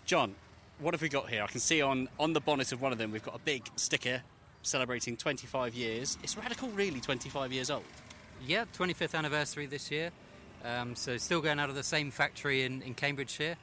John, 0.04 0.34
what 0.78 0.94
have 0.94 1.02
we 1.02 1.08
got 1.08 1.28
here? 1.28 1.42
I 1.42 1.46
can 1.46 1.60
see 1.60 1.82
on, 1.82 2.08
on 2.18 2.32
the 2.32 2.40
bonnet 2.40 2.72
of 2.72 2.80
one 2.80 2.92
of 2.92 2.98
them 2.98 3.12
we've 3.12 3.24
got 3.24 3.36
a 3.36 3.40
big 3.40 3.68
sticker 3.76 4.22
celebrating 4.62 5.16
25 5.16 5.74
years. 5.74 6.18
Is 6.22 6.36
Radical 6.36 6.68
really 6.70 7.00
25 7.00 7.52
years 7.52 7.70
old? 7.70 7.84
Yeah, 8.46 8.64
25th 8.76 9.14
anniversary 9.14 9.66
this 9.66 9.90
year. 9.90 10.10
Um, 10.64 10.96
so 10.96 11.16
still 11.16 11.40
going 11.40 11.60
out 11.60 11.68
of 11.68 11.74
the 11.74 11.82
same 11.82 12.10
factory 12.10 12.64
in, 12.64 12.82
in 12.82 12.94
Cambridgeshire. 12.94 13.56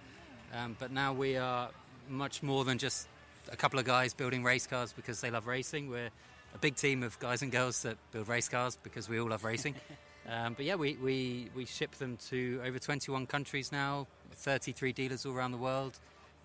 Um, 0.54 0.76
but 0.80 0.92
now 0.92 1.14
we 1.14 1.38
are 1.38 1.70
much 2.10 2.42
more 2.44 2.64
than 2.64 2.78
just 2.78 3.08
a 3.52 3.56
couple 3.56 3.80
of 3.80 3.86
guys 3.86 4.14
building 4.14 4.44
race 4.44 4.68
cars 4.68 4.94
because 4.94 5.22
they 5.22 5.30
love 5.30 5.48
racing. 5.48 5.90
We're 5.90 6.10
a 6.54 6.58
big 6.60 6.76
team 6.76 7.04
of 7.04 7.18
guys 7.20 7.42
and 7.42 7.52
girls 7.52 7.82
that 7.84 7.98
build 8.12 8.28
race 8.28 8.50
cars 8.50 8.78
because 8.82 9.10
we 9.10 9.20
all 9.20 9.30
love 9.30 9.44
racing. 9.44 9.76
um, 10.30 10.54
but 10.54 10.66
yeah, 10.66 10.76
we, 10.76 10.96
we, 10.96 11.50
we 11.56 11.66
ship 11.66 11.92
them 11.96 12.18
to 12.30 12.62
over 12.66 12.80
21 12.80 13.28
countries 13.28 13.72
now, 13.72 14.08
33 14.32 14.92
dealers 14.94 15.26
all 15.26 15.34
around 15.34 15.52
the 15.52 15.58
world. 15.58 16.00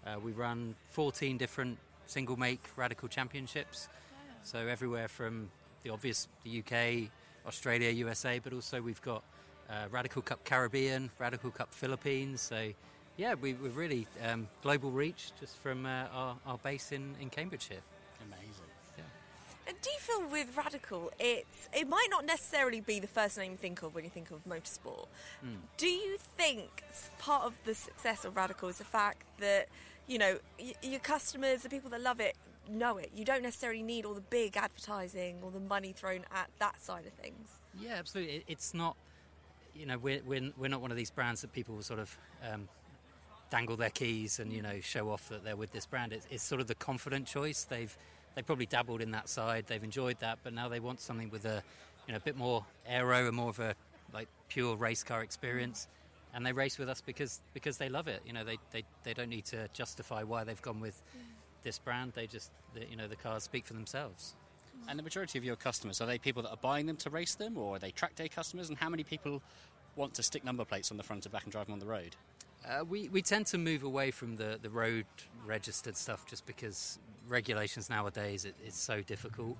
Uh, 0.06 0.18
we 0.22 0.32
run 0.32 0.74
14 0.90 1.38
different 1.38 1.78
single 2.06 2.36
make 2.36 2.60
radical 2.76 3.08
championships. 3.08 3.88
So 4.42 4.58
everywhere 4.66 5.08
from 5.08 5.50
the 5.82 5.90
obvious, 5.90 6.28
the 6.44 6.58
UK, 6.60 7.10
Australia, 7.46 7.90
USA, 7.90 8.38
but 8.38 8.52
also 8.52 8.82
we've 8.82 9.02
got 9.02 9.22
uh, 9.70 9.86
Radical 9.90 10.22
Cup 10.22 10.44
Caribbean, 10.44 11.10
Radical 11.18 11.50
Cup 11.50 11.72
Philippines. 11.72 12.40
So 12.40 12.72
yeah, 13.16 13.34
we, 13.34 13.54
we're 13.54 13.70
really 13.70 14.06
um, 14.26 14.48
global 14.62 14.90
reach 14.90 15.32
just 15.38 15.56
from 15.58 15.86
uh, 15.86 16.06
our, 16.12 16.36
our 16.46 16.58
base 16.58 16.92
in, 16.92 17.14
in 17.20 17.30
Cambridgeshire. 17.30 17.76
Amazing. 17.76 17.99
Do 19.82 19.90
you 19.90 19.98
feel 19.98 20.28
with 20.28 20.56
Radical, 20.56 21.12
it's 21.18 21.68
it 21.72 21.88
might 21.88 22.08
not 22.10 22.24
necessarily 22.24 22.80
be 22.80 23.00
the 23.00 23.06
first 23.06 23.38
name 23.38 23.52
you 23.52 23.56
think 23.56 23.82
of 23.82 23.94
when 23.94 24.04
you 24.04 24.10
think 24.10 24.30
of 24.30 24.44
motorsport. 24.44 25.06
Mm. 25.44 25.56
Do 25.76 25.86
you 25.86 26.16
think 26.18 26.82
part 27.18 27.44
of 27.44 27.56
the 27.64 27.74
success 27.74 28.24
of 28.24 28.36
Radical 28.36 28.68
is 28.68 28.78
the 28.78 28.84
fact 28.84 29.24
that 29.38 29.68
you 30.06 30.18
know 30.18 30.38
y- 30.58 30.74
your 30.82 31.00
customers, 31.00 31.62
the 31.62 31.68
people 31.68 31.90
that 31.90 32.00
love 32.00 32.20
it, 32.20 32.36
know 32.68 32.98
it? 32.98 33.10
You 33.14 33.24
don't 33.24 33.42
necessarily 33.42 33.82
need 33.82 34.04
all 34.04 34.14
the 34.14 34.20
big 34.20 34.56
advertising 34.56 35.38
or 35.42 35.50
the 35.50 35.60
money 35.60 35.92
thrown 35.92 36.24
at 36.34 36.50
that 36.58 36.82
side 36.82 37.06
of 37.06 37.12
things. 37.12 37.60
Yeah, 37.80 37.94
absolutely. 37.98 38.36
It, 38.36 38.44
it's 38.48 38.74
not, 38.74 38.96
you 39.74 39.86
know, 39.86 39.98
we're, 39.98 40.20
we're, 40.26 40.50
we're 40.56 40.68
not 40.68 40.80
one 40.80 40.90
of 40.90 40.96
these 40.96 41.10
brands 41.10 41.42
that 41.42 41.52
people 41.52 41.76
will 41.76 41.82
sort 41.82 42.00
of 42.00 42.18
um, 42.50 42.68
dangle 43.50 43.76
their 43.76 43.90
keys 43.90 44.40
and, 44.40 44.52
you 44.52 44.62
know, 44.62 44.80
show 44.80 45.10
off 45.10 45.28
that 45.28 45.44
they're 45.44 45.56
with 45.56 45.72
this 45.72 45.86
brand. 45.86 46.12
It's, 46.12 46.26
it's 46.30 46.42
sort 46.42 46.60
of 46.60 46.66
the 46.66 46.74
confident 46.74 47.26
choice. 47.26 47.64
They've, 47.64 47.96
they 48.34 48.42
probably 48.42 48.66
dabbled 48.66 49.02
in 49.02 49.10
that 49.12 49.28
side, 49.28 49.64
they've 49.66 49.82
enjoyed 49.82 50.18
that, 50.20 50.38
but 50.42 50.52
now 50.52 50.68
they 50.68 50.80
want 50.80 51.00
something 51.00 51.30
with 51.30 51.44
a, 51.44 51.62
you 52.06 52.12
know, 52.12 52.18
a 52.18 52.20
bit 52.20 52.36
more 52.36 52.64
aero 52.86 53.26
and 53.26 53.36
more 53.36 53.50
of 53.50 53.58
a, 53.58 53.74
like, 54.12 54.28
pure 54.48 54.76
race 54.76 55.02
car 55.02 55.22
experience. 55.22 55.88
And 56.32 56.46
they 56.46 56.52
race 56.52 56.78
with 56.78 56.88
us 56.88 57.00
because, 57.00 57.40
because 57.54 57.76
they 57.76 57.88
love 57.88 58.06
it. 58.06 58.22
You 58.24 58.32
know, 58.32 58.44
they, 58.44 58.58
they, 58.70 58.84
they 59.02 59.14
don't 59.14 59.28
need 59.28 59.46
to 59.46 59.68
justify 59.72 60.22
why 60.22 60.44
they've 60.44 60.62
gone 60.62 60.80
with 60.80 61.02
this 61.64 61.78
brand. 61.78 62.12
They 62.14 62.26
just, 62.26 62.52
the, 62.72 62.86
you 62.88 62.96
know, 62.96 63.08
the 63.08 63.16
cars 63.16 63.42
speak 63.42 63.66
for 63.66 63.72
themselves. 63.72 64.34
And 64.88 64.98
the 64.98 65.02
majority 65.02 65.38
of 65.38 65.44
your 65.44 65.56
customers, 65.56 66.00
are 66.00 66.06
they 66.06 66.18
people 66.18 66.42
that 66.44 66.50
are 66.50 66.56
buying 66.56 66.86
them 66.86 66.96
to 66.98 67.10
race 67.10 67.34
them 67.34 67.58
or 67.58 67.76
are 67.76 67.78
they 67.78 67.90
track 67.90 68.14
day 68.14 68.28
customers? 68.28 68.68
And 68.68 68.78
how 68.78 68.88
many 68.88 69.02
people 69.02 69.42
want 69.96 70.14
to 70.14 70.22
stick 70.22 70.44
number 70.44 70.64
plates 70.64 70.90
on 70.90 70.96
the 70.96 71.02
front 71.02 71.26
and 71.26 71.32
back 71.32 71.42
and 71.42 71.52
drive 71.52 71.66
them 71.66 71.74
on 71.74 71.80
the 71.80 71.86
road? 71.86 72.16
Uh, 72.68 72.84
we, 72.84 73.08
we 73.08 73.22
tend 73.22 73.46
to 73.46 73.58
move 73.58 73.82
away 73.82 74.10
from 74.10 74.36
the, 74.36 74.58
the 74.60 74.70
road 74.70 75.06
registered 75.46 75.96
stuff 75.96 76.26
just 76.26 76.44
because 76.46 76.98
regulations 77.28 77.88
nowadays 77.88 78.44
it, 78.44 78.54
it's 78.64 78.78
so 78.78 79.00
difficult. 79.02 79.56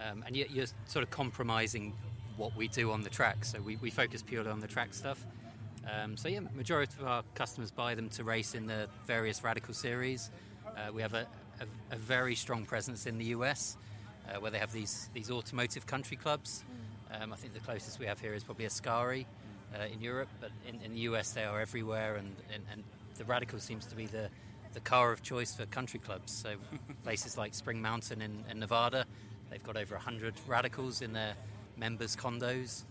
Um, 0.00 0.22
and 0.26 0.36
yet 0.36 0.50
you're 0.50 0.66
sort 0.86 1.02
of 1.02 1.10
compromising 1.10 1.92
what 2.36 2.54
we 2.56 2.68
do 2.68 2.92
on 2.92 3.02
the 3.02 3.10
track. 3.10 3.44
So 3.44 3.60
we, 3.60 3.76
we 3.76 3.90
focus 3.90 4.22
purely 4.22 4.50
on 4.50 4.60
the 4.60 4.66
track 4.66 4.94
stuff. 4.94 5.24
Um, 5.90 6.16
so 6.16 6.28
yeah, 6.28 6.40
majority 6.54 6.92
of 7.00 7.06
our 7.06 7.22
customers 7.34 7.70
buy 7.70 7.94
them 7.94 8.08
to 8.10 8.24
race 8.24 8.54
in 8.54 8.66
the 8.66 8.88
various 9.06 9.42
Radical 9.42 9.74
series. 9.74 10.30
Uh, 10.66 10.92
we 10.92 11.02
have 11.02 11.14
a, 11.14 11.26
a, 11.60 11.94
a 11.94 11.96
very 11.96 12.34
strong 12.34 12.64
presence 12.64 13.06
in 13.06 13.18
the 13.18 13.26
US, 13.26 13.76
uh, 14.28 14.40
where 14.40 14.50
they 14.50 14.58
have 14.58 14.72
these 14.72 15.08
these 15.14 15.30
automotive 15.30 15.86
country 15.86 16.16
clubs. 16.16 16.64
Um, 17.12 17.32
I 17.32 17.36
think 17.36 17.54
the 17.54 17.60
closest 17.60 18.00
we 18.00 18.06
have 18.06 18.20
here 18.20 18.34
is 18.34 18.42
probably 18.42 18.66
Ascari 18.66 19.26
uh, 19.78 19.84
in 19.92 20.00
Europe, 20.00 20.28
but 20.40 20.50
in, 20.68 20.80
in 20.82 20.92
the 20.92 21.00
US 21.00 21.32
they 21.32 21.44
are 21.44 21.60
everywhere, 21.60 22.16
and, 22.16 22.34
and, 22.52 22.62
and 22.72 22.84
the 23.16 23.24
Radical 23.24 23.58
seems 23.58 23.86
to 23.86 23.96
be 23.96 24.06
the 24.06 24.30
the 24.76 24.80
car 24.80 25.10
of 25.10 25.22
choice 25.22 25.54
for 25.54 25.64
country 25.64 25.98
clubs. 25.98 26.30
So 26.30 26.56
places 27.02 27.38
like 27.38 27.54
Spring 27.54 27.80
Mountain 27.80 28.20
in, 28.20 28.44
in 28.50 28.58
Nevada, 28.58 29.06
they've 29.50 29.62
got 29.62 29.78
over 29.78 29.94
100 29.94 30.34
Radicals 30.46 31.00
in 31.00 31.14
their 31.14 31.34
members' 31.78 32.14
condos. 32.14 32.84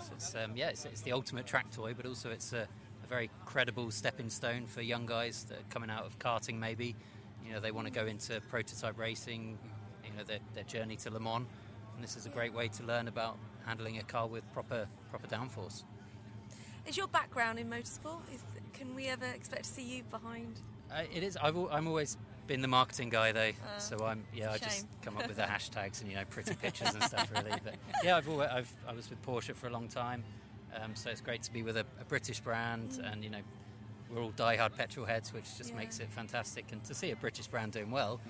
So 0.00 0.12
it's, 0.14 0.32
um, 0.36 0.52
yeah, 0.54 0.68
it's, 0.68 0.84
it's 0.84 1.00
the 1.00 1.10
ultimate 1.10 1.44
track 1.44 1.72
toy, 1.72 1.92
but 1.92 2.06
also 2.06 2.30
it's 2.30 2.52
a, 2.52 2.68
a 3.02 3.06
very 3.08 3.30
credible 3.46 3.90
stepping 3.90 4.30
stone 4.30 4.66
for 4.66 4.80
young 4.80 5.06
guys 5.06 5.42
that 5.48 5.58
are 5.58 5.70
coming 5.70 5.90
out 5.90 6.06
of 6.06 6.16
karting. 6.20 6.56
Maybe, 6.56 6.94
you 7.44 7.52
know, 7.52 7.58
they 7.58 7.72
want 7.72 7.88
to 7.88 7.92
go 7.92 8.06
into 8.06 8.40
prototype 8.42 8.96
racing. 8.96 9.58
You 10.04 10.16
know, 10.16 10.22
their, 10.24 10.38
their 10.54 10.62
journey 10.62 10.94
to 10.96 11.10
Le 11.10 11.18
Mans, 11.18 11.46
and 11.96 12.04
this 12.04 12.16
is 12.16 12.26
a 12.26 12.28
great 12.28 12.54
way 12.54 12.68
to 12.68 12.84
learn 12.84 13.08
about 13.08 13.38
handling 13.66 13.98
a 13.98 14.04
car 14.04 14.28
with 14.28 14.44
proper 14.52 14.86
proper 15.10 15.26
downforce. 15.26 15.82
Is 16.86 16.96
your 16.96 17.08
background 17.08 17.58
in 17.58 17.68
motorsport? 17.68 18.20
Is, 18.34 18.42
can 18.72 18.94
we 18.94 19.06
ever 19.08 19.24
expect 19.26 19.64
to 19.64 19.70
see 19.70 19.82
you 19.96 20.02
behind? 20.10 20.60
Uh, 20.92 21.02
it 21.14 21.22
is. 21.22 21.36
I've, 21.36 21.56
I'm 21.70 21.86
always 21.88 22.16
been 22.46 22.60
the 22.60 22.68
marketing 22.68 23.08
guy 23.08 23.32
though, 23.32 23.48
Uh, 23.50 23.78
so 23.78 24.04
I'm 24.04 24.22
yeah. 24.34 24.50
I 24.50 24.54
it's 24.56 24.64
just 24.64 24.86
come 25.02 25.16
up 25.16 25.26
with 25.26 25.36
the 25.38 25.42
hashtags 25.54 26.02
and 26.02 26.10
you 26.10 26.16
know 26.16 26.24
pretty 26.28 26.54
pictures 26.54 26.92
and 26.92 27.02
stuff 27.02 27.30
really. 27.34 27.50
But 27.64 27.76
yeah, 28.02 28.16
I've, 28.18 28.28
always, 28.28 28.50
I've 28.50 28.72
I 28.86 28.92
was 28.92 29.08
with 29.08 29.22
Porsche 29.24 29.54
for 29.54 29.66
a 29.68 29.70
long 29.70 29.88
time, 29.88 30.22
um, 30.78 30.94
so 30.94 31.08
it's 31.10 31.22
great 31.22 31.42
to 31.44 31.52
be 31.52 31.62
with 31.62 31.78
a, 31.78 31.86
a 32.00 32.04
British 32.06 32.40
brand 32.40 32.90
Mm. 32.90 33.12
and 33.12 33.24
you 33.24 33.30
know 33.30 33.38
we're 34.10 34.20
all 34.22 34.30
die-hard 34.36 34.76
petrol 34.76 35.06
heads, 35.06 35.32
which 35.32 35.56
just 35.56 35.70
Yeah. 35.70 35.76
makes 35.76 35.98
it 35.98 36.08
fantastic. 36.10 36.66
And 36.70 36.84
to 36.84 36.94
see 36.94 37.10
a 37.12 37.16
British 37.16 37.46
brand 37.46 37.72
doing 37.72 37.90
well, 37.90 38.20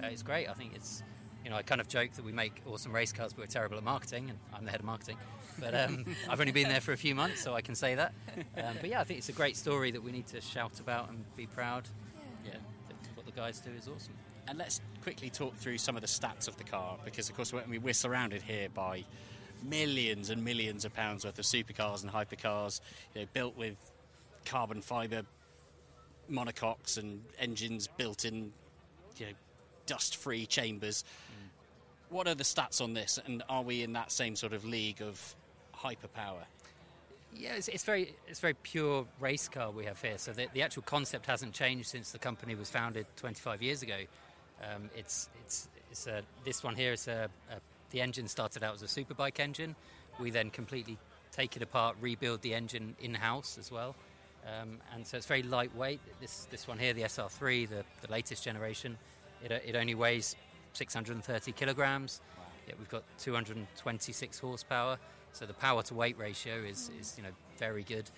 Mm. 0.00 0.04
uh, 0.04 0.08
it's 0.08 0.24
great. 0.24 0.48
I 0.48 0.54
think 0.54 0.74
it's 0.74 1.04
you 1.44 1.50
know 1.50 1.56
I 1.56 1.62
kind 1.62 1.80
of 1.80 1.86
joke 1.86 2.10
that 2.14 2.24
we 2.24 2.32
make 2.32 2.60
awesome 2.66 2.92
race 2.92 3.12
cars, 3.12 3.32
but 3.32 3.42
we're 3.42 3.46
terrible 3.46 3.76
at 3.76 3.84
marketing, 3.84 4.30
and 4.30 4.38
I'm 4.52 4.64
the 4.64 4.72
head 4.72 4.80
of 4.80 4.86
marketing. 4.86 5.16
But 5.58 5.74
um, 5.74 6.04
I've 6.28 6.40
only 6.40 6.52
been 6.52 6.68
there 6.68 6.80
for 6.80 6.92
a 6.92 6.96
few 6.96 7.14
months, 7.14 7.42
so 7.42 7.54
I 7.54 7.60
can 7.60 7.74
say 7.74 7.94
that. 7.94 8.12
Um, 8.56 8.76
but 8.80 8.88
yeah, 8.88 9.00
I 9.00 9.04
think 9.04 9.18
it's 9.18 9.28
a 9.28 9.32
great 9.32 9.56
story 9.56 9.90
that 9.90 10.02
we 10.02 10.12
need 10.12 10.26
to 10.28 10.40
shout 10.40 10.80
about 10.80 11.10
and 11.10 11.24
be 11.36 11.46
proud. 11.46 11.88
Yeah, 12.44 12.56
what 13.14 13.26
the 13.26 13.32
guys 13.32 13.60
do 13.60 13.70
is 13.78 13.88
awesome. 13.88 14.14
And 14.48 14.58
let's 14.58 14.80
quickly 15.02 15.30
talk 15.30 15.56
through 15.56 15.78
some 15.78 15.96
of 15.96 16.02
the 16.02 16.08
stats 16.08 16.48
of 16.48 16.56
the 16.56 16.64
car 16.64 16.96
because, 17.04 17.28
of 17.28 17.36
course, 17.36 17.52
we're, 17.52 17.60
I 17.60 17.66
mean, 17.66 17.82
we're 17.82 17.94
surrounded 17.94 18.42
here 18.42 18.68
by 18.72 19.04
millions 19.62 20.30
and 20.30 20.44
millions 20.44 20.84
of 20.84 20.94
pounds 20.94 21.24
worth 21.24 21.38
of 21.38 21.44
supercars 21.44 22.02
and 22.02 22.10
hypercars, 22.10 22.80
you 23.14 23.20
know, 23.20 23.26
built 23.32 23.56
with 23.56 23.76
carbon 24.46 24.80
fibre 24.80 25.22
monocoques 26.30 26.96
and 26.96 27.22
engines 27.38 27.88
built 27.98 28.24
in, 28.24 28.52
you 29.18 29.26
know, 29.26 29.32
dust-free 29.86 30.46
chambers. 30.46 31.04
What 32.08 32.26
are 32.26 32.34
the 32.34 32.44
stats 32.44 32.80
on 32.80 32.94
this, 32.94 33.20
and 33.24 33.42
are 33.48 33.62
we 33.62 33.82
in 33.82 33.92
that 33.92 34.10
same 34.10 34.34
sort 34.34 34.52
of 34.52 34.64
league 34.64 35.02
of 35.02 35.36
hyperpower? 35.82 36.44
Yeah, 37.34 37.54
it's, 37.54 37.68
it's 37.68 37.84
very 37.84 38.14
it's 38.26 38.40
very 38.40 38.54
pure 38.54 39.06
race 39.20 39.48
car 39.48 39.70
we 39.70 39.84
have 39.84 40.00
here. 40.02 40.18
So 40.18 40.32
the, 40.32 40.48
the 40.52 40.62
actual 40.62 40.82
concept 40.82 41.26
hasn't 41.26 41.52
changed 41.52 41.88
since 41.88 42.10
the 42.10 42.18
company 42.18 42.54
was 42.54 42.70
founded 42.70 43.06
25 43.16 43.62
years 43.62 43.82
ago. 43.82 43.98
Um, 44.62 44.90
it's 44.96 45.28
it's 45.44 45.68
it's 45.90 46.06
a, 46.06 46.22
this 46.44 46.62
one 46.62 46.74
here 46.74 46.92
is 46.92 47.06
a, 47.08 47.28
a 47.50 47.56
the 47.90 48.00
engine 48.00 48.28
started 48.28 48.62
out 48.62 48.74
as 48.74 48.82
a 48.82 48.86
superbike 48.86 49.40
engine. 49.40 49.74
We 50.18 50.30
then 50.30 50.50
completely 50.50 50.98
take 51.32 51.56
it 51.56 51.62
apart, 51.62 51.96
rebuild 52.00 52.42
the 52.42 52.54
engine 52.54 52.96
in 53.00 53.14
house 53.14 53.58
as 53.58 53.70
well. 53.70 53.94
Um, 54.46 54.78
and 54.94 55.06
so 55.06 55.16
it's 55.16 55.26
very 55.26 55.42
lightweight. 55.42 56.00
This 56.20 56.46
this 56.50 56.66
one 56.66 56.78
here, 56.78 56.92
the 56.92 57.02
SR3, 57.02 57.68
the, 57.68 57.84
the 58.02 58.10
latest 58.10 58.42
generation, 58.42 58.98
it, 59.44 59.52
it 59.52 59.76
only 59.76 59.94
weighs 59.94 60.34
630 60.72 61.52
kilograms. 61.52 62.20
Yet 62.66 62.78
we've 62.78 62.88
got 62.88 63.02
226 63.18 64.38
horsepower. 64.38 64.98
So 65.32 65.46
the 65.46 65.54
power 65.54 65.82
to 65.84 65.94
weight 65.94 66.18
ratio 66.18 66.56
is, 66.56 66.90
is 67.00 67.14
you 67.16 67.22
know 67.22 67.30
very 67.58 67.82
good. 67.82 68.10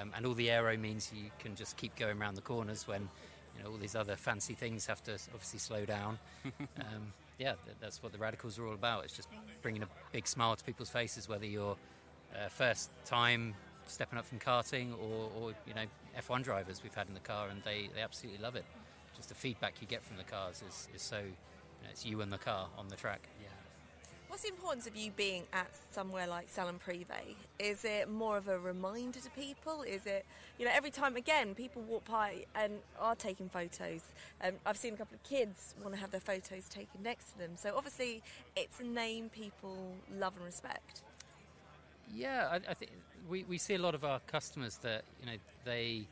Um, 0.00 0.12
and 0.16 0.26
all 0.26 0.34
the 0.34 0.50
aero 0.50 0.76
means 0.76 1.12
you 1.14 1.30
can 1.38 1.54
just 1.54 1.76
keep 1.76 1.94
going 1.96 2.20
around 2.20 2.34
the 2.34 2.40
corners 2.40 2.88
when 2.88 3.08
you 3.56 3.62
know 3.62 3.70
all 3.70 3.76
these 3.76 3.94
other 3.94 4.16
fancy 4.16 4.54
things 4.54 4.86
have 4.86 5.02
to 5.04 5.12
obviously 5.32 5.58
slow 5.58 5.84
down. 5.84 6.18
um, 6.80 7.12
yeah, 7.38 7.54
th- 7.64 7.76
that's 7.80 8.02
what 8.02 8.12
the 8.12 8.18
radicals 8.18 8.58
are 8.58 8.66
all 8.66 8.74
about. 8.74 9.04
It's 9.04 9.14
just 9.14 9.28
bringing 9.62 9.82
a 9.82 9.88
big 10.12 10.26
smile 10.26 10.56
to 10.56 10.64
people's 10.64 10.90
faces, 10.90 11.28
whether 11.28 11.46
you're 11.46 11.76
uh, 12.34 12.48
first 12.48 12.90
time 13.04 13.54
stepping 13.86 14.18
up 14.18 14.24
from 14.24 14.38
karting 14.38 14.92
or, 14.92 15.30
or 15.38 15.52
you 15.66 15.74
know 15.74 15.84
F1 16.18 16.42
drivers 16.42 16.82
we've 16.82 16.94
had 16.94 17.08
in 17.08 17.14
the 17.14 17.20
car, 17.20 17.48
and 17.48 17.62
they, 17.62 17.88
they 17.94 18.00
absolutely 18.00 18.42
love 18.42 18.56
it. 18.56 18.64
Just 19.14 19.28
the 19.28 19.34
feedback 19.34 19.74
you 19.80 19.86
get 19.86 20.02
from 20.02 20.16
the 20.16 20.24
cars 20.24 20.62
is, 20.68 20.88
is 20.94 21.02
so 21.02 21.18
you 21.18 21.24
know, 21.24 21.90
it's 21.90 22.04
you 22.04 22.20
and 22.20 22.32
the 22.32 22.38
car 22.38 22.68
on 22.76 22.88
the 22.88 22.96
track. 22.96 23.28
Yeah. 23.40 23.48
What's 24.36 24.44
the 24.44 24.54
importance 24.54 24.86
of 24.86 24.94
you 24.94 25.12
being 25.12 25.44
at 25.54 25.70
somewhere 25.92 26.26
like 26.26 26.50
Salon 26.50 26.78
Privé? 26.78 27.36
Is 27.58 27.86
it 27.86 28.10
more 28.10 28.36
of 28.36 28.48
a 28.48 28.58
reminder 28.58 29.18
to 29.18 29.30
people? 29.30 29.80
Is 29.80 30.04
it, 30.04 30.26
you 30.58 30.66
know, 30.66 30.72
every 30.74 30.90
time 30.90 31.16
again 31.16 31.54
people 31.54 31.80
walk 31.80 32.04
by 32.04 32.44
and 32.54 32.74
are 33.00 33.14
taking 33.14 33.48
photos? 33.48 34.02
Um, 34.44 34.52
I've 34.66 34.76
seen 34.76 34.92
a 34.92 34.98
couple 34.98 35.14
of 35.14 35.22
kids 35.22 35.74
want 35.82 35.94
to 35.94 36.00
have 36.02 36.10
their 36.10 36.20
photos 36.20 36.68
taken 36.68 37.02
next 37.02 37.32
to 37.32 37.38
them. 37.38 37.52
So 37.56 37.72
obviously, 37.74 38.22
it's 38.56 38.78
a 38.78 38.84
name 38.84 39.30
people 39.30 39.94
love 40.14 40.34
and 40.36 40.44
respect. 40.44 41.00
Yeah, 42.14 42.48
I, 42.50 42.56
I 42.56 42.74
think 42.74 42.90
we, 43.26 43.44
we 43.44 43.56
see 43.56 43.76
a 43.76 43.80
lot 43.80 43.94
of 43.94 44.04
our 44.04 44.20
customers 44.26 44.76
that 44.82 45.04
you 45.18 45.30
know 45.30 45.38
they 45.64 46.08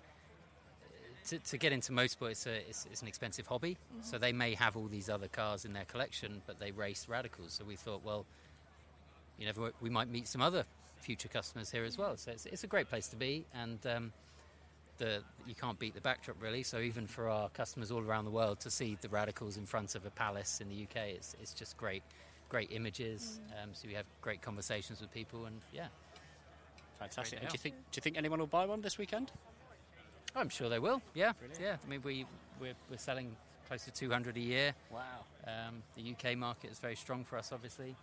to, 1.28 1.38
to 1.38 1.59
get 1.59 1.72
into 1.72 1.92
motorsport 1.92 2.30
it's, 2.32 2.46
a, 2.46 2.68
it's, 2.68 2.86
it's 2.90 3.02
an 3.02 3.09
expensive 3.09 3.46
hobby. 3.46 3.76
Mhm. 3.96 4.05
So 4.05 4.18
they 4.18 4.32
may 4.32 4.55
have 4.55 4.76
all 4.76 4.86
these 4.86 5.09
other 5.09 5.28
cars 5.28 5.64
in 5.64 5.72
their 5.72 5.84
collection, 5.84 6.42
but 6.46 6.59
they 6.59 6.70
race 6.70 7.06
radicals. 7.09 7.52
So 7.52 7.64
we 7.64 7.76
thought, 7.76 8.02
well, 8.05 8.26
you 9.38 9.46
know, 9.46 9.70
we 9.80 9.90
might 9.90 10.09
meet 10.09 10.28
some 10.28 10.42
other 10.42 10.64
future 11.01 11.28
customers 11.28 11.70
here 11.70 11.84
as 11.84 11.98
well. 11.98 12.16
So 12.16 12.30
it's, 12.30 12.46
it's 12.46 12.64
a 12.64 12.66
great 12.66 12.88
place 12.88 13.09
to 13.09 13.16
be, 13.16 13.44
and 13.55 13.78
um, 13.86 14.12
the 14.98 15.22
you 15.46 15.55
can't 15.55 15.78
beat 15.78 15.94
the 15.94 16.01
backdrop 16.01 16.40
really. 16.40 16.62
So 16.62 16.78
even 16.78 17.06
for 17.06 17.28
our 17.28 17.48
customers 17.51 17.90
all 17.90 18.02
around 18.02 18.24
the 18.26 18.30
world 18.30 18.60
to 18.60 18.70
see 18.70 18.96
the 19.01 19.09
radicals 19.09 19.56
in 19.56 19.66
front 19.66 19.96
of 19.96 20.06
a 20.06 20.10
palace 20.10 20.60
in 20.60 20.68
the 20.68 20.82
UK, 20.82 21.09
it's 21.09 21.34
it's 21.42 21.52
just 21.52 21.76
great, 21.76 22.02
great 22.48 22.70
images. 22.70 23.40
Um, 23.60 23.70
so 23.72 23.88
we 23.88 23.94
have 23.94 24.06
great 24.22 24.40
conversations 24.40 25.01
with 25.01 25.12
people, 25.12 25.46
and 25.46 25.60
yeah, 25.72 25.88
Fantastic. 26.98 27.40
And 27.40 27.48
do 27.48 27.55
you 27.55 27.59
think 27.59 27.74
do 27.90 27.98
you 27.98 28.02
think 28.02 28.16
anyone 28.16 28.38
will 28.38 28.46
buy 28.46 28.66
one 28.66 28.80
this 28.80 28.98
weekend? 28.98 29.32
I'm 30.35 30.48
sure 30.48 30.69
they 30.69 30.78
will. 30.78 31.01
Yeah, 31.15 31.32
yeah. 31.61 31.77
I 31.85 31.90
mean, 31.90 32.01
we 32.02 32.27
we're, 32.61 32.74
we're 32.90 32.98
selling 32.98 33.36
close 33.69 33.85
to 33.85 33.90
200 33.90 34.36
a 34.36 34.40
year. 34.40 34.74
Wow. 34.90 35.01
Um, 35.47 35.82
the 35.97 36.12
UK 36.12 36.36
market 36.36 36.70
is 36.70 36.78
very 36.78 36.97
strong 36.97 37.24
for 37.24 37.39
us, 37.39 37.52
obviously. 37.52 37.94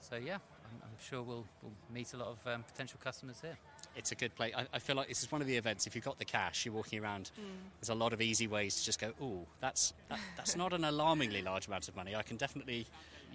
So 0.00 0.16
yeah, 0.16 0.34
I'm, 0.34 0.82
I'm 0.82 0.96
sure 1.02 1.22
we'll, 1.22 1.44
we'll 1.62 1.72
meet 1.92 2.12
a 2.14 2.16
lot 2.16 2.28
of 2.28 2.52
um, 2.52 2.62
potential 2.62 2.98
customers 3.02 3.38
here. 3.40 3.56
It's 3.96 4.12
a 4.12 4.14
good 4.14 4.34
place. 4.34 4.54
I, 4.56 4.66
I 4.72 4.78
feel 4.78 4.96
like 4.96 5.08
this 5.08 5.22
is 5.22 5.30
one 5.30 5.40
of 5.40 5.46
the 5.46 5.56
events. 5.56 5.86
If 5.86 5.94
you've 5.94 6.04
got 6.04 6.18
the 6.18 6.24
cash, 6.24 6.64
you're 6.64 6.74
walking 6.74 7.02
around. 7.02 7.30
Mm. 7.38 7.44
There's 7.80 7.90
a 7.90 7.94
lot 7.94 8.12
of 8.12 8.20
easy 8.20 8.46
ways 8.46 8.76
to 8.76 8.84
just 8.84 9.00
go. 9.00 9.12
Oh, 9.20 9.46
that's 9.60 9.92
that, 10.08 10.20
that's 10.36 10.56
not 10.56 10.72
an 10.72 10.84
alarmingly 10.84 11.42
large 11.42 11.66
amount 11.66 11.88
of 11.88 11.96
money. 11.96 12.14
I 12.14 12.22
can 12.22 12.36
definitely 12.36 12.86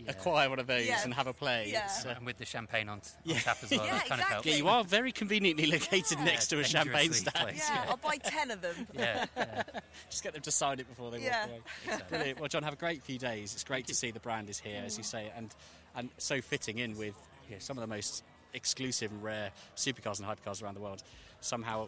acquire 0.08 0.50
one 0.50 0.60
of 0.60 0.68
those 0.68 0.86
Yes. 0.86 1.06
and 1.06 1.14
have 1.14 1.28
a 1.28 1.34
play. 1.34 1.72
It's, 1.76 2.06
uh, 2.06 2.14
and 2.18 2.26
with 2.26 2.38
the 2.38 2.46
champagne 2.46 2.90
on, 2.90 3.02
t- 3.02 3.34
on 3.34 3.40
tap 3.40 3.58
as 3.64 3.72
well. 3.72 3.86
Yeah, 3.86 3.94
that 3.94 4.06
kind 4.08 4.22
of 4.22 4.46
yeah, 4.46 4.56
you 4.56 4.68
are 4.68 4.84
very 4.84 5.12
conveniently 5.12 5.66
located 5.68 6.20
next 6.20 6.48
to 6.48 6.60
a 6.60 6.64
champagne 6.64 7.12
dangerously 7.12 7.30
stand. 7.32 7.48
placed, 7.50 7.70
Yeah, 7.70 7.86
I'll 7.90 7.98
buy 7.98 8.18
10 8.18 8.52
of 8.52 8.62
them. 8.62 8.88
Yeah, 8.94 9.26
yeah. 9.38 9.64
Just 10.10 10.24
get 10.24 10.34
them 10.34 10.42
to 10.44 10.52
sign 10.52 10.80
it 10.80 10.88
before 10.88 11.12
they 11.12 11.20
Yeah. 11.22 11.48
walk 11.48 11.62
away. 11.88 12.02
Brilliant. 12.10 12.40
Well, 12.40 12.50
John, 12.50 12.64
have 12.64 12.74
a 12.74 12.78
great 12.78 13.02
few 13.04 13.18
days. 13.18 13.54
It's 13.54 13.64
great 13.64 13.88
to 13.88 13.96
see 13.96 14.12
the 14.12 14.20
brand 14.20 14.50
is 14.50 14.60
here, 14.60 14.82
as 14.86 14.98
you 14.98 15.04
say, 15.04 15.32
and 15.36 15.54
and 15.96 16.10
so 16.18 16.42
fitting 16.42 16.80
in 16.80 16.98
with 16.98 17.16
you 17.48 17.56
know, 17.56 17.60
some 17.60 17.78
of 17.78 17.82
the 17.82 17.88
most 17.88 18.24
exclusive 18.54 19.12
and 19.12 19.24
rare 19.24 19.52
supercars 19.78 20.20
and 20.20 20.28
hypercars 20.28 20.62
around 20.62 20.74
the 20.76 20.82
world. 20.82 21.04
Somehow, 21.42 21.88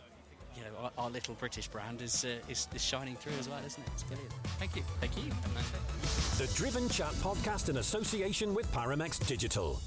you 0.58 0.64
know, 0.64 0.78
our, 0.82 0.92
our 0.98 1.10
little 1.10 1.36
British 1.36 1.68
brand 1.68 2.02
is, 2.02 2.26
uh, 2.26 2.30
is 2.50 2.68
is 2.74 2.84
shining 2.84 3.16
through 3.16 3.34
as 3.40 3.48
well, 3.48 3.60
isn't 3.66 3.82
it? 3.86 3.90
It's 3.94 4.04
brilliant. 4.04 4.32
Thank 4.60 4.76
you. 4.76 4.84
Thank 5.00 5.16
you. 5.18 5.24
Have 5.32 5.54
nice. 5.54 6.38
The 6.38 6.58
Driven 6.58 6.90
Chat 6.90 7.12
podcast 7.16 7.70
in 7.70 7.78
association 7.78 8.54
with 8.54 8.72
Paramex 8.74 9.26
Digital. 9.28 9.80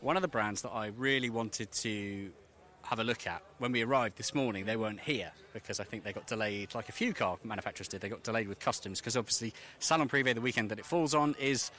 One 0.00 0.16
of 0.16 0.22
the 0.22 0.28
brands 0.28 0.62
that 0.62 0.70
I 0.70 0.88
really 0.88 1.30
wanted 1.30 1.72
to 1.72 2.30
have 2.82 3.00
a 3.00 3.04
look 3.04 3.26
at 3.26 3.42
when 3.58 3.72
we 3.72 3.82
arrived 3.82 4.16
this 4.16 4.34
morning, 4.34 4.64
they 4.64 4.76
weren't 4.76 5.00
here 5.00 5.32
because 5.52 5.80
I 5.80 5.84
think 5.84 6.04
they 6.04 6.12
got 6.12 6.26
delayed, 6.26 6.74
like 6.74 6.88
a 6.88 6.92
few 6.92 7.12
car 7.12 7.38
manufacturers 7.42 7.88
did. 7.88 8.00
They 8.00 8.08
got 8.08 8.22
delayed 8.22 8.48
with 8.48 8.60
customs 8.60 9.00
because 9.00 9.16
obviously 9.16 9.54
Salon 9.80 10.08
Privé, 10.08 10.34
the 10.34 10.40
weekend 10.40 10.70
that 10.70 10.78
it 10.78 10.86
falls 10.86 11.14
on, 11.14 11.34
is 11.40 11.70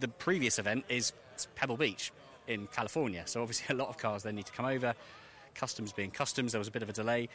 the 0.00 0.08
previous 0.08 0.58
event 0.58 0.84
is 0.88 1.12
Pebble 1.54 1.76
Beach 1.76 2.12
in 2.46 2.66
California. 2.68 3.22
So 3.26 3.42
obviously 3.42 3.66
a 3.74 3.78
lot 3.78 3.88
of 3.88 3.98
cars 3.98 4.22
then 4.22 4.36
need 4.36 4.46
to 4.46 4.52
come 4.52 4.66
over. 4.66 4.94
Customs 5.56 5.92
being 5.92 6.10
customs, 6.10 6.52
there 6.52 6.58
was 6.58 6.68
a 6.68 6.70
bit 6.70 6.82
of 6.82 6.88
a 6.88 6.92
delay, 6.92 7.28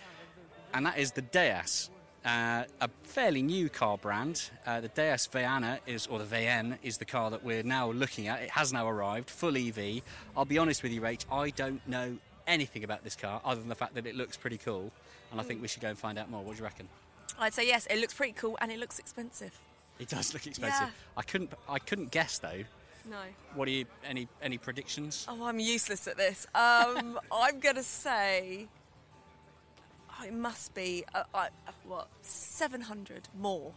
and 0.73 0.85
that 0.85 0.98
is 0.98 1.11
the 1.11 1.22
Deus. 1.22 1.89
Uh, 2.23 2.64
a 2.80 2.89
fairly 3.02 3.41
new 3.41 3.68
car 3.68 3.98
brand. 3.98 4.52
Uh, 4.65 4.80
the 4.80 4.89
Deus 4.89 5.27
Vayanne 5.27 5.80
is, 5.88 6.06
or 6.06 6.19
the 6.19 6.35
VN, 6.35 6.77
is 6.84 6.99
the 6.99 7.06
car 7.06 7.31
that 7.31 7.43
we're 7.43 7.64
now 7.64 7.91
looking 7.91 8.27
at. 8.27 8.43
It 8.43 8.52
has 8.52 8.72
now 8.72 8.88
arrived, 8.88 9.27
full 9.27 9.57
EV. 9.57 10.02
I'll 10.38 10.45
be 10.45 10.60
honest 10.60 10.84
with 10.84 10.91
you, 10.91 11.02
Rach, 11.02 11.26
I 11.31 11.49
don't 11.49 11.85
know 11.88 12.15
anything 12.45 12.84
about 12.84 13.03
this 13.03 13.15
car 13.15 13.41
other 13.43 13.60
than 13.60 13.69
the 13.69 13.76
fact 13.76 13.95
that 13.95 14.06
it 14.06 14.15
looks 14.15 14.38
pretty 14.38 14.57
cool, 14.57 14.91
and 15.31 15.41
I 15.41 15.43
think 15.43 15.64
we 15.64 15.68
should 15.68 15.81
go 15.81 15.89
and 15.89 15.98
find 15.98 16.19
out 16.19 16.30
more. 16.30 16.43
What 16.43 16.53
do 16.56 16.60
you 16.60 16.64
reckon? 16.64 16.88
I'd 17.39 17.56
say 17.56 17.65
yes, 17.65 17.88
it 17.88 17.99
looks 17.99 18.14
pretty 18.14 18.34
cool 18.34 18.56
and 18.61 18.72
it 18.72 18.77
looks 18.77 18.99
expensive. 18.99 19.60
It 19.99 20.10
does 20.10 20.34
look 20.34 20.45
expensive. 20.45 20.88
Yeah. 20.88 21.18
I 21.18 21.23
couldn't, 21.23 21.52
I 21.68 21.80
couldn't 21.80 22.11
guess 22.11 22.38
though. 22.38 22.64
No. 23.10 23.18
What 23.56 23.68
are 23.68 23.72
you? 23.72 23.86
Any, 24.06 24.28
any 24.41 24.57
predictions? 24.57 25.26
Oh, 25.30 25.45
I'm 25.45 25.60
useless 25.60 26.07
at 26.07 26.18
this. 26.18 26.45
Um, 26.53 27.19
I'm 27.32 27.60
going 27.60 27.76
to 27.76 27.84
say 27.84 28.68
oh, 30.10 30.26
it 30.26 30.34
must 30.34 30.73
be, 30.73 31.03
uh, 31.15 31.23
uh, 31.34 31.48
what, 31.86 32.07
700 32.22 33.28
more. 33.40 33.72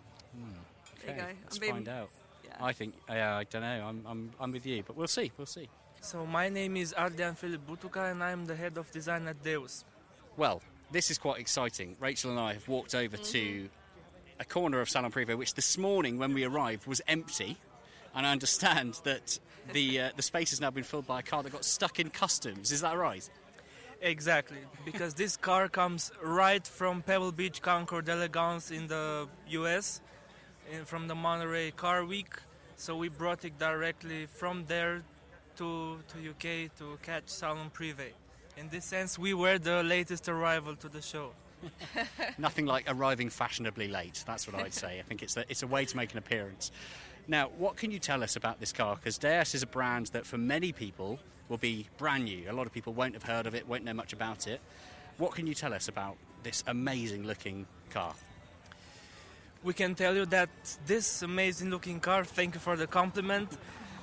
There 1.06 1.14
you 1.16 1.22
Okay, 1.22 1.32
go. 1.32 1.38
Let's 1.44 1.58
being- 1.58 1.72
find 1.72 1.88
out. 1.88 2.10
yeah. 2.44 2.52
I 2.60 2.72
think, 2.72 2.94
yeah, 3.08 3.36
I 3.36 3.44
don't 3.44 3.62
know. 3.62 3.86
I'm, 3.88 4.04
I'm, 4.06 4.30
I'm 4.40 4.52
with 4.52 4.66
you, 4.66 4.82
but 4.86 4.96
we'll 4.96 5.06
see. 5.08 5.32
We'll 5.36 5.46
see. 5.46 5.68
So 6.00 6.26
my 6.26 6.48
name 6.50 6.76
is 6.76 6.94
Adrian-Filip 6.98 7.66
Butuca 7.66 8.10
and 8.10 8.22
I'm 8.22 8.44
the 8.44 8.54
head 8.54 8.76
of 8.76 8.90
design 8.90 9.26
at 9.26 9.42
Deus. 9.42 9.84
Well, 10.36 10.60
this 10.92 11.10
is 11.10 11.16
quite 11.18 11.40
exciting. 11.40 11.96
Rachael 11.98 12.30
and 12.32 12.40
I 12.40 12.52
have 12.52 12.68
walked 12.68 12.94
over 12.94 13.16
to 13.16 13.68
a 14.38 14.44
corner 14.44 14.80
of 14.80 14.90
Salon 14.90 15.10
Privé, 15.10 15.36
which 15.36 15.54
this 15.54 15.78
morning 15.78 16.18
when 16.18 16.34
we 16.34 16.44
arrived 16.44 16.86
was 16.86 17.00
empty. 17.08 17.56
And 18.14 18.26
I 18.26 18.32
understand 18.32 19.00
that 19.04 19.38
the 19.72 20.00
uh, 20.00 20.10
the 20.16 20.22
space 20.22 20.50
has 20.50 20.60
now 20.60 20.70
been 20.70 20.84
filled 20.84 21.06
by 21.06 21.20
a 21.20 21.22
car 21.22 21.42
that 21.42 21.52
got 21.52 21.64
stuck 21.64 21.98
in 21.98 22.10
customs. 22.10 22.72
Is 22.72 22.80
that 22.82 22.96
right? 22.96 23.28
Exactly, 24.00 24.58
because 24.84 25.14
this 25.14 25.36
car 25.36 25.68
comes 25.68 26.12
right 26.22 26.66
from 26.66 27.00
Pebble 27.00 27.32
Beach 27.32 27.62
Concours 27.62 28.04
d'Elegance 28.04 28.70
in 28.70 28.86
the 28.86 29.26
US, 29.48 30.02
in, 30.70 30.84
from 30.84 31.08
the 31.08 31.14
Monterey 31.14 31.70
Car 31.70 32.04
Week. 32.04 32.34
So 32.76 32.96
we 32.96 33.08
brought 33.08 33.44
it 33.46 33.58
directly 33.58 34.26
from 34.26 34.66
there 34.66 35.02
to, 35.56 35.98
to 36.08 36.30
UK 36.30 36.76
to 36.78 36.98
catch 37.02 37.28
Salon 37.28 37.70
Privé. 37.72 38.10
In 38.56 38.68
this 38.68 38.84
sense, 38.84 39.18
we 39.18 39.32
were 39.32 39.58
the 39.58 39.82
latest 39.82 40.28
arrival 40.28 40.76
to 40.76 40.88
the 40.88 41.00
show. 41.00 41.30
Nothing 42.38 42.66
like 42.66 42.84
arriving 42.88 43.30
fashionably 43.30 43.88
late. 43.88 44.22
That's 44.26 44.46
what 44.46 44.60
I'd 44.60 44.74
say. 44.74 44.98
I 44.98 45.02
think 45.02 45.22
it's 45.22 45.36
a, 45.36 45.44
it's 45.48 45.62
a 45.62 45.66
way 45.66 45.84
to 45.86 45.96
make 45.96 46.12
an 46.12 46.18
appearance. 46.18 46.70
Now, 47.26 47.48
what 47.56 47.76
can 47.76 47.90
you 47.90 47.98
tell 47.98 48.22
us 48.22 48.36
about 48.36 48.60
this 48.60 48.72
car? 48.72 48.96
Because 48.96 49.18
Deus 49.18 49.54
is 49.54 49.62
a 49.62 49.66
brand 49.66 50.06
that 50.08 50.26
for 50.26 50.38
many 50.38 50.72
people 50.72 51.18
will 51.48 51.58
be 51.58 51.88
brand 51.96 52.24
new. 52.24 52.50
A 52.50 52.52
lot 52.52 52.66
of 52.66 52.72
people 52.72 52.92
won't 52.92 53.14
have 53.14 53.22
heard 53.22 53.46
of 53.46 53.54
it, 53.54 53.66
won't 53.66 53.84
know 53.84 53.94
much 53.94 54.12
about 54.12 54.46
it. 54.46 54.60
What 55.16 55.32
can 55.32 55.46
you 55.46 55.54
tell 55.54 55.72
us 55.72 55.88
about 55.88 56.16
this 56.42 56.62
amazing 56.66 57.24
looking 57.24 57.66
car? 57.90 58.14
we 59.64 59.72
can 59.72 59.94
tell 59.94 60.14
you 60.14 60.26
that 60.26 60.50
this 60.86 61.22
amazing 61.22 61.70
looking 61.70 61.98
car, 61.98 62.22
thank 62.22 62.52
you 62.52 62.60
for 62.60 62.76
the 62.76 62.86
compliment, 62.86 63.48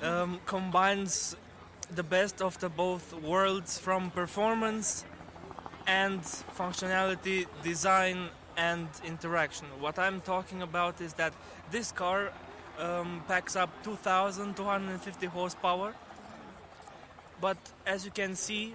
um, 0.02 0.40
combines 0.48 1.36
the 1.94 2.02
best 2.02 2.42
of 2.42 2.60
the 2.60 2.68
both 2.68 3.14
worlds 3.22 3.78
from 3.78 4.10
performance 4.10 5.06
and 5.86 6.22
functionality, 6.58 7.46
design, 7.62 8.30
and 8.58 8.88
interaction. 9.06 9.68
What 9.80 10.00
I'm 10.00 10.20
talking 10.22 10.64
about 10.64 11.00
is 11.00 11.14
that 11.14 11.34
this 11.70 11.92
car 11.92 12.34
um, 12.82 13.24
packs 13.28 13.56
up 13.56 13.70
2,250 13.84 15.28
horsepower, 15.28 15.94
but 17.40 17.58
as 17.86 18.04
you 18.06 18.12
can 18.12 18.36
see, 18.36 18.74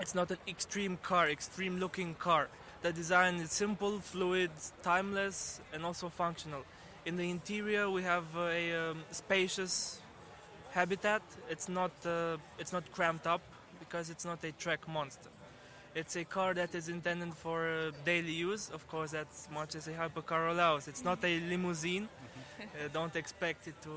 it's 0.00 0.14
not 0.14 0.30
an 0.30 0.38
extreme 0.48 0.98
car, 1.02 1.28
extreme 1.28 1.78
looking 1.78 2.14
car. 2.14 2.48
The 2.82 2.92
design 2.92 3.34
is 3.36 3.52
simple, 3.52 4.00
fluid, 4.00 4.50
timeless, 4.82 5.60
and 5.74 5.84
also 5.84 6.08
functional. 6.08 6.64
In 7.04 7.16
the 7.16 7.28
interior, 7.28 7.90
we 7.90 8.02
have 8.02 8.24
a 8.36 8.90
um, 8.90 9.04
spacious 9.10 10.00
habitat. 10.70 11.22
It's 11.50 11.68
not 11.68 11.92
uh, 12.06 12.38
it's 12.58 12.72
not 12.72 12.90
cramped 12.92 13.26
up 13.26 13.42
because 13.78 14.08
it's 14.08 14.24
not 14.24 14.42
a 14.44 14.52
track 14.52 14.88
monster. 14.88 15.28
It's 15.94 16.16
a 16.16 16.24
car 16.24 16.54
that 16.54 16.74
is 16.74 16.88
intended 16.88 17.34
for 17.34 17.68
uh, 17.68 17.90
daily 18.04 18.32
use, 18.32 18.70
of 18.72 18.86
course, 18.88 19.12
as 19.12 19.48
much 19.52 19.74
as 19.74 19.88
a 19.88 19.92
hypercar 19.92 20.50
allows. 20.50 20.88
It's 20.88 21.04
not 21.04 21.24
a 21.24 21.40
limousine. 21.40 22.08
Uh, 22.62 22.88
don't 22.92 23.16
expect 23.16 23.66
it 23.68 23.80
to 23.82 23.90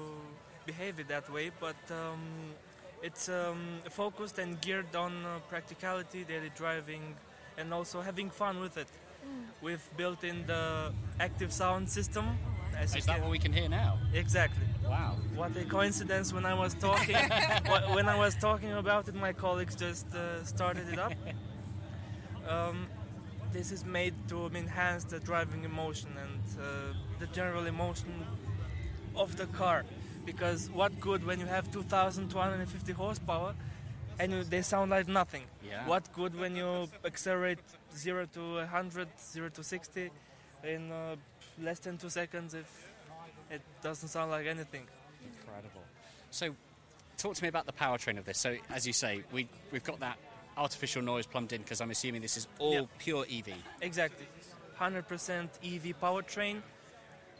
behave 0.65 0.99
it 0.99 1.07
that 1.09 1.29
way, 1.31 1.51
but 1.59 1.75
um, 1.91 2.19
it's 3.01 3.29
um, 3.29 3.79
focused 3.89 4.39
and 4.39 4.59
geared 4.61 4.95
on 4.95 5.25
uh, 5.25 5.39
practicality, 5.49 6.23
daily 6.23 6.51
driving, 6.55 7.15
and 7.57 7.73
also 7.73 8.01
having 8.01 8.29
fun 8.29 8.59
with 8.59 8.77
it. 8.77 8.87
We've 9.61 9.83
built 9.97 10.23
in 10.23 10.45
the 10.47 10.91
active 11.19 11.51
sound 11.53 11.89
system. 11.89 12.37
As 12.77 12.95
Is 12.95 13.05
that 13.05 13.13
can- 13.15 13.21
what 13.21 13.31
we 13.31 13.39
can 13.39 13.53
hear 13.53 13.69
now? 13.69 13.99
Exactly. 14.13 14.65
Wow. 14.83 15.15
What 15.35 15.55
a 15.55 15.63
coincidence 15.63 16.33
when 16.33 16.45
I 16.45 16.53
was 16.53 16.73
talking 16.73 17.15
when 17.97 18.09
I 18.09 18.17
was 18.17 18.35
talking 18.35 18.73
about 18.73 19.07
it 19.07 19.15
my 19.15 19.31
colleagues 19.31 19.75
just 19.75 20.07
uh, 20.13 20.43
started 20.43 20.89
it 20.91 20.99
up. 20.99 21.13
Um, 22.47 22.87
this 23.53 23.71
is 23.71 23.85
made 23.85 24.13
to 24.29 24.47
enhance 24.47 25.03
the 25.05 25.19
driving 25.19 25.63
emotion 25.63 26.09
and 26.17 26.41
uh, 26.59 26.63
the 27.19 27.27
general 27.27 27.65
emotion 27.67 28.11
of 29.15 29.35
the 29.37 29.45
car 29.47 29.83
because 30.25 30.69
what 30.71 30.97
good 30.99 31.25
when 31.25 31.39
you 31.39 31.45
have 31.45 31.71
2250 31.71 32.91
horsepower 32.93 33.53
and 34.19 34.31
you, 34.31 34.43
they 34.43 34.61
sound 34.61 34.91
like 34.91 35.07
nothing 35.07 35.43
Yeah. 35.67 35.87
what 35.87 36.11
good 36.13 36.37
when 36.39 36.55
you 36.55 36.87
accelerate 37.05 37.59
0 37.95 38.27
to 38.33 38.55
100 38.55 39.07
0 39.19 39.49
to 39.49 39.63
60 39.63 40.09
in 40.63 40.91
uh, 40.91 41.15
less 41.61 41.79
than 41.79 41.97
2 41.97 42.09
seconds 42.09 42.53
if 42.53 42.67
it 43.51 43.61
doesn't 43.81 44.09
sound 44.09 44.31
like 44.31 44.45
anything 44.47 44.87
Incredible. 45.39 45.81
So, 46.31 46.55
talk 47.17 47.35
to 47.35 47.43
me 47.43 47.47
about 47.49 47.65
the 47.65 47.71
powertrain 47.73 48.17
of 48.17 48.25
this. 48.25 48.39
So, 48.39 48.57
as 48.69 48.85
you 48.87 48.93
say, 48.93 49.23
we 49.31 49.47
we've 49.71 49.83
got 49.83 49.99
that 50.01 50.17
artificial 50.57 51.01
noise 51.01 51.25
plumbed 51.27 51.53
in 51.53 51.61
because 51.61 51.79
I'm 51.79 51.91
assuming 51.91 52.21
this 52.21 52.37
is 52.37 52.47
all 52.59 52.73
Yep. 52.73 52.89
pure 52.99 53.25
EV. 53.29 53.53
Exactly. 53.81 54.25
100% 54.79 55.49
EV 55.63 55.93
powertrain 56.01 56.61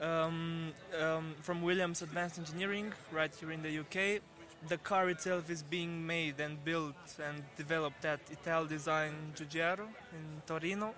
um, 0.03 0.73
um, 0.99 1.35
from 1.41 1.61
Williams 1.61 2.01
Advanced 2.01 2.37
Engineering 2.37 2.93
right 3.11 3.33
here 3.39 3.51
in 3.51 3.61
the 3.61 3.79
UK. 3.79 4.21
The 4.67 4.77
car 4.77 5.09
itself 5.09 5.49
is 5.49 5.63
being 5.63 6.05
made 6.05 6.39
and 6.39 6.63
built 6.63 6.95
and 7.25 7.43
developed 7.57 8.05
at 8.05 8.19
Italdesign 8.29 9.13
Giugiaro 9.35 9.87
in 10.11 10.41
Torino. 10.45 10.93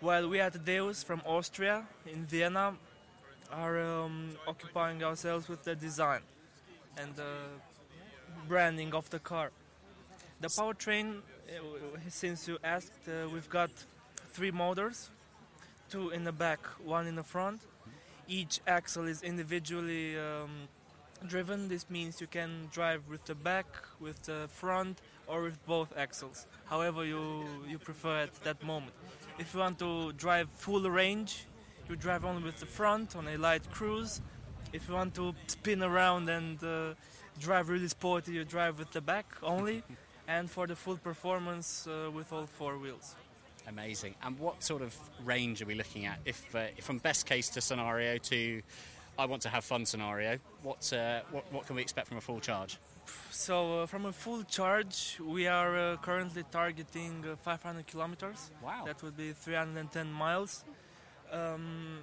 While 0.00 0.28
we 0.28 0.40
at 0.40 0.64
Deus 0.64 1.02
from 1.02 1.20
Austria 1.26 1.86
in 2.06 2.24
Vienna 2.26 2.74
are 3.52 3.80
um, 3.80 4.30
occupying 4.46 5.02
ourselves 5.02 5.48
with 5.48 5.64
the 5.64 5.74
design 5.74 6.22
and 6.96 7.14
the 7.16 7.34
branding 8.48 8.94
of 8.94 9.08
the 9.10 9.18
car. 9.18 9.50
The 10.40 10.48
powertrain, 10.48 11.18
uh, 11.18 11.98
since 12.08 12.48
you 12.48 12.58
asked, 12.64 13.08
uh, 13.08 13.28
we've 13.28 13.50
got 13.50 13.70
three 14.32 14.50
motors, 14.50 15.10
two 15.90 16.10
in 16.10 16.24
the 16.24 16.32
back, 16.32 16.60
one 16.82 17.06
in 17.06 17.16
the 17.16 17.24
front. 17.24 17.60
Each 18.30 18.60
axle 18.66 19.08
is 19.08 19.22
individually 19.22 20.16
um, 20.16 20.68
driven. 21.26 21.68
This 21.68 21.90
means 21.90 22.20
you 22.20 22.28
can 22.28 22.68
drive 22.72 23.02
with 23.10 23.24
the 23.24 23.34
back, 23.34 23.66
with 23.98 24.22
the 24.22 24.46
front, 24.48 25.00
or 25.26 25.42
with 25.42 25.58
both 25.66 25.92
axles, 25.96 26.46
however 26.66 27.04
you, 27.04 27.44
you 27.68 27.78
prefer 27.78 28.20
at 28.22 28.34
that 28.44 28.62
moment. 28.62 28.92
If 29.38 29.52
you 29.52 29.58
want 29.58 29.80
to 29.80 30.12
drive 30.12 30.48
full 30.50 30.88
range, 30.88 31.46
you 31.88 31.96
drive 31.96 32.24
only 32.24 32.44
with 32.44 32.60
the 32.60 32.66
front 32.66 33.16
on 33.16 33.26
a 33.26 33.36
light 33.36 33.68
cruise. 33.72 34.20
If 34.72 34.88
you 34.88 34.94
want 34.94 35.14
to 35.16 35.34
spin 35.48 35.82
around 35.82 36.28
and 36.28 36.62
uh, 36.62 36.94
drive 37.40 37.68
really 37.68 37.88
sporty, 37.88 38.30
you 38.32 38.44
drive 38.44 38.78
with 38.78 38.92
the 38.92 39.00
back 39.00 39.26
only. 39.42 39.82
and 40.30 40.48
for 40.48 40.66
the 40.68 40.76
full 40.76 40.96
performance, 40.96 41.88
uh, 41.88 42.08
with 42.08 42.32
all 42.32 42.46
four 42.46 42.78
wheels. 42.78 43.16
Amazing. 43.68 44.14
And 44.22 44.38
what 44.38 44.62
sort 44.62 44.82
of 44.82 44.96
range 45.24 45.62
are 45.62 45.66
we 45.66 45.74
looking 45.74 46.06
at? 46.06 46.18
If, 46.24 46.54
uh, 46.54 46.66
if 46.76 46.84
from 46.84 46.98
best 46.98 47.26
case 47.26 47.48
to 47.50 47.60
scenario 47.60 48.18
to 48.18 48.62
I 49.18 49.26
want 49.26 49.42
to 49.42 49.50
have 49.50 49.64
fun 49.64 49.84
scenario, 49.84 50.38
what, 50.62 50.90
uh, 50.94 51.20
what, 51.30 51.44
what 51.52 51.66
can 51.66 51.76
we 51.76 51.82
expect 51.82 52.08
from 52.08 52.16
a 52.16 52.22
full 52.22 52.40
charge? 52.40 52.78
So, 53.30 53.82
uh, 53.82 53.86
from 53.86 54.06
a 54.06 54.12
full 54.12 54.44
charge, 54.44 55.18
we 55.22 55.46
are 55.46 55.76
uh, 55.76 55.96
currently 55.98 56.44
targeting 56.50 57.24
uh, 57.30 57.36
500 57.36 57.86
kilometers. 57.86 58.50
Wow. 58.62 58.84
That 58.86 59.02
would 59.02 59.16
be 59.16 59.32
310 59.32 60.10
miles. 60.10 60.64
Um, 61.30 61.98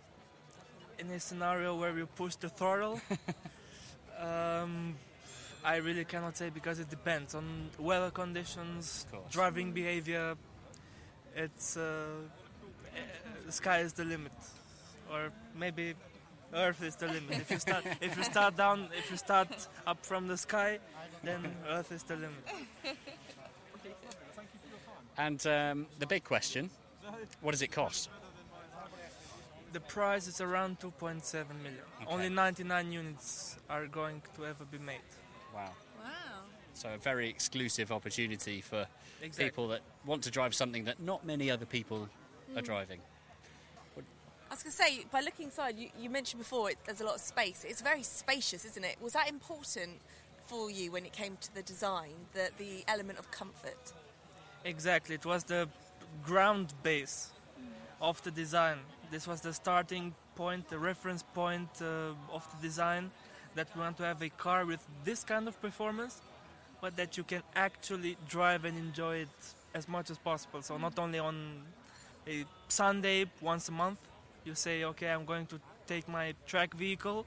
in 0.99 1.09
a 1.09 1.19
scenario 1.19 1.75
where 1.75 1.93
we 1.93 2.05
push 2.05 2.35
the 2.35 2.49
throttle, 2.49 3.01
um, 4.19 4.95
I 5.63 5.77
really 5.77 6.05
cannot 6.05 6.37
say 6.37 6.49
because 6.49 6.79
it 6.79 6.89
depends 6.89 7.35
on 7.35 7.69
weather 7.79 8.11
conditions, 8.11 9.05
driving 9.31 9.73
behavior. 9.73 10.35
It's 11.37 11.77
uh, 11.77 11.81
uh, 11.81 12.99
the 13.45 13.51
sky 13.51 13.79
is 13.81 13.93
the 13.93 14.03
limit, 14.03 14.31
or 15.11 15.31
maybe 15.55 15.93
Earth 16.51 16.81
is 16.81 16.95
the 16.95 17.05
limit. 17.05 17.41
If 17.41 17.51
you 17.51 17.59
start, 17.59 17.85
if 18.01 18.17
you 18.17 18.23
start 18.23 18.57
down, 18.57 18.87
if 18.97 19.11
you 19.11 19.17
start 19.17 19.49
up 19.85 20.03
from 20.03 20.27
the 20.27 20.35
sky, 20.35 20.79
then 21.23 21.55
Earth 21.69 21.91
is 21.91 22.01
the 22.01 22.15
limit. 22.15 22.97
And 25.17 25.45
um, 25.45 25.85
the 25.99 26.07
big 26.07 26.23
question 26.23 26.71
what 27.41 27.51
does 27.51 27.61
it 27.61 27.71
cost? 27.71 28.09
The 29.73 29.79
price 29.79 30.27
is 30.27 30.41
around 30.41 30.79
2.7 30.79 31.45
million. 31.61 31.83
Only 32.07 32.29
99 32.29 32.91
units 32.91 33.57
are 33.69 33.85
going 33.85 34.21
to 34.35 34.45
ever 34.45 34.65
be 34.65 34.79
made. 34.79 35.07
Wow. 35.53 35.71
Wow. 36.83 36.89
So, 36.91 36.95
a 36.95 36.97
very 36.97 37.29
exclusive 37.29 37.91
opportunity 37.91 38.61
for 38.61 38.85
Exactly. 39.21 39.45
people 39.45 39.67
that 39.69 39.81
want 40.05 40.23
to 40.23 40.31
drive 40.31 40.53
something 40.53 40.85
that 40.85 40.99
not 41.01 41.25
many 41.25 41.49
other 41.51 41.65
people 41.65 42.09
are 42.55 42.61
Mm. 42.61 42.65
driving. 42.65 43.01
I 44.49 44.53
was 44.53 44.63
going 44.63 44.71
to 44.71 44.77
say, 44.77 45.05
by 45.11 45.19
looking 45.21 45.45
inside, 45.47 45.77
you, 45.77 45.89
you 45.99 46.09
mentioned 46.09 46.39
before 46.41 46.69
it, 46.71 46.77
there's 46.85 47.01
a 47.01 47.05
lot 47.05 47.15
of 47.15 47.21
space. 47.21 47.65
It's 47.67 47.81
very 47.81 48.01
spacious, 48.01 48.63
isn't 48.63 48.85
it? 48.85 48.95
Was 49.01 49.11
that 49.13 49.27
important 49.27 49.99
for 50.45 50.71
you 50.71 50.89
when 50.89 51.05
it 51.05 51.11
came 51.11 51.35
to 51.41 51.53
the 51.53 51.61
design, 51.63 52.13
the, 52.33 52.49
the 52.57 52.85
element 52.87 53.19
of 53.19 53.29
comfort? 53.29 53.91
Exactly. 54.63 55.15
It 55.15 55.25
was 55.25 55.43
the 55.43 55.67
ground 56.23 56.73
base 56.81 57.31
of 57.99 58.23
the 58.23 58.31
design. 58.31 58.77
This 59.11 59.27
was 59.27 59.41
the 59.41 59.53
starting 59.53 60.15
point, 60.35 60.69
the 60.69 60.79
reference 60.79 61.23
point 61.23 61.69
uh, 61.81 62.13
of 62.31 62.47
the 62.55 62.61
design 62.65 63.11
that 63.55 63.67
we 63.75 63.81
want 63.81 63.97
to 63.97 64.03
have 64.03 64.21
a 64.21 64.29
car 64.29 64.65
with 64.65 64.79
this 65.03 65.25
kind 65.25 65.49
of 65.49 65.61
performance, 65.61 66.21
but 66.81 66.95
that 66.97 67.17
you 67.17 67.23
can 67.23 67.41
actually 67.55 68.17
drive 68.27 68.65
and 68.65 68.77
enjoy 68.77 69.17
it 69.17 69.29
as 69.73 69.87
much 69.87 70.09
as 70.09 70.17
possible. 70.17 70.61
So 70.61 70.77
not 70.77 70.97
only 70.99 71.19
on 71.19 71.63
a 72.27 72.45
Sunday 72.67 73.25
once 73.41 73.69
a 73.69 73.71
month, 73.71 73.99
you 74.45 74.55
say, 74.55 74.83
okay, 74.83 75.09
I'm 75.09 75.25
going 75.25 75.45
to 75.47 75.59
take 75.87 76.07
my 76.07 76.33
track 76.45 76.73
vehicle. 76.73 77.25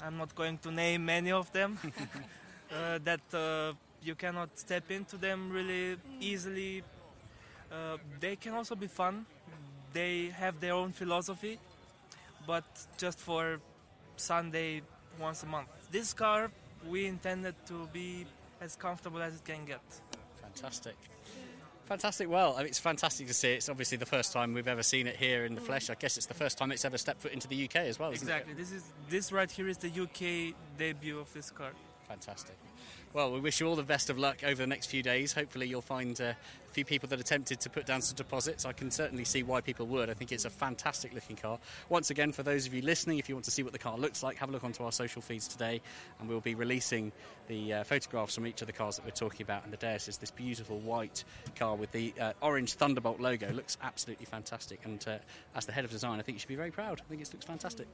I'm 0.00 0.18
not 0.18 0.34
going 0.34 0.58
to 0.58 0.70
name 0.70 1.08
any 1.08 1.32
of 1.32 1.52
them. 1.52 1.78
uh, 2.72 2.98
that 3.04 3.20
uh, 3.32 3.72
you 4.02 4.14
cannot 4.14 4.58
step 4.58 4.90
into 4.90 5.16
them 5.16 5.50
really 5.50 5.96
easily. 6.20 6.82
Uh, 7.72 7.96
they 8.20 8.36
can 8.36 8.54
also 8.54 8.74
be 8.74 8.86
fun. 8.86 9.26
They 9.92 10.28
have 10.36 10.60
their 10.60 10.74
own 10.74 10.92
philosophy, 10.92 11.58
but 12.46 12.64
just 12.98 13.18
for 13.18 13.60
Sunday 14.16 14.82
once 15.18 15.42
a 15.42 15.46
month. 15.46 15.68
This 15.90 16.12
car 16.12 16.50
we 16.86 17.06
intended 17.06 17.54
to 17.66 17.88
be 17.92 18.26
as 18.60 18.76
comfortable 18.76 19.22
as 19.22 19.36
it 19.36 19.44
can 19.44 19.64
get. 19.64 19.80
Fantastic. 20.42 20.96
Fantastic. 21.84 22.28
Well, 22.28 22.54
I 22.54 22.58
mean, 22.58 22.66
it's 22.66 22.80
fantastic 22.80 23.28
to 23.28 23.34
see. 23.34 23.52
It's 23.52 23.68
obviously 23.68 23.96
the 23.96 24.06
first 24.06 24.32
time 24.32 24.54
we've 24.54 24.66
ever 24.66 24.82
seen 24.82 25.06
it 25.06 25.16
here 25.16 25.44
in 25.44 25.54
the 25.54 25.60
flesh. 25.60 25.88
I 25.88 25.94
guess 25.94 26.16
it's 26.16 26.26
the 26.26 26.34
first 26.34 26.58
time 26.58 26.72
it's 26.72 26.84
ever 26.84 26.98
stepped 26.98 27.22
foot 27.22 27.32
into 27.32 27.46
the 27.46 27.64
UK 27.64 27.76
as 27.76 27.98
well, 27.98 28.10
isn't 28.10 28.26
Exactly. 28.26 28.54
This 28.54 28.72
is 28.72 28.82
this 29.08 29.30
right 29.30 29.50
here 29.50 29.68
is 29.68 29.78
the 29.78 29.88
UK 29.88 30.54
debut 30.76 31.18
of 31.18 31.32
this 31.32 31.50
car. 31.50 31.70
Fantastic. 32.08 32.56
Well, 33.12 33.32
we 33.32 33.40
wish 33.40 33.60
you 33.60 33.66
all 33.66 33.76
the 33.76 33.82
best 33.82 34.10
of 34.10 34.18
luck 34.18 34.44
over 34.44 34.62
the 34.62 34.66
next 34.66 34.86
few 34.86 35.02
days. 35.02 35.32
Hopefully, 35.32 35.66
you'll 35.66 35.80
find 35.80 36.20
uh, 36.20 36.24
a 36.24 36.70
few 36.70 36.84
people 36.84 37.08
that 37.08 37.18
are 37.18 37.24
tempted 37.24 37.60
to 37.60 37.70
put 37.70 37.86
down 37.86 38.02
some 38.02 38.14
deposits. 38.14 38.66
I 38.66 38.72
can 38.72 38.90
certainly 38.90 39.24
see 39.24 39.42
why 39.42 39.60
people 39.60 39.86
would. 39.86 40.10
I 40.10 40.14
think 40.14 40.32
it's 40.32 40.44
a 40.44 40.50
fantastic 40.50 41.14
looking 41.14 41.36
car. 41.36 41.58
Once 41.88 42.10
again, 42.10 42.32
for 42.32 42.42
those 42.42 42.66
of 42.66 42.74
you 42.74 42.82
listening, 42.82 43.18
if 43.18 43.28
you 43.28 43.34
want 43.34 43.46
to 43.46 43.50
see 43.50 43.62
what 43.62 43.72
the 43.72 43.78
car 43.78 43.96
looks 43.96 44.22
like, 44.22 44.36
have 44.36 44.50
a 44.50 44.52
look 44.52 44.64
onto 44.64 44.84
our 44.84 44.92
social 44.92 45.22
feeds 45.22 45.48
today, 45.48 45.80
and 46.20 46.28
we'll 46.28 46.40
be 46.40 46.54
releasing 46.54 47.10
the 47.48 47.72
uh, 47.72 47.84
photographs 47.84 48.34
from 48.34 48.46
each 48.46 48.60
of 48.60 48.66
the 48.66 48.72
cars 48.72 48.96
that 48.96 49.04
we're 49.04 49.12
talking 49.12 49.42
about. 49.42 49.64
And 49.64 49.72
the 49.72 49.78
Deus 49.78 50.08
is 50.08 50.18
this 50.18 50.30
beautiful 50.30 50.78
white 50.80 51.24
car 51.56 51.74
with 51.74 51.90
the 51.92 52.12
uh, 52.20 52.34
orange 52.42 52.74
Thunderbolt 52.74 53.18
logo. 53.20 53.50
Looks 53.50 53.78
absolutely 53.82 54.26
fantastic. 54.26 54.84
And 54.84 55.02
uh, 55.08 55.18
as 55.54 55.64
the 55.64 55.72
head 55.72 55.84
of 55.84 55.90
design, 55.90 56.18
I 56.18 56.22
think 56.22 56.36
you 56.36 56.40
should 56.40 56.48
be 56.48 56.56
very 56.56 56.70
proud. 56.70 57.00
I 57.00 57.08
think 57.08 57.22
it 57.22 57.32
looks 57.32 57.46
fantastic. 57.46 57.86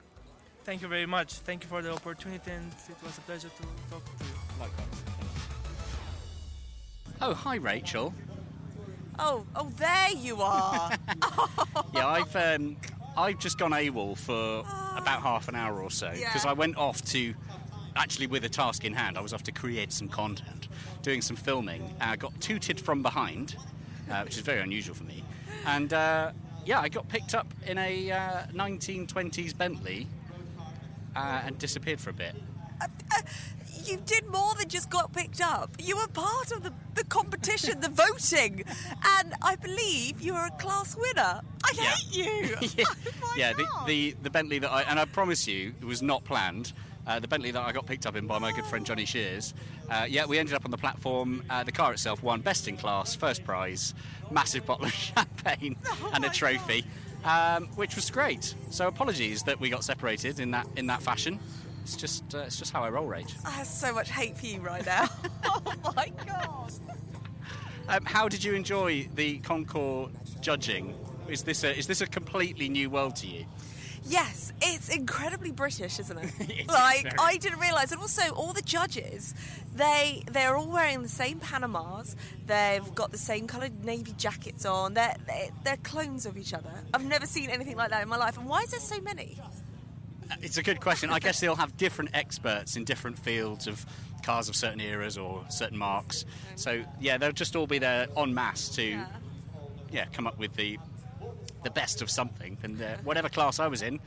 Thank 0.64 0.82
you 0.82 0.88
very 0.88 1.06
much. 1.06 1.34
Thank 1.34 1.64
you 1.64 1.68
for 1.68 1.82
the 1.82 1.92
opportunity, 1.92 2.50
and 2.52 2.72
it 2.88 2.96
was 3.04 3.18
a 3.18 3.20
pleasure 3.22 3.48
to 3.48 3.62
talk 3.90 4.04
to 4.18 4.24
you. 4.24 4.30
Likewise. 4.60 4.86
Oh, 7.20 7.34
hi, 7.34 7.56
Rachael. 7.56 8.14
Oh, 9.18 9.44
oh, 9.56 9.68
there 9.76 10.10
you 10.16 10.40
are. 10.40 10.90
yeah, 11.94 12.06
I've 12.06 12.34
um, 12.36 12.76
I've 13.16 13.38
just 13.38 13.58
gone 13.58 13.72
AWOL 13.72 14.16
for 14.16 14.60
about 14.96 15.22
half 15.22 15.48
an 15.48 15.54
hour 15.54 15.82
or 15.82 15.90
so 15.90 16.10
because 16.10 16.44
Yeah. 16.44 16.50
I 16.50 16.52
went 16.54 16.76
off 16.76 17.02
to 17.06 17.34
actually 17.94 18.26
with 18.28 18.44
a 18.44 18.48
task 18.48 18.84
in 18.84 18.94
hand. 18.94 19.18
I 19.18 19.20
was 19.20 19.32
off 19.34 19.42
to 19.44 19.52
create 19.52 19.92
some 19.92 20.08
content, 20.08 20.68
doing 21.02 21.20
some 21.22 21.36
filming. 21.36 21.94
I 22.00 22.16
got 22.16 22.40
tooted 22.40 22.80
from 22.80 23.02
behind, 23.02 23.56
uh, 24.10 24.22
which 24.22 24.36
is 24.36 24.42
very 24.42 24.60
unusual 24.60 24.94
for 24.94 25.04
me, 25.04 25.22
and 25.66 25.92
uh, 25.92 26.32
yeah, 26.64 26.80
I 26.80 26.88
got 26.88 27.08
picked 27.08 27.34
up 27.34 27.52
in 27.66 27.76
a 27.78 28.10
uh, 28.10 28.18
1920s 28.54 29.56
Bentley 29.56 30.06
uh, 31.16 31.42
and 31.44 31.58
disappeared 31.58 32.00
for 32.00 32.10
a 32.10 32.14
bit. 32.14 32.34
You 33.84 33.96
did 34.06 34.26
more 34.28 34.54
than 34.54 34.68
just 34.68 34.90
got 34.90 35.12
picked 35.12 35.40
up. 35.40 35.70
You 35.80 35.96
were 35.96 36.06
part 36.08 36.52
of 36.52 36.62
the, 36.62 36.72
the 36.94 37.02
competition, 37.04 37.80
the 37.80 37.88
voting, 38.04 38.62
and 39.18 39.34
I 39.42 39.56
believe 39.56 40.20
you 40.22 40.34
were 40.34 40.46
a 40.46 40.50
class 40.52 40.96
winner. 40.96 41.40
I 41.64 41.72
Yeah. 41.74 41.82
hate 41.82 42.16
you. 42.16 42.56
yeah, 42.76 42.84
yeah 43.36 43.52
the, 43.54 43.64
the 43.86 44.16
the 44.22 44.30
Bentley 44.30 44.58
that 44.60 44.70
I 44.70 44.82
and 44.82 45.00
I 45.00 45.04
promise 45.06 45.48
you 45.48 45.74
it 45.80 45.84
was 45.84 46.00
not 46.00 46.24
planned. 46.24 46.72
Uh, 47.04 47.18
the 47.18 47.26
Bentley 47.26 47.50
that 47.50 47.60
I 47.60 47.72
got 47.72 47.86
picked 47.86 48.06
up 48.06 48.14
in 48.14 48.28
by 48.28 48.38
my 48.38 48.52
good 48.52 48.64
friend 48.66 48.86
Johnny 48.86 49.04
Shears. 49.04 49.54
Uh, 49.90 50.06
yeah, 50.08 50.24
we 50.26 50.38
ended 50.38 50.54
up 50.54 50.64
on 50.64 50.70
the 50.70 50.78
platform. 50.78 51.42
Uh, 51.50 51.64
the 51.64 51.72
car 51.72 51.92
itself 51.92 52.22
won 52.22 52.40
best 52.40 52.68
in 52.68 52.76
class, 52.76 53.16
first 53.16 53.42
prize, 53.44 53.94
massive 54.30 54.64
bottle 54.64 54.84
of 54.86 54.92
champagne, 54.92 55.74
and 56.12 56.24
a 56.24 56.28
trophy, 56.30 56.84
um, 57.24 57.66
which 57.76 57.96
was 57.96 58.10
great. 58.10 58.54
So 58.70 58.88
apologies 58.88 59.42
that 59.44 59.60
we 59.60 59.70
got 59.70 59.84
separated 59.84 60.40
in 60.40 60.50
that 60.52 60.66
in 60.76 60.86
that 60.86 61.02
fashion. 61.02 61.38
It's 61.82 61.96
just 61.96 62.34
uh, 62.34 62.38
it's 62.38 62.58
just 62.58 62.72
how 62.72 62.82
I 62.82 62.90
roll, 62.90 63.06
Rage. 63.06 63.34
I 63.44 63.50
have 63.50 63.66
so 63.66 63.92
much 63.92 64.10
hate 64.10 64.36
for 64.36 64.46
you 64.46 64.60
right 64.60 64.84
now. 64.84 65.08
oh 65.44 65.92
my 65.96 66.12
god. 66.26 66.72
Um, 67.88 68.04
how 68.04 68.28
did 68.28 68.44
you 68.44 68.54
enjoy 68.54 69.08
the 69.14 69.38
Concours 69.38 70.10
judging? 70.40 70.94
Is 71.28 71.42
this 71.42 71.64
a 71.64 71.76
is 71.76 71.86
this 71.86 72.00
a 72.00 72.06
completely 72.06 72.68
new 72.68 72.90
world 72.90 73.16
to 73.16 73.26
you? 73.26 73.44
Yes, 74.04 74.52
it's 74.60 74.88
incredibly 74.88 75.52
British, 75.52 75.98
isn't 75.98 76.18
it? 76.18 76.66
Like 76.68 77.02
very- 77.02 77.16
I 77.18 77.36
didn't 77.36 77.60
realise, 77.60 77.92
and 77.92 78.00
also 78.00 78.22
all 78.34 78.52
the 78.52 78.62
judges, 78.62 79.34
they 79.74 80.22
they're 80.30 80.56
all 80.56 80.66
wearing 80.68 81.02
the 81.02 81.08
same 81.08 81.38
Panamas. 81.40 82.16
They've 82.46 82.94
got 82.94 83.12
the 83.12 83.18
same 83.18 83.46
coloured 83.46 83.84
navy 83.84 84.14
jackets 84.16 84.64
on. 84.66 84.94
They're, 84.94 85.14
they're 85.26 85.48
they're 85.64 85.76
clones 85.78 86.26
of 86.26 86.36
each 86.36 86.52
other. 86.54 86.70
I've 86.92 87.04
never 87.04 87.26
seen 87.26 87.50
anything 87.50 87.76
like 87.76 87.90
that 87.90 88.02
in 88.02 88.08
my 88.08 88.16
life. 88.16 88.36
And 88.38 88.48
why 88.48 88.62
is 88.62 88.70
there 88.70 88.80
so 88.80 89.00
many? 89.00 89.38
Uh, 90.30 90.34
it's 90.40 90.56
a 90.56 90.62
good 90.62 90.80
question. 90.80 91.10
I 91.10 91.18
guess 91.18 91.40
they'll 91.40 91.56
have 91.56 91.76
different 91.76 92.10
experts 92.14 92.76
in 92.76 92.84
different 92.84 93.18
fields 93.18 93.66
of 93.66 93.84
cars 94.22 94.48
of 94.48 94.56
certain 94.56 94.80
eras 94.80 95.18
or 95.18 95.44
certain 95.48 95.76
marques. 95.78 96.24
So 96.56 96.82
yeah, 97.00 97.18
they'll 97.18 97.32
just 97.32 97.54
all 97.56 97.66
be 97.66 97.78
there 97.78 98.06
en 98.16 98.32
masse 98.34 98.68
to 98.76 99.04
yeah, 99.90 100.06
come 100.12 100.26
up 100.26 100.38
with 100.38 100.54
the 100.56 100.78
the 101.62 101.70
best 101.70 102.02
of 102.02 102.10
something. 102.10 102.56
And 102.62 102.80
uh, 102.80 102.96
whatever 103.04 103.28
class 103.28 103.58
I 103.58 103.68
was 103.68 103.82
in, 103.82 104.00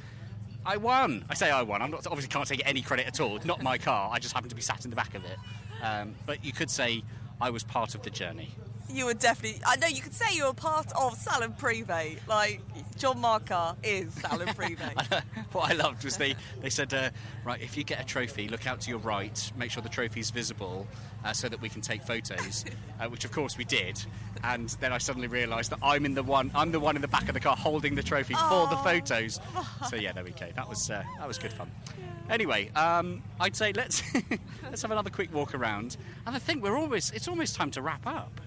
I 0.66 0.78
won. 0.78 1.26
I 1.30 1.36
say 1.36 1.52
I 1.52 1.62
won. 1.62 1.82
I'm 1.82 1.94
obviously 1.94 2.28
can't 2.28 2.48
take 2.48 2.62
any 2.66 2.82
credit 2.82 3.06
at 3.06 3.20
all. 3.20 3.40
Not 3.46 3.62
my 3.62 3.78
car. 3.78 4.10
I 4.12 4.20
just 4.20 4.34
happened 4.34 4.50
to 4.50 4.56
be 4.56 4.62
sat 4.62 4.84
in 4.84 4.90
the 4.90 4.96
back 4.96 5.14
of 5.14 5.24
it. 5.26 5.38
Um, 5.84 6.16
but 6.26 6.44
you 6.44 6.52
could 6.52 6.70
say 6.70 7.04
I 7.40 7.50
was 7.50 7.64
part 7.64 7.94
of 7.96 8.02
the 8.02 8.10
journey. 8.10 8.50
You 8.90 9.06
were 9.06 9.14
definitely. 9.14 9.62
I 9.66 9.76
know 9.78 9.88
you 9.88 10.02
could 10.02 10.14
say 10.14 10.36
you 10.36 10.46
were 10.46 10.54
part 10.54 10.92
of 10.96 11.18
Salon 11.18 11.54
Privé. 11.60 12.18
Like 12.28 12.62
John 12.98 13.20
Marcar 13.20 13.76
is 13.84 14.14
Salon 14.14 14.48
Privé. 14.56 15.24
what 15.52 15.72
I 15.72 15.74
loved 15.74 16.04
was 16.04 16.18
they, 16.18 16.36
they 16.62 16.70
said, 16.70 16.94
uh, 16.94 17.10
right, 17.44 17.62
if 17.62 17.76
you 17.76 17.84
get 17.84 18.00
a 18.00 18.06
trophy, 18.06 18.48
look 18.48 18.68
out 18.68 18.82
to 18.82 18.90
your 18.90 19.00
right, 19.00 19.52
make 19.58 19.72
sure 19.72 19.84
the 19.84 19.90
trophy's 19.90 20.30
visible 20.30 20.88
uh, 21.26 21.34
so 21.34 21.50
that 21.50 21.62
we 21.62 21.68
can 21.68 21.82
take 21.82 22.04
photos, 22.04 22.64
uh, 23.00 23.08
which 23.08 23.26
of 23.26 23.32
course 23.32 23.58
we 23.58 23.66
did. 23.66 24.00
And 24.44 24.70
then 24.80 24.94
I 24.94 24.98
suddenly 25.00 25.28
realised 25.28 25.72
that 25.72 25.80
I'm 25.82 26.06
in 26.06 26.14
the 26.14 26.24
one, 26.24 26.52
I'm 26.56 26.72
the 26.72 26.80
one 26.80 26.96
in 26.96 27.02
the 27.02 27.08
back 27.08 27.28
of 27.28 27.34
the 27.34 27.40
car 27.40 27.56
holding 27.56 27.96
the 27.96 28.04
trophy 28.04 28.36
for 28.36 28.68
the 28.68 28.78
photos. 28.78 29.40
So 29.90 29.98
yeah, 29.98 30.14
there 30.14 30.24
we 30.24 30.32
go. 30.32 30.48
That 30.56 30.68
was 30.68 30.90
uh, 30.90 31.04
that 31.20 31.28
was 31.28 31.38
good 31.38 31.54
fun. 31.54 31.70
Anyway, 32.30 32.70
um, 32.72 33.22
I'd 33.40 33.56
say 33.56 33.72
let's 33.74 34.02
let's 34.64 34.82
have 34.82 34.90
another 34.90 35.12
quick 35.12 35.32
walk 35.34 35.54
around. 35.54 35.98
And 36.26 36.36
I 36.36 36.40
think 36.40 36.64
we're 36.64 36.78
almost 36.78 37.14
it's 37.14 37.28
almost 37.28 37.56
time 37.56 37.70
to 37.72 37.82
wrap 37.84 38.08
up. 38.08 38.42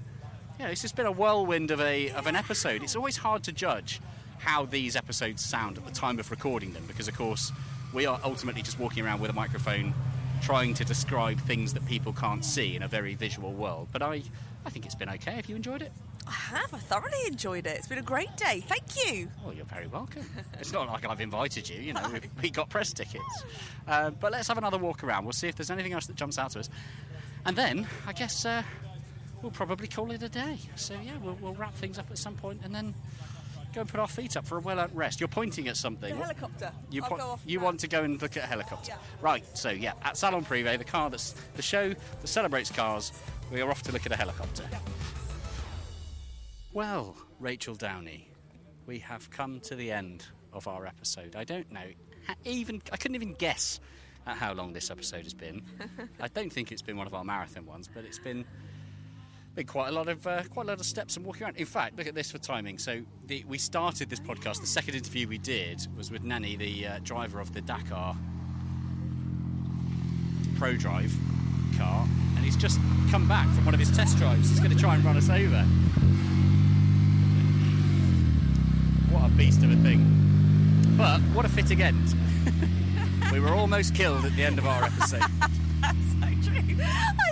Yeah, 0.58 0.70
this 0.70 0.82
has 0.82 0.92
been 0.92 1.06
a 1.06 1.12
whirlwind 1.12 1.70
of 1.70 1.80
a 1.80 2.10
of 2.10 2.26
an 2.26 2.34
episode. 2.34 2.82
It's 2.82 2.96
always 2.96 3.16
hard 3.16 3.44
to 3.44 3.52
judge 3.52 4.00
how 4.38 4.64
these 4.64 4.96
episodes 4.96 5.44
sound 5.44 5.78
at 5.78 5.86
the 5.86 5.92
time 5.92 6.18
of 6.18 6.30
recording 6.30 6.72
them 6.72 6.84
because, 6.86 7.06
of 7.06 7.16
course, 7.16 7.52
we 7.92 8.06
are 8.06 8.18
ultimately 8.24 8.62
just 8.62 8.78
walking 8.78 9.04
around 9.04 9.20
with 9.20 9.30
a 9.30 9.34
microphone, 9.34 9.94
trying 10.42 10.74
to 10.74 10.84
describe 10.84 11.38
things 11.40 11.74
that 11.74 11.86
people 11.86 12.12
can't 12.12 12.44
see 12.44 12.74
in 12.74 12.82
a 12.82 12.88
very 12.88 13.14
visual 13.14 13.52
world. 13.52 13.88
But 13.92 14.02
I, 14.02 14.22
I 14.66 14.70
think 14.70 14.84
it's 14.84 14.94
been 14.94 15.08
okay. 15.10 15.32
Have 15.32 15.46
you 15.46 15.56
enjoyed 15.56 15.82
it? 15.82 15.92
I 16.26 16.32
have. 16.32 16.74
I 16.74 16.78
thoroughly 16.78 17.26
enjoyed 17.26 17.66
it. 17.66 17.76
It's 17.76 17.88
been 17.88 17.98
a 17.98 18.02
great 18.02 18.36
day. 18.36 18.60
Thank 18.66 18.82
you. 19.06 19.28
Oh, 19.46 19.52
you're 19.52 19.64
very 19.64 19.86
welcome. 19.86 20.28
it's 20.60 20.72
not 20.72 20.88
like 20.88 21.08
I've 21.08 21.20
invited 21.20 21.68
you. 21.68 21.80
You 21.80 21.94
know, 21.94 22.10
we, 22.12 22.20
we 22.42 22.50
got 22.50 22.68
press 22.68 22.92
tickets. 22.92 23.44
Uh, 23.86 24.10
but 24.10 24.32
let's 24.32 24.48
have 24.48 24.58
another 24.58 24.78
walk 24.78 25.04
around. 25.04 25.24
We'll 25.24 25.32
see 25.32 25.48
if 25.48 25.54
there's 25.54 25.70
anything 25.70 25.92
else 25.92 26.06
that 26.06 26.16
jumps 26.16 26.36
out 26.36 26.50
to 26.50 26.60
us, 26.60 26.68
and 27.46 27.56
then 27.56 27.86
I 28.06 28.12
guess 28.12 28.44
uh, 28.44 28.62
we'll 29.42 29.50
probably 29.52 29.88
call 29.88 30.10
it 30.10 30.22
a 30.22 30.28
day. 30.28 30.58
So 30.76 30.94
yeah, 31.04 31.16
we'll, 31.22 31.38
we'll 31.40 31.54
wrap 31.54 31.74
things 31.74 31.98
up 31.98 32.10
at 32.10 32.18
some 32.18 32.34
point 32.34 32.60
and 32.64 32.74
then 32.74 32.94
go 33.74 33.82
and 33.82 33.88
put 33.90 34.00
our 34.00 34.08
feet 34.08 34.36
up 34.36 34.46
for 34.46 34.56
a 34.58 34.60
well-earned 34.60 34.94
rest. 34.96 35.20
You're 35.20 35.28
pointing 35.28 35.68
at 35.68 35.76
something. 35.76 36.16
The 36.16 36.22
helicopter. 36.22 36.72
You, 36.90 37.02
po- 37.02 37.38
you 37.46 37.60
want 37.60 37.80
to 37.80 37.88
go 37.88 38.02
and 38.02 38.20
look 38.20 38.36
at 38.36 38.44
a 38.44 38.46
helicopter, 38.46 38.92
Yeah. 38.92 38.98
right? 39.20 39.44
So 39.56 39.70
yeah, 39.70 39.92
at 40.02 40.16
Salon 40.16 40.44
Privé, 40.44 40.78
the 40.78 40.84
car 40.84 41.10
that's 41.10 41.32
the 41.54 41.62
show 41.62 41.90
that 41.90 42.26
celebrates 42.26 42.70
cars, 42.70 43.12
we 43.52 43.60
are 43.60 43.70
off 43.70 43.82
to 43.82 43.92
look 43.92 44.06
at 44.06 44.12
a 44.12 44.16
helicopter. 44.16 44.64
Well, 46.72 47.16
Rachael 47.40 47.74
Downie, 47.74 48.28
we 48.86 48.98
have 49.00 49.30
come 49.30 49.60
to 49.60 49.74
the 49.74 49.90
end 49.90 50.24
of 50.52 50.68
our 50.68 50.86
episode. 50.86 51.36
I 51.36 51.44
don't 51.44 51.70
know, 51.72 51.84
even 52.44 52.80
I 52.92 52.96
couldn't 52.96 53.14
even 53.16 53.34
guess 53.34 53.80
at 54.26 54.36
how 54.36 54.52
long 54.52 54.72
this 54.72 54.90
episode 54.90 55.24
has 55.24 55.34
been. 55.34 55.62
I 56.20 56.28
don't 56.28 56.52
think 56.52 56.70
it's 56.72 56.82
been 56.82 56.96
one 56.96 57.06
of 57.06 57.14
our 57.14 57.24
marathon 57.24 57.66
ones, 57.66 57.88
but 57.92 58.04
it's 58.04 58.18
been 58.18 58.44
quite 59.64 59.88
a 59.88 59.92
lot 59.92 60.08
of 60.08 60.26
uh, 60.26 60.42
quite 60.44 60.64
a 60.66 60.68
lot 60.68 60.80
of 60.80 60.86
steps 60.86 61.16
and 61.16 61.24
walking 61.24 61.44
around. 61.44 61.56
In 61.56 61.66
fact, 61.66 61.96
look 61.96 62.06
at 62.06 62.14
this 62.14 62.30
for 62.30 62.38
timing. 62.38 62.78
So 62.78 63.02
the, 63.26 63.44
we 63.48 63.58
started 63.58 64.10
this 64.10 64.20
podcast. 64.20 64.60
The 64.60 64.66
second 64.66 64.94
interview 64.94 65.28
we 65.28 65.38
did 65.38 65.86
was 65.96 66.10
with 66.10 66.22
Nani, 66.22 66.56
the 66.56 66.86
uh, 66.86 66.98
driver 67.02 67.40
of 67.40 67.52
the 67.54 67.60
Dakar 67.60 68.16
Prodrive 70.56 71.12
car, 71.76 72.06
and 72.36 72.44
he's 72.44 72.56
just 72.56 72.80
come 73.10 73.28
back 73.28 73.46
from 73.54 73.64
one 73.64 73.74
of 73.74 73.80
his 73.80 73.90
test 73.96 74.16
drives. 74.18 74.48
He's 74.50 74.60
going 74.60 74.72
to 74.72 74.78
try 74.78 74.94
and 74.94 75.04
run 75.04 75.16
us 75.16 75.30
over. 75.30 75.62
What 79.12 79.30
a 79.30 79.34
beast 79.34 79.62
of 79.62 79.70
a 79.70 79.76
thing! 79.76 80.14
But 80.96 81.20
what 81.32 81.44
a 81.44 81.48
fitting 81.48 81.82
end. 81.90 82.14
we 83.32 83.40
were 83.40 83.50
almost 83.52 83.94
killed 83.94 84.24
at 84.24 84.34
the 84.34 84.42
end 84.42 84.58
of 84.58 84.66
our 84.66 84.84
episode. 84.84 85.20
That's 85.80 86.44
so 86.44 86.50
true. 86.50 87.27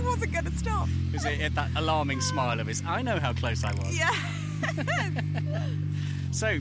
I 0.00 0.02
think 0.02 0.06
he 0.06 0.08
wasn't 0.08 0.32
going 0.32 0.44
to 0.44 0.58
stop. 0.58 0.88
Because 1.10 1.26
it 1.26 1.40
had 1.40 1.54
that 1.54 1.70
alarming 1.76 2.20
smile 2.20 2.60
of 2.60 2.66
his. 2.66 2.82
I 2.86 3.02
know 3.02 3.18
how 3.18 3.32
close 3.32 3.64
I 3.64 3.72
was. 3.74 3.98
Yeah. 3.98 4.14
So 6.32 6.60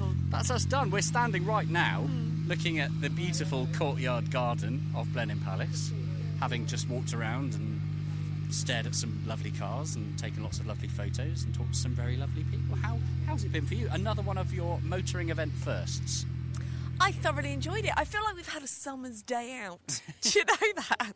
oh, 0.00 0.14
that's 0.30 0.50
us 0.50 0.64
done. 0.64 0.90
We're 0.90 1.00
standing 1.00 1.46
right 1.46 1.68
now 1.68 2.00
hmm. 2.00 2.48
looking 2.48 2.80
at 2.80 2.90
the 3.00 3.08
beautiful 3.08 3.68
courtyard 3.74 4.30
garden 4.30 4.82
of 4.96 5.12
Blenheim 5.12 5.40
Palace, 5.40 5.92
having 6.40 6.66
just 6.66 6.88
walked 6.88 7.14
around 7.14 7.54
and 7.54 7.80
stared 8.52 8.86
at 8.86 8.94
some 8.94 9.22
lovely 9.24 9.52
cars 9.52 9.94
and 9.94 10.18
taken 10.18 10.42
lots 10.42 10.58
of 10.58 10.66
lovely 10.66 10.88
photos 10.88 11.44
and 11.44 11.54
talked 11.54 11.74
to 11.74 11.78
some 11.78 11.92
very 11.92 12.16
lovely 12.16 12.42
people. 12.44 12.76
How, 12.76 12.98
how's 13.26 13.44
it 13.44 13.52
been 13.52 13.66
for 13.66 13.74
you? 13.74 13.88
Another 13.92 14.22
one 14.22 14.36
of 14.36 14.52
your 14.52 14.80
motoring 14.82 15.30
event 15.30 15.52
firsts. 15.52 16.26
I 17.00 17.12
thoroughly 17.12 17.52
enjoyed 17.52 17.84
it. 17.84 17.92
I 17.96 18.04
feel 18.04 18.22
like 18.24 18.34
we've 18.34 18.48
had 18.48 18.62
a 18.62 18.68
summer's 18.68 19.22
day 19.22 19.60
out. 19.62 20.00
Do 20.22 20.38
you 20.38 20.44
know 20.44 20.82
that? 20.88 21.12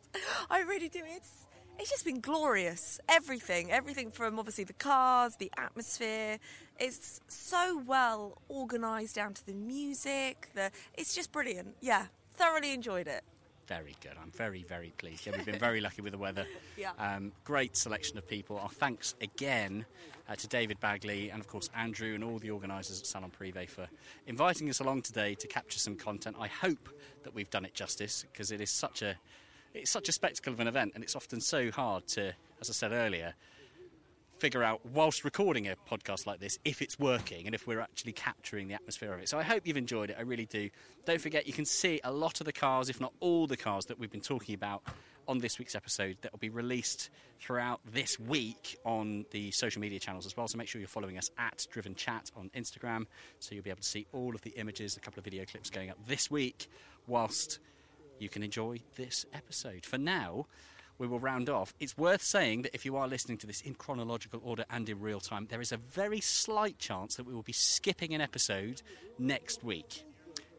I 0.49 0.61
really 0.61 0.89
do. 0.89 1.01
It's 1.05 1.47
it's 1.79 1.89
just 1.89 2.05
been 2.05 2.19
glorious. 2.19 2.99
Everything, 3.07 3.71
everything 3.71 4.11
from 4.11 4.37
obviously 4.37 4.65
the 4.65 4.73
cars, 4.73 5.37
the 5.37 5.51
atmosphere. 5.57 6.37
It's 6.79 7.21
so 7.27 7.81
well 7.85 8.41
organised 8.49 9.15
down 9.15 9.33
to 9.33 9.45
the 9.45 9.53
music. 9.53 10.49
The 10.53 10.71
it's 10.95 11.15
just 11.15 11.31
brilliant. 11.31 11.75
Yeah, 11.79 12.07
thoroughly 12.35 12.73
enjoyed 12.73 13.07
it. 13.07 13.23
Very 13.65 13.95
good. 14.01 14.13
I'm 14.21 14.31
very, 14.31 14.63
very 14.63 14.91
pleased. 14.97 15.27
Yeah, 15.27 15.33
we've 15.37 15.45
been 15.45 15.59
very 15.69 15.79
lucky 15.79 16.01
with 16.01 16.11
the 16.11 16.17
weather. 16.17 16.45
Yeah. 16.75 16.91
Um, 16.97 17.31
great 17.43 17.77
selection 17.77 18.17
of 18.17 18.27
people. 18.27 18.57
Our 18.57 18.69
thanks 18.69 19.13
again 19.21 19.85
uh, 20.27 20.35
to 20.35 20.47
David 20.47 20.79
Bagley 20.79 21.29
and, 21.29 21.39
of 21.39 21.47
course, 21.47 21.69
Andrew 21.75 22.15
and 22.15 22.23
all 22.23 22.39
the 22.39 22.49
organisers 22.49 22.99
at 22.99 23.05
Salon 23.05 23.31
Privé 23.39 23.69
for 23.69 23.87
inviting 24.25 24.71
us 24.71 24.79
along 24.79 25.03
today 25.03 25.35
to 25.35 25.47
capture 25.47 25.77
some 25.77 25.95
content. 25.95 26.35
I 26.39 26.47
hope 26.47 26.89
that 27.21 27.35
we've 27.35 27.49
done 27.51 27.63
it 27.63 27.75
justice 27.75 28.25
because 28.31 28.51
it 28.51 28.59
is 28.59 28.71
such 28.71 29.03
a 29.03 29.15
it's 29.73 29.91
such 29.91 30.09
a 30.09 30.11
spectacle 30.11 30.53
of 30.53 30.59
an 30.59 30.67
event, 30.67 30.93
and 30.95 31.03
it's 31.03 31.15
often 31.15 31.41
so 31.41 31.71
hard 31.71 32.07
to, 32.07 32.33
as 32.61 32.69
I 32.69 32.73
said 32.73 32.91
earlier, 32.91 33.33
figure 34.39 34.63
out 34.63 34.79
whilst 34.85 35.25
recording 35.25 35.67
a 35.67 35.75
podcast 35.89 36.25
like 36.25 36.39
this 36.39 36.57
if 36.63 36.81
it's 36.81 36.97
working 36.97 37.45
and 37.45 37.53
if 37.53 37.67
we're 37.67 37.81
actually 37.81 38.13
capturing 38.13 38.69
the 38.69 38.73
atmosphere 38.73 39.13
of 39.13 39.19
it. 39.19 39.27
So 39.27 39.37
I 39.37 39.43
hope 39.43 39.67
you've 39.67 39.75
enjoyed 39.75 40.11
it. 40.11 40.15
I 40.17 40.21
really 40.21 40.45
do. 40.45 40.69
Don't 41.05 41.19
forget 41.19 41.45
you 41.45 41.51
can 41.51 41.65
see 41.65 41.99
a 42.05 42.11
lot 42.11 42.39
of 42.39 42.45
the 42.45 42.53
cars, 42.53 42.89
if 42.89 43.01
not 43.01 43.13
all 43.19 43.47
the 43.47 43.57
cars 43.57 43.87
that 43.87 43.99
we've 43.99 44.09
been 44.11 44.21
talking 44.21 44.55
about 44.55 44.81
on 45.27 45.39
this 45.39 45.59
week's 45.59 45.75
episode 45.75 46.17
that 46.21 46.31
will 46.31 46.39
be 46.39 46.49
released 46.49 47.09
throughout 47.39 47.81
this 47.85 48.17
week 48.17 48.79
on 48.85 49.25
the 49.31 49.51
social 49.51 49.81
media 49.81 49.99
channels 49.99 50.25
as 50.25 50.35
well. 50.35 50.47
So 50.47 50.57
make 50.57 50.67
sure 50.67 50.79
you're 50.79 50.87
following 50.87 51.17
us 51.17 51.29
at 51.37 51.67
Driven 51.69 51.93
Chat 51.93 52.31
on 52.35 52.49
Instagram 52.55 53.05
so 53.39 53.53
you'll 53.53 53.63
be 53.63 53.69
able 53.69 53.81
to 53.81 53.87
see 53.87 54.07
all 54.13 54.33
of 54.33 54.41
the 54.41 54.51
images, 54.51 54.95
a 54.95 55.01
couple 55.01 55.19
of 55.19 55.25
video 55.25 55.43
clips 55.45 55.69
going 55.69 55.89
up 55.89 55.97
this 56.07 56.31
week 56.31 56.69
whilst 57.07 57.59
you 58.21 58.29
can 58.29 58.43
enjoy 58.43 58.79
this 58.95 59.25
episode. 59.33 59.85
For 59.85 59.97
now, 59.97 60.45
we 60.97 61.07
will 61.07 61.19
round 61.19 61.49
off. 61.49 61.73
It's 61.79 61.97
worth 61.97 62.21
saying 62.21 62.63
that 62.63 62.75
if 62.75 62.85
you 62.85 62.97
are 62.97 63.07
listening 63.07 63.37
to 63.39 63.47
this 63.47 63.61
in 63.61 63.73
chronological 63.73 64.41
order 64.43 64.65
and 64.69 64.87
in 64.87 64.99
real 64.99 65.19
time, 65.19 65.47
there 65.49 65.61
is 65.61 65.71
a 65.71 65.77
very 65.77 66.19
slight 66.19 66.77
chance 66.77 67.15
that 67.15 67.25
we 67.25 67.33
will 67.33 67.41
be 67.41 67.53
skipping 67.53 68.13
an 68.13 68.21
episode 68.21 68.81
next 69.17 69.63
week. 69.63 70.03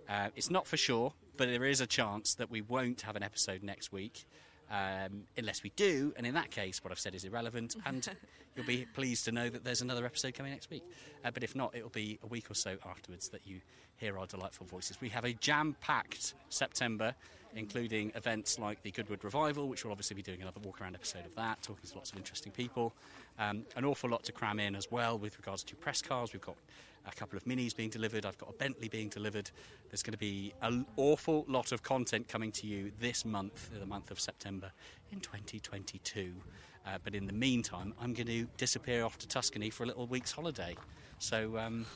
Uh, 0.09 0.29
it's 0.35 0.51
not 0.51 0.67
for 0.67 0.77
sure, 0.77 1.13
but 1.37 1.49
there 1.49 1.65
is 1.65 1.81
a 1.81 1.87
chance 1.87 2.35
that 2.35 2.51
we 2.51 2.63
won't 2.63 3.03
have 3.03 3.17
an 3.17 3.23
episode 3.23 3.63
next 3.63 3.93
week. 3.93 4.27
Um, 4.71 5.25
unless 5.37 5.65
we 5.65 5.71
do, 5.75 6.13
and 6.17 6.25
in 6.25 6.35
that 6.35 6.53
case, 6.53 6.83
what 6.85 6.93
I've 6.93 7.01
said 7.01 7.15
is 7.17 7.25
irrelevant, 7.25 7.75
and 7.85 8.09
you'll 8.57 8.67
be 8.67 8.87
pleased 8.95 9.25
to 9.25 9.33
know 9.33 9.49
that 9.49 9.65
there's 9.65 9.83
another 9.83 10.07
episode 10.07 10.35
coming 10.35 10.53
next 10.53 10.71
week. 10.71 10.85
Uh, 11.25 11.33
but 11.33 11.43
if 11.43 11.57
not, 11.57 11.75
it'll 11.75 11.91
be 11.91 12.21
a 12.23 12.29
week 12.29 12.49
or 12.51 12.55
so 12.55 12.77
afterwards 12.89 13.31
that 13.31 13.45
you 13.45 13.61
hear 13.97 14.17
our 14.17 14.27
delightful 14.27 14.67
voices. 14.67 15.01
We 15.01 15.09
have 15.09 15.25
a 15.25 15.33
jam 15.33 15.75
packed 15.81 16.35
September, 16.51 17.17
including 17.55 18.13
events 18.15 18.59
like 18.59 18.83
the 18.83 18.91
Goodwood 18.91 19.25
Revival, 19.25 19.69
which 19.69 19.85
we'll 19.85 19.93
obviously 19.93 20.15
be 20.15 20.23
doing 20.23 20.43
another 20.43 20.61
walk 20.61 20.81
around 20.81 20.95
episode 20.95 21.27
of 21.27 21.35
that, 21.35 21.63
talking 21.63 21.89
to 21.89 21.95
lots 21.97 22.11
of 22.11 22.19
interesting 22.19 22.53
people. 22.53 22.93
Um, 23.39 23.65
an 23.77 23.85
awful 23.85 24.11
lot 24.11 24.23
to 24.25 24.33
cram 24.33 24.61
in 24.61 24.75
as 24.75 24.91
well 24.91 25.19
with 25.19 25.37
regards 25.39 25.63
to 25.65 25.77
press 25.77 26.03
cars. 26.03 26.33
We've 26.33 26.43
got 26.43 26.57
a 27.07 27.15
couple 27.15 27.37
of 27.37 27.45
minis 27.45 27.75
being 27.75 27.91
delivered. 27.91 28.27
I've 28.27 28.39
got 28.39 28.51
a 28.51 28.53
Bentley 28.53 28.89
being 28.89 29.09
delivered. 29.09 29.51
There's 29.91 30.03
going 30.03 30.13
to 30.13 30.19
be 30.19 30.53
an 30.63 30.87
awful 30.97 31.45
lot 31.49 31.73
of 31.73 31.83
content 31.83 32.29
coming 32.29 32.53
to 32.53 32.67
you 32.67 32.93
this 33.01 33.25
month, 33.25 33.71
the 33.79 33.87
month 33.87 34.11
of 34.11 34.21
September 34.21 34.71
in 35.13 35.21
2022. 35.21 36.33
Uh, 36.87 36.99
but 37.03 37.15
in 37.15 37.27
the 37.27 37.33
meantime, 37.33 37.95
I'm 38.01 38.15
going 38.15 38.27
to 38.27 38.47
disappear 38.57 39.05
off 39.05 39.19
to 39.19 39.29
Tuscany 39.29 39.71
for 39.71 39.85
a 39.85 39.87
little 39.87 40.07
week's 40.07 40.33
holiday. 40.33 40.77
So, 41.19 41.59
um, 41.59 41.87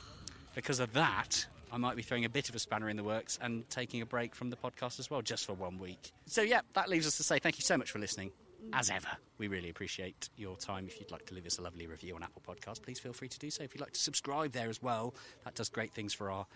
because 0.53 0.79
of 0.79 0.93
that, 0.93 1.45
I 1.71 1.77
might 1.77 1.95
be 1.95 2.01
throwing 2.01 2.25
a 2.25 2.29
bit 2.29 2.49
of 2.49 2.55
a 2.55 2.59
spanner 2.59 2.89
in 2.89 2.97
the 2.97 3.03
works 3.03 3.37
and 3.41 3.69
taking 3.69 4.01
a 4.01 4.05
break 4.05 4.35
from 4.35 4.49
the 4.49 4.55
podcast 4.55 4.99
as 4.99 5.09
well, 5.09 5.21
just 5.21 5.45
for 5.45 5.53
one 5.53 5.77
week. 5.77 6.11
So, 6.25 6.41
yeah, 6.41 6.61
that 6.73 6.89
leaves 6.89 7.07
us 7.07 7.17
to 7.17 7.23
say 7.23 7.39
thank 7.39 7.57
you 7.57 7.63
so 7.63 7.77
much 7.77 7.91
for 7.91 7.99
listening. 7.99 8.31
As 8.73 8.89
ever, 8.89 9.09
we 9.37 9.47
really 9.47 9.69
appreciate 9.69 10.29
your 10.37 10.57
time. 10.57 10.87
If 10.87 10.99
you'd 10.99 11.11
like 11.11 11.25
to 11.27 11.35
leave 11.35 11.45
us 11.45 11.59
a 11.59 11.61
lovely 11.61 11.85
review 11.85 12.15
on 12.15 12.23
Apple 12.23 12.41
Podcasts, 12.47 12.81
please 12.81 12.99
feel 12.99 13.13
free 13.13 13.27
to 13.27 13.37
do 13.37 13.51
so. 13.51 13.63
If 13.63 13.75
you'd 13.75 13.81
like 13.81 13.93
to 13.93 13.99
subscribe 13.99 14.53
there 14.53 14.69
as 14.69 14.81
well, 14.81 15.13
that 15.43 15.53
does 15.53 15.69
great 15.69 15.93
things 15.93 16.13
for 16.13 16.31
our 16.31 16.47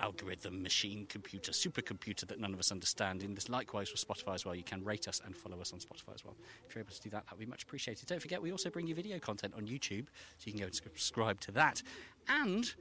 algorithm, 0.00 0.62
machine, 0.62 1.06
computer, 1.06 1.52
supercomputer 1.52 2.26
that 2.28 2.38
none 2.40 2.52
of 2.52 2.58
us 2.58 2.70
understand. 2.70 3.22
And 3.22 3.36
this 3.36 3.48
likewise 3.48 3.88
for 3.88 3.96
Spotify 3.96 4.34
as 4.34 4.44
well. 4.44 4.54
You 4.54 4.62
can 4.62 4.84
rate 4.84 5.08
us 5.08 5.20
and 5.24 5.36
follow 5.36 5.60
us 5.60 5.72
on 5.72 5.78
Spotify 5.78 6.14
as 6.14 6.24
well. 6.24 6.36
If 6.68 6.74
you're 6.74 6.82
able 6.82 6.92
to 6.92 7.00
do 7.00 7.10
that, 7.10 7.24
that 7.26 7.32
would 7.32 7.44
be 7.44 7.50
much 7.50 7.64
appreciated. 7.64 8.06
Don't 8.06 8.20
forget, 8.22 8.42
we 8.42 8.52
also 8.52 8.70
bring 8.70 8.86
you 8.86 8.94
video 8.94 9.18
content 9.18 9.54
on 9.56 9.66
YouTube, 9.66 10.06
so 10.38 10.44
you 10.44 10.52
can 10.52 10.60
go 10.60 10.66
and 10.66 10.74
subscribe 10.74 11.40
to 11.40 11.52
that. 11.52 11.82
And 12.28 12.72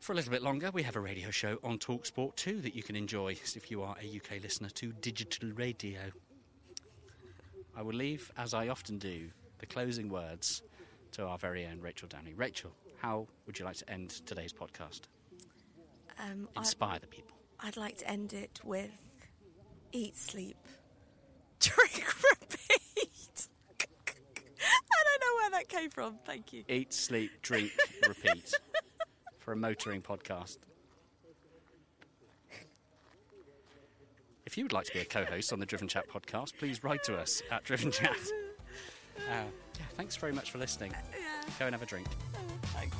for 0.00 0.12
a 0.12 0.16
little 0.16 0.30
bit 0.30 0.42
longer, 0.42 0.70
we 0.72 0.82
have 0.82 0.96
a 0.96 1.00
radio 1.00 1.30
show 1.30 1.58
on 1.62 1.78
Talksport 1.78 2.34
too 2.34 2.60
that 2.62 2.74
you 2.74 2.82
can 2.82 2.96
enjoy 2.96 3.32
if 3.32 3.70
you 3.70 3.82
are 3.82 3.94
a 4.02 4.16
UK 4.16 4.42
listener 4.42 4.70
to 4.70 4.92
digital 4.92 5.50
radio. 5.50 6.00
I 7.76 7.82
will 7.82 7.94
leave, 7.94 8.32
as 8.36 8.54
I 8.54 8.68
often 8.68 8.98
do, 8.98 9.28
the 9.58 9.66
closing 9.66 10.08
words 10.08 10.62
to 11.12 11.24
our 11.24 11.38
very 11.38 11.66
own 11.66 11.80
Rachael 11.80 12.08
Downie. 12.08 12.34
Rachael, 12.34 12.72
how 12.98 13.26
would 13.46 13.58
you 13.58 13.64
like 13.64 13.76
to 13.76 13.90
end 13.90 14.10
today's 14.26 14.52
podcast? 14.52 15.02
Um, 16.18 16.48
Inspire 16.56 16.98
the 16.98 17.06
people. 17.06 17.36
I'd 17.60 17.76
like 17.76 17.98
to 17.98 18.10
end 18.10 18.32
it 18.32 18.58
with 18.64 18.90
eat, 19.92 20.16
sleep, 20.16 20.56
drink, 21.60 22.06
repeat. 22.32 23.48
I 24.60 25.04
don't 25.04 25.20
know 25.20 25.34
where 25.36 25.50
that 25.50 25.68
came 25.68 25.90
from. 25.90 26.16
Thank 26.24 26.52
you. 26.54 26.64
Eat, 26.68 26.94
sleep, 26.94 27.30
drink, 27.42 27.70
repeat 28.06 28.50
for 29.50 29.54
a 29.54 29.56
motoring 29.56 30.00
podcast. 30.00 30.58
If 34.46 34.56
you 34.56 34.62
would 34.62 34.72
like 34.72 34.84
to 34.84 34.92
be 34.92 35.00
a 35.00 35.04
co 35.04 35.24
host 35.24 35.52
on 35.52 35.58
the 35.58 35.66
Driven 35.66 35.88
Chat 35.88 36.08
podcast, 36.08 36.56
please 36.56 36.84
write 36.84 37.02
to 37.02 37.16
us 37.16 37.42
at 37.50 37.64
Driven 37.64 37.90
Chat. 37.90 38.16
Uh, 39.18 39.22
yeah, 39.28 39.42
thanks 39.96 40.14
very 40.14 40.32
much 40.32 40.52
for 40.52 40.58
listening. 40.58 40.92
Go 41.58 41.66
and 41.66 41.74
have 41.74 41.82
a 41.82 41.86
drink. 41.86 42.06
Thanks. 42.66 42.96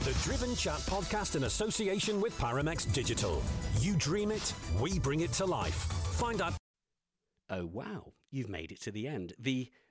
The 0.00 0.28
Driven 0.28 0.56
Chat 0.56 0.80
podcast 0.80 1.36
in 1.36 1.44
association 1.44 2.20
with 2.20 2.36
Paramex 2.36 2.92
Digital. 2.92 3.40
You 3.78 3.94
dream 3.94 4.32
it, 4.32 4.52
we 4.80 4.98
bring 4.98 5.20
it 5.20 5.32
to 5.34 5.46
life. 5.46 5.74
Find 6.18 6.42
out. 6.42 6.54
Oh, 7.48 7.66
wow. 7.66 8.14
You've 8.32 8.50
made 8.50 8.72
it 8.72 8.80
to 8.80 8.90
the 8.90 9.06
end. 9.06 9.34
The 9.38 9.70